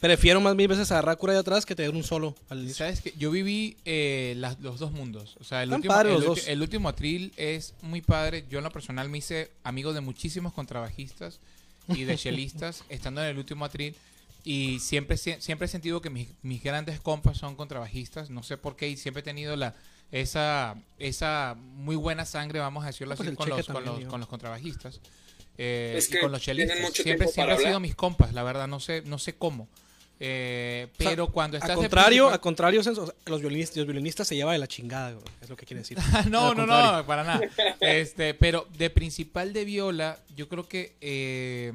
Prefiero 0.00 0.40
más 0.40 0.54
mil 0.56 0.66
veces 0.66 0.90
agarrar 0.90 1.18
cura 1.18 1.34
de 1.34 1.40
atrás 1.40 1.66
que 1.66 1.74
tener 1.74 1.90
un 1.94 2.02
solo 2.02 2.34
al. 2.48 2.72
¿Sabes 2.72 3.02
que 3.02 3.12
Yo 3.18 3.30
viví 3.30 3.76
eh, 3.84 4.34
las- 4.38 4.58
los 4.60 4.78
dos 4.78 4.92
mundos. 4.92 5.36
O 5.40 5.44
sea, 5.44 5.62
el 5.62 5.68
Están 5.68 5.76
último, 5.80 5.94
padres 5.94 6.14
el, 6.14 6.20
los 6.20 6.24
ulti- 6.30 6.40
dos. 6.40 6.48
el 6.48 6.62
último 6.62 6.88
atril 6.88 7.32
es 7.36 7.74
muy 7.82 8.00
padre. 8.00 8.44
Yo 8.48 8.58
en 8.58 8.64
lo 8.64 8.70
personal 8.70 9.08
me 9.10 9.18
hice 9.18 9.50
amigo 9.62 9.92
de 9.92 10.00
muchísimos 10.00 10.54
contrabajistas 10.54 11.38
y 11.88 12.04
de 12.04 12.16
chelistas 12.16 12.82
estando 12.88 13.22
en 13.22 13.28
el 13.28 13.38
último 13.38 13.64
atril. 13.66 13.94
Y 14.42 14.78
siempre, 14.80 15.16
sie- 15.18 15.38
siempre 15.40 15.66
he 15.66 15.68
sentido 15.68 16.00
que 16.00 16.08
mis, 16.08 16.28
mis 16.42 16.62
grandes 16.62 16.98
compas 17.00 17.36
son 17.36 17.54
contrabajistas. 17.54 18.30
No 18.30 18.42
sé 18.42 18.56
por 18.56 18.76
qué. 18.76 18.88
Y 18.88 18.96
siempre 18.96 19.20
he 19.20 19.24
tenido 19.24 19.54
la 19.56 19.74
esa 20.12 20.76
esa 20.98 21.56
muy 21.58 21.94
buena 21.94 22.24
sangre, 22.24 22.58
vamos 22.58 22.82
a 22.84 22.86
decirlo 22.88 23.14
Pues 23.16 23.28
así, 23.28 23.36
con 23.36 23.48
los, 23.50 23.66
con, 23.66 23.84
los, 23.84 24.04
con 24.06 24.18
los 24.18 24.28
contrabajistas. 24.30 24.98
Eh, 25.58 25.94
Es 25.98 26.08
y 26.08 26.12
que 26.12 26.20
con 26.20 26.32
los 26.32 26.40
chelistas. 26.40 26.78
Siempre, 26.94 27.28
siempre 27.28 27.54
han 27.54 27.60
sido 27.60 27.80
mis 27.80 27.94
compas, 27.94 28.32
la 28.32 28.42
verdad. 28.42 28.66
No 28.66 28.80
sé, 28.80 29.02
no 29.04 29.18
sé 29.18 29.34
cómo. 29.34 29.68
Eh, 30.22 30.88
O 30.92 30.96
sea, 31.02 31.08
pero 31.10 31.28
cuando 31.28 31.56
estás 31.56 31.70
a 31.70 31.74
de 31.74 31.78
contrario, 31.78 32.24
principal- 32.26 32.34
a 32.34 32.40
contrario, 32.40 32.82
los 33.26 33.40
violinistas, 33.40 33.76
los 33.78 33.86
violinistas 33.86 34.28
se 34.28 34.36
lleva 34.36 34.52
de 34.52 34.58
la 34.58 34.68
chingada, 34.68 35.16
es 35.40 35.48
lo 35.48 35.56
que 35.56 35.64
quiere 35.64 35.80
decir. 35.80 35.96
no, 36.30 36.48
Al 36.50 36.56
no, 36.56 36.66
contrario. 36.66 36.96
no, 36.98 37.06
para 37.06 37.24
nada. 37.24 37.40
Este, 37.80 38.34
pero 38.34 38.66
de 38.76 38.90
principal 38.90 39.52
de 39.54 39.64
viola, 39.64 40.18
yo 40.36 40.46
creo 40.48 40.68
que 40.68 40.94
eh, 41.00 41.72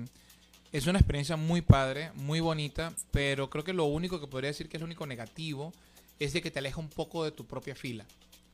es 0.71 0.85
una 0.85 0.99
experiencia 0.99 1.37
muy 1.37 1.61
padre, 1.61 2.11
muy 2.13 2.39
bonita, 2.39 2.93
pero 3.11 3.49
creo 3.49 3.63
que 3.63 3.73
lo 3.73 3.85
único 3.85 4.19
que 4.21 4.27
podría 4.27 4.49
decir 4.51 4.69
que 4.69 4.77
es 4.77 4.81
lo 4.81 4.85
único 4.85 5.07
negativo 5.07 5.73
es 6.19 6.33
de 6.33 6.41
que 6.43 6.51
te 6.51 6.59
aleja 6.59 6.79
un 6.79 6.89
poco 6.89 7.23
de 7.23 7.31
tu 7.31 7.45
propia 7.45 7.73
fila. 7.75 8.05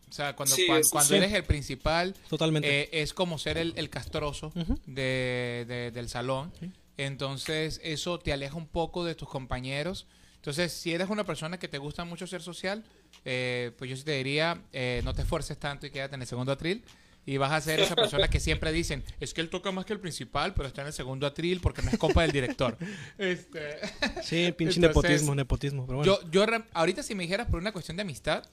O 0.09 0.13
sea, 0.13 0.35
cuando, 0.35 0.55
Sí, 0.55 0.67
cuando 0.67 1.09
sí. 1.09 1.15
eres 1.15 1.31
el 1.33 1.43
principal, 1.43 2.13
Totalmente. 2.29 2.81
eh, 2.83 2.89
es 3.01 3.13
como 3.13 3.37
ser 3.37 3.57
el, 3.57 3.73
el 3.77 3.89
castroso 3.89 4.51
de, 4.85 5.65
de- 5.67 5.91
del 5.93 6.09
salón. 6.09 6.51
Sí. 6.59 6.69
Entonces, 6.97 7.79
eso 7.83 8.19
te 8.19 8.33
aleja 8.33 8.55
un 8.55 8.67
poco 8.67 9.03
de 9.03 9.15
tus 9.15 9.29
compañeros. 9.29 10.07
Entonces, 10.35 10.71
si 10.71 10.93
eres 10.93 11.09
una 11.09 11.23
persona 11.23 11.59
que 11.59 11.67
te 11.67 11.77
gusta 11.77 12.03
mucho 12.03 12.25
ser 12.27 12.41
social, 12.41 12.83
eh, 13.25 13.71
pues 13.77 13.89
yo 13.89 13.95
sí 13.95 14.03
te 14.03 14.13
diría, 14.13 14.61
eh, 14.73 15.01
no 15.03 15.13
te 15.13 15.21
esfuerces 15.21 15.57
tanto 15.57 15.85
y 15.85 15.91
quédate 15.91 16.15
en 16.15 16.21
el 16.21 16.27
segundo 16.27 16.51
atril. 16.51 16.83
Y 17.23 17.37
vas 17.37 17.51
a 17.51 17.61
ser 17.61 17.79
esa 17.79 17.95
persona 17.95 18.27
que 18.27 18.39
siempre 18.39 18.71
dicen, 18.71 19.03
es 19.19 19.35
que 19.35 19.41
él 19.41 19.49
toca 19.49 19.71
más 19.71 19.85
que 19.85 19.93
el 19.93 19.99
principal, 19.99 20.55
pero 20.55 20.67
está 20.67 20.81
en 20.81 20.87
el 20.87 20.93
segundo 20.93 21.27
atril 21.27 21.59
porque 21.61 21.83
no 21.83 21.91
es 21.91 21.97
compa 21.99 22.23
del 22.23 22.31
director. 22.31 22.75
Este, 23.19 23.77
Sí, 24.23 24.51
pinche 24.57 24.79
Entonces, 24.79 24.79
nepotismo, 24.79 25.35
nepotismo. 25.35 25.85
Pero 25.85 25.97
bueno. 25.99 26.19
yo, 26.23 26.31
yo 26.31 26.45
ahorita 26.73 27.03
si 27.03 27.13
me 27.13 27.23
dijeras 27.23 27.47
por 27.47 27.59
una 27.59 27.71
cuestión 27.71 27.95
de 27.95 28.01
amistad, 28.01 28.43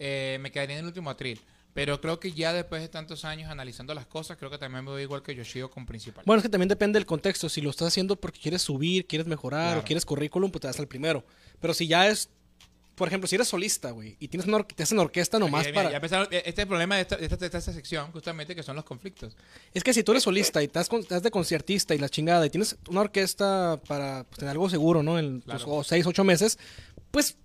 eh, 0.00 0.38
me 0.40 0.50
quedaría 0.50 0.74
en 0.74 0.80
el 0.80 0.86
último 0.86 1.10
atril. 1.10 1.40
Pero 1.74 2.00
creo 2.02 2.20
que 2.20 2.32
ya 2.32 2.52
después 2.52 2.82
de 2.82 2.88
tantos 2.88 3.24
años 3.24 3.50
analizando 3.50 3.94
las 3.94 4.06
cosas, 4.06 4.36
creo 4.36 4.50
que 4.50 4.58
también 4.58 4.84
me 4.84 4.90
voy 4.90 5.02
igual 5.02 5.22
que 5.22 5.34
Yoshio 5.34 5.70
con 5.70 5.86
principal. 5.86 6.22
Bueno, 6.26 6.38
es 6.38 6.42
que 6.42 6.50
también 6.50 6.68
depende 6.68 6.98
del 6.98 7.06
contexto. 7.06 7.48
Si 7.48 7.60
lo 7.62 7.70
estás 7.70 7.88
haciendo 7.88 8.16
porque 8.16 8.40
quieres 8.40 8.60
subir, 8.62 9.06
quieres 9.06 9.26
mejorar 9.26 9.68
Claro. 9.68 9.80
o 9.80 9.84
quieres 9.84 10.04
currículum, 10.04 10.50
pues 10.50 10.60
te 10.60 10.66
das 10.68 10.78
al 10.80 10.86
primero. 10.88 11.24
Pero 11.60 11.72
si 11.72 11.86
ya 11.86 12.08
es, 12.08 12.28
por 12.94 13.08
ejemplo, 13.08 13.26
si 13.26 13.36
eres 13.36 13.48
solista, 13.48 13.90
güey, 13.90 14.18
y 14.20 14.28
tienes 14.28 14.46
una 14.46 14.62
te 14.64 14.82
hacen 14.82 14.98
orquesta 14.98 15.38
nomás 15.38 15.62
Mira, 15.64 15.70
mira, 15.70 15.82
para... 15.84 15.90
ya 15.92 15.96
empezaron- 15.96 16.28
eh, 16.30 16.42
este 16.44 16.66
problema 16.66 16.96
de 16.96 17.00
esta, 17.00 17.16
de 17.16 17.24
esta- 17.24 17.36
de 17.38 17.46
esta 17.46 17.60
sección, 17.72 18.12
justamente, 18.12 18.54
que 18.54 18.62
son 18.62 18.76
los 18.76 18.84
conflictos. 18.84 19.34
Es 19.72 19.82
que 19.82 19.94
si 19.94 20.02
tú 20.02 20.12
eres 20.12 20.24
solista 20.24 20.60
y 20.60 20.66
estás, 20.66 20.90
con- 20.90 21.00
estás 21.00 21.22
de 21.22 21.30
conciertista 21.30 21.94
y 21.94 21.98
la 21.98 22.10
chingada 22.10 22.44
y 22.44 22.50
tienes 22.50 22.76
una 22.90 23.00
orquesta 23.00 23.80
para 23.88 24.24
pues, 24.24 24.40
tener 24.40 24.52
algo 24.52 24.68
seguro, 24.68 25.02
¿no? 25.02 25.18
En 25.18 25.40
tus 25.40 25.44
Claro. 25.64 25.72
o 25.72 25.84
seis, 25.84 26.04
ocho 26.06 26.22
meses, 26.22 26.58
pues 27.10 27.38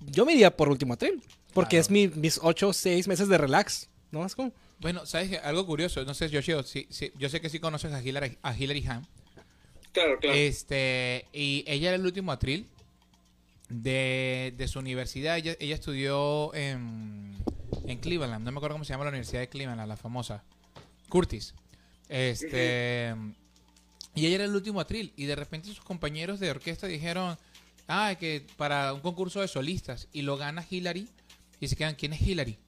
yo 0.00 0.26
me 0.26 0.32
iría 0.34 0.54
por 0.56 0.68
último 0.68 0.94
atril. 0.94 1.22
Porque 1.54 1.76
Claro. 1.76 1.80
es 1.82 1.90
mi- 1.90 2.08
mis 2.08 2.38
ocho, 2.42 2.72
seis 2.72 3.08
meses 3.08 3.28
de 3.28 3.38
relax. 3.38 3.88
¿No? 4.10 4.24
Es 4.26 4.34
como... 4.34 4.52
Bueno, 4.80 5.06
¿sabes 5.06 5.30
qué? 5.30 5.38
Algo 5.38 5.64
curioso, 5.66 6.04
no 6.04 6.14
sé, 6.14 6.28
Yoshio, 6.28 6.62
si, 6.62 6.86
si- 6.90 7.12
yo 7.18 7.28
sé 7.28 7.40
que 7.40 7.48
sí 7.48 7.58
conoces 7.60 7.92
a 7.92 8.02
Hillary, 8.02 8.38
a 8.42 8.56
Hillary 8.56 8.84
Ham. 8.86 9.04
Claro, 9.92 10.18
claro. 10.20 10.36
Este, 10.36 11.26
y 11.32 11.64
ella 11.66 11.88
era 11.90 11.96
el 11.96 12.04
último 12.04 12.32
atril 12.32 12.68
de, 13.68 14.52
de 14.56 14.68
su 14.68 14.78
universidad. 14.80 15.36
Ella, 15.38 15.56
ella 15.60 15.74
estudió 15.74 16.52
en, 16.54 17.36
en 17.86 17.98
Cleveland. 17.98 18.44
No 18.44 18.52
me 18.52 18.58
acuerdo 18.58 18.74
cómo 18.74 18.84
se 18.84 18.92
llama 18.92 19.04
la 19.04 19.10
universidad 19.10 19.40
de 19.40 19.48
Cleveland, 19.48 19.86
la 19.88 19.96
famosa. 19.96 20.42
Curtis. 21.08 21.54
Este. 22.08 23.14
Y 24.16 24.26
ella 24.26 24.36
era 24.36 24.44
el 24.44 24.54
último 24.54 24.80
atril. 24.80 25.12
Y 25.16 25.24
de 25.26 25.36
repente 25.36 25.68
sus 25.68 25.80
compañeros 25.80 26.40
de 26.40 26.50
orquesta 26.50 26.86
dijeron. 26.86 27.36
Ah, 27.86 28.16
que 28.18 28.46
para 28.56 28.94
un 28.94 29.00
concurso 29.00 29.40
de 29.40 29.48
solistas. 29.48 30.08
Y 30.12 30.22
lo 30.22 30.36
gana 30.36 30.64
Hillary. 30.68 31.08
Y 31.64 31.68
se 31.68 31.76
quedan, 31.76 31.94
¿quién 31.94 32.12
es 32.12 32.20
Hillary? 32.20 32.58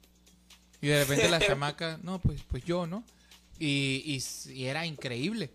Y 0.81 0.87
de 0.87 1.03
repente 1.03 1.29
la 1.29 1.39
chamaca, 1.45 1.99
no, 2.01 2.19
pues, 2.19 2.41
pues 2.49 2.63
yo, 2.63 2.87
¿no? 2.87 3.03
Y, 3.59 4.03
y 4.05 4.51
y 4.51 4.65
era 4.65 4.85
increíble. 4.85 5.51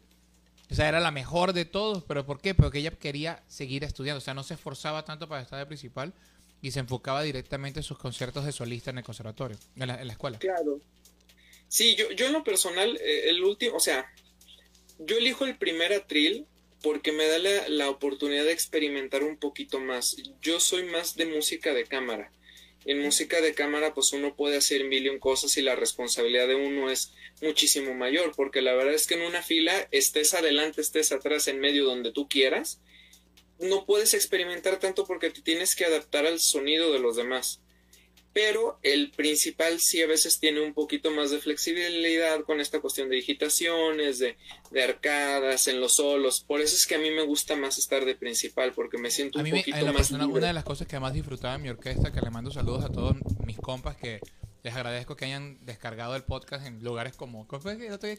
O 0.70 0.74
sea, 0.74 0.88
era 0.88 1.01
la 1.01 1.11
mejor 1.11 1.53
de 1.53 1.64
todos, 1.64 2.05
pero 2.05 2.24
¿por 2.24 2.40
qué? 2.40 2.55
Porque 2.55 2.78
ella 2.78 2.93
quería 2.93 3.43
seguir 3.49 3.84
estudiando, 3.84 4.18
o 4.18 4.20
sea, 4.20 4.32
no 4.32 4.45
se 4.45 4.55
esforzaba 4.55 5.05
tanto 5.05 5.28
para 5.28 5.43
estar 5.43 5.59
de 5.59 5.66
principal 5.66 6.14
y 6.62 6.70
se 6.70 6.78
enfocaba 6.78 7.22
directamente 7.22 7.80
en 7.80 7.84
sus 7.84 7.99
conciertos 7.99 8.45
de 8.45 8.53
solista 8.53 8.90
en 8.90 8.99
el 8.99 9.05
conservatorio, 9.05 9.59
en 9.76 9.88
la, 9.88 10.01
en 10.01 10.07
la 10.07 10.12
escuela. 10.12 10.38
Claro. 10.38 10.80
Sí, 11.68 11.97
yo, 11.97 12.12
yo 12.12 12.26
en 12.26 12.32
lo 12.32 12.45
personal, 12.45 12.97
eh, 12.97 13.28
el 13.28 13.43
último, 13.43 13.76
o 13.76 13.80
sea, 13.80 14.11
yo 15.01 15.18
elijo 15.18 15.45
el 15.45 15.59
primer 15.59 15.93
atril 15.93 16.47
porque 16.80 17.11
me 17.11 17.26
da 17.26 17.38
la, 17.38 17.68
la 17.68 17.90
oportunidad 17.90 18.45
de 18.45 18.53
experimentar 18.53 19.24
un 19.24 19.36
poquito 19.36 19.80
más. 19.80 20.16
Yo 20.40 20.61
soy 20.61 20.84
más 20.84 21.16
de 21.16 21.26
música 21.26 21.74
de 21.74 21.84
cámara. 21.84 22.30
En 22.85 23.01
música 23.01 23.41
de 23.41 23.55
cámara, 23.55 23.95
pues 23.95 24.12
uno 24.12 24.37
puede 24.37 24.57
hacer 24.57 24.85
mil 24.85 25.07
y 25.07 25.09
un 25.09 25.18
cosas 25.18 25.57
y 25.57 25.62
la 25.62 25.76
responsabilidad 25.76 26.49
de 26.49 26.57
uno 26.57 26.91
es 26.91 27.12
muchísimo 27.41 27.95
mayor, 27.95 28.33
porque 28.37 28.62
la 28.62 28.74
verdad 28.74 28.95
es 28.95 29.07
que 29.07 29.14
en 29.14 29.22
una 29.22 29.43
fila, 29.43 29.89
estés 29.91 30.35
adelante, 30.35 30.80
estés 30.80 31.12
atrás, 31.12 31.49
en 31.49 31.61
medio, 31.61 31.85
donde 31.85 32.12
tú 32.12 32.28
quieras, 32.28 32.80
no 33.59 33.87
puedes 33.87 34.12
experimentar 34.14 34.78
tanto 34.78 35.07
porque 35.07 35.30
te 35.30 35.41
tienes 35.41 35.74
que 35.74 35.85
adaptar 35.85 36.26
al 36.26 36.41
sonido 36.41 36.93
de 36.93 36.99
los 36.99 37.16
demás 37.16 37.62
pero 38.33 38.78
el 38.83 39.11
principal 39.11 39.78
sí 39.80 40.01
a 40.03 40.07
veces 40.07 40.39
tiene 40.41 40.61
un 40.61 40.72
poquito 40.74 41.11
más 41.11 41.30
de 41.30 41.39
flexibilidad 41.39 42.41
con 42.45 42.61
esta 42.61 42.80
cuestión 42.80 43.09
de 43.09 43.16
digitaciones, 43.16 44.18
de, 44.18 44.37
de 44.70 44.83
arcadas, 44.83 45.68
en 45.68 45.80
los 45.80 45.97
solos. 45.97 46.45
Por 46.47 46.61
eso 46.61 46.74
es 46.76 46.87
que 46.87 46.95
a 46.95 46.99
mí 46.99 47.11
me 47.11 47.22
gusta 47.22 47.57
más 47.57 47.78
estar 47.78 48.05
de 48.05 48.14
principal, 48.14 48.72
porque 48.72 48.99
me 48.99 49.11
siento 49.11 49.39
A 49.39 49.43
un 49.43 49.45
mí, 49.45 49.53
me, 49.53 49.59
poquito 49.59 49.78
la 49.78 49.93
más 49.93 49.95
persona, 49.97 50.24
libre. 50.24 50.39
una 50.39 50.47
de 50.49 50.53
las 50.55 50.64
cosas 50.64 50.87
que 50.87 50.99
más 50.99 51.12
disfrutaba 51.12 51.55
en 51.57 51.62
mi 51.62 51.68
orquesta, 51.68 52.12
que 52.12 52.20
le 52.20 52.30
mando 52.30 52.51
saludos 52.51 52.85
a 52.85 52.89
todos 52.91 53.16
mis 53.45 53.59
compas, 53.59 53.97
que 53.97 54.20
les 54.62 54.74
agradezco 54.74 55.16
que 55.16 55.24
hayan 55.24 55.59
descargado 55.66 56.14
el 56.14 56.22
podcast 56.22 56.64
en 56.66 56.83
lugares 56.85 57.14
como. 57.16 57.47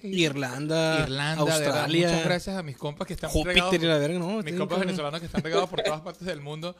Irlanda, 0.03 0.99
Irlanda, 1.03 1.43
de 1.45 1.49
verdad, 1.59 1.67
Australia, 1.83 2.07
muchas 2.09 2.25
gracias 2.25 2.55
a 2.57 2.63
mis 2.63 2.77
compas 2.77 3.07
que 3.07 3.13
están 3.13 3.31
regados 3.33 3.69
Júpiter 3.69 3.75
y 3.75 3.79
por- 3.79 3.87
la 3.93 3.97
verga, 3.97 4.19
¿no? 4.19 4.43
mis 4.43 4.53
compas 4.55 4.79
venezolanos 4.79 5.19
que 5.21 5.25
están 5.27 5.41
regados 5.41 5.69
por 5.69 5.81
todas 5.81 6.01
partes 6.01 6.25
del 6.27 6.41
mundo. 6.41 6.75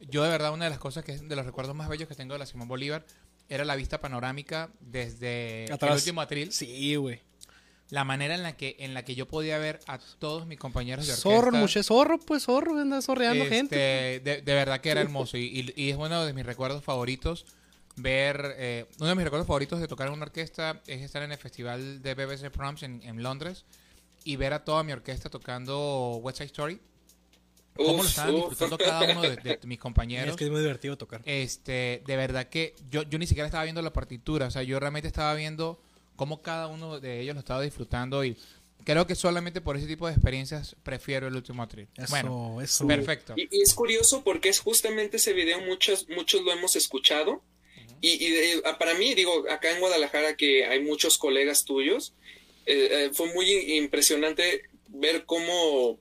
Yo 0.00 0.22
de 0.22 0.30
verdad 0.30 0.52
una 0.52 0.64
de 0.64 0.70
las 0.70 0.78
cosas 0.78 1.04
que 1.04 1.12
es 1.12 1.28
de 1.28 1.36
los 1.36 1.46
recuerdos 1.46 1.74
más 1.74 1.88
bellos 1.88 2.08
que 2.08 2.14
tengo 2.14 2.34
de 2.34 2.38
la 2.38 2.46
Simón 2.46 2.68
Bolívar 2.68 3.04
era 3.48 3.64
la 3.64 3.76
vista 3.76 4.00
panorámica 4.00 4.70
desde 4.80 5.64
Atrás. 5.72 5.90
el 5.92 5.96
último 5.98 6.20
atril. 6.20 6.52
Sí, 6.52 6.96
güey. 6.96 7.20
La 7.90 8.02
manera 8.02 8.34
en 8.34 8.42
la 8.42 8.56
que 8.56 8.74
en 8.80 8.94
la 8.94 9.04
que 9.04 9.14
yo 9.14 9.28
podía 9.28 9.58
ver 9.58 9.78
a 9.86 9.98
todos 10.18 10.46
mis 10.46 10.58
compañeros 10.58 11.06
de 11.06 11.12
orquesta. 11.12 11.30
Zorro, 11.30 11.52
mucho 11.52 11.82
zorro, 11.84 12.18
pues 12.18 12.42
zorro, 12.44 12.78
anda 12.80 13.00
zorreando 13.00 13.44
Este, 13.44 13.56
gente. 13.56 13.76
De, 13.76 14.42
de 14.42 14.54
verdad 14.54 14.80
que 14.80 14.90
era 14.90 15.00
hermoso 15.00 15.36
y, 15.36 15.44
y- 15.44 15.72
y 15.80 15.90
es 15.90 15.96
uno 15.96 16.24
de 16.24 16.32
mis 16.32 16.44
recuerdos 16.44 16.82
favoritos 16.82 17.46
ver, 17.94 18.54
eh, 18.58 18.86
uno 18.98 19.08
de 19.10 19.14
mis 19.14 19.24
recuerdos 19.24 19.46
favoritos 19.46 19.80
de 19.80 19.86
tocar 19.88 20.08
en 20.08 20.14
una 20.14 20.24
orquesta 20.24 20.82
es 20.88 21.00
estar 21.00 21.22
en 21.22 21.30
el 21.32 21.38
festival 21.38 22.02
de 22.02 22.14
BBC 22.14 22.50
Proms 22.50 22.82
en, 22.82 23.00
en 23.04 23.22
Londres 23.22 23.64
y 24.24 24.34
ver 24.36 24.52
a 24.52 24.64
toda 24.64 24.82
mi 24.82 24.92
orquesta 24.92 25.30
tocando 25.30 26.16
West 26.22 26.38
Side 26.38 26.46
Story. 26.46 26.80
Cómo 27.76 28.02
lo 28.02 28.08
estaban 28.08 28.34
uf. 28.34 28.48
disfrutando 28.50 28.78
cada 28.78 29.10
uno 29.12 29.22
de, 29.22 29.36
de 29.36 29.58
mis 29.66 29.78
compañeros. 29.78 30.30
Es 30.30 30.36
que 30.36 30.44
es 30.44 30.50
muy 30.50 30.60
divertido 30.60 30.96
tocar. 30.96 31.22
Este, 31.24 32.02
de 32.06 32.16
verdad 32.16 32.48
que 32.48 32.74
yo, 32.90 33.02
yo 33.02 33.18
ni 33.18 33.26
siquiera 33.26 33.46
estaba 33.46 33.64
viendo 33.64 33.82
la 33.82 33.92
partitura, 33.92 34.46
o 34.46 34.50
sea, 34.50 34.62
yo 34.62 34.78
realmente 34.80 35.08
estaba 35.08 35.34
viendo 35.34 35.80
cómo 36.16 36.42
cada 36.42 36.66
uno 36.68 36.98
de 37.00 37.20
ellos 37.20 37.34
lo 37.34 37.40
estaba 37.40 37.60
disfrutando 37.62 38.24
y 38.24 38.36
creo 38.84 39.06
que 39.06 39.14
solamente 39.14 39.60
por 39.60 39.76
ese 39.76 39.86
tipo 39.86 40.06
de 40.06 40.12
experiencias 40.14 40.76
prefiero 40.82 41.26
el 41.26 41.34
último 41.34 41.62
atril. 41.62 41.88
Eso, 41.96 42.06
Bueno, 42.10 42.60
eso. 42.62 42.86
perfecto. 42.86 43.34
Y, 43.36 43.48
y 43.50 43.60
es 43.62 43.74
curioso 43.74 44.22
porque 44.24 44.48
es 44.48 44.60
justamente 44.60 45.16
ese 45.18 45.32
video, 45.32 45.60
muchos, 45.60 46.08
muchos 46.08 46.42
lo 46.42 46.52
hemos 46.52 46.76
escuchado. 46.76 47.42
Y, 48.00 48.24
y 48.24 48.30
de- 48.30 48.62
ah, 48.64 48.78
para 48.78 48.94
mí, 48.94 49.14
digo, 49.14 49.44
acá 49.50 49.70
en 49.72 49.80
Guadalajara 49.80 50.36
que 50.36 50.66
hay 50.66 50.80
muchos 50.82 51.18
colegas 51.18 51.64
tuyos, 51.64 52.14
eh, 52.66 52.88
eh, 52.90 53.10
fue 53.12 53.32
muy 53.34 53.50
impresionante 53.76 54.62
ver 54.88 55.24
cómo 55.24 55.98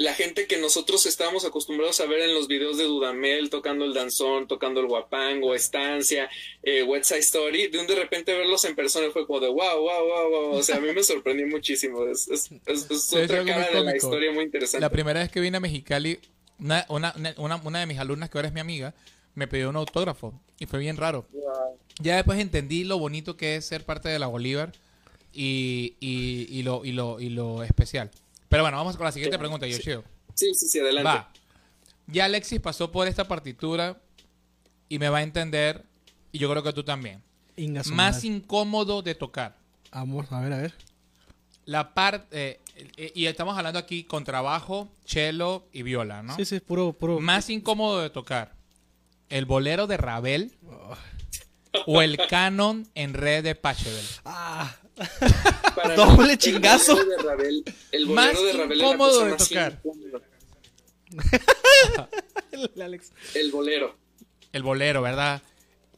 la 0.00 0.14
gente 0.14 0.46
que 0.46 0.58
nosotros 0.58 1.06
estábamos 1.06 1.44
acostumbrados 1.44 1.98
a 2.00 2.06
ver 2.06 2.20
en 2.20 2.32
los 2.32 2.46
videos 2.46 2.78
de 2.78 2.84
Dudamel 2.84 3.50
tocando 3.50 3.84
el 3.84 3.92
danzón, 3.94 4.46
tocando 4.46 4.78
el 4.78 4.86
guapango, 4.86 5.56
Estancia, 5.56 6.30
eh, 6.62 6.84
West 6.84 7.06
Side 7.06 7.18
Story, 7.18 7.66
de 7.66 7.80
un 7.80 7.88
de 7.88 7.96
repente 7.96 8.32
verlos 8.32 8.64
en 8.64 8.76
persona 8.76 9.10
fue 9.12 9.26
como 9.26 9.40
de 9.40 9.48
wow, 9.48 9.56
wow, 9.80 10.06
wow, 10.06 10.30
wow. 10.30 10.50
O 10.52 10.62
sea, 10.62 10.76
a 10.76 10.80
mí 10.80 10.92
me 10.94 11.02
sorprendió 11.02 11.48
muchísimo. 11.48 12.06
Es, 12.06 12.28
es, 12.28 12.48
es- 12.66 12.88
es 12.90 13.02
Sí, 13.08 13.16
es 13.16 13.24
otra 13.24 13.44
cara 13.44 13.70
de 13.70 13.82
la 13.82 13.96
historia 13.96 14.30
muy 14.30 14.44
interesante. 14.44 14.80
La 14.80 14.88
primera 14.90 15.18
vez 15.18 15.32
que 15.32 15.40
vine 15.40 15.56
a 15.56 15.60
Mexicali, 15.60 16.20
una, 16.60 16.86
una, 16.88 17.12
una, 17.36 17.56
una 17.56 17.80
de 17.80 17.86
mis 17.86 17.98
alumnas, 17.98 18.30
que 18.30 18.38
ahora 18.38 18.46
es 18.48 18.54
mi 18.54 18.60
amiga, 18.60 18.94
me 19.34 19.48
pidió 19.48 19.68
un 19.68 19.74
autógrafo 19.76 20.32
y 20.60 20.66
fue 20.66 20.78
bien 20.78 20.96
raro. 20.96 21.26
Wow. 21.32 21.76
Ya 22.00 22.14
después 22.14 22.38
entendí 22.38 22.84
lo 22.84 23.00
bonito 23.00 23.36
que 23.36 23.56
es 23.56 23.64
ser 23.64 23.84
parte 23.84 24.08
de 24.08 24.20
la 24.20 24.28
Bolívar 24.28 24.70
y, 25.32 25.94
y, 25.98 26.46
y 26.56 26.62
lo, 26.62 26.84
y, 26.84 26.92
lo, 26.92 27.18
y 27.18 27.30
lo 27.30 27.64
especial. 27.64 28.12
Pero 28.48 28.62
bueno, 28.62 28.76
vamos 28.76 28.96
con 28.96 29.04
la 29.04 29.12
siguiente 29.12 29.38
pregunta. 29.38 29.66
Yoshio. 29.66 30.04
Sí, 30.34 30.54
sí, 30.54 30.68
sí, 30.68 30.80
adelante. 30.80 31.08
Va. 31.08 31.32
Ya 32.06 32.24
Alexis 32.24 32.60
pasó 32.60 32.90
por 32.90 33.06
esta 33.06 33.28
partitura 33.28 34.00
y 34.88 34.98
me 34.98 35.08
va 35.08 35.18
a 35.18 35.22
entender, 35.22 35.84
y 36.32 36.38
yo 36.38 36.50
creo 36.50 36.62
que 36.62 36.72
tú 36.72 36.82
también. 36.82 37.22
Más 37.92 38.24
incómodo 38.24 39.02
de 39.02 39.14
tocar. 39.14 39.56
Vamos, 39.92 40.30
a 40.32 40.40
ver, 40.40 40.52
a 40.52 40.58
ver. 40.58 40.74
La 41.64 41.92
parte, 41.92 42.60
eh, 42.96 43.12
y 43.14 43.26
estamos 43.26 43.58
hablando 43.58 43.78
aquí 43.78 44.04
con 44.04 44.24
trabajo, 44.24 44.88
cello 45.04 45.64
y 45.72 45.82
viola, 45.82 46.22
¿no? 46.22 46.34
Sí, 46.36 46.44
sí, 46.46 46.60
puro, 46.60 46.92
puro. 46.94 47.20
Más 47.20 47.50
incómodo 47.50 48.00
de 48.00 48.08
tocar. 48.08 48.54
¿El 49.28 49.44
bolero 49.44 49.86
de 49.86 49.98
Ravel 49.98 50.52
o 51.86 52.02
el 52.02 52.16
canon 52.28 52.86
en 52.94 53.14
red 53.14 53.42
de 53.44 53.54
Pachelbel? 53.54 54.04
Ah, 54.24 54.74
Para 55.76 55.94
Doble 55.94 56.26
mí, 56.26 56.32
el 56.32 56.38
chingazo. 56.38 56.96
bolero 56.96 57.10
de 57.16 57.22
Ravel- 57.22 57.74
el 57.92 58.06
Más 58.08 58.34
bolero 58.34 58.46
de 58.46 58.52
Ravel 58.64 58.78
incómodo 58.78 59.24
de 59.26 59.32
tocar. 59.36 59.80
el 62.52 62.82
Alex. 62.82 63.12
El 63.34 63.50
bolero. 63.52 63.96
El 64.52 64.62
bolero, 64.62 65.02
¿verdad? 65.02 65.42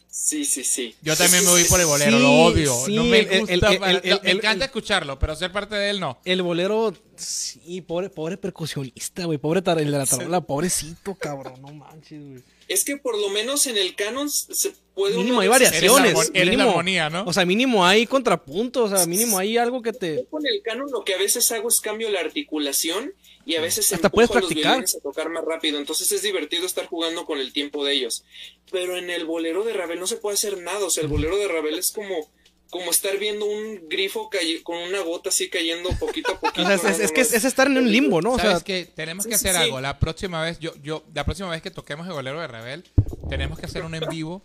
Sí, 0.08 0.44
sí, 0.44 0.64
sí. 0.64 0.94
Yo 1.02 1.16
también 1.16 1.44
me 1.44 1.50
voy 1.50 1.62
por 1.64 1.78
el 1.80 1.86
bolero, 1.86 2.16
Sí, 2.16 2.22
lo 2.22 2.32
odio. 2.32 2.74
sí, 2.84 2.96
no 2.96 3.04
me 3.04 3.20
el- 3.20 3.40
gusta. 3.40 3.54
el- 3.54 3.60
el- 3.62 4.00
el- 4.04 4.20
me 4.22 4.30
el- 4.32 4.36
encanta 4.38 4.64
el- 4.64 4.68
escucharlo, 4.68 5.18
pero 5.20 5.36
ser 5.36 5.52
parte 5.52 5.76
de 5.76 5.90
él 5.90 6.00
no. 6.00 6.18
El 6.24 6.42
bolero 6.42 6.92
Sí, 7.16 7.80
pobre, 7.82 8.10
pobre 8.10 8.36
percusionista, 8.36 9.24
güey. 9.24 9.38
Pobre 9.38 9.60
el 9.60 9.90
de 9.92 9.98
la 9.98 10.06
tarola, 10.06 10.40
pobrecito, 10.40 11.14
cabrón. 11.14 11.62
No 11.62 11.68
manches, 11.72 12.20
güey. 12.26 12.42
Es 12.70 12.84
que 12.84 12.96
por 12.98 13.18
lo 13.18 13.28
menos 13.30 13.66
en 13.66 13.76
el 13.76 13.96
canon 13.96 14.30
se 14.30 14.72
puede 14.94 15.16
Mínimo 15.16 15.40
hay 15.40 15.48
veces- 15.48 15.72
Eres 15.72 15.82
la 15.92 15.92
variaciones. 16.14 16.56
la 16.56 16.64
armonía, 16.64 17.10
¿no? 17.10 17.24
O 17.26 17.32
sea, 17.32 17.44
mínimo 17.44 17.84
hay 17.84 18.06
contrapuntos. 18.06 18.92
O 18.92 18.96
sea, 18.96 19.06
mínimo 19.06 19.38
hay 19.38 19.56
algo 19.58 19.82
que 19.82 19.92
te. 19.92 20.16
Yo 20.18 20.26
con 20.28 20.46
el 20.46 20.62
canon 20.62 20.88
lo 20.90 21.02
que 21.04 21.14
a 21.14 21.18
veces 21.18 21.50
hago 21.50 21.68
es 21.68 21.80
cambio 21.80 22.08
la 22.10 22.20
articulación 22.20 23.12
y 23.44 23.56
a 23.56 23.60
veces 23.60 23.92
Hasta 23.92 24.06
empujo 24.06 24.14
puedes 24.14 24.30
a 24.30 24.34
los 24.34 24.44
practicar. 24.48 24.78
a 24.84 25.00
tocar 25.02 25.30
más 25.30 25.44
rápido. 25.44 25.78
Entonces 25.78 26.12
es 26.12 26.22
divertido 26.22 26.64
estar 26.64 26.86
jugando 26.86 27.26
con 27.26 27.38
el 27.40 27.52
tiempo 27.52 27.84
de 27.84 27.94
ellos. 27.94 28.24
Pero 28.70 28.96
en 28.96 29.10
el 29.10 29.24
bolero 29.24 29.64
de 29.64 29.72
Ravel 29.72 29.98
no 29.98 30.06
se 30.06 30.16
puede 30.16 30.34
hacer 30.34 30.58
nada. 30.58 30.84
O 30.86 30.90
sea, 30.90 31.02
el 31.02 31.08
bolero 31.08 31.36
de 31.38 31.48
Ravel 31.48 31.76
es 31.76 31.90
como, 31.90 32.30
como 32.70 32.90
estar 32.92 33.18
viendo 33.18 33.44
un 33.46 33.88
grifo 33.88 34.30
con 34.62 34.78
una 34.78 35.00
gota 35.00 35.28
así 35.30 35.48
cayendo 35.50 35.90
poquito 35.98 36.32
a 36.32 36.40
poquito. 36.40 36.62
O 36.62 36.78
sea, 36.78 36.90
es, 36.90 36.98
es- 36.98 37.00
es 37.00 37.12
que 37.12 37.20
es, 37.20 37.44
estar 37.44 37.66
en 37.66 37.76
un 37.78 37.90
limbo, 37.90 38.22
¿no? 38.22 38.32
O 38.32 38.38
¿Sabes 38.38 38.58
sea, 38.58 38.64
que 38.64 38.84
Tenemos 38.86 39.26
que 39.26 39.34
hacer 39.34 39.54
sí. 39.54 39.60
algo. 39.62 39.80
La 39.80 39.98
próxima 39.98 40.40
vez, 40.42 40.58
yo, 40.60 40.72
yo, 40.82 41.04
la 41.14 41.24
próxima 41.24 41.50
vez 41.50 41.62
que 41.62 41.70
toquemos 41.70 42.06
el 42.06 42.12
bolero 42.12 42.40
de 42.40 42.46
Rebel, 42.46 42.84
tenemos 43.28 43.58
que 43.58 43.66
hacer 43.66 43.84
un 43.84 43.94
en 43.94 44.08
vivo 44.08 44.42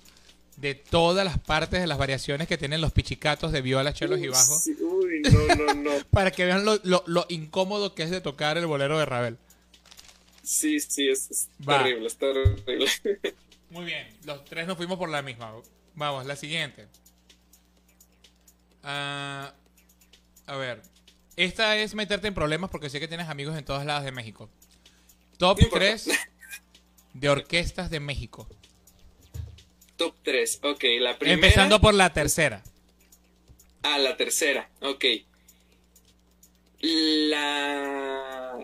de 0.57 0.73
todas 0.73 1.25
las 1.25 1.37
partes 1.37 1.81
de 1.81 1.87
las 1.87 1.97
variaciones 1.97 2.47
que 2.47 2.57
tienen 2.57 2.79
los 2.81 2.93
pichicatos 2.93 3.51
de 3.51 3.61
viola, 3.61 3.93
chelos 3.93 4.19
y 4.21 4.27
bajos. 4.29 4.63
Sí, 4.63 4.71
Uy, 4.81 5.21
no, 5.21 5.55
no, 5.55 5.73
no. 5.73 5.91
Para 6.11 6.31
que 6.31 6.45
vean 6.45 6.63
lo, 6.65 6.79
lo- 6.83 7.03
lo 7.05 7.25
incómodo 7.29 7.93
que 7.93 8.03
es 8.03 8.09
de 8.09 8.21
tocar 8.21 8.57
el 8.57 8.65
bolero 8.65 8.97
de 8.97 9.05
Ravel. 9.05 9.37
Sí, 10.43 10.79
sí, 10.79 11.09
es, 11.09 11.47
terrible, 11.65 12.07
es 12.07 12.17
terrible. 12.17 12.65
Muy 13.69 13.85
bien, 13.85 14.07
los 14.23 14.45
tres 14.45 14.67
nos 14.67 14.77
fuimos 14.77 14.97
por 14.97 15.09
la 15.09 15.21
misma. 15.21 15.51
Vamos, 15.95 16.25
la 16.25 16.35
siguiente. 16.35 16.87
Ah, 18.87 19.51
a 20.45 20.55
ver, 20.57 20.81
esta 21.35 21.75
es 21.77 21.95
meterte 21.95 22.27
en 22.27 22.35
problemas 22.35 22.69
porque 22.69 22.89
sé 22.89 22.99
que 22.99 23.07
tienes 23.07 23.27
amigos 23.29 23.57
en 23.57 23.65
todos 23.65 23.83
lados 23.83 24.03
de 24.05 24.11
México. 24.11 24.47
Top 25.37 25.57
No 25.57 25.65
importa. 25.65 25.85
3 25.85 26.09
de 27.13 27.29
orquestas 27.29 27.89
de 27.89 27.99
México. 27.99 28.47
Top 29.97 30.15
3. 30.23 30.59
Ok, 30.63 30.83
la 30.99 31.17
primera. 31.17 31.35
Empezando 31.35 31.81
por 31.81 31.93
la 31.93 32.13
tercera. 32.13 32.63
Ah, 33.81 33.97
la 33.97 34.15
tercera. 34.17 34.69
Ok. 34.81 35.05
La. 36.81 38.57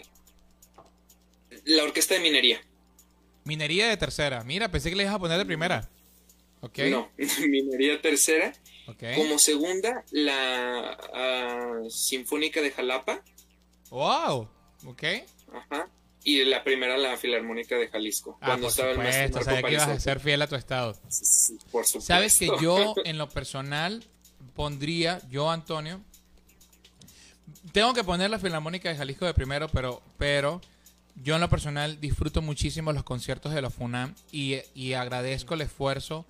La 1.65 1.83
orquesta 1.83 2.13
de 2.15 2.19
minería. 2.19 2.61
Minería 3.43 3.87
de 3.87 3.97
tercera. 3.97 4.43
Mira, 4.43 4.69
pensé 4.69 4.89
que 4.89 4.95
le 4.95 5.03
ibas 5.03 5.15
a 5.15 5.19
poner 5.19 5.37
de 5.37 5.45
primera. 5.45 5.89
Ok. 6.61 6.79
No, 6.89 7.11
minería 7.47 8.01
tercera. 8.01 8.53
Como 9.15 9.39
segunda, 9.39 10.03
la 10.11 10.97
ah, 11.13 11.79
Sinfónica 11.89 12.61
de 12.61 12.71
Jalapa. 12.71 13.23
Wow. 13.89 14.47
Ok. 14.85 15.03
Ajá. 15.53 15.89
Y 16.23 16.43
la 16.43 16.63
primera, 16.63 16.97
la 16.97 17.17
Filarmónica 17.17 17.75
de 17.77 17.87
Jalisco. 17.87 18.37
Ah, 18.41 18.47
cuando 18.47 18.67
por 18.67 18.71
estaba 18.71 18.91
el 18.91 19.33
Sabía 19.33 19.63
que 19.63 19.73
ibas 19.73 19.87
a 19.87 19.99
ser 19.99 20.19
fiel 20.19 20.41
a 20.41 20.47
tu 20.47 20.55
estado. 20.55 20.93
Sí, 21.07 21.25
sí, 21.25 21.57
Por 21.71 21.85
supuesto. 21.85 22.01
Sabes 22.01 22.37
que 22.37 22.49
yo, 22.61 22.93
en 23.05 23.17
lo 23.17 23.27
personal, 23.27 24.03
pondría, 24.55 25.19
yo, 25.29 25.49
Antonio, 25.49 26.01
tengo 27.71 27.93
que 27.93 28.03
poner 28.03 28.29
la 28.29 28.37
Filarmónica 28.37 28.89
de 28.89 28.97
Jalisco 28.97 29.25
de 29.25 29.33
primero, 29.33 29.67
pero, 29.69 30.01
pero 30.17 30.61
yo 31.15 31.35
en 31.35 31.41
lo 31.41 31.49
personal 31.49 31.99
disfruto 31.99 32.43
muchísimo 32.43 32.93
los 32.93 33.03
conciertos 33.03 33.53
de 33.53 33.61
la 33.61 33.71
FUNAM 33.71 34.13
y, 34.31 34.57
y 34.75 34.93
agradezco 34.93 35.55
el 35.55 35.61
esfuerzo 35.61 36.25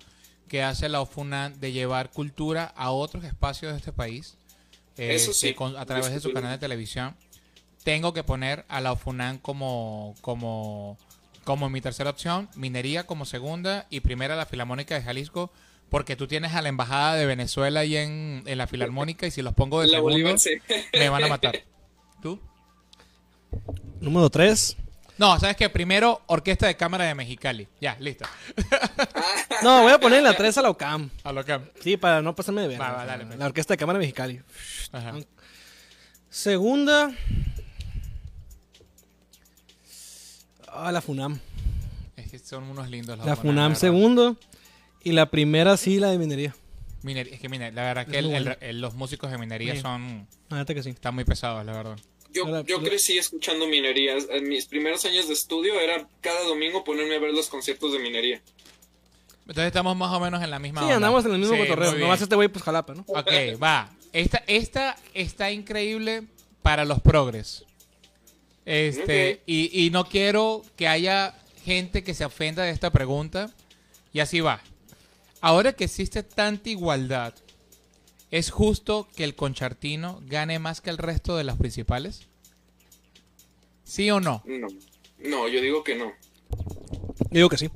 que 0.48 0.62
hace 0.62 0.88
la 0.88 1.04
FUNAM 1.06 1.54
de 1.60 1.72
llevar 1.72 2.10
cultura 2.10 2.72
a 2.76 2.90
otros 2.90 3.24
espacios 3.24 3.72
de 3.72 3.78
este 3.78 3.92
país 3.92 4.36
Eso 4.96 5.32
sí, 5.32 5.54
con- 5.54 5.76
a 5.76 5.86
través 5.86 6.12
de 6.12 6.20
su 6.20 6.32
canal 6.32 6.52
de 6.52 6.58
televisión. 6.58 7.16
Tengo 7.84 8.12
que 8.12 8.22
poner 8.22 8.64
a 8.68 8.80
la 8.80 8.94
FUNAM 8.94 9.38
como, 9.38 10.14
como, 10.20 10.98
como 11.44 11.68
mi 11.70 11.80
tercera 11.80 12.10
opción, 12.10 12.48
Minería 12.54 13.06
como 13.06 13.24
segunda 13.24 13.86
y 13.90 14.00
primera 14.00 14.36
la 14.36 14.46
Filarmónica 14.46 14.94
de 14.94 15.02
Jalisco, 15.02 15.50
porque 15.88 16.14
tú 16.16 16.26
tienes 16.26 16.52
a 16.54 16.62
la 16.62 16.68
Embajada 16.68 17.14
de 17.16 17.26
Venezuela 17.26 17.80
ahí 17.80 17.96
en, 17.96 18.42
en 18.46 18.58
la 18.58 18.66
Filarmónica 18.66 19.26
y 19.26 19.30
si 19.30 19.42
los 19.42 19.54
pongo 19.54 19.80
de 19.80 19.88
segundo, 19.88 20.34
me 20.92 21.08
van 21.08 21.24
a 21.24 21.28
matar. 21.28 21.62
¿Tú? 22.22 22.38
número 24.00 24.30
3. 24.30 24.76
No, 25.18 25.38
sabes 25.38 25.56
que 25.56 25.68
primero 25.68 26.22
Orquesta 26.26 26.66
de 26.66 26.76
Cámara 26.76 27.04
de 27.04 27.14
Mexicali. 27.14 27.68
Ya, 27.80 27.96
listo. 28.00 28.24
No, 29.62 29.82
voy 29.82 29.92
a 29.92 29.98
poner 30.00 30.18
en 30.18 30.24
la 30.24 30.34
3 30.36 30.58
a 30.58 30.62
la 30.62 30.70
OCAM. 30.70 31.10
A 31.22 31.32
lo 31.32 31.44
que. 31.44 31.60
Sí, 31.80 31.96
para 31.96 32.22
no 32.22 32.34
pasarme 32.34 32.62
de 32.62 32.68
ver. 32.68 32.80
Va, 32.80 32.92
va, 32.92 33.04
dale, 33.04 33.26
pues. 33.26 33.38
la 33.38 33.46
Orquesta 33.46 33.74
de 33.74 33.78
Cámara 33.78 33.98
Mexicali. 33.98 34.40
Ajá. 34.90 35.14
Segunda. 36.30 37.10
Ah, 40.68 40.90
la 40.90 41.00
FUNAM. 41.02 41.38
Es 42.16 42.30
que 42.30 42.38
son 42.38 42.64
unos 42.64 42.88
lindos 42.88 43.18
los 43.18 43.26
La 43.26 43.36
FUNAM, 43.36 43.76
segundo. 43.76 44.36
Y 45.04 45.12
la 45.12 45.30
primera 45.30 45.76
sí, 45.76 45.98
la 45.98 46.08
de 46.10 46.18
minería. 46.18 46.54
Miner- 47.02 47.28
es 47.32 47.40
que 47.40 47.48
miner- 47.50 47.74
la 47.74 47.82
verdad 47.82 48.06
que 48.06 48.18
el- 48.18 48.32
el- 48.32 48.56
el- 48.60 48.80
los 48.80 48.94
músicos 48.94 49.30
de 49.30 49.36
minería 49.38 49.74
Sí. 49.74 49.80
son 49.80 50.26
La 50.48 50.58
neta 50.58 50.72
que 50.72 50.82
sí. 50.82 50.90
están 50.90 51.14
muy 51.14 51.24
pesados, 51.24 51.64
la 51.66 51.72
verdad. 51.72 51.96
Yo, 52.32 52.46
Ahora, 52.46 52.62
yo 52.62 52.82
crecí 52.82 53.18
escuchando 53.18 53.66
minería. 53.66 54.16
En 54.30 54.48
mis 54.48 54.66
primeros 54.66 55.04
años 55.04 55.28
de 55.28 55.34
estudio 55.34 55.78
era 55.80 56.08
cada 56.20 56.42
domingo 56.44 56.82
ponerme 56.84 57.16
a 57.16 57.18
ver 57.18 57.32
los 57.32 57.48
conciertos 57.48 57.92
de 57.92 57.98
minería. 57.98 58.40
Entonces 59.40 59.66
estamos 59.66 59.96
más 59.96 60.12
o 60.14 60.20
menos 60.20 60.42
en 60.42 60.50
la 60.50 60.58
misma 60.58 60.80
Sí, 60.80 60.84
onda. 60.84 60.96
andamos 60.96 61.24
en 61.26 61.32
el 61.32 61.38
mismo 61.38 61.54
Sí, 61.54 61.60
cotorreo. 61.62 61.94
Nomás 61.96 62.22
este 62.22 62.34
güey, 62.36 62.48
pues 62.48 62.64
jalapa, 62.64 62.94
¿no? 62.94 63.04
Ok, 63.08 63.30
va. 63.62 63.90
Esta, 64.12 64.42
esta 64.46 64.96
está 65.14 65.50
increíble 65.50 66.24
para 66.62 66.84
los 66.84 67.00
progres. 67.00 67.64
Este, 68.64 69.34
Ok. 69.34 69.40
y, 69.46 69.86
y 69.86 69.90
no 69.90 70.04
quiero 70.04 70.62
que 70.76 70.86
haya 70.86 71.34
gente 71.64 72.04
que 72.04 72.14
se 72.14 72.24
ofenda 72.24 72.62
de 72.62 72.70
esta 72.70 72.90
pregunta. 72.90 73.50
Y 74.12 74.20
así 74.20 74.40
va. 74.40 74.60
Ahora 75.40 75.72
que 75.72 75.84
existe 75.84 76.22
tanta 76.22 76.68
igualdad, 76.70 77.34
¿es 78.32 78.50
justo 78.50 79.06
que 79.14 79.22
el 79.22 79.36
conchartino 79.36 80.20
gane 80.26 80.58
más 80.58 80.80
que 80.80 80.90
el 80.90 80.98
resto 80.98 81.36
de 81.36 81.44
las 81.44 81.56
principales? 81.56 82.26
¿Sí 83.84 84.10
o 84.10 84.18
no? 84.20 84.42
No, 84.46 84.66
no, 85.20 85.48
yo 85.48 85.60
digo 85.60 85.84
que 85.84 85.94
no. 85.94 86.12
Yo 87.20 87.28
digo 87.30 87.48
que 87.48 87.58
sí. 87.58 87.70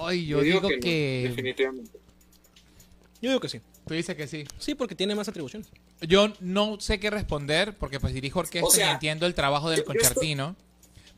Ay, 0.00 0.26
yo, 0.26 0.40
digo, 0.42 0.60
no, 0.60 0.68
que... 0.80 1.24
definitivamente. 1.28 1.90
Yo 3.20 3.30
digo 3.30 3.40
que 3.40 3.48
sí. 3.48 3.60
Tú 3.86 3.94
dices 3.94 4.14
que 4.16 4.28
sí. 4.28 4.44
Sí, 4.58 4.74
porque 4.74 4.94
tiene 4.94 5.14
más 5.14 5.28
atribuciones. 5.28 5.68
Yo 6.02 6.32
no 6.40 6.78
sé 6.78 7.00
qué 7.00 7.10
responder 7.10 7.76
porque 7.76 7.98
pues 7.98 8.12
dirijo 8.14 8.38
orquesta 8.40 8.66
O 8.68 8.70
sea, 8.70 8.90
y 8.90 8.90
entiendo 8.92 9.26
el 9.26 9.34
trabajo 9.34 9.70
del 9.70 9.80
yo- 9.80 9.84
yo 9.86 9.92
estoy- 9.92 10.02
concertino. 10.04 10.54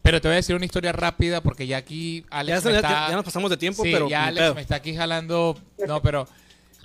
Pero 0.03 0.21
te 0.23 0.29
voy 0.29 0.35
a 0.35 0.37
decir 0.37 0.57
una 0.57 0.65
historia 0.65 0.93
rápida 0.93 1.43
porque 1.43 1.67
ya 1.67 1.77
aquí 1.77 2.25
Alex 2.31 2.57
Ya, 2.57 2.61
se- 2.63 2.67
me 2.69 2.73
ya- 2.75 2.79
está... 2.79 3.09
ya 3.11 3.17
nos 3.17 3.25
pasamos 3.25 3.51
de 3.51 3.57
tiempo, 3.59 3.83
Sí, 3.83 3.91
pero. 3.93 4.09
ya 4.09 4.27
Alex 4.27 4.43
pedo. 4.45 4.55
me 4.55 4.61
está 4.63 4.77
aquí 4.77 4.95
jalando... 4.95 5.59
No, 5.87 6.01
pero... 6.01 6.27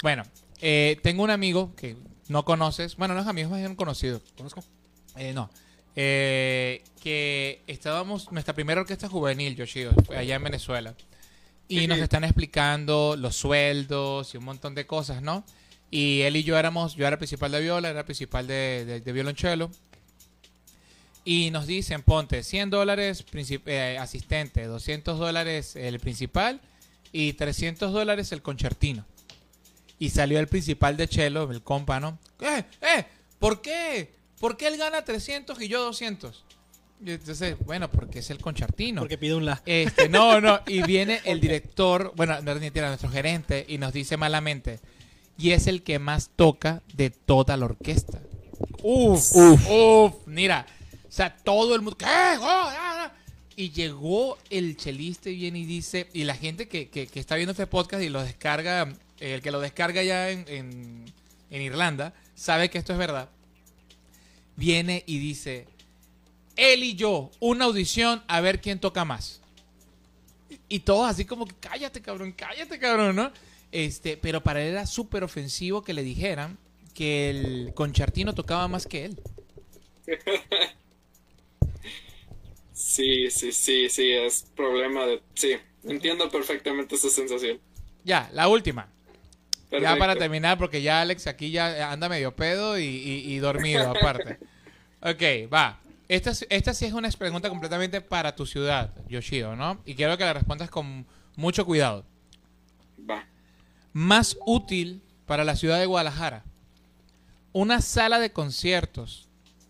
Bueno, 0.05 0.21
eh, 0.61 0.99
tengo 1.01 1.23
un 1.23 1.31
amigo 1.31 1.73
que 1.75 1.95
no 2.27 2.45
conoces. 2.45 2.95
Bueno, 2.95 3.15
no 3.15 3.21
es 3.21 3.25
amigo, 3.25 3.47
es 3.47 3.51
más 3.53 3.59
bien 3.61 3.75
conocido. 3.75 4.21
Conozco. 4.37 4.63
Eh, 5.15 5.33
no. 5.33 5.49
Eh, 5.95 6.83
que 7.01 7.63
estábamos, 7.65 8.31
nuestra 8.31 8.53
primera 8.53 8.81
orquesta 8.81 9.09
juvenil, 9.09 9.55
Yoshido, 9.55 9.93
fue 10.05 10.15
allá 10.19 10.35
en 10.35 10.43
Venezuela. 10.43 10.93
Y 11.67 11.87
nos 11.87 11.97
están 11.97 12.23
explicando 12.23 13.15
los 13.17 13.35
sueldos 13.35 14.31
y 14.35 14.37
un 14.37 14.43
montón 14.43 14.75
de 14.75 14.85
cosas, 14.85 15.23
¿no? 15.23 15.43
Y 15.89 16.21
él 16.21 16.35
y 16.35 16.43
yo 16.43 16.55
éramos, 16.59 16.93
yo 16.93 17.07
era 17.07 17.17
principal 17.17 17.51
de 17.51 17.61
viola, 17.61 17.89
era 17.89 18.05
principal 18.05 18.45
de, 18.45 18.85
de- 18.85 19.01
de 19.01 19.11
violonchelo. 19.11 19.71
Y 21.23 21.49
nos 21.49 21.65
dicen, 21.65 22.03
ponte 22.03 22.43
100 22.43 22.69
dólares 22.69 23.25
eh, 23.65 23.97
asistente, 23.99 24.65
200 24.65 25.17
dólares 25.17 25.75
el 25.75 25.99
principal 25.99 26.61
y 27.11 27.33
300 27.33 27.91
dólares 27.91 28.31
el 28.33 28.43
concertino. 28.43 29.03
Y 29.99 30.09
salió 30.09 30.39
el 30.39 30.47
principal 30.47 30.97
de 30.97 31.07
Chelo, 31.07 31.49
el 31.51 31.61
compa, 31.63 31.99
¿no? 31.99 32.19
¡Eh! 32.41 32.63
¡Eh! 32.81 33.05
¿Por 33.39 33.61
qué? 33.61 34.13
¿Por 34.39 34.57
qué 34.57 34.67
él 34.67 34.77
gana 34.77 35.03
300 35.05 35.61
y 35.61 35.67
yo 35.67 35.81
200? 35.83 36.43
Y 37.05 37.11
entonces, 37.11 37.55
bueno, 37.65 37.89
porque 37.91 38.19
es 38.19 38.29
el 38.29 38.39
concertino. 38.39 39.01
Porque 39.01 39.17
pide 39.17 39.35
un 39.35 39.45
la. 39.45 39.61
Este, 39.65 40.09
no, 40.09 40.39
no, 40.41 40.59
y 40.67 40.81
viene 40.83 41.21
el 41.25 41.39
director, 41.39 42.13
bueno, 42.15 42.41
no 42.41 42.51
es 42.51 42.59
ni 42.59 42.67
siquiera 42.67 42.87
nuestro 42.89 43.09
gerente, 43.09 43.65
y 43.67 43.77
nos 43.77 43.93
dice 43.93 44.17
malamente, 44.17 44.79
y 45.37 45.51
es 45.51 45.67
el 45.67 45.83
que 45.83 45.99
más 45.99 46.31
toca 46.35 46.81
de 46.93 47.09
toda 47.09 47.55
la 47.57 47.65
orquesta. 47.65 48.19
Uf, 48.83 49.33
uf, 49.35 49.69
uf, 49.69 50.13
mira, 50.25 50.65
o 51.07 51.11
sea, 51.11 51.35
todo 51.35 51.75
el 51.75 51.81
mundo, 51.81 51.97
¿qué? 51.97 52.05
Oh, 52.05 52.09
ah, 52.41 52.75
ah. 53.07 53.11
Y 53.57 53.71
llegó 53.71 54.37
el 54.49 54.75
chelista 54.77 55.29
y 55.29 55.35
viene 55.37 55.59
y 55.59 55.65
dice, 55.65 56.09
y 56.13 56.23
la 56.25 56.35
gente 56.35 56.67
que, 56.67 56.89
que- 56.89 57.07
que 57.07 57.19
está 57.19 57.35
viendo 57.35 57.51
este 57.51 57.67
podcast 57.67 58.03
y 58.03 58.09
lo 58.09 58.21
descarga, 58.23 58.93
el 59.19 59.41
que 59.41 59.51
lo 59.51 59.59
descarga 59.59 60.03
ya 60.03 60.29
en, 60.29 60.45
en- 60.47 61.05
en 61.51 61.61
Irlanda, 61.61 62.13
sabe 62.35 62.69
que 62.69 62.77
esto 62.77 62.93
es 62.93 62.99
verdad. 62.99 63.29
Viene 64.55 65.03
y 65.05 65.19
dice, 65.19 65.67
él 66.55 66.83
y 66.83 66.95
yo, 66.95 67.31
una 67.39 67.65
audición 67.65 68.23
a 68.27 68.41
ver 68.41 68.61
quién 68.61 68.79
toca 68.79 69.05
más. 69.05 69.41
Y 70.69 70.79
todos 70.79 71.09
así 71.09 71.25
como 71.25 71.45
que 71.45 71.55
cállate, 71.59 72.01
cabrón, 72.01 72.31
cállate, 72.31 72.79
cabrón, 72.79 73.15
¿no? 73.15 73.31
Este, 73.71 74.17
pero 74.17 74.41
para 74.41 74.61
él 74.61 74.69
era 74.69 74.85
súper 74.87 75.23
ofensivo 75.23 75.83
que 75.83 75.93
le 75.93 76.03
dijeran 76.03 76.57
que 76.93 77.29
el 77.29 77.73
concertino 77.75 78.33
tocaba 78.33 78.67
más 78.67 78.85
que 78.87 79.05
él. 79.05 79.19
Sí, 82.73 83.29
sí, 83.31 83.51
sí, 83.53 83.89
sí, 83.89 84.11
es 84.11 84.43
problema 84.55 85.05
de... 85.05 85.21
Sí, 85.33 85.53
entiendo 85.83 86.29
perfectamente 86.29 86.95
esa 86.95 87.09
sensación. 87.09 87.59
Ya, 88.03 88.29
la 88.33 88.47
última. 88.47 88.87
Ya 89.81 89.95
para 89.97 90.15
terminar, 90.15 90.57
porque 90.57 90.81
ya 90.81 91.01
Alex 91.01 91.27
aquí 91.27 91.51
ya 91.51 91.91
anda 91.91 92.09
medio 92.09 92.35
pedo 92.35 92.77
y, 92.79 92.83
y- 92.85 93.33
y 93.33 93.37
dormido 93.39 93.89
aparte. 93.91 94.39
Ok, 95.01 95.51
va. 95.53 95.79
Esta, 96.07 96.31
es- 96.31 96.45
esta 96.49 96.73
sí 96.73 96.85
es 96.85 96.93
una 96.93 97.09
pregunta 97.11 97.49
completamente 97.49 98.01
para 98.01 98.35
tu 98.35 98.45
ciudad, 98.45 98.93
Yoshio, 99.07 99.55
¿no? 99.55 99.79
Y 99.85 99.95
quiero 99.95 100.17
que 100.17 100.23
la 100.25 100.33
respondas 100.33 100.69
con 100.69 101.05
mucho 101.35 101.65
cuidado. 101.65 102.05
Va. 103.09 103.25
Más 103.93 104.37
útil 104.45 105.01
para 105.25 105.43
la 105.43 105.55
ciudad 105.55 105.79
de 105.79 105.85
Guadalajara. 105.85 106.43
Una 107.53 107.81
sala 107.81 108.19
de 108.19 108.31
conciertos 108.31 109.27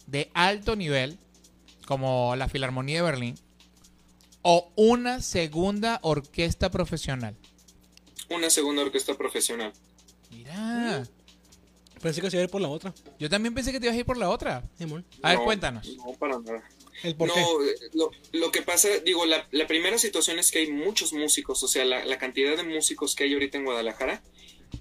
de 0.07 0.29
alto 0.33 0.75
nivel, 0.75 1.17
como 1.87 2.35
la 2.35 2.49
Filarmonía 2.49 2.97
de 2.97 3.01
Berlín, 3.03 3.35
o 4.41 4.71
una 4.75 5.21
segunda 5.21 5.99
orquesta 6.01 6.69
profesional. 6.69 7.35
Una 8.29 8.49
segunda 8.49 8.81
orquesta 8.81 9.13
profesional. 9.15 9.71
Mira, 10.37 11.07
Pensé 12.01 12.21
que 12.21 12.29
se 12.29 12.35
iba 12.37 12.41
a 12.41 12.43
ir 12.45 12.49
por 12.51 12.61
la 12.61 12.67
otra. 12.69 12.93
yo 13.19 13.29
también 13.29 13.53
pensé 13.55 13.71
que 13.71 13.79
te 13.79 13.85
ibas 13.87 13.95
a 13.95 13.99
ir 13.99 14.05
por 14.05 14.17
la 14.17 14.29
otra. 14.29 14.63
Simón. 14.77 15.05
A 15.23 15.29
ver, 15.29 15.39
No, 15.39 15.45
cuéntanos. 15.45 15.87
No, 15.97 16.13
para 16.13 16.37
nada. 16.39 16.63
¿El 17.03 17.15
por 17.15 17.27
no, 17.27 17.33
qué? 17.33 17.41
eh, 17.41 17.89
lo, 17.93 18.11
lo 18.33 18.51
que 18.51 18.61
pasa, 18.61 18.87
digo, 19.03 19.25
la, 19.25 19.47
la 19.51 19.65
primera 19.67 19.97
situación 19.97 20.37
es 20.39 20.51
que 20.51 20.59
hay 20.59 20.71
muchos 20.71 21.13
músicos, 21.13 21.61
o 21.63 21.67
sea, 21.67 21.83
la, 21.83 22.05
la 22.05 22.17
cantidad 22.17 22.55
de 22.55 22.63
músicos 22.63 23.15
que 23.15 23.23
hay 23.25 23.33
ahorita 23.33 23.57
en 23.57 23.65
Guadalajara 23.65 24.21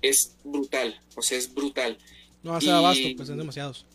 es 0.02 0.36
brutal, 0.44 1.00
o 1.16 1.22
sea, 1.22 1.38
es 1.38 1.52
brutal. 1.54 1.98
No 2.42 2.56
a 2.56 2.62
y- 2.62 2.68
abasto, 2.68 3.08
pues 3.16 3.28
son 3.28 3.38
demasiados. 3.38 3.86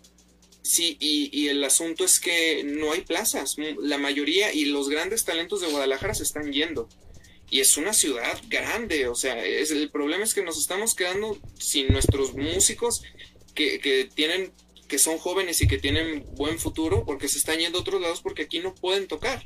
Sí, 0.62 0.98
y, 1.00 1.30
y 1.32 1.48
el 1.48 1.64
asunto 1.64 2.04
es 2.06 2.20
que 2.20 2.64
no 2.64 2.92
hay 2.92 3.02
plazas, 3.02 3.58
M- 3.58 3.76
la 3.82 3.98
mayoría 3.98 4.54
y 4.54 4.66
los 4.66 4.90
grandes 4.90 5.24
talentos 5.24 5.62
de 5.62 5.68
Guadalajara 5.68 6.14
se 6.14 6.24
están 6.24 6.52
yendo. 6.52 6.90
Y 7.52 7.60
es 7.62 7.76
una 7.78 7.94
ciudad 7.94 8.40
grande, 8.48 9.08
o 9.08 9.16
sea, 9.16 9.44
es, 9.44 9.72
el 9.72 9.90
problema 9.90 10.24
es 10.24 10.34
que 10.34 10.44
nos 10.44 10.58
estamos 10.60 10.94
quedando 10.96 11.38
sin 11.58 11.88
nuestros 11.88 12.34
músicos 12.36 13.02
que, 13.56 13.80
que 13.80 14.08
tienen 14.14 14.52
que 14.88 14.98
son 15.00 15.18
jóvenes 15.20 15.62
y 15.62 15.68
que 15.68 15.78
tienen 15.78 16.26
buen 16.36 16.58
futuro 16.60 17.06
porque 17.06 17.28
se 17.28 17.38
están 17.38 17.60
yendo 17.60 17.78
a 17.78 17.82
otros 17.82 18.02
lados 18.02 18.22
porque 18.22 18.44
aquí 18.44 18.60
no 18.60 18.74
pueden 18.74 19.08
tocar. 19.08 19.44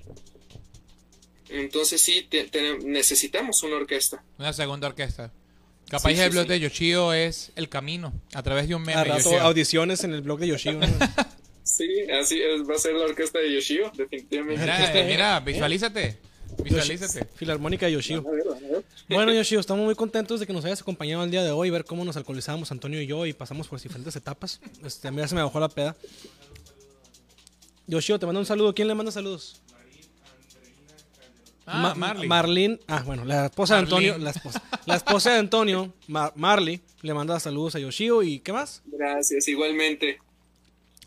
Entonces 1.49 2.01
sí, 2.01 2.25
te- 2.29 2.45
te- 2.45 2.79
necesitamos 2.79 3.61
una 3.63 3.75
orquesta. 3.75 4.23
Una 4.39 4.53
segunda 4.53 4.87
orquesta. 4.87 5.31
Capaz 5.89 6.09
Sí, 6.09 6.15
sí, 6.15 6.21
el 6.21 6.29
blog 6.31 6.43
sí. 6.43 6.49
de 6.49 6.59
Yoshio 6.61 7.13
es 7.13 7.51
el 7.55 7.69
camino, 7.69 8.13
a 8.33 8.41
través 8.41 8.67
de 8.67 8.75
un 8.75 8.81
meme. 8.83 8.93
A 8.99 9.03
rato 9.03 9.23
Yoshio. 9.31 9.41
audiciones 9.41 10.03
en 10.03 10.13
el 10.13 10.21
blog 10.21 10.39
de 10.39 10.47
Yoshio. 10.47 10.73
¿no? 10.73 10.87
Sí, 11.65 11.87
así 12.11 12.41
es, 12.41 12.69
va 12.69 12.75
a 12.75 12.77
ser 12.77 12.93
la 12.93 13.05
orquesta 13.05 13.39
de 13.39 13.53
Yoshio, 13.53 13.89
definitivamente. 13.95 14.59
Mira, 14.61 14.99
eh, 14.99 15.05
mira, 15.07 15.39
visualízate. 15.39 16.17
Visualízate. 16.63 17.27
Filarmónica 17.35 17.85
de 17.85 17.93
Yoshio. 17.93 18.23
Bueno, 19.09 19.33
Yoshio, 19.33 19.59
estamos 19.59 19.85
muy 19.85 19.95
contentos 19.95 20.39
de 20.39 20.47
que 20.47 20.53
nos 20.53 20.63
hayas 20.65 20.81
acompañado 20.81 21.23
el 21.23 21.31
día 21.31 21.43
de 21.43 21.51
hoy, 21.51 21.69
ver 21.69 21.85
cómo 21.85 22.03
nos 22.05 22.17
alcoholizamos 22.17 22.71
Antonio 22.71 23.01
y 23.01 23.07
yo 23.07 23.25
y 23.25 23.33
pasamos 23.33 23.67
por 23.67 23.81
diferentes 23.81 24.15
etapas. 24.15 24.59
Este, 24.83 25.07
a 25.07 25.11
mí 25.11 25.17
ya 25.17 25.27
se 25.27 25.35
me 25.35 25.41
bajó 25.43 25.59
la 25.59 25.69
peda. 25.69 25.95
Yoshio, 27.87 28.19
te 28.19 28.25
mando 28.25 28.39
un 28.39 28.45
saludo. 28.45 28.73
¿Quién 28.73 28.87
le 28.87 28.95
manda 28.95 29.11
saludos? 29.11 29.61
Ah, 31.65 31.79
Ma- 31.81 31.95
Marley. 31.95 32.27
Marlene. 32.27 32.79
Ah, 32.87 33.03
bueno, 33.05 33.23
la 33.25 33.45
esposa 33.45 33.75
de 33.75 33.79
Antonio. 33.81 34.17
La 34.17 34.31
esposa, 34.31 34.61
la 34.85 34.95
esposa 34.95 35.31
de 35.33 35.39
Antonio, 35.39 35.93
Mar- 36.07 36.33
Marley, 36.35 36.81
le 37.01 37.13
manda 37.13 37.39
saludos 37.39 37.75
a 37.75 37.79
Yoshio. 37.79 38.21
¿Y 38.23 38.39
qué 38.39 38.51
más? 38.51 38.81
Gracias, 38.85 39.47
igualmente. 39.47 40.19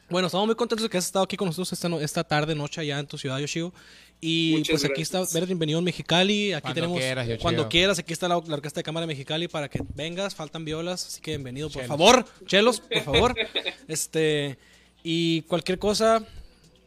Bueno, 0.08 0.26
estamos 0.28 0.46
muy 0.46 0.54
contentos 0.54 0.84
de 0.84 0.88
que 0.88 0.96
has 0.98 1.04
estado 1.06 1.24
aquí 1.24 1.36
con 1.36 1.46
nosotros 1.46 1.72
esta, 1.72 1.88
no- 1.88 2.00
esta 2.00 2.24
tarde, 2.24 2.54
noche, 2.54 2.80
allá 2.80 2.98
en 2.98 3.06
tu 3.06 3.18
ciudad, 3.18 3.38
Yoshio. 3.38 3.72
Y 4.20 4.54
Muchas 4.58 4.80
pues 4.80 4.84
aquí 4.90 5.02
está, 5.02 5.18
eres 5.34 5.46
bienvenido 5.46 5.78
en 5.78 5.84
Mexicali. 5.84 6.52
Aquí 6.52 6.62
Cuando 6.62 6.74
tenemos, 6.74 6.98
quieras, 6.98 7.26
Yoshio. 7.26 7.42
cuando 7.42 7.68
quieras, 7.68 7.98
aquí 7.98 8.12
está 8.12 8.28
la, 8.28 8.42
la 8.46 8.54
Orquesta 8.54 8.80
de 8.80 8.84
Cámara 8.84 9.02
de 9.02 9.08
Mexicali 9.08 9.46
para 9.46 9.68
que 9.68 9.80
vengas. 9.94 10.34
Faltan 10.34 10.64
violas, 10.64 11.06
así 11.06 11.20
que 11.20 11.32
bienvenido, 11.32 11.68
por 11.68 11.82
Chelos. 11.82 11.88
favor. 11.88 12.24
Chelos, 12.46 12.80
por 12.80 13.02
favor. 13.02 13.34
este, 13.88 14.58
y 15.02 15.42
cualquier 15.42 15.78
cosa, 15.78 16.24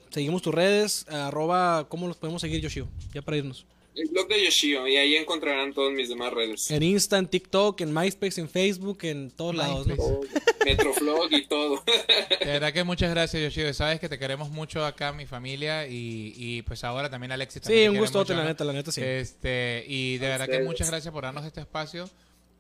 seguimos 0.10 0.41
tus 0.41 0.53
redes, 0.53 1.06
arroba, 1.07 1.88
¿cómo 1.88 2.07
los 2.07 2.18
podemos 2.18 2.41
seguir, 2.41 2.61
Yoshio? 2.61 2.88
Ya 3.14 3.22
para 3.22 3.38
irnos. 3.38 3.65
El 3.99 4.07
blog 4.09 4.30
de 4.30 4.45
Yoshio, 4.45 4.88
y 4.88 4.95
ahí 4.95 5.15
encontrarán 5.17 5.73
todas 5.73 5.91
mis 5.93 6.07
demás 6.07 6.31
redes. 6.31 6.71
En 6.71 6.81
Insta, 6.84 7.17
en 7.17 7.27
TikTok, 7.27 7.81
en 7.81 7.93
MySpace, 7.93 8.39
en 8.39 8.47
Facebook, 8.47 8.99
en 9.01 9.30
todos 9.30 9.53
lados, 9.53 9.88
¿no? 9.88 9.95
Metroflog 10.65 11.27
y 11.34 11.45
todo. 11.47 11.84
De 12.39 12.45
verdad 12.45 12.71
que 12.71 12.85
muchas 12.85 13.09
gracias, 13.09 13.43
Yoshio. 13.43 13.73
Sabes 13.73 13.99
que 13.99 14.07
te 14.07 14.17
queremos 14.17 14.49
mucho 14.49 14.85
acá, 14.85 15.11
mi 15.11 15.26
familia, 15.26 15.85
y, 15.85 16.34
y 16.38 16.61
pues 16.61 16.85
ahora 16.85 17.09
también 17.09 17.34
Alexis. 17.34 17.61
también 17.61 17.84
Sí, 17.84 17.89
un 17.89 17.97
gustote, 17.97 18.34
mucho, 18.34 18.41
la 18.43 18.49
neta, 18.49 18.63
la 18.63 18.71
neta, 18.71 18.91
sí. 18.91 19.01
Este, 19.03 19.84
y 19.85 20.17
de 20.17 20.27
A 20.27 20.30
verdad 20.38 20.47
que 20.47 20.63
muchas 20.63 20.89
gracias 20.89 21.13
por 21.13 21.23
darnos 21.23 21.45
este 21.45 21.59
espacio 21.59 22.09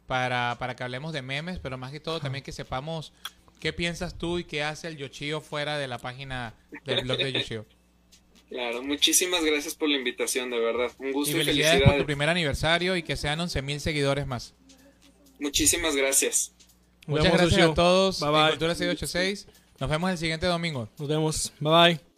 para, 0.07 0.57
para 0.59 0.75
que 0.75 0.83
hablemos 0.83 1.13
de 1.13 1.21
memes, 1.21 1.59
pero 1.59 1.77
más 1.77 1.93
que 1.93 2.01
todo 2.01 2.19
también 2.19 2.43
que 2.43 2.51
sepamos 2.51 3.13
qué 3.61 3.71
piensas 3.71 4.17
tú 4.17 4.39
y 4.39 4.43
qué 4.43 4.63
hace 4.63 4.87
el 4.87 4.97
Yoshio 4.97 5.39
fuera 5.39 5.77
de 5.77 5.87
la 5.87 5.99
página 5.99 6.53
del 6.83 7.03
blog 7.03 7.17
de 7.17 7.31
Yoshio. 7.31 7.65
Claro, 8.49 8.81
muchísimas 8.81 9.43
gracias 9.43 9.75
por 9.75 9.89
la 9.89 9.97
invitación, 9.97 10.49
de 10.49 10.59
verdad. 10.59 10.91
Un 10.97 11.09
Y 11.09 11.11
gusto 11.11 11.37
y, 11.37 11.43
felicidades 11.43 11.55
por 11.55 11.71
felicidades. 11.71 12.01
tu 12.01 12.05
primer 12.05 12.29
aniversario 12.29 12.95
y 12.97 13.03
que 13.03 13.15
sean 13.15 13.39
11 13.39 13.61
mil 13.61 13.79
seguidores 13.79 14.25
más. 14.25 14.55
Muchísimas 15.39 15.95
gracias. 15.95 16.53
Muchas 17.05 17.25
vemos, 17.25 17.39
gracias 17.41 17.69
a 17.69 17.73
todos. 17.73 18.19
Bye, 18.19 18.29
en 18.29 18.33
bye. 18.33 18.49
Cultura 18.49 18.75
686. 18.75 19.47
Nos 19.79 19.89
vemos 19.89 20.11
el 20.11 20.17
siguiente 20.17 20.45
domingo. 20.47 20.89
Nos 20.97 21.07
vemos. 21.07 21.53
Bye 21.59 21.71
bye. 21.95 22.08